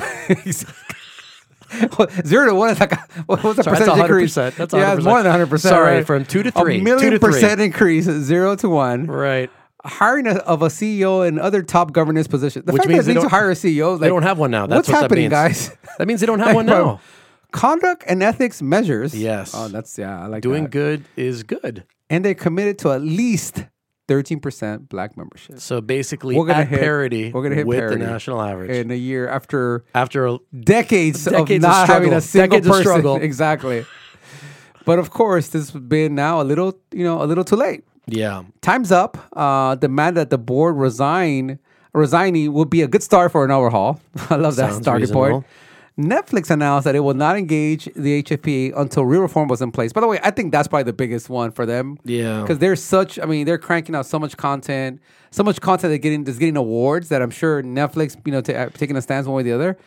Zero 2.26 2.46
to 2.48 2.56
one 2.56 2.72
is 2.72 2.80
like 2.80 2.92
a, 2.94 2.98
what 3.28 3.44
was 3.44 3.56
the 3.58 3.64
Sorry, 3.64 3.78
that's 3.78 3.90
percentage 3.90 4.10
increase? 4.10 4.36
100%. 4.36 4.56
That's 4.56 4.74
yeah, 4.74 4.94
it's 4.96 5.04
more 5.06 5.22
than 5.22 5.32
hundred 5.32 5.50
percent. 5.50 5.72
Sorry, 5.74 5.96
right? 5.98 6.06
from 6.06 6.26
two 6.26 6.42
to 6.44 6.50
A 6.50 6.52
three. 6.62 6.78
Two 6.80 6.84
million 6.84 7.12
to 7.14 7.20
three. 7.20 7.32
percent 7.32 7.62
increase, 7.62 8.06
zero 8.06 8.56
to 8.56 8.70
one. 8.70 9.06
Right. 9.06 9.52
Hiring 9.90 10.28
a, 10.28 10.36
of 10.36 10.62
a 10.62 10.68
CEO 10.68 11.28
and 11.28 11.40
other 11.40 11.62
top 11.64 11.92
governance 11.92 12.28
positions. 12.28 12.66
The 12.66 12.72
Which 12.74 12.82
fact 12.82 12.90
means 12.90 13.06
that 13.06 13.14
they 13.14 13.14
they 13.14 13.20
need 13.20 13.26
to 13.26 13.30
don't- 13.30 13.40
hire 13.40 13.52
a 13.52 13.56
CEO. 13.56 14.00
They 14.00 14.08
don't 14.08 14.24
have 14.24 14.38
one 14.40 14.52
now. 14.52 14.68
That's 14.68 14.88
what's 14.88 14.90
what 14.90 14.94
that 14.96 15.02
happening, 15.04 15.24
means. 15.26 15.32
guys? 15.32 15.78
That 15.98 16.08
means 16.08 16.20
they 16.22 16.28
don't 16.28 16.40
have 16.48 16.56
one 16.56 16.66
now. 16.66 17.02
Conduct 17.52 18.04
and 18.08 18.22
ethics 18.24 18.62
measures. 18.62 19.14
Yes. 19.14 19.54
Oh, 19.56 19.68
that's 19.68 19.98
yeah. 19.98 20.24
I 20.24 20.28
like 20.28 20.42
Doing 20.44 20.64
that. 20.64 20.72
good 20.72 21.04
is 21.18 21.44
good. 21.44 21.84
and 22.10 22.24
they're 22.24 22.34
committed 22.36 22.78
to 22.80 22.92
at 22.92 23.02
least 23.02 23.66
13% 24.08 24.90
black 24.90 25.16
membership 25.18 25.60
So 25.60 25.82
basically, 25.82 26.36
We're 26.36 26.46
gonna 26.48 26.62
at 26.62 26.68
hit- 26.70 26.80
parity 26.80 27.32
we're 27.32 27.44
gonna 27.44 27.56
hit 27.56 27.68
with 27.68 27.78
parity. 27.80 28.04
the 28.04 28.12
national 28.12 28.42
average. 28.42 28.72
in 28.72 28.90
a 28.92 28.96
year 28.96 29.28
after 29.28 29.84
After 29.94 30.26
a 30.28 30.38
decades, 30.60 31.24
Decades 31.26 31.64
of 31.64 31.70
of 31.70 31.78
not 31.78 31.88
having 31.88 32.14
a 32.14 32.22
single 32.22 32.48
Decades 32.60 32.68
of 32.68 32.72
person. 32.72 32.84
struggle. 32.84 33.16
Exactly. 33.30 33.86
But 34.86 34.98
of 34.98 35.12
course, 35.12 35.50
this 35.50 35.70
has 35.72 35.82
been 35.82 36.16
now 36.16 36.42
a 36.42 36.46
little, 36.46 36.74
you 36.92 37.04
know, 37.04 37.22
a 37.22 37.26
little 37.26 37.44
too 37.44 37.56
late. 37.58 37.84
Yeah, 38.14 38.44
Time's 38.62 38.92
up. 38.92 39.18
Uh, 39.34 39.76
demand 39.76 40.18
that 40.18 40.30
the 40.30 40.38
board 40.38 40.76
resign. 40.78 41.60
Resigning 41.92 42.54
would 42.54 42.70
be 42.70 42.84
a 42.84 42.88
good 42.88 43.02
start 43.02 43.32
for 43.32 43.44
an 43.44 43.50
overhaul. 43.50 44.00
I 44.30 44.36
love 44.36 44.56
that 44.58 44.72
Sounds 44.74 44.84
starting 44.84 45.02
reasonable. 45.02 45.42
point. 45.42 45.46
Netflix 45.98 46.50
announced 46.52 46.86
that 46.86 46.96
it 46.96 47.00
will 47.02 47.16
not 47.16 47.36
engage 47.36 47.86
the 47.96 48.24
HFPA 48.24 48.74
until 48.78 49.06
real 49.06 49.22
reform 49.22 49.50
was 49.50 49.62
in 49.62 49.72
place. 49.72 49.92
By 49.92 50.00
the 50.02 50.08
way, 50.08 50.20
I 50.24 50.32
think 50.32 50.52
that's 50.52 50.68
probably 50.68 50.84
the 50.84 50.94
biggest 50.94 51.30
one 51.30 51.52
for 51.52 51.66
them. 51.66 51.98
Yeah. 52.06 52.42
because 52.42 52.60
they're 52.60 52.76
such. 52.78 53.20
I 53.20 53.26
mean, 53.26 53.46
they're 53.46 53.58
cranking 53.58 53.96
out 53.96 54.06
so 54.06 54.18
much 54.20 54.38
content, 54.38 55.02
so 55.32 55.44
much 55.44 55.60
content 55.62 55.92
that 55.92 55.98
getting 55.98 56.24
that's 56.24 56.38
getting 56.38 56.56
awards 56.58 57.10
that 57.10 57.22
I'm 57.24 57.32
sure 57.32 57.64
Netflix, 57.64 58.16
you 58.24 58.32
know, 58.32 58.38
uh, 58.40 58.70
taking 58.70 58.96
a 58.96 59.02
stance 59.02 59.26
one 59.26 59.36
way 59.36 59.42
or 59.42 59.44
the 59.44 59.52
other, 59.54 59.78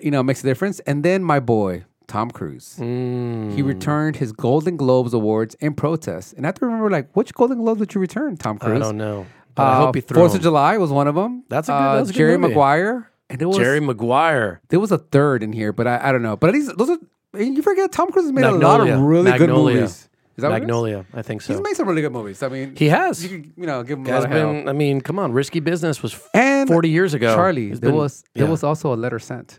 you 0.00 0.10
know, 0.10 0.22
makes 0.22 0.40
a 0.40 0.46
difference. 0.46 0.78
And 0.80 1.04
then 1.04 1.22
my 1.22 1.40
boy 1.40 1.84
Tom 2.08 2.30
Cruise, 2.30 2.76
Mm. 2.80 3.52
he 3.54 3.62
returned 3.62 4.16
his 4.16 4.32
Golden 4.32 4.76
Globes 4.76 5.12
awards 5.14 5.54
in 5.60 5.74
protest. 5.74 6.32
And 6.34 6.44
I 6.44 6.48
have 6.48 6.54
to 6.56 6.66
remember, 6.66 6.90
like, 6.90 7.08
which 7.14 7.32
Golden 7.34 7.58
Globes 7.58 7.80
did 7.80 7.94
you 7.94 8.00
return, 8.00 8.36
Tom 8.36 8.58
Cruise? 8.58 8.76
I 8.82 8.84
don't 8.84 8.96
know. 8.96 9.26
But 9.54 9.62
I 9.66 9.76
hope 9.76 9.94
he 9.94 10.00
threw 10.00 10.16
Uh, 10.16 10.20
Fourth 10.22 10.34
of. 10.36 10.40
July 10.42 10.78
was 10.78 10.90
one 10.90 11.06
of 11.06 11.14
them. 11.14 11.44
That's 11.48 11.68
a 11.68 11.72
good- 11.72 11.76
Uh, 11.76 11.94
that 11.94 12.00
was 12.00 12.10
a 12.10 12.12
good 12.12 12.18
Jerry 12.18 12.36
movie. 12.38 12.54
Maguire. 12.54 13.10
And 13.30 13.38
there 13.38 13.46
was 13.48 13.58
Jerry 13.58 13.80
Maguire. 13.80 14.60
there 14.70 14.80
was 14.80 14.90
a 14.90 14.98
third 14.98 15.42
in 15.42 15.52
here, 15.52 15.72
but 15.72 15.86
I, 15.86 16.00
I 16.08 16.12
don't 16.12 16.22
know. 16.22 16.36
But 16.36 16.48
at 16.50 16.54
least 16.54 16.76
those 16.78 16.90
are. 16.90 16.98
You 17.38 17.60
forget 17.60 17.92
Tom 17.92 18.10
Cruise 18.10 18.24
has 18.24 18.32
made 18.32 18.44
a 18.46 18.52
lot 18.52 18.80
of 18.80 19.00
really 19.00 19.30
good 19.36 19.50
movies. 19.50 20.08
Is 20.38 20.42
that 20.42 20.48
it? 20.52 20.60
Magnolia, 20.60 21.04
I 21.12 21.20
think 21.22 21.42
so. 21.42 21.52
He's 21.52 21.60
made 21.60 21.74
some 21.74 21.88
really 21.88 22.00
good 22.00 22.12
movies. 22.12 22.42
I 22.44 22.48
mean, 22.48 22.74
He 22.76 22.88
has. 22.88 23.22
You 23.24 23.28
can, 23.28 23.52
you 23.56 23.66
know, 23.66 23.82
give 23.82 23.98
him 23.98 24.06
a 24.06 24.20
lot 24.20 24.30
been. 24.30 24.68
I 24.68 24.72
mean, 24.72 25.00
come 25.00 25.18
on, 25.18 25.32
Risky 25.32 25.58
Business 25.60 26.00
was 26.02 26.18
And 26.32 26.68
40 26.68 26.88
years 26.88 27.12
ago. 27.12 27.34
Charlie, 27.34 27.70
It's 27.72 27.80
there 27.80 27.90
been- 27.90 27.98
was 27.98 28.22
there 28.34 28.46
was 28.46 28.62
also 28.62 28.94
a 28.94 28.96
letter 28.96 29.18
sent 29.18 29.58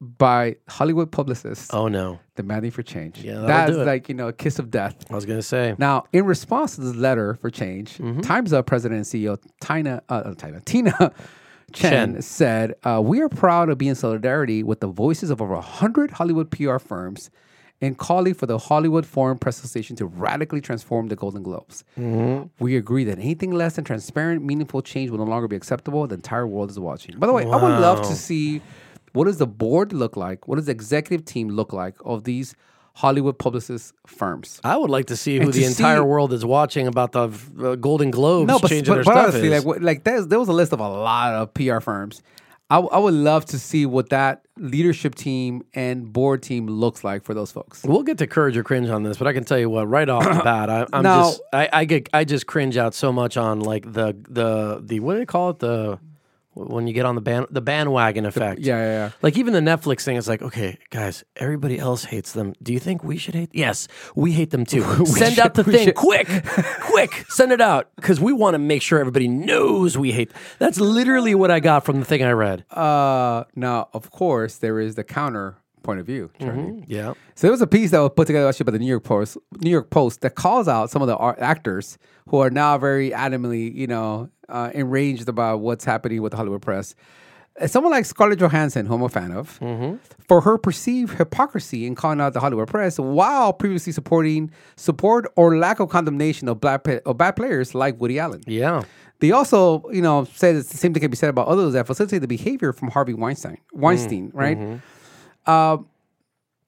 by 0.00 0.56
Hollywood 0.68 1.10
publicists 1.10 1.72
Oh 1.72 1.88
no, 1.88 2.18
demanding 2.34 2.70
for 2.70 2.82
change. 2.82 3.22
Yeah, 3.22 3.34
that'll 3.34 3.46
that's 3.46 3.72
do 3.72 3.80
it. 3.82 3.86
like 3.86 4.08
you 4.08 4.14
know 4.14 4.28
a 4.28 4.32
kiss 4.32 4.58
of 4.58 4.70
death. 4.70 4.94
I 5.10 5.14
was 5.14 5.24
gonna 5.24 5.42
say. 5.42 5.74
Now, 5.78 6.04
in 6.12 6.24
response 6.26 6.74
to 6.76 6.82
this 6.82 6.94
letter 6.96 7.34
for 7.34 7.50
change, 7.50 7.98
Mm-hmm. 7.98 8.20
Times 8.20 8.52
Up 8.52 8.66
President 8.66 8.98
and 8.98 9.06
CEO 9.06 9.38
Tina, 9.60 10.02
uh, 10.08 10.12
uh, 10.26 10.34
Tina, 10.34 10.60
Tina 10.60 10.92
Tchen, 11.72 12.16
Tchen. 12.16 12.22
said, 12.22 12.74
uh, 12.84 13.00
"We 13.02 13.20
are 13.22 13.28
proud 13.28 13.66
to 13.66 13.76
be 13.76 13.88
in 13.88 13.94
solidarity 13.94 14.62
with 14.62 14.80
the 14.80 14.86
voices 14.86 15.30
of 15.30 15.40
over 15.40 15.56
hundred 15.56 16.10
Hollywood 16.12 16.50
PR 16.50 16.78
firms." 16.78 17.30
And 17.82 17.98
calling 17.98 18.32
for 18.32 18.46
the 18.46 18.56
Hollywood 18.56 19.04
Foreign 19.04 19.36
Press 19.36 19.58
Association 19.58 19.96
to 19.96 20.06
radically 20.06 20.62
transform 20.62 21.08
the 21.08 21.16
Golden 21.16 21.42
Globes. 21.42 21.84
Mm-hmm. 21.98 22.44
We 22.58 22.74
agree 22.74 23.04
that 23.04 23.18
anything 23.18 23.50
less 23.50 23.76
than 23.76 23.84
transparent, 23.84 24.42
meaningful 24.42 24.80
change 24.80 25.10
will 25.10 25.18
no 25.18 25.24
longer 25.24 25.46
be 25.46 25.56
acceptable. 25.56 26.06
The 26.06 26.14
entire 26.14 26.46
world 26.46 26.70
is 26.70 26.78
watching. 26.78 27.18
By 27.18 27.26
the 27.26 27.34
way, 27.34 27.42
I 27.42 27.48
would 27.56 27.78
love 27.80 28.00
to 28.08 28.14
see 28.14 28.62
what 29.16 29.24
does 29.24 29.38
the 29.38 29.46
board 29.46 29.92
look 29.92 30.16
like? 30.16 30.46
What 30.46 30.56
does 30.56 30.66
the 30.66 30.72
executive 30.72 31.24
team 31.24 31.48
look 31.48 31.72
like 31.72 31.96
of 32.04 32.24
these 32.24 32.54
Hollywood 32.94 33.38
publicist 33.38 33.92
firms? 34.06 34.60
I 34.64 34.76
would 34.76 34.90
like 34.90 35.06
to 35.06 35.16
see 35.16 35.36
who 35.36 35.42
And 35.44 35.52
the 35.52 35.64
entire 35.64 35.96
see- 35.98 36.02
world 36.02 36.32
is 36.32 36.44
watching 36.44 36.86
about 36.86 37.12
the 37.12 37.28
uh, 37.60 37.74
Golden 37.76 38.10
Globes 38.10 38.46
No, 38.48 38.58
but, 38.58 38.68
changing 38.68 38.92
but, 38.94 38.94
their 38.94 39.04
but 39.04 39.12
stuff. 39.12 39.24
honestly, 39.34 39.52
is. 39.52 39.64
like 39.64 39.80
like 39.82 40.04
there 40.04 40.38
was 40.38 40.48
a 40.48 40.52
list 40.52 40.72
of 40.72 40.80
a 40.80 40.88
lot 40.88 41.34
of 41.34 41.52
PR 41.54 41.80
firms. 41.80 42.22
I 42.68 42.98
would 42.98 43.14
love 43.14 43.44
to 43.54 43.60
see 43.60 43.86
what 43.86 44.08
that 44.10 44.42
leadership 44.58 45.14
team 45.14 45.62
and 45.74 46.12
board 46.12 46.42
team 46.42 46.66
looks 46.66 47.04
like 47.04 47.22
for 47.22 47.32
those 47.32 47.52
folks. 47.52 47.84
We'll 47.84 48.02
get 48.02 48.18
to 48.18 48.26
courage 48.26 48.56
or 48.56 48.64
cringe 48.64 48.88
on 48.88 49.04
this, 49.04 49.18
but 49.18 49.28
I 49.28 49.32
can 49.32 49.44
tell 49.44 49.56
you 49.58 49.70
what, 49.70 49.86
right 49.88 50.08
off 50.08 50.24
the 50.24 50.42
bat, 50.52 50.68
I, 50.68 50.84
I'm 50.92 51.04
Now- 51.04 51.22
just 51.30 51.42
I, 51.52 51.68
I 51.72 51.84
get 51.84 52.08
I 52.12 52.24
just 52.24 52.48
cringe 52.48 52.76
out 52.76 52.92
so 52.92 53.12
much 53.12 53.36
on 53.36 53.60
like 53.60 53.84
the 53.84 54.16
the 54.28 54.82
the 54.84 54.98
what 54.98 55.12
do 55.12 55.18
they 55.20 55.26
call 55.26 55.50
it 55.50 55.60
the 55.60 56.00
when 56.56 56.86
you 56.86 56.94
get 56.94 57.04
on 57.04 57.14
the 57.14 57.20
band 57.20 57.46
the 57.50 57.60
bandwagon 57.60 58.24
effect. 58.24 58.60
Yeah, 58.60 58.78
yeah, 58.78 58.90
yeah. 58.90 59.10
Like 59.22 59.36
even 59.36 59.52
the 59.52 59.60
Netflix 59.60 60.02
thing 60.02 60.16
is 60.16 60.26
like, 60.26 60.40
okay, 60.42 60.78
guys, 60.90 61.22
everybody 61.36 61.78
else 61.78 62.04
hates 62.04 62.32
them. 62.32 62.54
Do 62.62 62.72
you 62.72 62.80
think 62.80 63.04
we 63.04 63.18
should 63.18 63.34
hate? 63.34 63.50
Yes, 63.52 63.88
we 64.14 64.32
hate 64.32 64.50
them 64.50 64.64
too. 64.64 64.82
send 65.06 65.38
out 65.38 65.54
the 65.54 65.64
thing 65.64 65.88
should. 65.88 65.94
quick, 65.94 66.28
quick, 66.80 67.26
send 67.28 67.52
it 67.52 67.60
out 67.60 67.90
because 67.96 68.20
we 68.20 68.32
want 68.32 68.54
to 68.54 68.58
make 68.58 68.82
sure 68.82 68.98
everybody 68.98 69.28
knows 69.28 69.98
we 69.98 70.12
hate. 70.12 70.32
That's 70.58 70.80
literally 70.80 71.34
what 71.34 71.50
I 71.50 71.60
got 71.60 71.84
from 71.84 72.00
the 72.00 72.06
thing 72.06 72.24
I 72.24 72.32
read. 72.32 72.64
Uh, 72.70 73.44
now, 73.54 73.88
of 73.92 74.10
course, 74.10 74.56
there 74.56 74.80
is 74.80 74.94
the 74.94 75.04
counter 75.04 75.58
point 75.86 76.00
of 76.00 76.06
view. 76.06 76.30
Charlie. 76.40 76.84
Yeah. 76.88 77.14
So 77.36 77.46
there 77.46 77.52
was 77.52 77.62
a 77.62 77.66
piece 77.66 77.92
that 77.92 78.00
was 78.00 78.10
put 78.16 78.26
together 78.26 78.48
actually 78.48 78.64
by 78.64 78.72
the 78.72 78.78
New 78.78 78.86
York 78.86 79.04
Post, 79.04 79.38
New 79.60 79.70
York 79.70 79.88
Post, 79.88 80.20
that 80.22 80.34
calls 80.34 80.68
out 80.68 80.90
some 80.90 81.00
of 81.00 81.08
the 81.08 81.16
actors 81.38 81.96
who 82.28 82.38
are 82.38 82.50
now 82.50 82.76
very 82.76 83.10
adamantly, 83.10 83.72
you 83.72 83.86
know, 83.86 84.28
uh, 84.48 84.70
enraged 84.74 85.28
about 85.28 85.60
what's 85.60 85.84
happening 85.84 86.22
with 86.22 86.30
the 86.32 86.36
Hollywood 86.36 86.62
press. 86.62 86.94
Uh, 87.60 87.66
Someone 87.66 87.90
like 87.92 88.04
Scarlett 88.04 88.38
Johansson, 88.38 88.86
who 88.86 88.94
I'm 88.94 89.02
a 89.02 89.08
fan 89.08 89.32
of, 89.32 89.58
for 90.28 90.40
her 90.42 90.58
perceived 90.58 91.16
hypocrisy 91.16 91.86
in 91.86 91.94
calling 91.94 92.20
out 92.20 92.32
the 92.34 92.40
Hollywood 92.40 92.68
press 92.68 92.98
while 92.98 93.52
previously 93.52 93.92
supporting 93.92 94.50
support 94.76 95.26
or 95.36 95.56
lack 95.56 95.80
of 95.80 95.88
condemnation 95.88 96.48
of 96.48 96.60
black 96.60 96.86
of 96.86 97.16
bad 97.16 97.36
players 97.36 97.74
like 97.74 98.00
Woody 98.00 98.18
Allen. 98.18 98.42
Yeah. 98.46 98.82
They 99.20 99.30
also, 99.32 99.82
you 99.90 100.02
know, 100.02 100.24
said 100.34 100.56
it's 100.56 100.68
the 100.68 100.76
same 100.76 100.92
thing 100.92 101.00
can 101.00 101.10
be 101.10 101.16
said 101.16 101.30
about 101.30 101.48
others 101.48 101.72
that 101.72 101.86
facilitate 101.86 102.20
the 102.20 102.28
behavior 102.28 102.74
from 102.74 102.88
Harvey 102.88 103.14
Weinstein. 103.14 103.56
Weinstein, 103.72 104.30
right? 104.34 104.80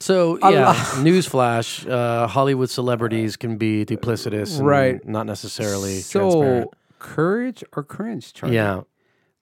So 0.00 0.38
yeah, 0.38 0.72
newsflash: 1.02 1.90
uh, 1.90 2.26
Hollywood 2.28 2.70
celebrities 2.70 3.36
can 3.36 3.58
be 3.58 3.84
duplicitous, 3.84 4.58
and 4.58 4.66
Right. 4.66 5.06
Not 5.06 5.26
necessarily 5.26 5.98
So 6.00 6.20
transparent. 6.30 6.70
Courage 6.98 7.64
or 7.76 7.82
cringe, 7.82 8.32
Charlie? 8.32 8.56
Yeah, 8.56 8.82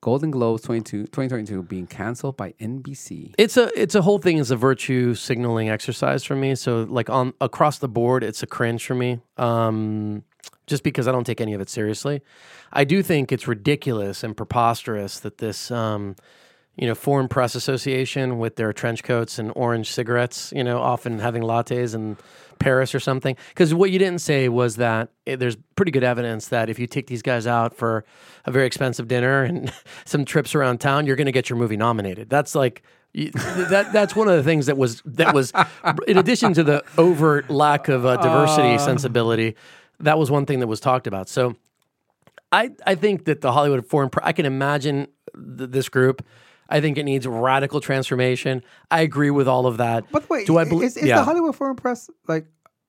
Golden 0.00 0.30
Globes 0.30 0.62
22, 0.62 1.04
2022 1.04 1.62
being 1.62 1.86
canceled 1.86 2.36
by 2.36 2.52
NBC. 2.61 3.34
It's 3.38 3.57
a 3.57 3.70
it's 3.80 3.94
a 3.94 4.02
whole 4.02 4.18
thing 4.18 4.38
is 4.38 4.50
a 4.50 4.57
virtue 4.57 5.14
signaling 5.14 5.68
exercise 5.68 6.22
for 6.22 6.36
me. 6.36 6.54
So 6.54 6.86
like 6.88 7.11
on 7.11 7.34
across 7.40 7.78
the 7.78 7.88
board, 7.88 8.22
it's 8.22 8.42
a 8.42 8.46
cringe 8.46 8.86
for 8.86 8.94
me. 8.94 9.20
Um, 9.36 10.22
just 10.66 10.82
because 10.82 11.09
I 11.09 11.12
don't 11.12 11.24
take 11.24 11.40
any 11.40 11.54
of 11.54 11.61
it 11.61 11.68
seriously. 11.68 12.22
I 12.72 12.84
do 12.84 13.02
think 13.02 13.32
it's 13.32 13.46
ridiculous 13.48 14.22
and 14.22 14.36
preposterous 14.36 15.20
that 15.20 15.38
this 15.38 15.70
um, 15.70 16.16
you 16.76 16.86
know, 16.86 16.94
Foreign 16.94 17.28
Press 17.28 17.54
Association 17.54 18.38
with 18.38 18.57
their 18.57 18.72
trench 18.72 19.02
coats 19.02 19.38
and 19.38 19.50
orange 19.57 19.90
cigarettes, 19.90 20.52
you 20.54 20.62
know, 20.62 20.78
often 20.78 21.18
having 21.18 21.42
lattes 21.42 21.94
in 21.94 22.16
Paris 22.59 22.94
or 22.94 23.00
something. 23.00 23.36
Because 23.48 23.74
what 23.74 23.90
you 23.90 23.98
didn't 23.98 24.20
say 24.20 24.48
was 24.48 24.76
that 24.76 25.11
it, 25.24 25.38
there's 25.38 25.57
pretty 25.76 25.90
good 25.90 26.04
evidence 26.04 26.48
that 26.48 26.68
if 26.68 26.78
you 26.78 26.86
take 26.86 27.07
these 27.07 27.22
guys 27.22 27.46
out 27.46 27.74
for 27.74 28.04
a 28.44 28.50
very 28.50 28.66
expensive 28.66 29.09
dinner 29.09 29.42
and 29.42 29.72
some 30.04 30.24
trips 30.24 30.54
around 30.54 30.80
town, 30.80 31.07
you're 31.07 31.16
going 31.16 31.26
to 31.26 31.32
get 31.32 31.50
your 31.50 31.59
movie 31.59 31.76
nominated. 31.76 32.28
That's 32.30 32.54
like 32.54 32.82
that 33.16 33.90
that's 33.92 34.14
one 34.14 34.28
of 34.28 34.36
the 34.36 34.42
things 34.42 34.66
that 34.66 34.76
was 34.76 35.02
that 35.07 35.34
was 35.34 35.52
in 36.07 36.18
addition 36.18 36.52
to 36.52 36.62
the 36.62 36.84
overt 36.98 37.48
lack 37.48 37.88
of 37.88 38.04
uh, 38.04 38.16
diversity 38.18 38.74
uh. 38.74 38.78
sensibility 38.78 39.57
that 40.00 40.18
was 40.18 40.30
one 40.30 40.44
thing 40.44 40.61
that 40.61 40.66
was 40.66 40.80
talked 40.80 41.07
about 41.07 41.28
so 41.28 41.57
i 42.52 42.70
i 42.86 42.94
think 42.94 43.24
that 43.24 43.40
the 43.40 43.52
hollywood 43.52 43.86
foreign 43.86 44.11
i 44.22 44.32
can 44.32 44.44
imagine 44.44 45.07
th- 45.34 45.70
this 45.70 45.88
group 45.88 46.24
I 46.68 46.80
think 46.80 46.98
it 46.98 47.04
needs 47.04 47.26
radical 47.26 47.80
transformation. 47.80 48.62
I 48.90 49.02
agree 49.02 49.30
with 49.30 49.48
all 49.48 49.66
of 49.66 49.76
that. 49.78 50.04
But 50.10 50.28
wait, 50.28 50.46
do 50.46 50.58
I 50.58 50.64
believe? 50.64 50.86
Is, 50.86 50.96
is 50.96 51.04
yeah. 51.04 51.16
the 51.16 51.24
Hollywood 51.24 51.54
Foreign 51.54 51.76
Press 51.76 52.10
like 52.26 52.46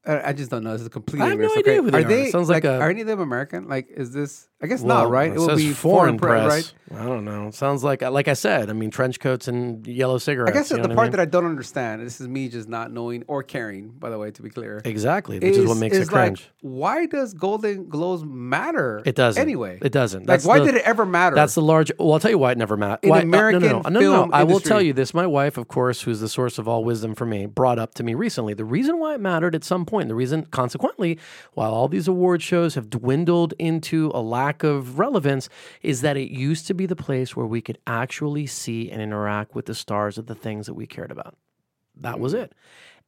I 0.08 0.32
just 0.32 0.50
don't 0.50 0.64
know. 0.64 0.72
This 0.72 0.84
is 0.84 0.90
completely. 0.90 1.26
I 1.26 1.32
have 1.32 1.40
no 1.40 1.52
idea 1.52 1.60
okay. 1.60 1.76
who 1.76 1.92
they 1.92 2.04
are. 2.04 2.08
They, 2.08 2.32
Sounds 2.32 2.48
like, 2.48 2.64
like 2.64 2.72
a, 2.72 2.80
are 2.80 2.90
any 2.90 3.02
of 3.02 3.08
them 3.08 3.20
American? 3.20 3.68
Like, 3.68 3.90
is 3.90 4.14
this? 4.14 4.48
I 4.60 4.66
guess 4.66 4.82
well, 4.82 5.04
not, 5.04 5.12
right? 5.12 5.32
It, 5.32 5.36
it 5.36 5.40
will 5.40 5.56
be 5.56 5.72
foreign, 5.72 6.18
press, 6.18 6.74
right? 6.90 7.00
I 7.00 7.06
don't 7.06 7.26
know. 7.26 7.48
It 7.48 7.54
sounds 7.54 7.84
like, 7.84 8.02
like 8.02 8.28
I 8.28 8.34
said. 8.34 8.72
I 8.72 8.74
mean, 8.74 8.90
trench 8.90 9.20
coats 9.20 9.48
and 9.48 9.86
yellow 9.86 10.18
cigarettes. 10.18 10.56
I 10.56 10.60
guess 10.60 10.70
the 10.70 10.78
part 10.78 10.98
I 10.98 11.04
mean? 11.04 11.12
that 11.12 11.20
I 11.20 11.26
don't 11.26 11.46
understand. 11.46 12.02
This 12.02 12.20
is 12.20 12.28
me 12.28 12.50
just 12.50 12.68
not 12.68 12.92
knowing 12.92 13.24
or 13.28 13.44
caring. 13.44 13.90
By 13.90 14.10
the 14.10 14.18
way, 14.18 14.32
to 14.32 14.42
be 14.42 14.50
clear, 14.50 14.82
exactly, 14.84 15.38
which 15.38 15.52
is, 15.52 15.58
is 15.60 15.68
what 15.68 15.78
makes 15.78 15.96
is 15.96 16.08
it 16.08 16.12
cringe. 16.12 16.42
Like, 16.42 16.72
why 16.74 17.06
does 17.06 17.36
Golden 17.36 17.88
Globes 17.88 18.24
matter? 18.24 19.04
It 19.06 19.16
doesn't. 19.16 19.40
Anyway, 19.40 19.78
it 19.82 19.92
doesn't. 19.92 20.26
That's 20.26 20.44
like, 20.44 20.60
why 20.60 20.66
the, 20.66 20.72
did 20.72 20.82
it 20.82 20.86
ever 20.86 21.06
matter? 21.06 21.36
That's 21.36 21.54
the 21.54 21.62
large. 21.62 21.92
Well, 22.00 22.14
I'll 22.14 22.20
tell 22.20 22.32
you 22.32 22.40
why 22.40 22.52
it 22.54 22.58
never 22.58 22.78
mattered. 22.78 23.04
In 23.04 23.10
why, 23.12 23.20
American 23.20 23.64
uh, 23.64 23.68
no, 23.68 23.82
no, 23.82 23.82
no, 23.82 23.90
no, 23.90 24.00
no, 24.00 24.26
no. 24.26 24.34
I 24.34 24.44
will 24.44 24.60
tell 24.60 24.82
you 24.82 24.94
this. 24.94 25.14
My 25.14 25.28
wife, 25.28 25.58
of 25.58 25.68
course, 25.68 26.02
who's 26.02 26.20
the 26.20 26.30
source 26.30 26.58
of 26.58 26.68
all 26.68 26.84
wisdom 26.84 27.14
for 27.14 27.28
me, 27.28 27.46
brought 27.46 27.78
up 27.78 27.94
to 27.96 28.04
me 28.04 28.16
recently 28.16 28.56
the 28.56 28.66
reason 28.66 28.98
why 28.98 29.14
it 29.14 29.20
mattered 29.20 29.54
at 29.54 29.64
some 29.64 29.86
point. 29.86 30.08
The 30.08 30.16
reason, 30.16 30.48
consequently 30.48 31.20
while 31.54 31.76
all 31.76 31.88
these 31.88 32.08
award 32.08 32.42
shows 32.42 32.74
have 32.74 32.90
dwindled 32.90 33.54
into 33.60 34.10
a 34.16 34.22
lack 34.22 34.47
of 34.64 35.00
relevance, 35.00 35.50
is 35.82 36.02
that 36.02 36.18
it 36.18 36.32
used 36.32 36.68
to 36.68 36.74
be 36.74 36.86
the 36.86 36.96
place 36.96 37.36
where 37.36 37.46
we 37.46 37.62
could 37.62 37.78
actually 37.88 38.48
see 38.48 38.90
and 38.90 39.02
interact 39.02 39.56
with 39.56 39.66
the 39.66 39.76
stars 39.76 40.18
of 40.18 40.28
the 40.28 40.36
things 40.36 40.66
that 40.66 40.74
we 40.74 40.88
cared 40.88 41.12
about. 41.12 41.36
That 41.96 42.20
was 42.20 42.34
mm. 42.34 42.44
it. 42.44 42.54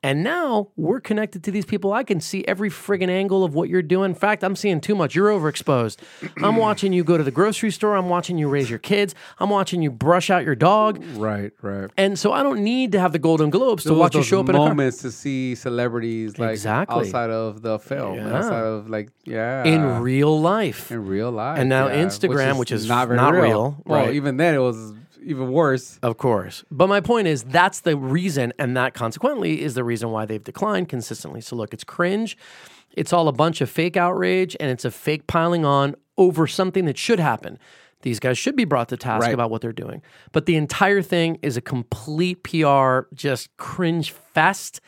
And 0.01 0.23
now 0.23 0.69
we're 0.77 1.01
connected 1.01 1.43
to 1.43 1.51
these 1.51 1.65
people. 1.65 1.91
I 1.91 2.03
can 2.03 2.21
see 2.21 2.45
every 2.47 2.69
friggin' 2.69 3.09
angle 3.09 3.43
of 3.43 3.53
what 3.53 3.67
you're 3.67 3.81
doing. 3.81 4.11
In 4.11 4.15
fact, 4.15 4.45
I'm 4.45 4.55
seeing 4.55 4.79
too 4.79 4.95
much. 4.95 5.13
You're 5.13 5.29
overexposed. 5.29 5.97
I'm 6.43 6.55
watching 6.55 6.93
you 6.93 7.03
go 7.03 7.17
to 7.17 7.23
the 7.23 7.31
grocery 7.31 7.69
store. 7.71 7.97
I'm 7.97 8.07
watching 8.07 8.37
you 8.37 8.47
raise 8.47 8.69
your 8.69 8.79
kids. 8.79 9.13
I'm 9.39 9.49
watching 9.49 9.81
you 9.81 9.91
brush 9.91 10.29
out 10.29 10.45
your 10.45 10.55
dog. 10.55 11.03
Right, 11.15 11.51
right. 11.61 11.89
And 11.97 12.17
so 12.17 12.31
I 12.31 12.43
don't 12.43 12.63
need 12.63 12.93
to 12.93 12.99
have 12.99 13.11
the 13.11 13.19
Golden 13.19 13.49
Globes 13.49 13.83
to 13.83 13.93
watch 13.93 14.15
you 14.15 14.23
show 14.23 14.39
up 14.39 14.47
in 14.47 14.55
a 14.55 14.59
moments 14.59 14.99
to 14.99 15.11
see 15.11 15.55
celebrities 15.55 16.39
like 16.39 16.51
exactly. 16.51 16.97
outside 16.97 17.29
of 17.29 17.61
the 17.61 17.77
film, 17.77 18.15
yeah. 18.15 18.37
outside 18.37 18.63
of 18.63 18.89
like 18.89 19.09
yeah, 19.25 19.65
in 19.65 20.01
real 20.01 20.39
life, 20.39 20.91
in 20.91 21.05
real 21.05 21.31
life. 21.31 21.59
And 21.59 21.67
now 21.67 21.87
yeah. 21.87 22.05
Instagram, 22.05 22.57
which 22.57 22.71
is, 22.71 22.87
not, 22.87 23.09
not 23.11 23.33
real. 23.33 23.43
real. 23.43 23.83
Well, 23.85 24.05
right? 24.05 24.15
even 24.15 24.37
then 24.37 24.55
it 24.55 24.59
was 24.59 24.93
even 25.23 25.51
worse. 25.51 25.99
Of 26.01 26.17
course. 26.17 26.63
But 26.71 26.87
my 26.87 27.01
point 27.01 27.27
is 27.27 27.43
that's 27.43 27.81
the 27.81 27.97
reason, 27.97 28.53
and 28.59 28.75
that 28.77 28.93
consequently 28.93 29.61
is 29.61 29.75
the 29.75 29.83
reason 29.83 30.11
why 30.11 30.25
they've 30.25 30.43
declined 30.43 30.89
consistently. 30.89 31.41
So 31.41 31.55
look, 31.55 31.73
it's 31.73 31.83
cringe. 31.83 32.37
It's 32.93 33.13
all 33.13 33.27
a 33.27 33.33
bunch 33.33 33.61
of 33.61 33.69
fake 33.69 33.97
outrage 33.97 34.57
and 34.59 34.69
it's 34.69 34.85
a 34.85 34.91
fake 34.91 35.27
piling 35.27 35.65
on 35.65 35.95
over 36.17 36.47
something 36.47 36.85
that 36.85 36.97
should 36.97 37.19
happen. 37.19 37.59
These 38.01 38.19
guys 38.19 38.37
should 38.37 38.55
be 38.55 38.65
brought 38.65 38.89
to 38.89 38.97
task 38.97 39.23
right. 39.23 39.33
about 39.33 39.51
what 39.51 39.61
they're 39.61 39.73
doing. 39.73 40.01
But 40.31 40.45
the 40.45 40.55
entire 40.55 41.01
thing 41.01 41.37
is 41.41 41.57
a 41.57 41.61
complete 41.61 42.43
PR, 42.43 43.01
just 43.13 43.55
cringe 43.57 44.11
fest. 44.11 44.79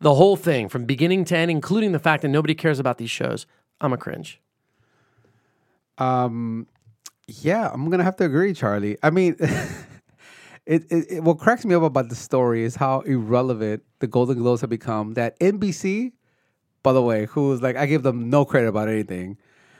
The 0.00 0.14
whole 0.14 0.36
thing 0.36 0.68
from 0.68 0.84
beginning 0.84 1.24
to 1.26 1.36
end, 1.36 1.50
including 1.50 1.92
the 1.92 1.98
fact 1.98 2.22
that 2.22 2.28
nobody 2.28 2.54
cares 2.54 2.78
about 2.78 2.98
these 2.98 3.10
shows. 3.10 3.46
I'm 3.80 3.92
a 3.92 3.96
cringe. 3.96 4.40
Um, 5.98 6.66
yeah, 7.26 7.70
I'm 7.72 7.90
gonna 7.90 8.04
have 8.04 8.16
to 8.16 8.24
agree, 8.24 8.52
Charlie. 8.54 8.96
I 9.02 9.10
mean, 9.10 9.36
it, 9.40 10.84
it, 10.90 11.06
it, 11.10 11.22
what 11.22 11.38
cracks 11.38 11.64
me 11.64 11.74
up 11.74 11.82
about 11.82 12.08
the 12.08 12.14
story 12.14 12.64
is 12.64 12.76
how 12.76 13.00
irrelevant 13.00 13.82
the 14.00 14.06
Golden 14.06 14.38
Globes 14.38 14.60
have 14.60 14.70
become. 14.70 15.14
That 15.14 15.38
NBC, 15.40 16.12
by 16.82 16.92
the 16.92 17.02
way, 17.02 17.26
who's 17.26 17.62
like 17.62 17.76
I 17.76 17.86
give 17.86 18.02
them 18.02 18.30
no 18.30 18.44
credit 18.44 18.68
about 18.68 18.88
anything. 18.88 19.38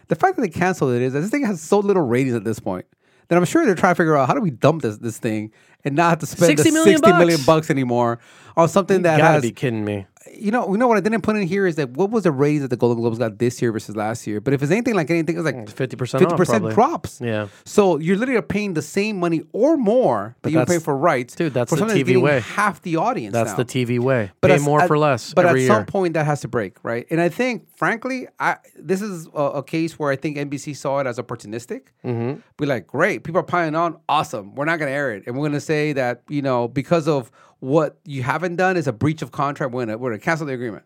The 0.08 0.16
fact 0.16 0.36
that 0.36 0.42
they 0.42 0.48
canceled 0.48 0.94
it 0.94 1.02
is 1.02 1.14
that 1.14 1.20
this 1.20 1.30
thing 1.30 1.44
has 1.44 1.60
so 1.60 1.78
little 1.78 2.02
ratings 2.02 2.34
at 2.34 2.44
this 2.44 2.60
point 2.60 2.86
that 3.28 3.36
I'm 3.36 3.44
sure 3.44 3.64
they're 3.64 3.74
trying 3.74 3.94
to 3.94 3.96
figure 3.96 4.16
out 4.16 4.28
how 4.28 4.34
do 4.34 4.40
we 4.40 4.50
dump 4.50 4.82
this 4.82 4.98
this 4.98 5.18
thing 5.18 5.52
and 5.84 5.96
not 5.96 6.10
have 6.10 6.18
to 6.20 6.26
spend 6.26 6.58
60 6.58 6.70
million, 6.70 6.98
60 6.98 7.10
bucks. 7.10 7.18
million 7.18 7.40
bucks 7.44 7.70
anymore 7.70 8.18
on 8.56 8.68
something 8.68 8.98
you 8.98 9.02
that 9.04 9.18
gotta 9.18 9.34
has. 9.34 9.42
be 9.42 9.52
kidding 9.52 9.84
me 9.84 10.06
you 10.32 10.50
know, 10.50 10.70
you 10.70 10.78
know 10.78 10.86
what 10.86 10.96
I 10.96 11.00
didn't 11.00 11.22
put 11.22 11.36
in 11.36 11.46
here 11.46 11.66
is 11.66 11.76
that 11.76 11.90
what 11.90 12.10
was 12.10 12.24
the 12.24 12.32
raise 12.32 12.62
that 12.62 12.68
the 12.68 12.76
Golden 12.76 13.00
Globes 13.00 13.18
got 13.18 13.38
this 13.38 13.60
year 13.60 13.72
versus 13.72 13.96
last 13.96 14.26
year? 14.26 14.40
But 14.40 14.54
if 14.54 14.62
it's 14.62 14.72
anything 14.72 14.94
like 14.94 15.10
anything, 15.10 15.36
it's 15.36 15.44
like 15.44 15.68
fifty 15.68 15.96
percent, 15.96 16.22
fifty 16.22 16.36
percent 16.36 16.70
drops. 16.70 17.20
Yeah. 17.20 17.48
So 17.64 17.98
you're 17.98 18.16
literally 18.16 18.40
paying 18.42 18.74
the 18.74 18.82
same 18.82 19.18
money 19.18 19.42
or 19.52 19.76
more 19.76 20.36
that 20.42 20.50
you 20.50 20.64
pay 20.64 20.78
for 20.78 20.96
rights, 20.96 21.34
dude. 21.34 21.54
That's 21.54 21.70
for 21.70 21.76
the 21.76 21.84
TV 21.86 22.20
way. 22.20 22.40
Half 22.40 22.82
the 22.82 22.96
audience. 22.96 23.32
That's 23.32 23.50
now. 23.50 23.56
the 23.56 23.64
TV 23.64 23.98
way. 23.98 24.30
But 24.40 24.50
pay 24.50 24.58
more 24.58 24.82
at, 24.82 24.88
for 24.88 24.98
less. 24.98 25.34
But 25.34 25.46
at 25.46 25.56
year. 25.56 25.66
some 25.66 25.86
point, 25.86 26.14
that 26.14 26.26
has 26.26 26.40
to 26.42 26.48
break, 26.48 26.76
right? 26.82 27.06
And 27.10 27.20
I 27.20 27.28
think, 27.28 27.68
frankly, 27.76 28.28
I 28.38 28.56
this 28.76 29.02
is 29.02 29.28
a, 29.34 29.42
a 29.42 29.62
case 29.62 29.98
where 29.98 30.10
I 30.10 30.16
think 30.16 30.36
NBC 30.36 30.76
saw 30.76 31.00
it 31.00 31.06
as 31.06 31.18
opportunistic. 31.18 31.82
Mm-hmm. 32.04 32.40
Be 32.58 32.66
like, 32.66 32.86
great, 32.86 33.24
people 33.24 33.40
are 33.40 33.44
piling 33.44 33.74
on, 33.74 33.98
awesome. 34.08 34.54
We're 34.54 34.64
not 34.64 34.78
going 34.78 34.90
to 34.90 34.94
air 34.94 35.12
it, 35.12 35.24
and 35.26 35.36
we're 35.36 35.42
going 35.42 35.52
to 35.52 35.60
say 35.60 35.92
that 35.92 36.22
you 36.28 36.42
know 36.42 36.68
because 36.68 37.08
of 37.08 37.30
what 37.64 37.96
you 38.04 38.22
haven't 38.22 38.56
done 38.56 38.76
is 38.76 38.86
a 38.86 38.92
breach 38.92 39.22
of 39.22 39.32
contract. 39.32 39.72
We're 39.72 39.86
going 39.86 39.98
we're 39.98 40.12
to 40.12 40.18
cancel 40.18 40.46
the 40.46 40.52
agreement 40.52 40.84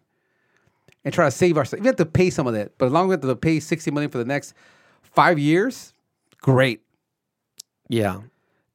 and 1.05 1.13
try 1.13 1.25
to 1.25 1.31
save 1.31 1.59
ourselves. 1.59 1.81
We 1.81 1.89
have 1.89 1.97
to 1.97 2.07
pay 2.07 2.31
some 2.31 2.47
of 2.47 2.55
that, 2.55 2.79
but 2.79 2.87
as 2.87 2.93
long 2.93 3.07
as 3.07 3.09
we 3.09 3.13
have 3.15 3.21
to 3.23 3.37
pay 3.37 3.59
sixty 3.59 3.91
million 3.91 4.13
for 4.13 4.19
the 4.19 4.25
next 4.25 4.55
five 5.03 5.41
years, 5.41 5.93
great. 6.41 6.83
Yeah. 7.89 8.21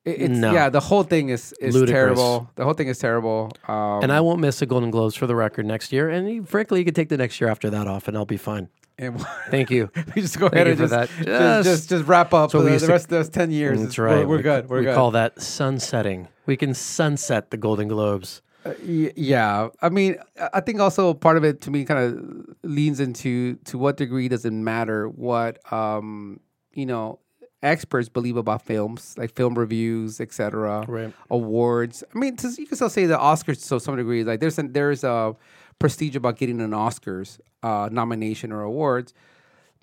it's 0.03 0.37
no. 0.37 0.51
yeah. 0.51 0.67
The 0.67 0.81
whole 0.81 1.03
thing 1.03 1.29
is 1.29 1.53
is 1.61 1.73
Ludicrous. 1.73 1.93
terrible. 1.93 2.49
The 2.55 2.65
whole 2.65 2.73
thing 2.73 2.89
is 2.89 2.99
terrible. 2.99 3.51
Um, 3.69 4.03
and 4.03 4.11
I 4.11 4.19
won't 4.19 4.41
miss 4.41 4.59
the 4.59 4.65
Golden 4.65 4.91
Globes 4.91 5.15
for 5.15 5.25
the 5.25 5.35
record 5.35 5.65
next 5.65 5.93
year. 5.93 6.09
And 6.09 6.47
frankly, 6.47 6.79
you 6.79 6.85
could 6.85 6.95
take 6.95 7.07
the 7.07 7.17
next 7.17 7.39
year 7.39 7.49
after 7.49 7.69
that 7.69 7.87
off, 7.87 8.09
and 8.09 8.17
I'll 8.17 8.25
be 8.25 8.35
fine. 8.35 8.67
And 8.97 9.25
Thank 9.49 9.71
you. 9.71 9.89
we 10.15 10.21
just 10.21 10.37
go 10.37 10.47
ahead 10.47 10.67
and 10.67 10.77
just, 10.77 10.91
that. 10.91 11.09
Just, 11.23 11.63
just, 11.63 11.89
just 11.89 12.05
wrap 12.05 12.33
up 12.33 12.51
so 12.51 12.61
the, 12.63 12.77
the 12.77 12.87
rest 12.87 13.05
of 13.05 13.11
those 13.11 13.29
ten 13.29 13.49
years. 13.49 13.81
That's 13.81 13.97
right. 13.97 14.27
We're, 14.27 14.37
we're 14.37 14.41
good. 14.41 14.67
We're 14.67 14.79
we 14.79 14.85
good. 14.85 14.95
call 14.95 15.11
that 15.11 15.41
sunsetting. 15.41 16.27
We 16.45 16.57
can 16.57 16.73
sunset 16.73 17.51
the 17.51 17.57
Golden 17.57 17.87
Globes. 17.87 18.41
Uh, 18.65 18.73
yeah, 18.83 19.69
I 19.81 19.89
mean, 19.89 20.15
I 20.53 20.61
think 20.61 20.79
also 20.79 21.13
part 21.13 21.37
of 21.37 21.43
it 21.43 21.61
to 21.61 21.71
me 21.71 21.83
kind 21.83 21.99
of 21.99 22.55
leans 22.63 22.99
into 22.99 23.55
to 23.65 23.77
what 23.77 23.97
degree 23.97 24.29
does 24.29 24.45
it 24.45 24.53
matter 24.53 25.09
what 25.09 25.59
um, 25.73 26.39
you 26.73 26.85
know 26.85 27.19
experts 27.61 28.09
believe 28.09 28.37
about 28.37 28.61
films, 28.61 29.15
like 29.17 29.33
film 29.33 29.57
reviews, 29.57 30.21
etc. 30.21 30.85
Right. 30.87 31.13
Awards. 31.29 32.03
I 32.13 32.17
mean, 32.17 32.37
you 32.57 32.67
can 32.67 32.75
still 32.75 32.89
say 32.89 33.05
the 33.05 33.17
Oscars 33.17 33.67
to 33.69 33.79
some 33.79 33.95
degree. 33.95 34.23
Like 34.23 34.39
there's 34.39 34.59
a, 34.59 34.63
there's 34.63 35.03
a 35.03 35.35
prestige 35.79 36.15
about 36.15 36.37
getting 36.37 36.61
an 36.61 36.71
Oscars 36.71 37.39
uh, 37.63 37.89
nomination 37.91 38.51
or 38.51 38.61
awards, 38.61 39.13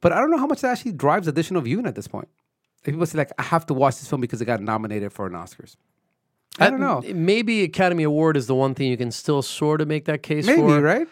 but 0.01 0.13
I 0.13 0.21
don't 0.21 0.31
know 0.31 0.39
how 0.39 0.47
much 0.47 0.61
that 0.61 0.73
actually 0.73 0.93
drives 0.93 1.27
additional 1.27 1.63
viewing 1.63 1.87
at 1.87 1.95
this 1.95 2.09
point. 2.09 2.29
If 2.79 2.85
people 2.85 3.05
say 3.05 3.19
like, 3.19 3.33
I 3.39 3.43
have 3.43 3.67
to 3.67 3.75
watch 3.75 3.97
this 3.99 4.09
film 4.09 4.21
because 4.21 4.41
it 4.41 4.47
got 4.47 4.63
nominated 4.63 5.13
for 5.13 5.27
an 5.27 5.33
Oscars. 5.33 5.77
I 6.61 6.71
don't 6.71 6.81
know. 6.81 7.03
Maybe 7.15 7.63
Academy 7.63 8.03
Award 8.03 8.37
is 8.37 8.47
the 8.47 8.55
one 8.55 8.75
thing 8.75 8.91
you 8.91 8.97
can 8.97 9.11
still 9.11 9.43
sort 9.43 9.81
of 9.81 9.89
make 9.89 10.05
that 10.05 10.23
case 10.23 10.47
Maybe, 10.47 10.61
for. 10.61 10.69
Maybe, 10.69 10.83
right? 10.83 11.09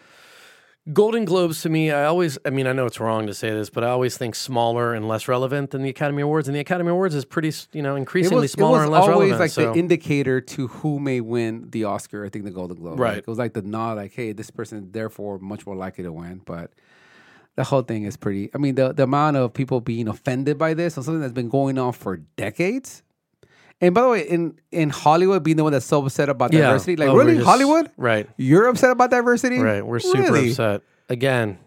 Golden 0.93 1.25
Globes 1.25 1.61
to 1.63 1.69
me, 1.69 1.91
I 1.91 2.05
always, 2.05 2.39
I 2.45 2.49
mean, 2.49 2.65
I 2.65 2.73
know 2.73 2.87
it's 2.87 2.99
wrong 2.99 3.27
to 3.27 3.33
say 3.33 3.51
this, 3.51 3.69
but 3.69 3.83
I 3.83 3.89
always 3.89 4.17
think 4.17 4.33
smaller 4.33 4.93
and 4.93 5.07
less 5.07 5.27
relevant 5.27 5.69
than 5.69 5.83
the 5.83 5.89
Academy 5.89 6.23
Awards. 6.23 6.47
And 6.47 6.55
the 6.55 6.61
Academy 6.61 6.89
Awards 6.89 7.13
is 7.13 7.25
pretty, 7.25 7.53
you 7.73 7.83
know, 7.83 7.95
increasingly 7.95 8.43
was, 8.43 8.53
smaller 8.53 8.83
and 8.83 8.91
less 8.91 9.07
relevant. 9.07 9.29
It 9.29 9.33
was 9.33 9.39
always 9.39 9.39
like 9.39 9.51
so. 9.51 9.73
the 9.73 9.79
indicator 9.79 10.41
to 10.41 10.67
who 10.67 10.99
may 10.99 11.21
win 11.21 11.69
the 11.69 11.83
Oscar. 11.83 12.25
I 12.25 12.29
think 12.29 12.45
the 12.45 12.51
Golden 12.51 12.77
Globe. 12.77 12.99
Right. 12.99 13.15
Like, 13.15 13.17
it 13.19 13.27
was 13.27 13.37
like 13.37 13.53
the 13.53 13.61
nod, 13.61 13.97
like, 13.97 14.13
hey, 14.13 14.31
this 14.31 14.49
person 14.49 14.79
is 14.79 14.91
therefore 14.91 15.37
much 15.37 15.67
more 15.67 15.75
likely 15.75 16.03
to 16.05 16.11
win. 16.11 16.41
But 16.43 16.71
the 17.55 17.65
whole 17.65 17.83
thing 17.83 18.05
is 18.05 18.17
pretty. 18.17 18.49
I 18.55 18.57
mean, 18.57 18.73
the 18.73 18.93
the 18.93 19.03
amount 19.03 19.37
of 19.37 19.53
people 19.53 19.81
being 19.81 20.07
offended 20.07 20.57
by 20.57 20.73
this 20.73 20.97
on 20.97 21.03
something 21.03 21.21
that's 21.21 21.33
been 21.33 21.49
going 21.49 21.77
on 21.77 21.93
for 21.93 22.17
decades 22.17 23.03
and 23.81 23.93
by 23.95 24.01
the 24.01 24.09
way, 24.09 24.21
in 24.27 24.55
in 24.71 24.89
Hollywood, 24.89 25.43
being 25.43 25.57
the 25.57 25.63
one 25.63 25.71
that's 25.73 25.85
so 25.85 26.03
upset 26.05 26.29
about 26.29 26.53
Yeah. 26.53 26.61
diversity, 26.67 26.95
like 26.95 27.09
Oh, 27.09 27.15
really 27.15 27.35
just- 27.35 27.45
Hollywood, 27.47 27.89
Right. 27.97 28.27
you're 28.37 28.67
upset 28.67 28.91
about 28.91 29.09
diversity, 29.11 29.59
Right. 29.59 29.85
We're 29.85 29.99
super 29.99 30.21
Really? 30.23 30.49
upset. 30.51 30.81
Again, 31.09 31.57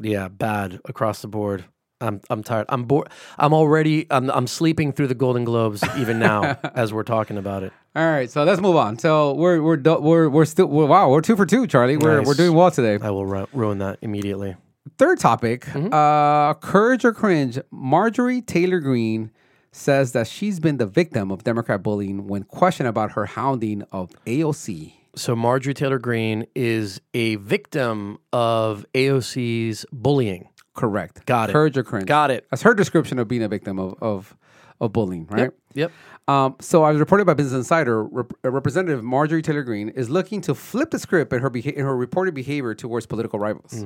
yeah, 0.00 0.28
bad 0.28 0.80
across 0.86 1.22
the 1.22 1.28
board. 1.28 1.64
I'm 2.00 2.20
I'm 2.30 2.42
tired. 2.42 2.66
I'm 2.68 2.82
bored. 2.84 3.08
I'm 3.38 3.52
already. 3.54 4.06
I'm 4.10 4.28
I'm 4.30 4.48
sleeping 4.48 4.90
through 4.92 5.06
the 5.06 5.14
Golden 5.14 5.44
Globes 5.44 5.84
even 5.96 6.18
now 6.18 6.58
as 6.74 6.92
we're 6.92 7.04
talking 7.04 7.38
about 7.38 7.62
it. 7.62 7.72
All 7.94 8.04
right, 8.10 8.28
so 8.28 8.42
let's 8.42 8.60
move 8.60 8.74
on. 8.74 8.98
So 8.98 9.34
we're 9.34 9.62
we're 9.62 9.76
do- 9.76 10.00
we're 10.00 10.28
we're 10.28 10.44
still 10.46 10.66
we're, 10.66 10.86
wow 10.86 11.10
we're 11.10 11.20
two 11.20 11.36
for 11.36 11.46
two, 11.46 11.68
Charlie. 11.68 11.96
We're 11.96 12.18
Nice. 12.18 12.26
we're 12.26 12.34
doing 12.34 12.54
well 12.54 12.72
today. 12.72 12.98
I 13.00 13.10
will 13.10 13.24
ru- 13.26 13.46
ruin 13.52 13.78
that 13.78 13.98
immediately. 14.02 14.56
Third 14.98 15.20
topic, 15.20 15.66
Mm-hmm. 15.66 15.94
uh, 15.94 16.54
courage 16.54 17.04
or 17.04 17.12
cringe. 17.12 17.60
Marjorie 17.70 18.40
Taylor 18.42 18.80
Greene 18.80 19.30
says 19.72 20.12
that 20.12 20.28
she's 20.28 20.60
been 20.60 20.76
the 20.76 20.86
victim 20.86 21.30
of 21.30 21.44
Democrat 21.44 21.82
bullying 21.82 22.26
when 22.28 22.44
questioned 22.44 22.88
about 22.88 23.12
her 23.12 23.26
hounding 23.26 23.82
of 23.90 24.10
AOC. 24.26 24.92
So 25.16 25.34
Marjorie 25.34 25.74
Taylor 25.74 25.98
Greene 25.98 26.46
is 26.54 27.00
a 27.14 27.36
victim 27.36 28.18
of 28.32 28.86
AOC's 28.94 29.84
bullying. 29.92 30.48
Correct. 30.74 31.26
Got 31.26 31.50
it. 31.50 31.52
Courage 31.52 31.76
or 31.76 31.82
cringe. 31.82 32.06
Got 32.06 32.30
it. 32.30 32.46
That's 32.50 32.62
her 32.62 32.74
description 32.74 33.18
of 33.18 33.28
being 33.28 33.42
a 33.42 33.48
victim 33.48 33.78
of 33.78 33.94
of, 34.00 34.36
of 34.80 34.92
bullying, 34.92 35.26
right? 35.26 35.50
Yep. 35.74 35.92
Um, 36.28 36.56
so, 36.60 36.84
as 36.84 36.98
reported 36.98 37.26
by 37.26 37.34
Business 37.34 37.58
Insider, 37.58 38.04
Rep- 38.04 38.32
uh, 38.44 38.50
Representative 38.50 39.02
Marjorie 39.02 39.42
Taylor 39.42 39.64
Greene 39.64 39.88
is 39.90 40.08
looking 40.08 40.40
to 40.42 40.54
flip 40.54 40.90
the 40.90 40.98
script 40.98 41.32
in 41.32 41.40
her 41.40 41.50
beha- 41.50 41.76
in 41.76 41.84
her 41.84 41.96
reported 41.96 42.32
behavior 42.32 42.74
towards 42.74 43.06
political 43.06 43.38
rivals. 43.38 43.84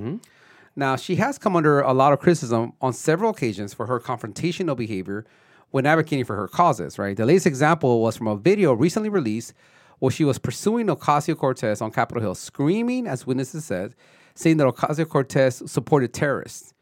Now, 0.77 0.95
she 0.97 1.17
has 1.17 1.39
come 1.39 1.57
under 1.57 1.81
a 1.81 1.95
lot 1.95 2.13
of 2.13 2.21
criticism 2.21 2.75
on 2.83 2.93
several 2.93 3.31
occasions 3.31 3.73
for 3.73 3.87
her 3.87 3.99
confrontational 3.99 4.77
behavior 4.77 5.25
when 5.77 5.85
advocating 5.85 6.25
for 6.25 6.35
her 6.37 6.49
causes. 6.49 6.99
Right. 6.99 7.15
The 7.15 7.27
latest 7.27 7.47
example 7.47 8.01
was 8.01 8.17
from 8.17 8.29
a 8.29 8.35
video 8.35 8.73
recently 8.73 9.11
released 9.11 9.53
where 9.99 10.11
she 10.11 10.25
was 10.25 10.39
pursuing 10.39 10.87
Ocasio 10.87 11.37
Cortez 11.37 11.83
on 11.83 11.91
Capitol 11.91 12.23
Hill, 12.23 12.35
screaming, 12.35 13.07
as 13.07 13.27
witnesses 13.27 13.67
said, 13.67 13.95
saying 14.35 14.57
that 14.57 14.67
Ocasio 14.67 15.07
Cortez 15.07 15.63
supported 15.71 16.15
terrorists. 16.15 16.73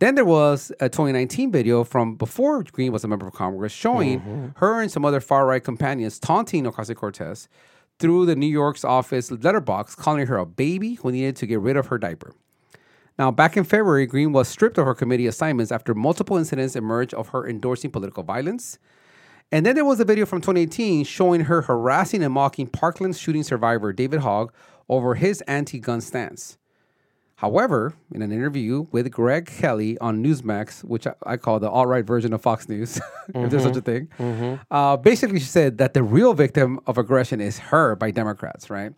Then 0.00 0.16
there 0.16 0.24
was 0.24 0.72
a 0.80 0.88
2019 0.88 1.52
video 1.52 1.84
from 1.84 2.16
before 2.16 2.64
Greene 2.64 2.90
was 2.90 3.04
a 3.04 3.08
member 3.08 3.28
of 3.28 3.34
Congress 3.34 3.72
showing 3.72 4.20
mm-hmm. 4.20 4.46
her 4.56 4.82
and 4.82 4.90
some 4.90 5.04
other 5.04 5.20
far 5.20 5.46
right 5.46 5.62
companions 5.62 6.18
taunting 6.18 6.64
Ocasio 6.64 6.96
Cortez 6.96 7.48
through 8.00 8.26
the 8.26 8.34
New 8.34 8.48
York's 8.48 8.84
office 8.84 9.30
letterbox, 9.30 9.94
calling 9.94 10.26
her 10.26 10.38
a 10.38 10.44
baby 10.44 10.94
who 10.94 11.12
needed 11.12 11.36
to 11.36 11.46
get 11.46 11.60
rid 11.60 11.76
of 11.76 11.86
her 11.86 11.98
diaper. 11.98 12.34
Now, 13.18 13.30
back 13.30 13.56
in 13.56 13.64
February, 13.64 14.06
Greene 14.06 14.32
was 14.32 14.48
stripped 14.48 14.76
of 14.76 14.86
her 14.86 14.94
committee 14.94 15.26
assignments 15.26 15.70
after 15.70 15.94
multiple 15.94 16.36
incidents 16.36 16.74
emerged 16.74 17.14
of 17.14 17.28
her 17.28 17.48
endorsing 17.48 17.90
political 17.90 18.24
violence. 18.24 18.78
And 19.52 19.64
then 19.64 19.76
there 19.76 19.84
was 19.84 20.00
a 20.00 20.04
video 20.04 20.26
from 20.26 20.40
2018 20.40 21.04
showing 21.04 21.42
her 21.42 21.62
harassing 21.62 22.24
and 22.24 22.32
mocking 22.32 22.66
Parkland 22.66 23.16
shooting 23.16 23.44
survivor 23.44 23.92
David 23.92 24.20
Hogg 24.20 24.52
over 24.88 25.14
his 25.14 25.42
anti 25.42 25.78
gun 25.78 26.00
stance. 26.00 26.58
However, 27.36 27.94
in 28.12 28.22
an 28.22 28.32
interview 28.32 28.86
with 28.90 29.10
Greg 29.10 29.46
Kelly 29.46 29.98
on 29.98 30.24
Newsmax, 30.24 30.82
which 30.84 31.06
I, 31.06 31.14
I 31.26 31.36
call 31.36 31.60
the 31.60 31.68
alt 31.68 31.88
right 31.88 32.04
version 32.04 32.32
of 32.32 32.40
Fox 32.40 32.68
News, 32.68 32.96
if 33.34 33.50
there's 33.50 33.64
such 33.64 33.76
a 33.76 33.80
thing, 33.80 34.08
uh, 34.70 34.96
basically 34.96 35.40
she 35.40 35.46
said 35.46 35.78
that 35.78 35.94
the 35.94 36.02
real 36.02 36.32
victim 36.32 36.80
of 36.86 36.96
aggression 36.96 37.40
is 37.40 37.58
her 37.58 37.96
by 37.96 38.10
Democrats, 38.12 38.70
right? 38.70 38.92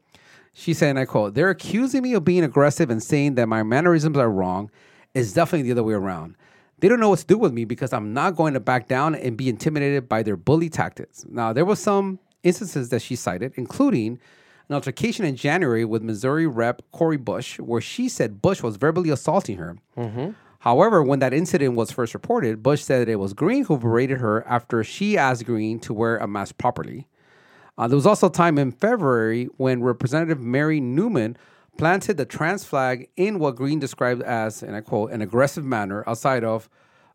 She 0.59 0.73
said, 0.73 0.89
and 0.89 0.99
I 0.99 1.05
quote, 1.05 1.35
they're 1.35 1.51
accusing 1.51 2.03
me 2.03 2.15
of 2.15 2.25
being 2.25 2.43
aggressive 2.43 2.89
and 2.89 3.03
saying 3.03 3.35
that 3.35 3.47
my 3.47 3.63
mannerisms 3.63 4.17
are 4.17 4.31
wrong. 4.31 4.71
It's 5.13 5.35
definitely 5.35 5.65
the 5.69 5.73
other 5.73 5.83
way 5.83 5.93
around. 5.93 6.35
They 6.79 6.89
don't 6.89 6.99
know 6.99 7.11
what 7.11 7.19
to 7.19 7.27
do 7.27 7.37
with 7.37 7.53
me 7.53 7.67
because 7.67 7.93
I'm 7.93 8.15
not 8.15 8.37
going 8.37 8.55
to 8.55 8.61
back 8.61 8.89
down 8.89 9.15
and 9.15 9.37
be 9.37 9.51
intimidated 9.51 10.09
by 10.09 10.23
their 10.23 10.37
bully 10.37 10.71
tactics. 10.71 11.27
Now, 11.29 11.53
there 11.53 11.67
was 11.67 11.79
some 11.79 12.21
instances 12.43 12.89
that 12.89 13.03
she 13.03 13.17
cited, 13.17 13.53
including 13.57 14.19
an 14.71 14.75
altercation 14.75 15.27
in 15.27 15.37
January 15.37 15.85
with 15.85 16.03
Missouri 16.03 16.47
Rep. 16.47 16.81
Cori 16.91 17.19
Bush, 17.19 17.59
where 17.59 17.83
she 17.83 18.09
said 18.09 18.41
Bush 18.41 18.63
was 18.63 18.77
verbally 18.77 19.11
assaulting 19.11 19.59
her. 19.59 19.77
Mm-hmm. 19.95 20.31
However, 20.61 21.03
when 21.03 21.19
that 21.19 21.35
incident 21.35 21.75
was 21.77 21.91
first 21.91 22.15
reported, 22.15 22.63
Bush 22.63 22.83
said 22.83 23.03
that 23.03 23.13
it 23.13 23.17
was 23.17 23.35
Greene 23.35 23.67
who 23.67 23.77
berated 23.77 24.21
her 24.21 24.43
after 24.49 24.83
she 24.83 25.19
asked 25.19 25.45
Greene 25.45 25.81
to 25.81 25.93
wear 25.93 26.17
a 26.17 26.27
mask 26.27 26.57
properly. 26.57 27.09
Uh, 27.79 27.87
there 27.89 27.97
was 27.97 28.07
also 28.07 28.29
a 28.29 28.33
time 28.33 28.59
in 28.59 28.73
February 28.73 29.47
when 29.57 29.83
Representative 29.83 30.41
Mary 30.41 30.81
Newman 30.81 31.37
planted 31.77 32.17
the 32.17 32.25
trans 32.25 32.65
flag 32.65 33.09
in 33.17 33.39
what 33.39 33.57
Greene 33.57 33.79
described 33.79 34.23
as, 34.23 34.63
and 34.63 34.75
I 34.75 34.81
quote, 34.81 35.13
an 35.13 35.21
aggressive 35.21 35.65
manner 35.65 36.03
outside 36.07 36.43
of 36.43 36.69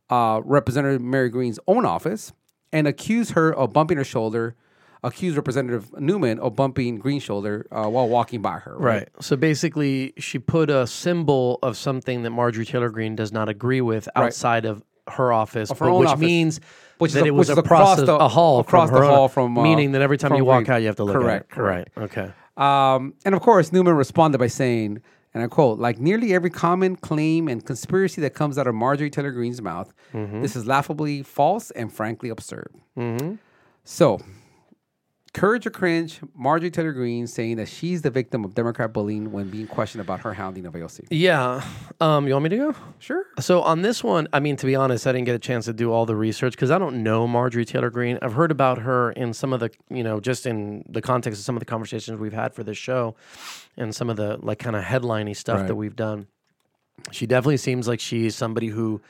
uh, 0.09 0.41
Representative 0.43 1.01
Mary 1.01 1.29
Greene's 1.29 1.59
own 1.67 1.85
office 1.85 2.33
and 2.71 2.87
accused 2.87 3.31
her 3.31 3.53
of 3.53 3.73
bumping 3.73 3.97
her 3.97 4.03
shoulder, 4.03 4.55
accused 5.03 5.35
Representative 5.35 5.91
Newman 5.99 6.37
of 6.39 6.55
bumping 6.55 6.99
Greene's 6.99 7.23
shoulder 7.23 7.65
uh, 7.71 7.87
while 7.87 8.07
walking 8.07 8.41
by 8.41 8.59
her. 8.59 8.77
Right. 8.77 9.09
So 9.19 9.35
basically, 9.35 10.13
she 10.17 10.37
put 10.37 10.69
a 10.69 10.85
symbol 10.85 11.57
of 11.63 11.75
something 11.75 12.21
that 12.21 12.29
Marjorie 12.29 12.65
Taylor 12.65 12.89
Greene 12.89 13.15
does 13.15 13.31
not 13.31 13.49
agree 13.49 13.81
with 13.81 14.07
outside 14.15 14.65
of 14.65 14.83
her 15.09 15.33
office, 15.33 15.71
Of 15.71 15.79
her 15.79 15.87
but 15.87 15.95
which 15.95 16.09
office. 16.09 16.21
means 16.21 16.59
Which 16.99 17.09
is 17.09 17.13
that 17.15 17.23
a- 17.23 17.27
it 17.27 17.31
was 17.35 17.49
which 17.49 17.57
across, 17.57 17.99
across 17.99 18.05
the, 18.05 18.15
a 18.15 18.27
hall 18.27 18.59
across 18.59 18.89
the 18.91 19.01
hall 19.01 19.27
from, 19.27 19.57
uh, 19.57 19.63
meaning 19.63 19.93
that 19.93 20.01
every 20.01 20.17
time 20.17 20.35
you 20.35 20.45
walk 20.45 20.65
Greene. 20.65 20.75
out, 20.75 20.81
you 20.81 20.87
have 20.87 20.95
to 20.97 21.03
look 21.03 21.15
Correct, 21.15 21.51
at 21.51 21.51
it. 21.51 21.55
correct. 21.55 21.89
Right. 21.97 22.03
Okay. 22.05 22.31
Um, 22.57 23.13
and 23.25 23.33
of 23.33 23.41
course, 23.41 23.71
Newman 23.71 23.95
responded 23.95 24.37
by 24.37 24.47
saying, 24.47 25.01
and 25.33 25.41
I 25.43 25.47
quote, 25.47 25.79
like 25.79 25.99
nearly 25.99 26.33
every 26.33 26.49
common 26.49 26.95
claim 26.97 27.47
and 27.47 27.65
conspiracy 27.65 28.21
that 28.21 28.33
comes 28.33 28.57
out 28.57 28.67
of 28.67 28.75
Marjorie 28.75 29.09
Taylor 29.09 29.31
Greene's 29.31 29.61
mouth, 29.61 29.93
this 30.13 30.55
is 30.55 30.67
laughably 30.67 31.23
false 31.23 31.71
and 31.71 31.91
frankly 31.91 32.29
absurd. 32.29 32.71
So, 33.83 34.19
courage 35.33 35.65
or 35.65 35.69
cringe, 35.69 36.19
Marjorie 36.35 36.69
Taylor 36.71 36.91
Greene 36.91 37.25
saying 37.25 37.55
that 37.55 37.67
she's 37.69 38.01
the 38.01 38.09
victim 38.09 38.43
of 38.43 38.53
Democrat 38.53 38.91
bullying 38.91 39.31
when 39.31 39.49
being 39.49 39.65
questioned 39.67 40.01
about 40.01 40.19
her 40.21 40.33
hounding 40.33 40.65
of 40.65 40.73
AOC. 40.73 41.07
Yeah. 41.09 41.63
Um, 42.01 42.27
you 42.27 42.33
want 42.33 42.43
me 42.43 42.49
to 42.49 42.57
go? 42.57 42.75
Sure. 42.99 43.23
So 43.39 43.61
on 43.61 43.81
this 43.81 44.03
one, 44.03 44.27
I 44.33 44.39
mean, 44.41 44.57
to 44.57 44.65
be 44.65 44.75
honest, 44.75 45.07
I 45.07 45.13
didn't 45.13 45.25
get 45.25 45.35
a 45.35 45.39
chance 45.39 45.65
to 45.65 45.73
do 45.73 45.91
all 45.91 46.05
the 46.05 46.15
research 46.17 46.53
because 46.53 46.69
I 46.69 46.77
don't 46.77 47.01
know 47.01 47.27
Marjorie 47.27 47.63
Taylor 47.65 47.89
Greene. 47.89 48.19
I've 48.21 48.33
heard 48.33 48.51
about 48.51 48.79
her 48.79 49.11
in 49.13 49.33
some 49.33 49.53
of 49.53 49.61
the, 49.61 49.69
you 49.89 50.03
know, 50.03 50.19
just 50.19 50.45
in 50.45 50.83
the 50.89 51.01
context 51.01 51.39
of 51.39 51.45
some 51.45 51.55
of 51.55 51.61
the 51.61 51.65
conversations 51.65 52.19
we've 52.19 52.33
had 52.33 52.53
for 52.53 52.63
this 52.63 52.77
show, 52.77 53.15
and 53.77 53.95
some 53.95 54.09
of 54.09 54.17
the 54.17 54.37
like 54.41 54.59
kind 54.59 54.75
of 54.75 54.83
headliney 54.83 55.33
stuff 55.33 55.59
Right. 55.59 55.67
that 55.67 55.75
we've 55.75 55.95
done. 55.95 56.27
She 57.11 57.25
definitely 57.25 57.57
seems 57.57 57.87
like 57.87 57.99
she's 57.99 58.35
somebody 58.35 58.67
who, 58.67 59.01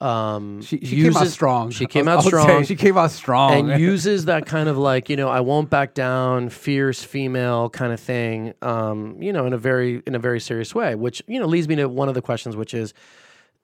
um, 0.00 0.60
She, 0.62 0.78
she 0.84 1.02
came 1.02 1.16
out 1.16 1.26
strong. 1.28 1.70
She 1.70 1.86
came 1.86 2.06
out 2.08 2.12
I 2.12 2.16
would 2.16 2.24
say 2.24 2.28
strong. 2.28 2.64
She 2.64 2.76
came 2.76 2.96
out 2.98 3.10
strong. 3.10 3.70
and 3.70 3.80
uses 3.80 4.26
that 4.26 4.46
kind 4.46 4.68
of 4.68 4.76
like 4.76 5.08
you 5.08 5.16
know 5.16 5.28
I 5.28 5.40
won't 5.40 5.70
back 5.70 5.94
down, 5.94 6.48
fierce 6.50 7.02
female 7.02 7.70
kind 7.70 7.92
of 7.92 8.00
thing, 8.00 8.54
um, 8.62 9.20
you 9.22 9.32
know, 9.32 9.46
in 9.46 9.52
a 9.52 9.58
very 9.58 10.02
in 10.06 10.14
a 10.14 10.18
very 10.18 10.40
serious 10.40 10.74
way, 10.74 10.94
which 10.94 11.22
you 11.26 11.40
know 11.40 11.46
leads 11.46 11.66
me 11.68 11.76
to 11.76 11.88
one 11.88 12.08
of 12.08 12.14
the 12.14 12.22
questions, 12.22 12.56
which 12.56 12.74
is 12.74 12.92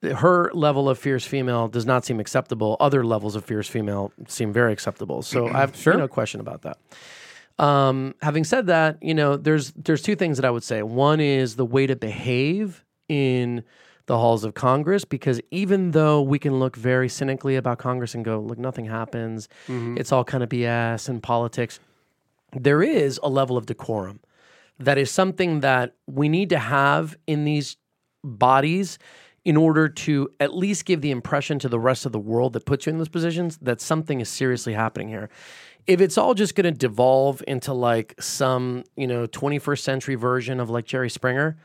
her 0.01 0.51
level 0.53 0.89
of 0.89 0.99
fierce 0.99 1.25
female 1.25 1.67
does 1.69 1.85
not 1.85 2.03
seem 2.03 2.19
acceptable. 2.19 2.75
Other 2.79 3.05
levels 3.05 3.35
of 3.37 3.45
fierce 3.45 3.69
female 3.69 4.11
seem 4.27 4.51
very 4.51 4.73
acceptable. 4.73 5.21
So 5.21 5.47
I 5.47 5.59
have 5.59 5.75
Sure. 5.75 5.93
you 5.93 5.99
know, 5.99 6.07
question 6.09 6.41
about 6.41 6.63
that. 6.63 6.77
Um, 7.63 8.15
having 8.21 8.43
said 8.43 8.67
that, 8.67 8.97
you 9.01 9.13
know, 9.13 9.37
there's 9.37 9.71
there's 9.73 10.01
two 10.01 10.15
things 10.15 10.37
that 10.37 10.45
I 10.45 10.49
would 10.49 10.63
say. 10.63 10.81
One 10.81 11.19
is 11.19 11.55
the 11.55 11.65
way 11.65 11.85
to 11.87 11.95
behave 11.95 12.83
in 13.07 13.63
the 14.05 14.17
halls 14.17 14.43
of 14.43 14.53
Congress, 14.53 15.05
because 15.05 15.39
even 15.51 15.91
though 15.91 16.21
we 16.21 16.37
can 16.37 16.59
look 16.59 16.75
very 16.75 17.07
cynically 17.07 17.55
about 17.55 17.77
Congress 17.77 18.13
and 18.15 18.25
go, 18.25 18.39
look, 18.39 18.57
nothing 18.57 18.85
happens, 18.85 19.47
mm-hmm. 19.67 19.97
it's 19.97 20.11
all 20.11 20.23
kind 20.23 20.43
of 20.43 20.49
BS 20.49 21.07
and 21.07 21.23
politics. 21.23 21.79
There 22.51 22.83
is 22.83 23.19
a 23.23 23.29
level 23.29 23.57
of 23.57 23.65
decorum 23.65 24.19
that 24.79 24.97
is 24.97 25.09
something 25.09 25.61
that 25.61 25.95
we 26.07 26.27
need 26.27 26.49
to 26.49 26.59
have 26.59 27.15
in 27.27 27.45
these 27.45 27.77
bodies 28.23 28.97
in 29.45 29.57
order 29.57 29.89
to 29.89 30.29
at 30.39 30.55
least 30.55 30.85
give 30.85 31.01
the 31.01 31.11
impression 31.11 31.59
to 31.59 31.69
the 31.69 31.79
rest 31.79 32.05
of 32.05 32.11
the 32.11 32.19
world 32.19 32.53
that 32.53 32.65
puts 32.65 32.85
you 32.85 32.91
in 32.91 32.97
those 32.97 33.09
positions 33.09 33.57
that 33.61 33.81
something 33.81 34.21
is 34.21 34.29
seriously 34.29 34.73
happening 34.73 35.09
here. 35.09 35.29
If 35.85 35.99
it's 35.99 36.17
all 36.17 36.33
just 36.33 36.55
going 36.55 36.65
to 36.65 36.71
devolve 36.71 37.43
into 37.45 37.73
like 37.73 38.15
some, 38.21 38.85
you 38.95 39.05
know, 39.05 39.27
21st 39.27 39.79
century 39.79 40.15
version 40.15 40.61
of 40.61 40.69
like 40.69 40.85
Jerry 40.85 41.09
Springer, 41.09 41.57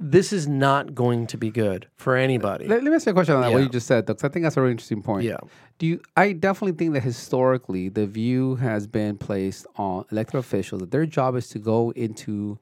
this 0.00 0.32
is 0.32 0.48
not 0.48 0.94
going 0.94 1.26
to 1.28 1.36
be 1.38 1.50
good 1.50 1.86
for 1.96 2.16
anybody. 2.16 2.66
Let, 2.66 2.82
let 2.82 2.90
me 2.90 2.96
ask 2.96 3.06
you 3.06 3.10
a 3.12 3.14
question 3.14 3.36
on 3.36 3.42
that. 3.42 3.52
What 3.52 3.62
you 3.62 3.68
just 3.68 3.86
said, 3.86 4.06
because 4.06 4.24
I 4.24 4.28
think 4.28 4.42
that's 4.42 4.56
a 4.56 4.60
really 4.60 4.72
interesting 4.72 5.02
point. 5.02 5.24
Yeah. 5.24 5.36
Do 5.78 5.86
you? 5.86 6.00
I 6.16 6.32
definitely 6.32 6.76
think 6.76 6.94
that 6.94 7.02
historically 7.02 7.88
the 7.88 8.06
view 8.06 8.56
has 8.56 8.86
been 8.86 9.16
placed 9.16 9.66
on 9.76 10.04
elected 10.10 10.36
officials 10.40 10.80
that 10.80 10.90
their 10.90 11.06
job 11.06 11.36
is 11.36 11.48
to 11.50 11.58
go 11.58 11.90
into 11.92 12.58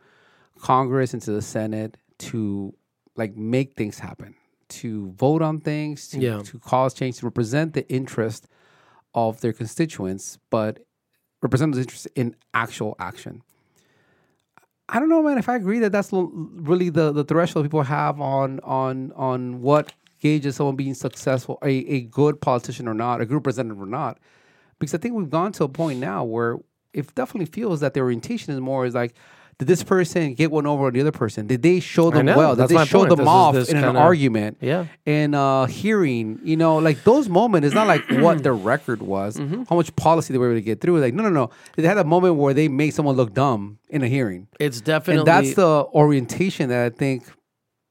Congress, 0.61 1.15
into 1.15 1.33
the 1.33 1.43
Senate, 1.43 1.97
to 2.19 2.75
like 3.17 3.37
make 3.37 3.75
things 3.75 3.99
happen, 3.99 4.35
to 4.69 5.11
vote 5.13 5.43
on 5.43 5.59
things, 5.59 6.09
to, 6.09 6.19
Yeah. 6.21 6.43
to 6.43 6.59
cause 6.59 6.95
change, 6.95 7.19
to 7.19 7.27
represent 7.27 7.73
the 7.75 7.89
interest 7.93 8.47
of 9.15 9.41
their 9.41 9.53
constituents, 9.53 10.39
but 10.51 10.81
represent 11.43 11.75
those 11.75 11.83
interests 11.85 12.07
in 12.15 12.37
actual 12.55 12.95
action. 12.99 13.43
I 14.93 15.01
don't 15.01 15.09
know, 15.09 15.23
man. 15.23 15.39
If 15.39 15.49
I 15.49 15.57
agree 15.57 15.79
that 15.79 15.91
that's 15.91 16.11
really 16.13 16.91
the, 16.91 17.13
the 17.13 17.25
threshold 17.25 17.65
people 17.65 17.83
have 17.83 18.21
on 18.21 18.61
on 18.61 19.11
on 19.17 19.63
what 19.63 19.95
gauges 20.21 20.57
someone 20.57 20.77
being 20.77 20.93
successful, 20.93 21.59
a, 21.63 21.71
a 21.71 22.01
good 22.03 22.43
politician 22.43 22.87
or 22.87 22.93
not, 22.95 23.23
a 23.23 23.27
good 23.27 23.35
representative 23.37 23.81
or 23.81 23.87
not, 23.87 24.19
because 24.79 24.95
I 24.95 24.99
think 24.99 25.15
we've 25.15 25.31
gone 25.31 25.51
to 25.53 25.65
a 25.65 25.69
point 25.69 25.99
now 25.99 26.25
where 26.25 26.59
it 26.93 27.13
definitely 27.15 27.47
feels 27.47 27.81
that 27.81 27.95
the 27.95 28.01
orientation 28.01 28.53
is 28.53 28.61
more 28.61 28.85
is 28.85 28.95
like 28.95 29.15
did 29.59 29.69
this 29.69 29.83
person 29.85 30.35
get 30.35 30.51
one 30.51 30.67
over 30.67 30.87
on 30.87 30.93
the 30.93 31.01
other 31.01 31.13
person? 31.13 31.47
Did 31.47 31.63
they 31.63 31.79
show 31.79 32.11
them 32.11 32.27
know, 32.27 32.37
well? 32.37 32.57
Did 32.57 32.69
they 32.69 32.85
show 32.85 32.99
point. 33.01 33.11
them 33.11 33.19
This 33.19 33.29
off 33.29 33.55
in 33.69 33.77
an 33.77 33.83
kinda- 33.85 34.01
argument? 34.01 34.57
Yeah. 34.61 34.87
In 35.07 35.35
uh, 35.35 35.67
hearing, 35.67 36.41
you 36.43 36.57
know, 36.57 36.79
like 36.79 37.05
those 37.05 37.29
moments, 37.29 37.67
it's 37.67 37.75
not 37.75 37.87
like 37.87 38.03
what 38.11 38.43
their 38.43 38.55
record 38.55 39.03
was, 39.03 39.37
Mm-hmm. 39.37 39.65
how 39.69 39.77
much 39.77 39.95
policy 39.95 40.33
they 40.33 40.39
were 40.39 40.47
able 40.51 40.57
to 40.59 40.63
get 40.63 40.81
through. 40.81 41.01
Like, 41.01 41.15
no, 41.15 41.23
no, 41.23 41.31
no. 41.31 41.51
They 41.77 41.83
had 41.87 41.99
a 41.99 42.05
moment 42.05 42.37
where 42.37 42.55
they 42.55 42.69
made 42.69 42.91
someone 42.91 43.15
look 43.17 43.35
dumb 43.35 43.79
in 43.89 44.03
a 44.03 44.09
hearing. 44.09 44.49
It's 44.59 44.81
definitely 44.81 45.21
and 45.21 45.27
that's 45.29 45.55
the 45.55 45.85
orientation 45.95 46.69
that 46.71 46.85
I 46.87 46.91
think 46.91 47.25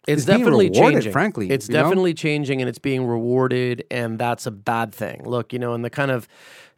it's 0.07 0.25
definitely 0.25 0.69
rewarded, 0.71 0.93
changing. 0.95 1.11
frankly, 1.11 1.51
it's 1.51 1.69
you 1.69 1.73
know? 1.75 1.83
definitely 1.83 2.15
changing, 2.15 2.59
and 2.59 2.67
it's 2.67 2.79
being 2.79 3.05
rewarded, 3.05 3.83
and 3.91 4.17
that's 4.17 4.47
a 4.47 4.51
bad 4.51 4.93
thing. 4.95 5.21
Look, 5.25 5.53
you 5.53 5.59
know, 5.59 5.75
in 5.75 5.83
the 5.83 5.91
kind 5.91 6.09
of 6.09 6.27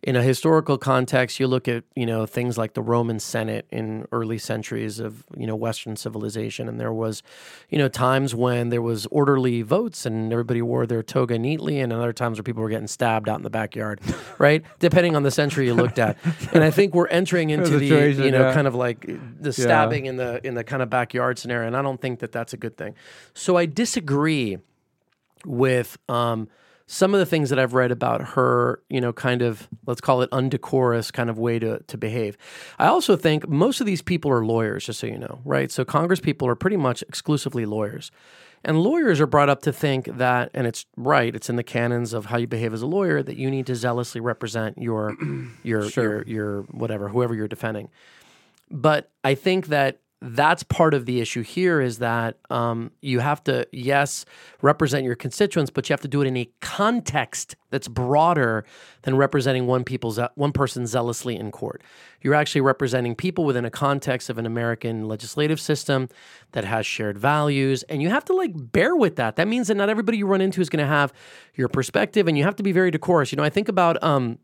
in 0.03 0.17
a 0.17 0.21
historical 0.21 0.77
context, 0.77 1.39
you 1.39 1.47
look 1.47 1.67
at 1.69 1.85
you 1.95 2.05
know 2.05 2.25
things 2.25 2.57
like 2.57 2.73
the 2.73 2.81
Roman 2.81 3.19
Senate 3.19 3.65
in 3.71 4.05
early 4.11 4.37
centuries 4.37 4.99
of 4.99 5.23
you 5.35 5.47
know 5.47 5.55
Western 5.55 5.95
civilization, 5.95 6.67
and 6.67 6.79
there 6.79 6.91
was 6.91 7.23
you 7.69 7.77
know 7.77 7.87
times 7.87 8.35
when 8.35 8.69
there 8.69 8.81
was 8.81 9.05
orderly 9.07 9.61
votes 9.61 10.05
and 10.05 10.31
everybody 10.33 10.61
wore 10.61 10.85
their 10.85 11.01
toga 11.01 11.39
neatly, 11.39 11.79
and 11.79 11.93
other 11.93 12.11
times 12.11 12.37
where 12.37 12.43
people 12.43 12.61
were 12.61 12.69
getting 12.69 12.87
stabbed 12.87 13.29
out 13.29 13.37
in 13.37 13.43
the 13.43 13.49
backyard, 13.49 14.01
right? 14.37 14.63
Depending 14.79 15.15
on 15.15 15.23
the 15.23 15.31
century 15.31 15.67
you 15.67 15.73
looked 15.73 15.99
at, 15.99 16.17
and 16.53 16.65
I 16.65 16.69
think 16.69 16.93
we're 16.93 17.07
entering 17.07 17.49
into 17.49 17.79
the 17.79 17.85
you 17.85 18.31
know 18.31 18.47
yeah. 18.47 18.53
kind 18.53 18.67
of 18.67 18.75
like 18.75 19.09
the 19.39 19.53
stabbing 19.53 20.05
in 20.05 20.17
the 20.17 20.45
in 20.45 20.53
the 20.55 20.65
kind 20.65 20.81
of 20.81 20.89
backyard 20.89 21.39
scenario, 21.39 21.65
and 21.65 21.77
I 21.77 21.81
don't 21.81 22.01
think 22.01 22.19
that 22.19 22.33
that's 22.33 22.51
a 22.51 22.57
good 22.57 22.75
thing. 22.75 22.95
So 23.33 23.55
I 23.55 23.65
disagree 23.65 24.57
with 25.45 25.97
um, 26.09 26.49
some 26.85 27.13
of 27.13 27.19
the 27.19 27.25
things 27.25 27.49
that 27.49 27.59
I've 27.59 27.73
read 27.73 27.91
about 27.91 28.21
her, 28.29 28.81
you 28.89 28.99
know, 28.99 29.13
kind 29.13 29.41
of 29.41 29.67
let's 29.85 30.01
call 30.01 30.21
it 30.21 30.29
undecorous 30.31 31.11
kind 31.11 31.29
of 31.29 31.39
way 31.39 31.59
to 31.59 31.79
to 31.79 31.97
behave. 31.97 32.37
I 32.77 32.87
also 32.87 33.15
think 33.15 33.47
most 33.47 33.79
of 33.79 33.85
these 33.85 34.01
people 34.01 34.31
are 34.31 34.45
lawyers, 34.45 34.85
just 34.85 34.99
so 34.99 35.07
you 35.07 35.17
know, 35.17 35.39
right? 35.45 35.71
So 35.71 35.85
Congress 35.85 36.19
people 36.19 36.47
are 36.47 36.55
pretty 36.55 36.77
much 36.77 37.01
exclusively 37.03 37.65
lawyers. 37.65 38.11
And 38.65 38.79
lawyers 38.79 39.19
are 39.19 39.27
brought 39.27 39.49
up 39.49 39.61
to 39.63 39.73
think 39.73 40.05
that, 40.05 40.49
and 40.53 40.65
it's 40.65 40.85
right, 40.95 41.35
it's 41.35 41.49
in 41.49 41.57
the 41.57 41.63
canons 41.63 42.13
of 42.13 42.27
how 42.27 42.37
you 42.37 42.47
behave 42.47 42.73
as 42.73 42.81
a 42.81 42.87
lawyer 42.87 43.21
that 43.21 43.35
you 43.35 43.51
need 43.51 43.67
to 43.67 43.75
zealously 43.75 44.21
represent 44.21 44.77
your 44.77 45.17
your 45.63 45.85
your 45.89 46.23
your 46.23 46.61
whatever, 46.63 47.09
whoever 47.09 47.35
you're 47.35 47.49
defending. 47.49 47.89
But 48.71 49.11
I 49.23 49.35
think 49.35 49.67
that 49.67 49.99
that's 50.25 50.63
part 50.63 50.93
of 50.93 51.05
the 51.05 51.19
issue 51.19 51.41
here 51.41 51.81
is 51.81 51.97
that 51.97 52.37
um, 52.49 52.91
you 53.01 53.19
have 53.19 53.43
to, 53.43 53.67
yes, 53.73 54.23
represent 54.61 55.03
your 55.03 55.15
constituents, 55.15 55.69
but 55.69 55.89
you 55.89 55.93
have 55.93 55.99
to 55.99 56.07
do 56.07 56.21
it 56.21 56.27
in 56.27 56.37
a 56.37 56.49
context 56.61 57.57
that's 57.71 57.89
broader 57.89 58.63
than 59.01 59.17
representing 59.17 59.67
one 59.67 59.83
people's 59.83 60.17
one 60.35 60.53
person 60.53 60.87
zealously 60.87 61.35
in 61.35 61.51
court. 61.51 61.83
You're 62.21 62.35
actually 62.35 62.61
representing 62.61 63.15
people 63.15 63.43
within 63.43 63.65
a 63.65 63.69
context 63.69 64.29
of 64.29 64.37
an 64.37 64.45
American 64.45 65.09
legislative 65.09 65.59
system 65.59 66.07
that 66.53 66.63
has 66.63 66.85
shared 66.85 67.17
values, 67.17 67.83
and 67.83 68.01
you 68.01 68.07
have 68.07 68.23
to 68.25 68.33
like 68.33 68.51
bear 68.55 68.95
with 68.95 69.17
that. 69.17 69.35
That 69.35 69.49
means 69.49 69.67
that 69.67 69.75
not 69.75 69.89
everybody 69.89 70.19
you 70.19 70.25
run 70.25 70.39
into 70.39 70.61
is 70.61 70.69
going 70.69 70.83
to 70.83 70.89
have 70.89 71.11
your 71.53 71.67
perspective, 71.67 72.29
and 72.29 72.37
you 72.37 72.45
have 72.45 72.55
to 72.55 72.63
be 72.63 72.71
very 72.71 72.91
decorous. 72.91 73.33
You 73.33 73.35
know, 73.35 73.43
I 73.43 73.49
think 73.49 73.67
about 73.67 74.01
um, 74.01 74.39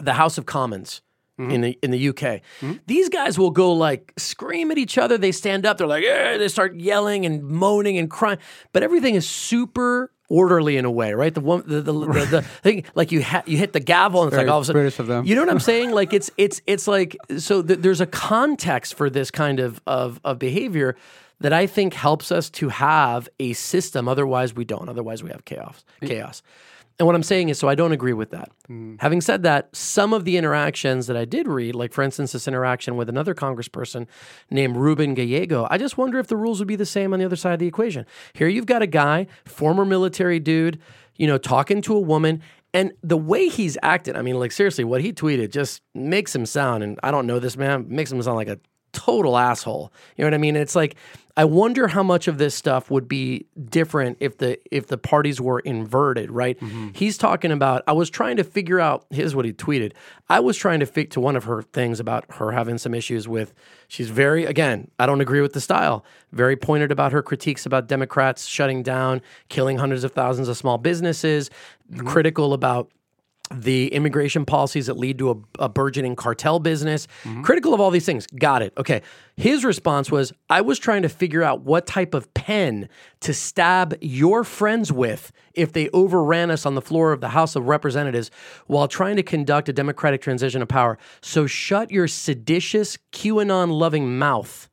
the 0.00 0.14
House 0.14 0.38
of 0.38 0.46
Commons 0.46 1.02
in 1.48 1.60
the 1.62 1.78
in 1.82 1.90
the 1.90 2.08
UK. 2.10 2.40
These 2.86 3.08
guys 3.08 3.38
will 3.38 3.50
go 3.50 3.72
like 3.72 4.12
scream 4.18 4.70
at 4.70 4.78
each 4.78 4.98
other. 4.98 5.16
They 5.18 5.32
stand 5.32 5.64
up. 5.66 5.78
They're 5.78 5.86
like, 5.86 6.04
"Eh," 6.04 6.36
they 6.38 6.48
start 6.48 6.74
yelling 6.76 7.24
and 7.26 7.42
moaning 7.42 7.96
and 7.98 8.10
crying. 8.10 8.38
But 8.72 8.82
everything 8.82 9.14
is 9.14 9.28
super 9.28 10.12
orderly 10.28 10.76
in 10.76 10.84
a 10.84 10.90
way, 10.90 11.12
right? 11.12 11.34
The 11.34 11.40
one 11.40 11.64
the 11.66 11.80
the, 11.80 11.92
the, 11.92 12.26
the 12.30 12.42
thing 12.42 12.84
like 12.94 13.10
you 13.12 13.22
ha- 13.22 13.42
you 13.46 13.56
hit 13.56 13.72
the 13.72 13.80
gavel 13.80 14.22
and 14.22 14.28
it's 14.32 14.36
like 14.38 14.48
all 14.48 14.58
of 14.58 14.62
a 14.62 14.66
sudden 14.66 14.80
British 14.80 14.98
of 15.00 15.06
them. 15.08 15.24
you 15.24 15.34
know 15.34 15.40
what 15.42 15.50
I'm 15.50 15.58
saying? 15.60 15.90
Like 15.92 16.12
it's 16.12 16.30
it's 16.36 16.60
it's 16.66 16.86
like 16.86 17.16
so 17.38 17.62
th- 17.62 17.80
there's 17.80 18.00
a 18.00 18.06
context 18.06 18.94
for 18.94 19.08
this 19.10 19.30
kind 19.30 19.58
of 19.60 19.80
of 19.86 20.20
of 20.24 20.38
behavior 20.38 20.96
that 21.40 21.52
I 21.54 21.66
think 21.66 21.94
helps 21.94 22.30
us 22.30 22.50
to 22.50 22.68
have 22.68 23.26
a 23.40 23.54
system. 23.54 24.08
Otherwise, 24.08 24.54
we 24.54 24.64
don't. 24.64 24.88
Otherwise, 24.90 25.22
we 25.22 25.30
have 25.30 25.44
chaos. 25.46 25.84
Chaos. 26.02 26.42
And 27.00 27.06
what 27.06 27.16
I'm 27.16 27.22
saying 27.22 27.48
is, 27.48 27.58
so 27.58 27.66
I 27.66 27.74
don't 27.74 27.92
agree 27.92 28.12
with 28.12 28.30
that. 28.32 28.50
Mm. 28.68 29.00
Having 29.00 29.22
said 29.22 29.42
that, 29.44 29.74
some 29.74 30.12
of 30.12 30.26
the 30.26 30.36
interactions 30.36 31.06
that 31.06 31.16
I 31.16 31.24
did 31.24 31.48
read, 31.48 31.74
like 31.74 31.94
for 31.94 32.02
instance, 32.02 32.32
this 32.32 32.46
interaction 32.46 32.94
with 32.94 33.08
another 33.08 33.34
congressperson 33.34 34.06
named 34.50 34.76
Ruben 34.76 35.14
Gallego, 35.14 35.66
I 35.70 35.78
just 35.78 35.96
wonder 35.96 36.18
if 36.18 36.26
the 36.26 36.36
rules 36.36 36.58
would 36.58 36.68
be 36.68 36.76
the 36.76 36.84
same 36.84 37.14
on 37.14 37.18
the 37.18 37.24
other 37.24 37.36
side 37.36 37.54
of 37.54 37.58
the 37.58 37.66
equation. 37.66 38.04
Here 38.34 38.48
you've 38.48 38.66
got 38.66 38.82
a 38.82 38.86
guy, 38.86 39.28
former 39.46 39.86
military 39.86 40.38
dude, 40.40 40.78
you 41.16 41.26
know, 41.26 41.38
talking 41.38 41.80
to 41.82 41.96
a 41.96 42.00
woman. 42.00 42.42
And 42.74 42.92
the 43.02 43.16
way 43.16 43.48
he's 43.48 43.78
acted, 43.82 44.14
I 44.14 44.20
mean, 44.20 44.38
like 44.38 44.52
seriously, 44.52 44.84
what 44.84 45.00
he 45.00 45.10
tweeted 45.10 45.52
just 45.52 45.80
makes 45.94 46.34
him 46.34 46.44
sound, 46.44 46.84
and 46.84 47.00
I 47.02 47.10
don't 47.10 47.26
know 47.26 47.38
this 47.38 47.56
man, 47.56 47.86
makes 47.88 48.12
him 48.12 48.20
sound 48.20 48.36
like 48.36 48.48
a 48.48 48.60
total 48.92 49.38
asshole. 49.38 49.90
You 50.16 50.24
know 50.24 50.26
what 50.26 50.34
I 50.34 50.38
mean? 50.38 50.54
It's 50.54 50.76
like 50.76 50.96
I 51.36 51.44
wonder 51.44 51.88
how 51.88 52.02
much 52.02 52.28
of 52.28 52.38
this 52.38 52.54
stuff 52.54 52.90
would 52.90 53.08
be 53.08 53.46
different 53.68 54.18
if 54.20 54.38
the 54.38 54.58
if 54.74 54.86
the 54.88 54.98
parties 54.98 55.40
were 55.40 55.60
inverted, 55.60 56.30
right? 56.30 56.58
Mm-hmm. 56.58 56.88
He's 56.94 57.16
talking 57.16 57.52
about 57.52 57.82
I 57.86 57.92
was 57.92 58.10
trying 58.10 58.36
to 58.36 58.44
figure 58.44 58.80
out 58.80 59.06
here's 59.10 59.34
what 59.34 59.44
he 59.44 59.52
tweeted. 59.52 59.92
I 60.28 60.40
was 60.40 60.56
trying 60.56 60.80
to 60.80 60.86
fig 60.86 61.10
to 61.10 61.20
one 61.20 61.36
of 61.36 61.44
her 61.44 61.62
things 61.62 62.00
about 62.00 62.24
her 62.34 62.52
having 62.52 62.78
some 62.78 62.94
issues 62.94 63.28
with 63.28 63.54
she's 63.88 64.10
very 64.10 64.44
again, 64.44 64.90
I 64.98 65.06
don't 65.06 65.20
agree 65.20 65.40
with 65.40 65.52
the 65.52 65.60
style. 65.60 66.04
Very 66.32 66.56
pointed 66.56 66.92
about 66.92 67.12
her 67.12 67.22
critiques 67.22 67.66
about 67.66 67.86
Democrats 67.86 68.46
shutting 68.46 68.82
down, 68.82 69.20
killing 69.48 69.78
hundreds 69.78 70.04
of 70.04 70.12
thousands 70.12 70.48
of 70.48 70.56
small 70.56 70.78
businesses, 70.78 71.50
mm-hmm. 71.92 72.06
critical 72.06 72.52
about 72.52 72.90
the 73.52 73.88
immigration 73.88 74.44
policies 74.44 74.86
that 74.86 74.96
lead 74.96 75.18
to 75.18 75.30
a, 75.30 75.64
a 75.64 75.68
burgeoning 75.68 76.14
cartel 76.14 76.60
business, 76.60 77.08
critical 77.42 77.74
of 77.74 77.80
all 77.80 77.90
these 77.90 78.06
things. 78.06 78.26
Got 78.28 78.62
it. 78.62 78.72
Okay. 78.78 79.02
His 79.36 79.64
response 79.64 80.10
was 80.10 80.32
I 80.48 80.60
was 80.60 80.78
trying 80.78 81.02
to 81.02 81.08
figure 81.08 81.42
out 81.42 81.62
what 81.62 81.86
type 81.86 82.14
of 82.14 82.32
pen 82.34 82.88
to 83.20 83.34
stab 83.34 83.96
your 84.00 84.44
friends 84.44 84.92
with 84.92 85.32
if 85.54 85.72
they 85.72 85.88
overran 85.90 86.50
us 86.50 86.64
on 86.64 86.76
the 86.76 86.82
floor 86.82 87.12
of 87.12 87.20
the 87.20 87.30
House 87.30 87.56
of 87.56 87.66
Representatives 87.66 88.30
while 88.66 88.86
trying 88.86 89.16
to 89.16 89.22
conduct 89.24 89.68
a 89.68 89.72
democratic 89.72 90.20
transition 90.22 90.62
of 90.62 90.68
power. 90.68 90.96
So 91.20 91.46
shut 91.46 91.90
your 91.90 92.06
seditious, 92.06 92.98
QAnon 93.12 93.76
loving 93.76 94.16
mouth. 94.16 94.68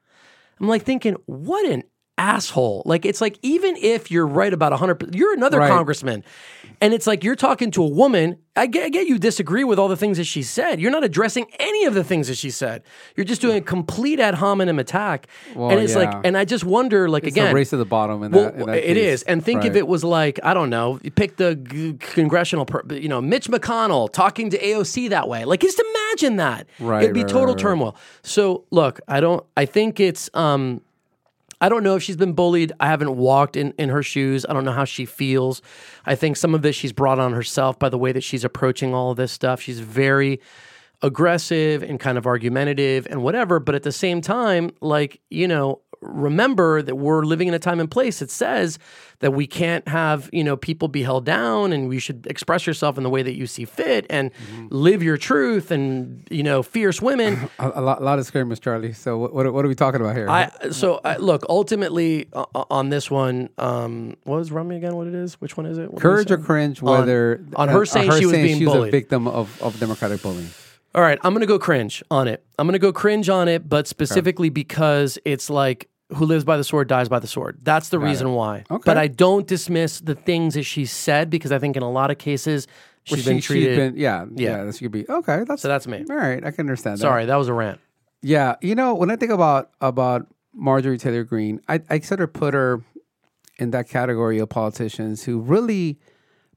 I'm 0.60 0.68
like 0.68 0.84
thinking, 0.84 1.16
what 1.26 1.66
an 1.66 1.84
asshole. 2.20 2.82
Like, 2.86 3.06
it's 3.06 3.22
like, 3.22 3.38
even 3.44 3.76
if 3.78 4.10
you're 4.10 4.26
right 4.26 4.52
about 4.52 4.72
100, 4.72 5.14
you're 5.16 5.34
another 5.36 5.60
Right. 5.60 5.70
congressman. 5.70 6.24
And 6.80 6.94
it's 6.94 7.08
like, 7.08 7.24
you're 7.24 7.36
talking 7.36 7.72
to 7.72 7.84
a 7.84 7.88
woman. 7.88 8.38
I 8.56 8.68
get, 8.68 8.86
I 8.86 8.90
get 8.90 9.08
you 9.08 9.18
disagree 9.18 9.64
with 9.64 9.80
all 9.80 9.88
the 9.88 9.98
things 9.98 10.18
that 10.18 10.26
she 10.26 10.44
said. 10.44 10.80
You're 10.80 10.91
not 10.91 11.04
addressing 11.04 11.45
any 11.60 11.86
of 11.86 11.94
the 11.94 12.04
things 12.04 12.28
that 12.28 12.38
she 12.38 12.52
said. 12.52 12.84
You're 13.16 13.26
just 13.26 13.41
doing 13.41 13.58
a 13.58 13.62
complete 13.62 14.20
ad 14.20 14.36
hominem 14.36 14.80
attack. 14.80 15.28
Well, 15.56 15.72
and 15.72 15.80
it's 15.80 15.94
yeah. 15.94 16.12
like, 16.12 16.26
and 16.26 16.38
I 16.38 16.45
just 16.45 16.64
wonder, 16.64 17.10
like, 17.10 17.24
It's 17.24 17.36
again, 17.36 17.54
race 17.54 17.72
to 17.72 17.78
the 17.78 17.86
bottom 17.86 18.24
in 18.24 18.32
well, 18.32 18.45
that. 18.45 18.56
In 18.56 18.66
that 18.68 18.90
it 18.90 18.98
is, 18.98 19.24
and 19.24 19.44
think 19.44 19.66
if 19.66 19.76
it 19.76 19.88
was 19.88 20.04
like 20.04 20.40
I 20.44 20.54
don't 20.54 20.70
know, 20.70 20.99
you 21.04 21.12
pick 21.12 21.38
the 21.38 21.56
g- 21.56 21.94
congressional, 21.99 22.66
per, 22.66 22.84
you 22.94 23.10
know, 23.10 23.22
Mitch 23.22 23.48
McConnell 23.48 24.12
talking 24.12 24.49
to 24.52 24.60
AOC 24.60 25.10
that 25.10 25.28
way. 25.28 25.45
Like, 25.45 25.62
just 25.62 25.80
imagine 25.80 26.38
that. 26.38 26.68
Right, 26.80 27.04
It'd 27.04 27.14
be 27.14 27.22
right, 27.22 27.30
total 27.30 27.48
right, 27.48 27.54
right. 27.54 27.60
turmoil. 27.60 27.95
So, 28.24 28.66
look, 28.72 28.99
I 29.08 29.20
don't. 29.20 29.44
I 29.56 29.66
think 29.66 29.99
it's. 29.99 30.30
um 30.34 30.82
I 31.60 31.70
don't 31.70 31.84
know 31.84 31.96
if 31.96 32.04
she's 32.04 32.18
been 32.18 32.34
bullied. 32.34 32.72
I 32.80 32.88
haven't 32.88 33.16
walked 33.16 33.56
in, 33.56 33.74
in 33.80 33.90
her 33.90 34.04
shoes. 34.04 34.46
I 34.48 34.54
don't 34.54 34.66
know 34.66 34.72
how 34.72 34.86
she 34.86 35.06
feels. 35.06 35.62
I 36.06 36.16
think 36.16 36.38
some 36.38 36.54
of 36.54 36.62
this 36.62 36.76
she's 36.76 36.94
brought 36.94 37.20
on 37.20 37.34
herself 37.34 37.80
by 37.80 37.90
the 37.90 37.98
way 37.98 38.12
that 38.12 38.24
she's 38.24 38.44
approaching 38.44 38.94
all 38.94 39.12
of 39.12 39.18
this 39.18 39.32
stuff. 39.32 39.62
She's 39.62 39.80
very 39.80 40.40
aggressive 41.02 41.84
and 41.84 42.00
kind 42.00 42.18
of 42.18 42.26
argumentative 42.26 43.08
and 43.10 43.24
whatever. 43.24 43.60
But 43.60 43.76
at 43.76 43.84
the 43.84 43.92
same 43.92 44.22
time, 44.22 44.72
like, 44.82 45.22
you 45.30 45.48
know, 45.48 45.82
remember 46.08 46.82
that 46.82 46.96
we're 46.96 47.24
living 47.24 47.48
in 47.48 47.54
a 47.54 47.60
time 47.60 47.80
and 47.80 47.90
place 47.90 48.20
that 48.20 48.32
says 48.32 48.80
that 49.20 49.32
we 49.32 49.48
can't 49.48 49.88
have, 49.88 50.30
you 50.32 50.44
know, 50.44 50.56
people 50.56 50.88
be 50.88 51.02
held 51.02 51.26
down 51.26 51.74
and 51.74 51.90
we 51.90 51.98
should 51.98 52.28
express 52.28 52.68
yourself 52.68 52.98
in 52.98 53.04
the 53.04 53.10
way 53.10 53.24
that 53.24 53.34
you 53.34 53.48
see 53.48 53.66
fit 53.66 54.06
and 54.10 54.32
mm-hmm. 54.34 54.68
live 54.70 55.02
your 55.02 55.18
truth 55.18 55.72
and, 55.72 56.28
you 56.30 56.44
know, 56.44 56.62
fierce 56.62 57.02
women. 57.02 57.50
a, 57.60 57.72
a 57.76 57.82
lot, 57.82 58.02
a 58.02 58.04
lot 58.04 58.20
of 58.20 58.26
skirmish, 58.26 58.60
Charlie. 58.60 58.94
So 58.94 59.18
what, 59.18 59.34
what, 59.34 59.66
are 59.66 59.68
we 59.68 59.76
talking 59.76 60.02
about 60.02 60.16
here? 60.16 60.30
I 60.30 60.70
so 60.72 61.02
I, 61.04 61.18
look 61.18 61.44
ultimately 61.50 62.28
uh, 62.34 62.46
uh, 62.54 62.66
on 62.70 62.90
this 62.90 63.10
one. 63.10 63.50
Um, 63.58 64.18
what 64.24 64.38
was 64.38 64.52
run 64.52 64.68
me 64.68 64.78
again? 64.78 64.96
What 64.96 65.08
it 65.08 65.16
is? 65.16 65.42
Which 65.42 65.58
one 65.58 65.66
is 65.66 65.78
it? 65.78 65.92
What 65.92 66.02
Courage 66.02 66.32
or 66.32 66.38
cringe? 66.38 66.82
Whether 66.82 67.44
on 67.56 67.70
uh, 67.70 67.74
her 67.74 67.86
saying 67.86 68.12
she 68.12 68.26
was 68.26 68.34
being 68.34 68.60
she's 68.60 68.68
bullied. 68.68 68.90
a 68.90 68.92
victim 68.92 69.28
of, 69.28 69.62
of 69.62 69.80
democratic 69.80 70.22
bullying. 70.22 70.50
All 70.96 71.02
right, 71.02 71.20
I'm 71.24 71.34
gonna 71.34 71.46
go 71.46 71.60
cringe 71.60 72.04
on 72.10 72.28
it. 72.28 72.44
I'm 72.58 72.66
gonna 72.66 72.80
go 72.80 72.92
cringe 72.92 73.30
on 73.30 73.48
it, 73.48 73.68
but 73.70 73.88
specifically 73.88 74.50
because 74.50 75.20
it's 75.26 75.50
like 75.50 75.90
who 76.16 76.26
lives 76.26 76.44
by 76.46 76.56
the 76.58 76.64
sword 76.64 76.88
dies 76.88 77.10
by 77.10 77.20
the 77.20 77.28
sword. 77.28 77.58
That's 77.64 77.90
the 77.90 78.00
reason 78.00 78.32
why. 78.34 78.64
Okay. 78.72 78.82
But 78.86 78.98
I 78.98 79.08
don't 79.08 79.46
dismiss 79.48 80.00
the 80.00 80.16
things 80.16 80.54
that 80.54 80.64
she 80.64 80.86
said 80.86 81.30
because 81.30 81.52
I 81.52 81.60
think 81.60 81.76
in 81.76 81.84
a 81.84 81.92
lot 81.92 82.12
of 82.12 82.18
cases 82.18 82.66
she's 83.04 83.26
Well, 83.26 83.34
been 83.36 83.42
treated. 83.42 83.76
been, 83.76 83.98
yeah, 83.98 84.26
Yeah. 84.34 84.58
yeah, 84.58 84.64
This 84.64 84.80
could 84.80 84.92
be 84.92 85.08
okay. 85.10 85.44
That's 85.46 85.62
so 85.62 85.68
that's 85.68 85.86
me. 85.88 86.06
all 86.10 86.16
right. 86.16 86.44
I 86.46 86.52
can 86.52 86.62
understand 86.62 86.98
that. 86.98 87.02
Sorry, 87.02 87.26
that 87.26 87.36
was 87.36 87.48
a 87.50 87.54
rant. 87.54 87.80
Yeah, 88.22 88.56
you 88.62 88.74
know, 88.74 88.94
when 88.96 89.12
I 89.12 89.16
think 89.18 89.32
about 89.32 89.72
about 89.82 90.28
Marjorie 90.54 90.98
Taylor 90.98 91.24
Greene, 91.24 91.62
I, 91.68 91.82
I 91.90 92.00
sort 92.00 92.22
of 92.22 92.32
put 92.34 92.54
her 92.54 92.82
in 93.60 93.72
that 93.72 93.88
category 93.90 94.40
of 94.40 94.50
politicians 94.50 95.24
who 95.24 95.40
really 95.40 96.00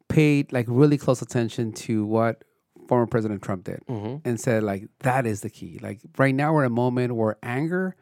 paid 0.08 0.52
like 0.52 0.66
really 0.68 0.96
close 0.98 1.22
attention 1.22 1.72
to 1.72 2.04
what 2.06 2.44
former 2.88 3.06
President 3.06 3.42
Trump 3.42 3.64
did 3.64 3.80
Mm-hmm. 3.88 4.28
and 4.28 4.40
said 4.40 4.62
like 4.62 4.88
that 5.00 5.26
is 5.26 5.40
the 5.42 5.50
key. 5.50 5.78
Like 5.82 6.00
right 6.18 6.34
now 6.34 6.52
we're 6.52 6.62
in 6.64 6.66
a 6.66 6.74
moment 6.74 7.14
where 7.16 7.36
anger 7.42 7.94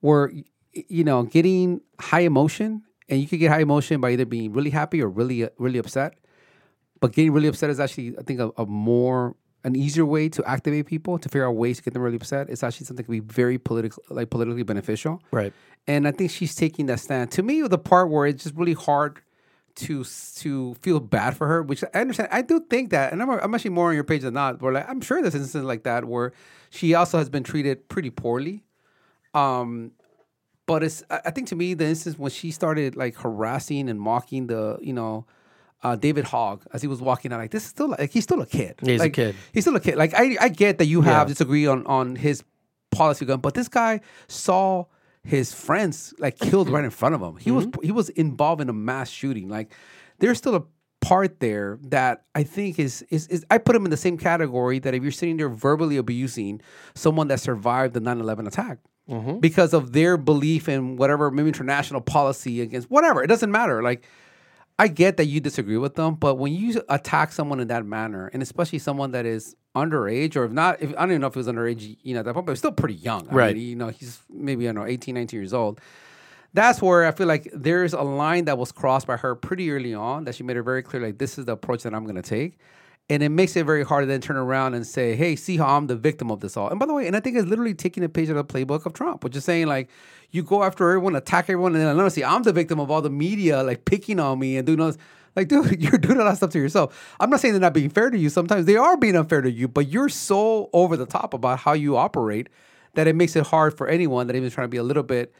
where 0.00 0.30
you 0.88 1.04
know 1.04 1.24
getting 1.24 1.80
high 2.00 2.20
emotion, 2.20 2.82
and 3.08 3.20
you 3.20 3.26
could 3.26 3.38
get 3.38 3.50
high 3.50 3.60
emotion 3.60 4.00
by 4.00 4.10
either 4.10 4.26
being 4.26 4.52
really 4.52 4.70
happy 4.70 5.02
or 5.02 5.08
really 5.08 5.48
really 5.58 5.78
upset. 5.78 6.14
But 7.00 7.12
getting 7.12 7.32
really 7.32 7.48
upset 7.48 7.70
is 7.70 7.78
actually, 7.78 8.16
I 8.18 8.22
think, 8.22 8.40
a, 8.40 8.50
a 8.56 8.66
more 8.66 9.36
an 9.64 9.76
easier 9.76 10.06
way 10.06 10.28
to 10.28 10.44
activate 10.44 10.86
people 10.86 11.18
to 11.18 11.28
figure 11.28 11.46
out 11.46 11.56
ways 11.56 11.78
to 11.78 11.82
get 11.82 11.92
them 11.92 12.02
really 12.02 12.16
upset. 12.16 12.48
It's 12.48 12.62
actually 12.62 12.86
something 12.86 13.04
that 13.04 13.12
can 13.12 13.20
be 13.20 13.32
very 13.32 13.58
political, 13.58 14.02
like 14.08 14.30
politically 14.30 14.62
beneficial. 14.62 15.22
Right. 15.30 15.52
And 15.86 16.06
I 16.06 16.12
think 16.12 16.30
she's 16.30 16.54
taking 16.54 16.86
that 16.86 17.00
stand. 17.00 17.30
To 17.32 17.42
me, 17.42 17.62
the 17.62 17.78
part 17.78 18.10
where 18.10 18.26
it's 18.26 18.44
just 18.44 18.54
really 18.54 18.74
hard 18.74 19.20
to 19.76 20.04
to 20.36 20.74
feel 20.82 21.00
bad 21.00 21.36
for 21.36 21.46
her, 21.46 21.62
which 21.62 21.84
I 21.94 22.00
understand. 22.00 22.28
I 22.32 22.42
do 22.42 22.60
think 22.68 22.90
that, 22.90 23.12
and 23.12 23.22
I'm, 23.22 23.30
I'm 23.30 23.54
actually 23.54 23.70
more 23.70 23.88
on 23.88 23.94
your 23.94 24.04
page 24.04 24.22
than 24.22 24.34
not. 24.34 24.60
Where 24.60 24.72
like 24.72 24.88
I'm 24.88 25.00
sure 25.00 25.20
there's 25.22 25.34
instances 25.34 25.64
like 25.64 25.84
that 25.84 26.04
where 26.04 26.32
she 26.70 26.94
also 26.94 27.18
has 27.18 27.28
been 27.28 27.44
treated 27.44 27.88
pretty 27.88 28.10
poorly. 28.10 28.64
Um, 29.34 29.92
but 30.68 30.84
it's 30.84 31.02
I 31.10 31.30
think 31.32 31.48
to 31.48 31.56
me 31.56 31.74
the 31.74 31.86
instance 31.86 32.16
when 32.16 32.30
she 32.30 32.52
started 32.52 32.94
like 32.94 33.16
harassing 33.16 33.88
and 33.90 34.00
mocking 34.00 34.46
the 34.46 34.78
you 34.80 34.92
know 34.92 35.26
uh, 35.82 35.96
David 35.96 36.24
Hogg 36.26 36.64
as 36.72 36.82
he 36.82 36.88
was 36.88 37.00
walking 37.00 37.32
out 37.32 37.38
like 37.40 37.50
this 37.50 37.64
is 37.64 37.70
still 37.70 37.88
like 37.88 38.10
he's 38.12 38.24
still 38.24 38.40
a 38.42 38.46
kid. 38.46 38.74
Yeah, 38.82 38.92
he's 38.92 39.02
a 39.02 39.10
kid. 39.10 39.34
He's 39.52 39.64
still 39.64 39.76
a 39.76 39.80
kid. 39.80 39.96
Like 39.96 40.14
I 40.14 40.36
I 40.40 40.48
get 40.48 40.78
that 40.78 40.86
you 40.86 41.00
have 41.02 41.26
Yeah. 41.26 41.32
disagree 41.34 41.66
on 41.66 41.84
on 41.86 42.14
his 42.16 42.44
policy 42.92 43.24
gun, 43.24 43.40
but 43.40 43.54
this 43.54 43.68
guy 43.68 44.00
saw 44.28 44.84
his 45.24 45.52
friends 45.52 46.14
like 46.18 46.38
killed 46.38 46.68
right 46.70 46.84
in 46.84 46.90
front 46.90 47.14
of 47.14 47.20
him. 47.20 47.36
He 47.36 47.50
was 47.50 47.66
Mm-hmm. 47.66 47.84
he 47.86 47.92
was 47.92 48.08
involved 48.10 48.60
in 48.62 48.68
a 48.68 48.72
mass 48.72 49.10
shooting. 49.10 49.48
Like 49.48 49.72
there's 50.20 50.38
still 50.38 50.54
a 50.54 50.62
part 51.00 51.38
there 51.38 51.78
that 51.84 52.24
I 52.34 52.42
think 52.42 52.78
is, 52.78 53.02
is 53.10 53.28
is 53.28 53.44
I 53.50 53.58
put 53.58 53.76
him 53.76 53.84
in 53.84 53.90
the 53.90 53.96
same 53.96 54.16
category 54.18 54.78
that 54.80 54.94
if 54.94 55.02
you're 55.02 55.12
sitting 55.12 55.36
there 55.36 55.48
verbally 55.48 55.96
abusing 55.96 56.60
someone 56.94 57.28
that 57.28 57.40
survived 57.40 57.94
the 57.94 58.00
9/11 58.00 58.46
attack 58.48 58.78
Mm-hmm. 59.08 59.38
because 59.38 59.72
of 59.72 59.92
their 59.92 60.18
belief 60.18 60.68
in 60.68 60.96
whatever 60.96 61.30
maybe 61.30 61.48
international 61.48 62.02
policy 62.02 62.60
against 62.60 62.90
whatever 62.90 63.22
it 63.22 63.28
doesn't 63.28 63.50
matter 63.50 63.82
like 63.82 64.06
I 64.78 64.86
get 64.86 65.16
that 65.16 65.24
you 65.26 65.40
disagree 65.40 65.76
with 65.76 65.96
them, 65.96 66.14
but 66.14 66.36
when 66.36 66.52
you 66.52 66.80
attack 66.88 67.32
someone 67.32 67.58
in 67.58 67.66
that 67.66 67.84
manner, 67.84 68.28
and 68.32 68.42
especially 68.42 68.78
someone 68.78 69.10
that 69.10 69.26
is 69.26 69.56
underage, 69.74 70.36
or 70.36 70.44
if 70.44 70.52
not, 70.52 70.80
if 70.80 70.90
I 70.90 71.00
don't 71.00 71.10
even 71.10 71.20
know 71.22 71.26
if 71.26 71.34
he 71.34 71.38
was 71.38 71.48
underage, 71.48 71.96
you 72.02 72.14
know, 72.14 72.20
at 72.20 72.26
that 72.26 72.34
point, 72.34 72.46
but 72.46 72.52
he's 72.52 72.60
still 72.60 72.70
pretty 72.70 72.94
young. 72.94 73.28
I 73.28 73.34
Right. 73.34 73.56
Mean, 73.56 73.66
you 73.66 73.74
know, 73.74 73.88
he's 73.88 74.20
maybe, 74.30 74.68
I 74.68 74.72
don't 74.72 74.84
know, 74.84 74.88
18, 74.88 75.16
19 75.16 75.40
years 75.40 75.52
old. 75.52 75.80
That's 76.54 76.80
where 76.80 77.06
I 77.06 77.10
feel 77.10 77.26
like 77.26 77.50
there's 77.52 77.92
a 77.92 78.02
line 78.02 78.44
that 78.44 78.56
was 78.56 78.70
crossed 78.70 79.08
by 79.08 79.16
her 79.16 79.34
pretty 79.34 79.68
early 79.72 79.94
on 79.94 80.24
that 80.24 80.36
she 80.36 80.44
made 80.44 80.56
it 80.56 80.62
very 80.62 80.84
clear, 80.84 81.02
like, 81.02 81.18
this 81.18 81.38
is 81.38 81.46
the 81.46 81.52
approach 81.52 81.82
that 81.82 81.92
I'm 81.92 82.04
going 82.04 82.14
to 82.14 82.22
take. 82.22 82.58
And 83.10 83.22
it 83.22 83.30
makes 83.30 83.56
it 83.56 83.64
very 83.64 83.84
hard 83.84 84.02
to 84.02 84.06
then 84.06 84.20
turn 84.20 84.36
around 84.36 84.74
and 84.74 84.86
say, 84.86 85.16
hey, 85.16 85.34
see 85.34 85.56
how 85.56 85.76
I'm 85.76 85.86
the 85.86 85.96
victim 85.96 86.30
of 86.30 86.40
this 86.40 86.58
all. 86.58 86.68
And 86.68 86.78
by 86.78 86.84
the 86.84 86.92
way, 86.92 87.06
and 87.06 87.16
I 87.16 87.20
think 87.20 87.38
it's 87.38 87.48
literally 87.48 87.72
taking 87.72 88.04
a 88.04 88.08
page 88.08 88.28
out 88.28 88.36
of 88.36 88.46
the 88.46 88.52
playbook 88.52 88.84
of 88.84 88.92
Trump, 88.92 89.24
which 89.24 89.34
is 89.34 89.44
saying, 89.44 89.66
like, 89.66 89.88
you 90.30 90.42
go 90.42 90.62
after 90.62 90.86
everyone, 90.90 91.16
attack 91.16 91.44
everyone, 91.44 91.74
and 91.74 91.98
then 91.98 92.10
see, 92.10 92.22
I'm 92.22 92.42
the 92.42 92.52
victim 92.52 92.78
of 92.78 92.90
all 92.90 93.00
the 93.00 93.08
media, 93.08 93.62
like, 93.62 93.86
picking 93.86 94.20
on 94.20 94.38
me 94.38 94.58
and 94.58 94.66
doing 94.66 94.80
all 94.80 94.88
this. 94.88 94.98
Like, 95.36 95.48
dude, 95.48 95.80
you're 95.82 95.98
doing 95.98 96.18
a 96.18 96.24
lot 96.24 96.32
of 96.32 96.36
stuff 96.36 96.50
to 96.50 96.58
yourself. 96.58 97.16
I'm 97.18 97.30
not 97.30 97.40
saying 97.40 97.54
they're 97.54 97.60
not 97.60 97.72
being 97.72 97.90
fair 97.90 98.10
to 98.10 98.18
you. 98.18 98.28
Sometimes 98.28 98.66
they 98.66 98.76
are 98.76 98.96
being 98.96 99.16
unfair 99.16 99.40
to 99.40 99.50
you, 99.50 99.68
but 99.68 99.88
you're 99.88 100.10
so 100.10 100.68
over 100.74 100.96
the 100.96 101.06
top 101.06 101.32
about 101.32 101.60
how 101.60 101.72
you 101.72 101.96
operate 101.96 102.48
that 102.94 103.06
it 103.06 103.16
makes 103.16 103.36
it 103.36 103.46
hard 103.46 103.76
for 103.76 103.88
anyone 103.88 104.26
that 104.26 104.36
even 104.36 104.50
trying 104.50 104.66
to 104.66 104.70
be 104.70 104.76
a 104.76 104.82
little 104.82 105.02
bit 105.02 105.32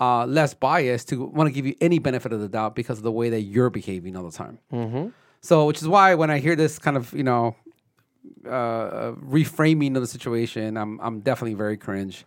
uh, 0.00 0.26
less 0.26 0.54
biased 0.54 1.08
to 1.08 1.24
want 1.26 1.48
to 1.48 1.52
give 1.52 1.66
you 1.66 1.76
any 1.80 1.98
benefit 1.98 2.32
of 2.32 2.40
the 2.40 2.48
doubt 2.48 2.74
because 2.74 2.98
of 2.98 3.04
the 3.04 3.12
way 3.12 3.28
that 3.30 3.42
you're 3.42 3.70
behaving 3.70 4.16
all 4.16 4.24
the 4.24 4.36
time. 4.36 4.58
Mm-hmm. 4.72 5.08
So, 5.42 5.66
which 5.66 5.82
is 5.82 5.88
why 5.88 6.14
when 6.14 6.30
I 6.30 6.38
hear 6.38 6.54
this 6.54 6.78
kind 6.78 6.96
of, 6.96 7.12
you 7.12 7.24
know, 7.24 7.56
uh, 8.46 9.12
reframing 9.12 9.96
of 9.96 10.02
the 10.02 10.06
situation, 10.06 10.76
I'm 10.76 11.00
I'm 11.00 11.20
definitely 11.20 11.54
very 11.54 11.76
cringe. 11.76 12.24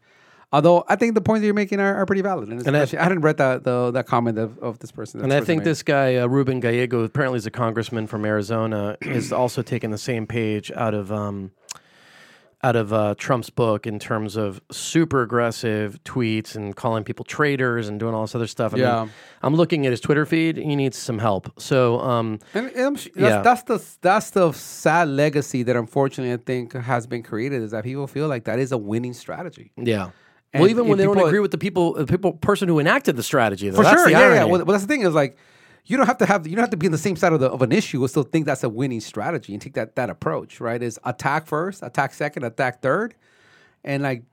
Although 0.51 0.85
I 0.87 0.95
think 0.95 1.15
the 1.15 1.21
points 1.21 1.41
that 1.41 1.45
you're 1.45 1.53
making 1.55 1.79
are, 1.79 1.95
are 1.95 2.05
pretty 2.05 2.21
valid, 2.21 2.49
and, 2.49 2.65
And 2.65 2.77
I- 2.77 2.81
I, 2.83 3.03
hadn't 3.03 3.21
read 3.21 3.37
that 3.37 3.63
the 3.63 3.91
that 3.91 4.05
comment 4.05 4.37
of, 4.37 4.57
of 4.59 4.79
this 4.79 4.91
person. 4.91 5.21
And 5.21 5.33
I 5.33 5.41
think 5.41 5.63
this 5.63 5.81
guy, 5.81 6.15
uh, 6.17 6.27
Ruben 6.27 6.59
Gallego, 6.59 7.03
apparently 7.03 7.37
is 7.37 7.45
a 7.45 7.51
congressman 7.51 8.07
from 8.07 8.25
Arizona, 8.25 8.97
is 9.01 9.31
also 9.33 9.61
taking 9.61 9.91
the 9.91 9.97
same 9.97 10.27
page 10.27 10.71
out 10.73 10.93
of 10.93 11.11
um, 11.11 11.51
out 12.65 12.75
of 12.75 12.91
uh, 12.91 13.13
Trump's 13.17 13.51
book 13.51 13.85
in 13.85 13.99
terms 13.99 14.35
of 14.35 14.59
super 14.71 15.21
aggressive 15.21 15.99
tweets 16.03 16.55
and 16.55 16.75
calling 16.75 17.03
people 17.03 17.23
traitors 17.23 17.87
and 17.87 17.99
doing 17.99 18.15
all 18.15 18.21
this 18.23 18.33
other 18.33 18.47
stuff. 18.47 18.73
I 18.73 18.77
Yeah. 18.77 18.99
mean, 19.03 19.11
I'm 19.43 19.55
looking 19.55 19.85
at 19.85 19.91
his 19.91 20.01
Twitter 20.01 20.25
feed. 20.25 20.57
He 20.57 20.75
needs 20.75 20.97
some 20.97 21.19
help. 21.19 21.43
So, 21.61 21.99
um, 21.99 22.39
And, 22.55 22.71
and 22.71 22.99
sh- 22.99 23.09
Yeah. 23.15 23.41
that's, 23.41 23.61
that's 23.63 23.63
the 23.63 23.97
that's 24.01 24.29
the 24.31 24.51
sad 24.53 25.07
legacy 25.09 25.61
that 25.63 25.75
unfortunately 25.75 26.33
I 26.33 26.37
think 26.37 26.73
has 26.73 27.05
been 27.05 27.21
created 27.21 27.61
is 27.61 27.71
that 27.71 27.83
people 27.83 28.07
feel 28.07 28.27
like 28.27 28.45
that 28.45 28.57
is 28.57 28.71
a 28.71 28.77
winning 28.77 29.13
strategy. 29.13 29.71
yeah. 29.77 30.09
And 30.53 30.61
well, 30.61 30.69
even 30.71 30.87
when 30.87 30.97
they 30.97 31.03
don't 31.03 31.19
agree 31.19 31.41
with 31.41 31.51
the 31.51 31.57
people, 31.57 31.93
the 31.95 32.05
people 32.05 32.31
person 32.31 32.69
who 32.69 32.79
enacted 32.79 33.17
the 33.17 33.23
strategy, 33.23 33.69
though, 33.69 33.75
For 33.75 33.83
that's 33.83 33.95
sure, 33.97 34.05
the 34.05 34.11
yeah, 34.11 34.19
yeah. 34.19 34.25
irony. 34.39 34.51
Well, 34.51 34.59
well, 34.65 34.73
that's 34.75 34.85
the 34.85 34.87
thing 34.93 35.01
is 35.01 35.13
like 35.13 35.35
you 35.85 35.97
don't 35.97 36.07
have 36.07 36.17
to 36.19 36.25
have 36.25 36.47
you 36.47 36.55
don't 36.55 36.63
have 36.63 36.69
to 36.71 36.77
be 36.77 36.87
on 36.87 36.91
the 36.91 36.97
same 36.97 37.15
side 37.15 37.33
of 37.33 37.39
the 37.39 37.49
of 37.49 37.61
an 37.61 37.71
issue 37.71 38.01
and 38.01 38.09
still 38.09 38.23
think 38.23 38.45
that's 38.45 38.63
a 38.63 38.69
winning 38.69 38.99
strategy 39.01 39.53
and 39.53 39.61
take 39.61 39.73
that 39.73 39.95
that 39.95 40.09
approach. 40.09 40.59
Right? 40.59 40.81
Is 40.81 40.99
attack 41.03 41.47
first, 41.47 41.83
attack 41.83 42.13
second, 42.13 42.43
attack 42.43 42.81
third, 42.81 43.15
and 43.83 44.03
like 44.03 44.23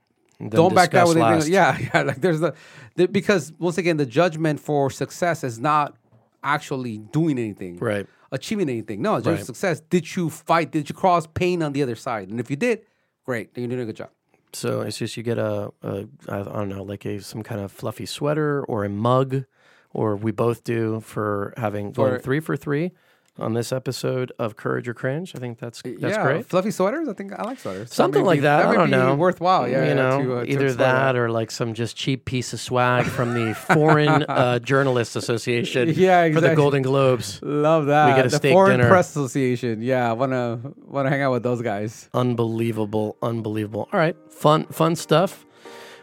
don't 0.49 0.73
back 0.75 0.91
discuss 0.91 1.09
with 1.09 1.17
last. 1.17 1.47
anything. 1.47 1.53
Yeah, 1.59 1.77
yeah. 1.93 2.01
Like 2.03 2.21
there's 2.21 2.39
the, 2.39 2.53
the 2.95 3.07
because 3.07 3.53
once 3.59 3.77
again 3.77 3.97
the 3.97 4.05
judgment 4.05 4.59
for 4.59 4.89
success 4.89 5.43
is 5.43 5.59
not 5.59 5.95
actually 6.43 6.97
doing 6.97 7.37
anything, 7.39 7.77
Right. 7.77 8.05
Achieving 8.31 8.67
anything. 8.67 9.01
No, 9.01 9.17
judgment 9.17 9.37
Right. 9.37 9.45
success. 9.45 9.79
Did 9.79 10.15
you 10.15 10.29
fight? 10.29 10.71
Did 10.71 10.89
you 10.89 10.95
cross 10.95 11.27
pain 11.27 11.61
on 11.61 11.71
the 11.71 11.83
other 11.83 11.95
side? 11.95 12.29
And 12.29 12.39
if 12.39 12.49
you 12.49 12.55
did, 12.55 12.81
great. 13.25 13.53
Then 13.53 13.61
you're 13.63 13.69
doing 13.69 13.81
a 13.81 13.85
good 13.85 13.95
job. 13.95 14.09
So 14.53 14.81
it's 14.81 14.97
just 14.97 15.15
you 15.17 15.23
get 15.23 15.37
a, 15.37 15.71
a 15.83 16.07
I 16.27 16.41
don't 16.43 16.69
know, 16.69 16.83
like 16.83 17.05
a 17.05 17.19
some 17.21 17.43
kind 17.43 17.61
of 17.61 17.71
fluffy 17.71 18.05
sweater 18.07 18.63
or 18.65 18.83
a 18.85 18.89
mug, 18.89 19.45
or 19.93 20.15
we 20.15 20.31
both 20.31 20.63
do 20.63 20.99
for 21.01 21.53
having 21.57 21.91
going 21.91 22.19
three 22.19 22.39
for 22.39 22.57
three 22.57 22.91
on 23.39 23.53
this 23.53 23.71
episode 23.71 24.31
of 24.37 24.55
Courage 24.55 24.87
or 24.87 24.93
Cringe. 24.93 25.33
I 25.35 25.39
think 25.39 25.57
that's 25.57 25.81
that's 25.81 26.01
yeah, 26.01 26.23
great. 26.23 26.45
Fluffy 26.45 26.71
sweaters. 26.71 27.07
I 27.07 27.13
think 27.13 27.33
I 27.33 27.43
like 27.43 27.59
sweaters. 27.59 27.89
That 27.89 27.95
Something 27.95 28.23
like 28.23 28.37
be- 28.37 28.41
that. 28.41 28.65
I 28.65 28.71
may 28.71 28.77
don't 28.77 28.85
be 28.87 28.91
know. 28.91 29.15
Worthwhile. 29.15 29.67
Yeah, 29.67 29.81
you 29.81 29.87
yeah, 29.89 29.93
know, 29.93 30.23
to, 30.23 30.37
uh, 30.39 30.45
either 30.47 30.73
that 30.73 31.15
or 31.15 31.31
like 31.31 31.49
some 31.49 31.73
just 31.73 31.95
cheap 31.95 32.25
piece 32.25 32.53
of 32.53 32.59
swag 32.59 33.05
from 33.05 33.33
the 33.33 33.55
Foreign 33.55 34.23
uh, 34.29 34.59
Journalists 34.59 35.15
Association. 35.15 35.93
Yeah, 35.95 36.31
for 36.31 36.41
the. 36.41 36.53
Golden 36.53 36.83
Globes. 36.83 37.39
Love 37.41 37.87
that. 37.87 38.09
We 38.09 38.15
get 38.15 38.27
a 38.27 38.29
the 38.29 38.37
steak 38.37 38.53
Foreign 38.53 38.77
dinner. 38.77 38.89
Press 38.89 39.09
Association. 39.09 39.81
Yeah, 39.81 40.11
wanna 40.11 40.59
wanna 40.85 41.09
hang 41.09 41.21
out 41.21 41.31
with 41.31 41.43
those 41.43 41.61
guys. 41.61 42.09
Unbelievable, 42.13 43.17
unbelievable. 43.21 43.89
All 43.91 43.99
right, 43.99 44.15
fun, 44.29 44.65
fun 44.67 44.95
stuff. 44.95 45.45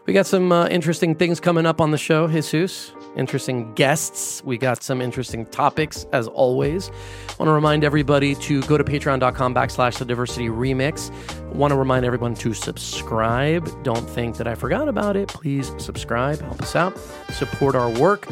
We 0.07 0.15
got 0.15 0.27
some 0.27 0.51
uh, 0.51 0.67
interesting 0.67 1.15
things 1.15 1.39
coming 1.39 1.67
up 1.67 1.81
on 1.81 1.93
the 1.93 1.99
show, 1.99 2.27
Jesus. 2.27 2.93
Interesting 3.17 3.73
guests. 3.75 4.43
We 4.45 4.57
got 4.57 4.83
some 4.83 5.03
interesting 5.03 5.47
topics, 5.47 6.07
as 6.13 6.29
always. 6.29 6.91
Want 7.39 7.49
to 7.49 7.53
remind 7.53 7.83
everybody 7.85 8.35
to 8.37 8.63
go 8.63 8.79
to 8.79 8.85
patreon.com 8.85 9.55
backslash 9.55 9.99
the 9.99 10.05
diversity 10.05 10.49
remix. 10.49 11.11
Want 11.53 11.73
to 11.73 11.77
remind 11.77 12.05
everyone 12.05 12.35
to 12.37 12.55
subscribe. 12.55 13.83
Don't 13.83 14.09
think 14.09 14.37
that 14.37 14.47
I 14.47 14.55
forgot 14.55 14.89
about 14.89 15.17
it. 15.17 15.29
Please 15.29 15.73
subscribe. 15.79 16.41
Help 16.41 16.63
us 16.63 16.77
out. 16.77 16.97
Support 17.33 17.75
our 17.75 17.91
work. 17.91 18.29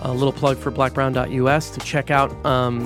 A 0.00 0.12
little 0.12 0.32
plug 0.32 0.58
for 0.58 0.70
blackbrown.us 0.70 1.70
to 1.70 1.80
check 1.80 2.10
out 2.10 2.30
um, 2.44 2.84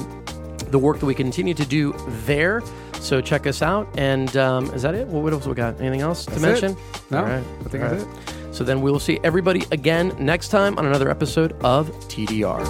the 0.71 0.79
work 0.79 0.99
that 1.01 1.07
we 1.07 1.15
continue 1.15 1.55
to 1.55 1.67
do 1.67 1.93
there. 2.25 2.63
So 2.95 3.21
check 3.21 3.47
us 3.49 3.63
out. 3.63 3.89
And 3.99 4.37
um, 4.37 4.67
is 4.75 4.83
that 4.83 4.95
it? 4.95 5.09
What 5.09 5.33
else 5.33 5.47
we 5.47 5.55
got? 5.55 5.81
Anything 5.81 6.03
else 6.03 6.25
to 6.27 6.39
mention? 6.39 6.73
it. 6.73 6.79
No, 7.11 7.19
All 7.19 7.25
right. 7.25 7.45
I 7.61 7.69
think 7.69 7.85
All 7.85 7.91
that's 7.91 8.05
right. 8.05 8.42
So 8.53 8.65
then 8.65 8.81
we 8.81 8.91
will 8.91 9.01
see 9.01 9.19
everybody 9.25 9.65
again 9.73 10.15
next 10.19 10.49
time 10.49 10.79
on 10.79 10.87
another 10.87 11.11
episode 11.11 11.53
of 11.65 11.91
TDR. 12.09 12.61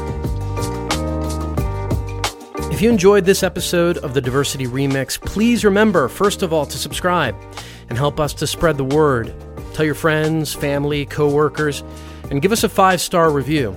If 2.72 2.80
you 2.80 2.88
enjoyed 2.88 3.24
this 3.24 3.42
episode 3.42 3.98
of 3.98 4.14
the 4.14 4.20
Diversity 4.20 4.66
Remix, 4.66 5.20
please 5.20 5.64
remember, 5.64 6.09
first 6.09 6.42
of 6.42 6.52
all, 6.52 6.64
to 6.66 6.78
subscribe 6.78 7.36
and 7.88 7.98
help 7.98 8.18
us 8.18 8.32
to 8.34 8.46
spread 8.46 8.78
the 8.78 8.84
word. 8.84 9.34
Tell 9.74 9.84
your 9.84 9.94
friends, 9.94 10.54
family, 10.54 11.04
coworkers, 11.04 11.84
and 12.30 12.40
give 12.40 12.52
us 12.52 12.64
a 12.64 12.68
five 12.68 13.00
star 13.00 13.30
review. 13.30 13.76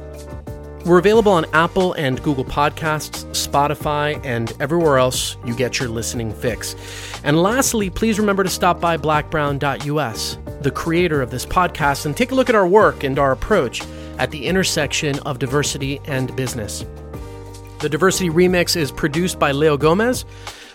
We're 0.86 1.00
available 1.00 1.32
on 1.32 1.46
Apple 1.52 1.94
and 1.94 2.22
Google 2.22 2.46
Podcasts, 2.46 3.26
Spotify, 3.32 4.24
and 4.24 4.54
everywhere 4.60 5.00
else 5.00 5.36
you 5.44 5.56
get 5.56 5.80
your 5.80 5.90
listening 5.90 6.32
fix. 6.32 6.76
And 7.24 7.42
lastly, 7.42 7.90
please 7.90 8.20
remember 8.20 8.44
to 8.44 8.52
stop 8.52 8.80
by 8.80 8.96
blackbrown.us, 8.96 10.38
the 10.62 10.70
creator 10.70 11.24
of 11.24 11.32
this 11.32 11.44
podcast, 11.44 12.06
and 12.06 12.16
take 12.16 12.32
a 12.32 12.36
look 12.36 12.50
at 12.50 12.56
our 12.56 12.68
work 12.68 13.04
and 13.04 13.18
our 13.18 13.32
approach 13.32 13.82
at 14.20 14.30
the 14.30 14.46
intersection 14.46 15.18
of 15.20 15.40
diversity 15.40 16.00
and 16.06 16.36
business. 16.36 16.86
The 17.80 17.90
Diversity 17.90 18.30
Remix 18.30 18.76
is 18.76 18.92
produced 18.92 19.40
by 19.40 19.54
Leo 19.54 19.78
Gomez, 19.78 20.24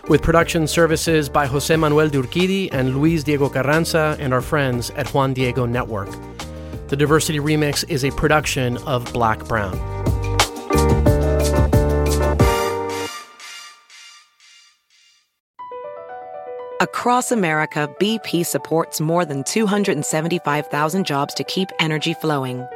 with 0.09 0.21
production 0.21 0.67
services 0.67 1.29
by 1.29 1.45
Jose 1.45 1.73
Manuel 1.73 2.09
Durquidi 2.09 2.67
and 2.73 2.97
Luis 2.97 3.23
Diego 3.23 3.47
Carranza 3.47 4.17
and 4.19 4.33
our 4.33 4.41
friends 4.41 4.89
at 4.91 5.07
Juan 5.13 5.33
Diego 5.33 5.65
Network. 5.65 6.09
The 6.91 6.97
Diversity 6.97 7.39
Remix 7.39 7.89
is 7.89 8.03
a 8.03 8.11
production 8.11 8.75
of 8.79 9.05
Black 9.13 9.45
Brown. 9.45 9.77
Across 16.81 17.31
America, 17.31 17.89
BP 18.01 18.45
supports 18.45 18.99
more 18.99 19.23
than 19.23 19.45
275,000 19.45 21.05
jobs 21.05 21.33
to 21.35 21.45
keep 21.45 21.69
energy 21.79 22.13
flowing. 22.13 22.67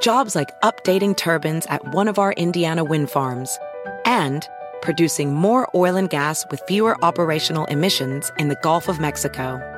Jobs 0.00 0.34
like 0.34 0.50
updating 0.62 1.16
turbines 1.16 1.66
at 1.66 1.94
one 1.94 2.08
of 2.08 2.18
our 2.18 2.32
Indiana 2.32 2.82
wind 2.82 3.10
farms 3.12 3.56
and 4.04 4.44
producing 4.82 5.34
more 5.34 5.68
oil 5.72 5.94
and 5.94 6.10
gas 6.10 6.44
with 6.50 6.62
fewer 6.66 6.96
operational 7.04 7.66
emissions 7.66 8.32
in 8.38 8.48
the 8.48 8.58
Gulf 8.60 8.88
of 8.88 8.98
Mexico. 8.98 9.77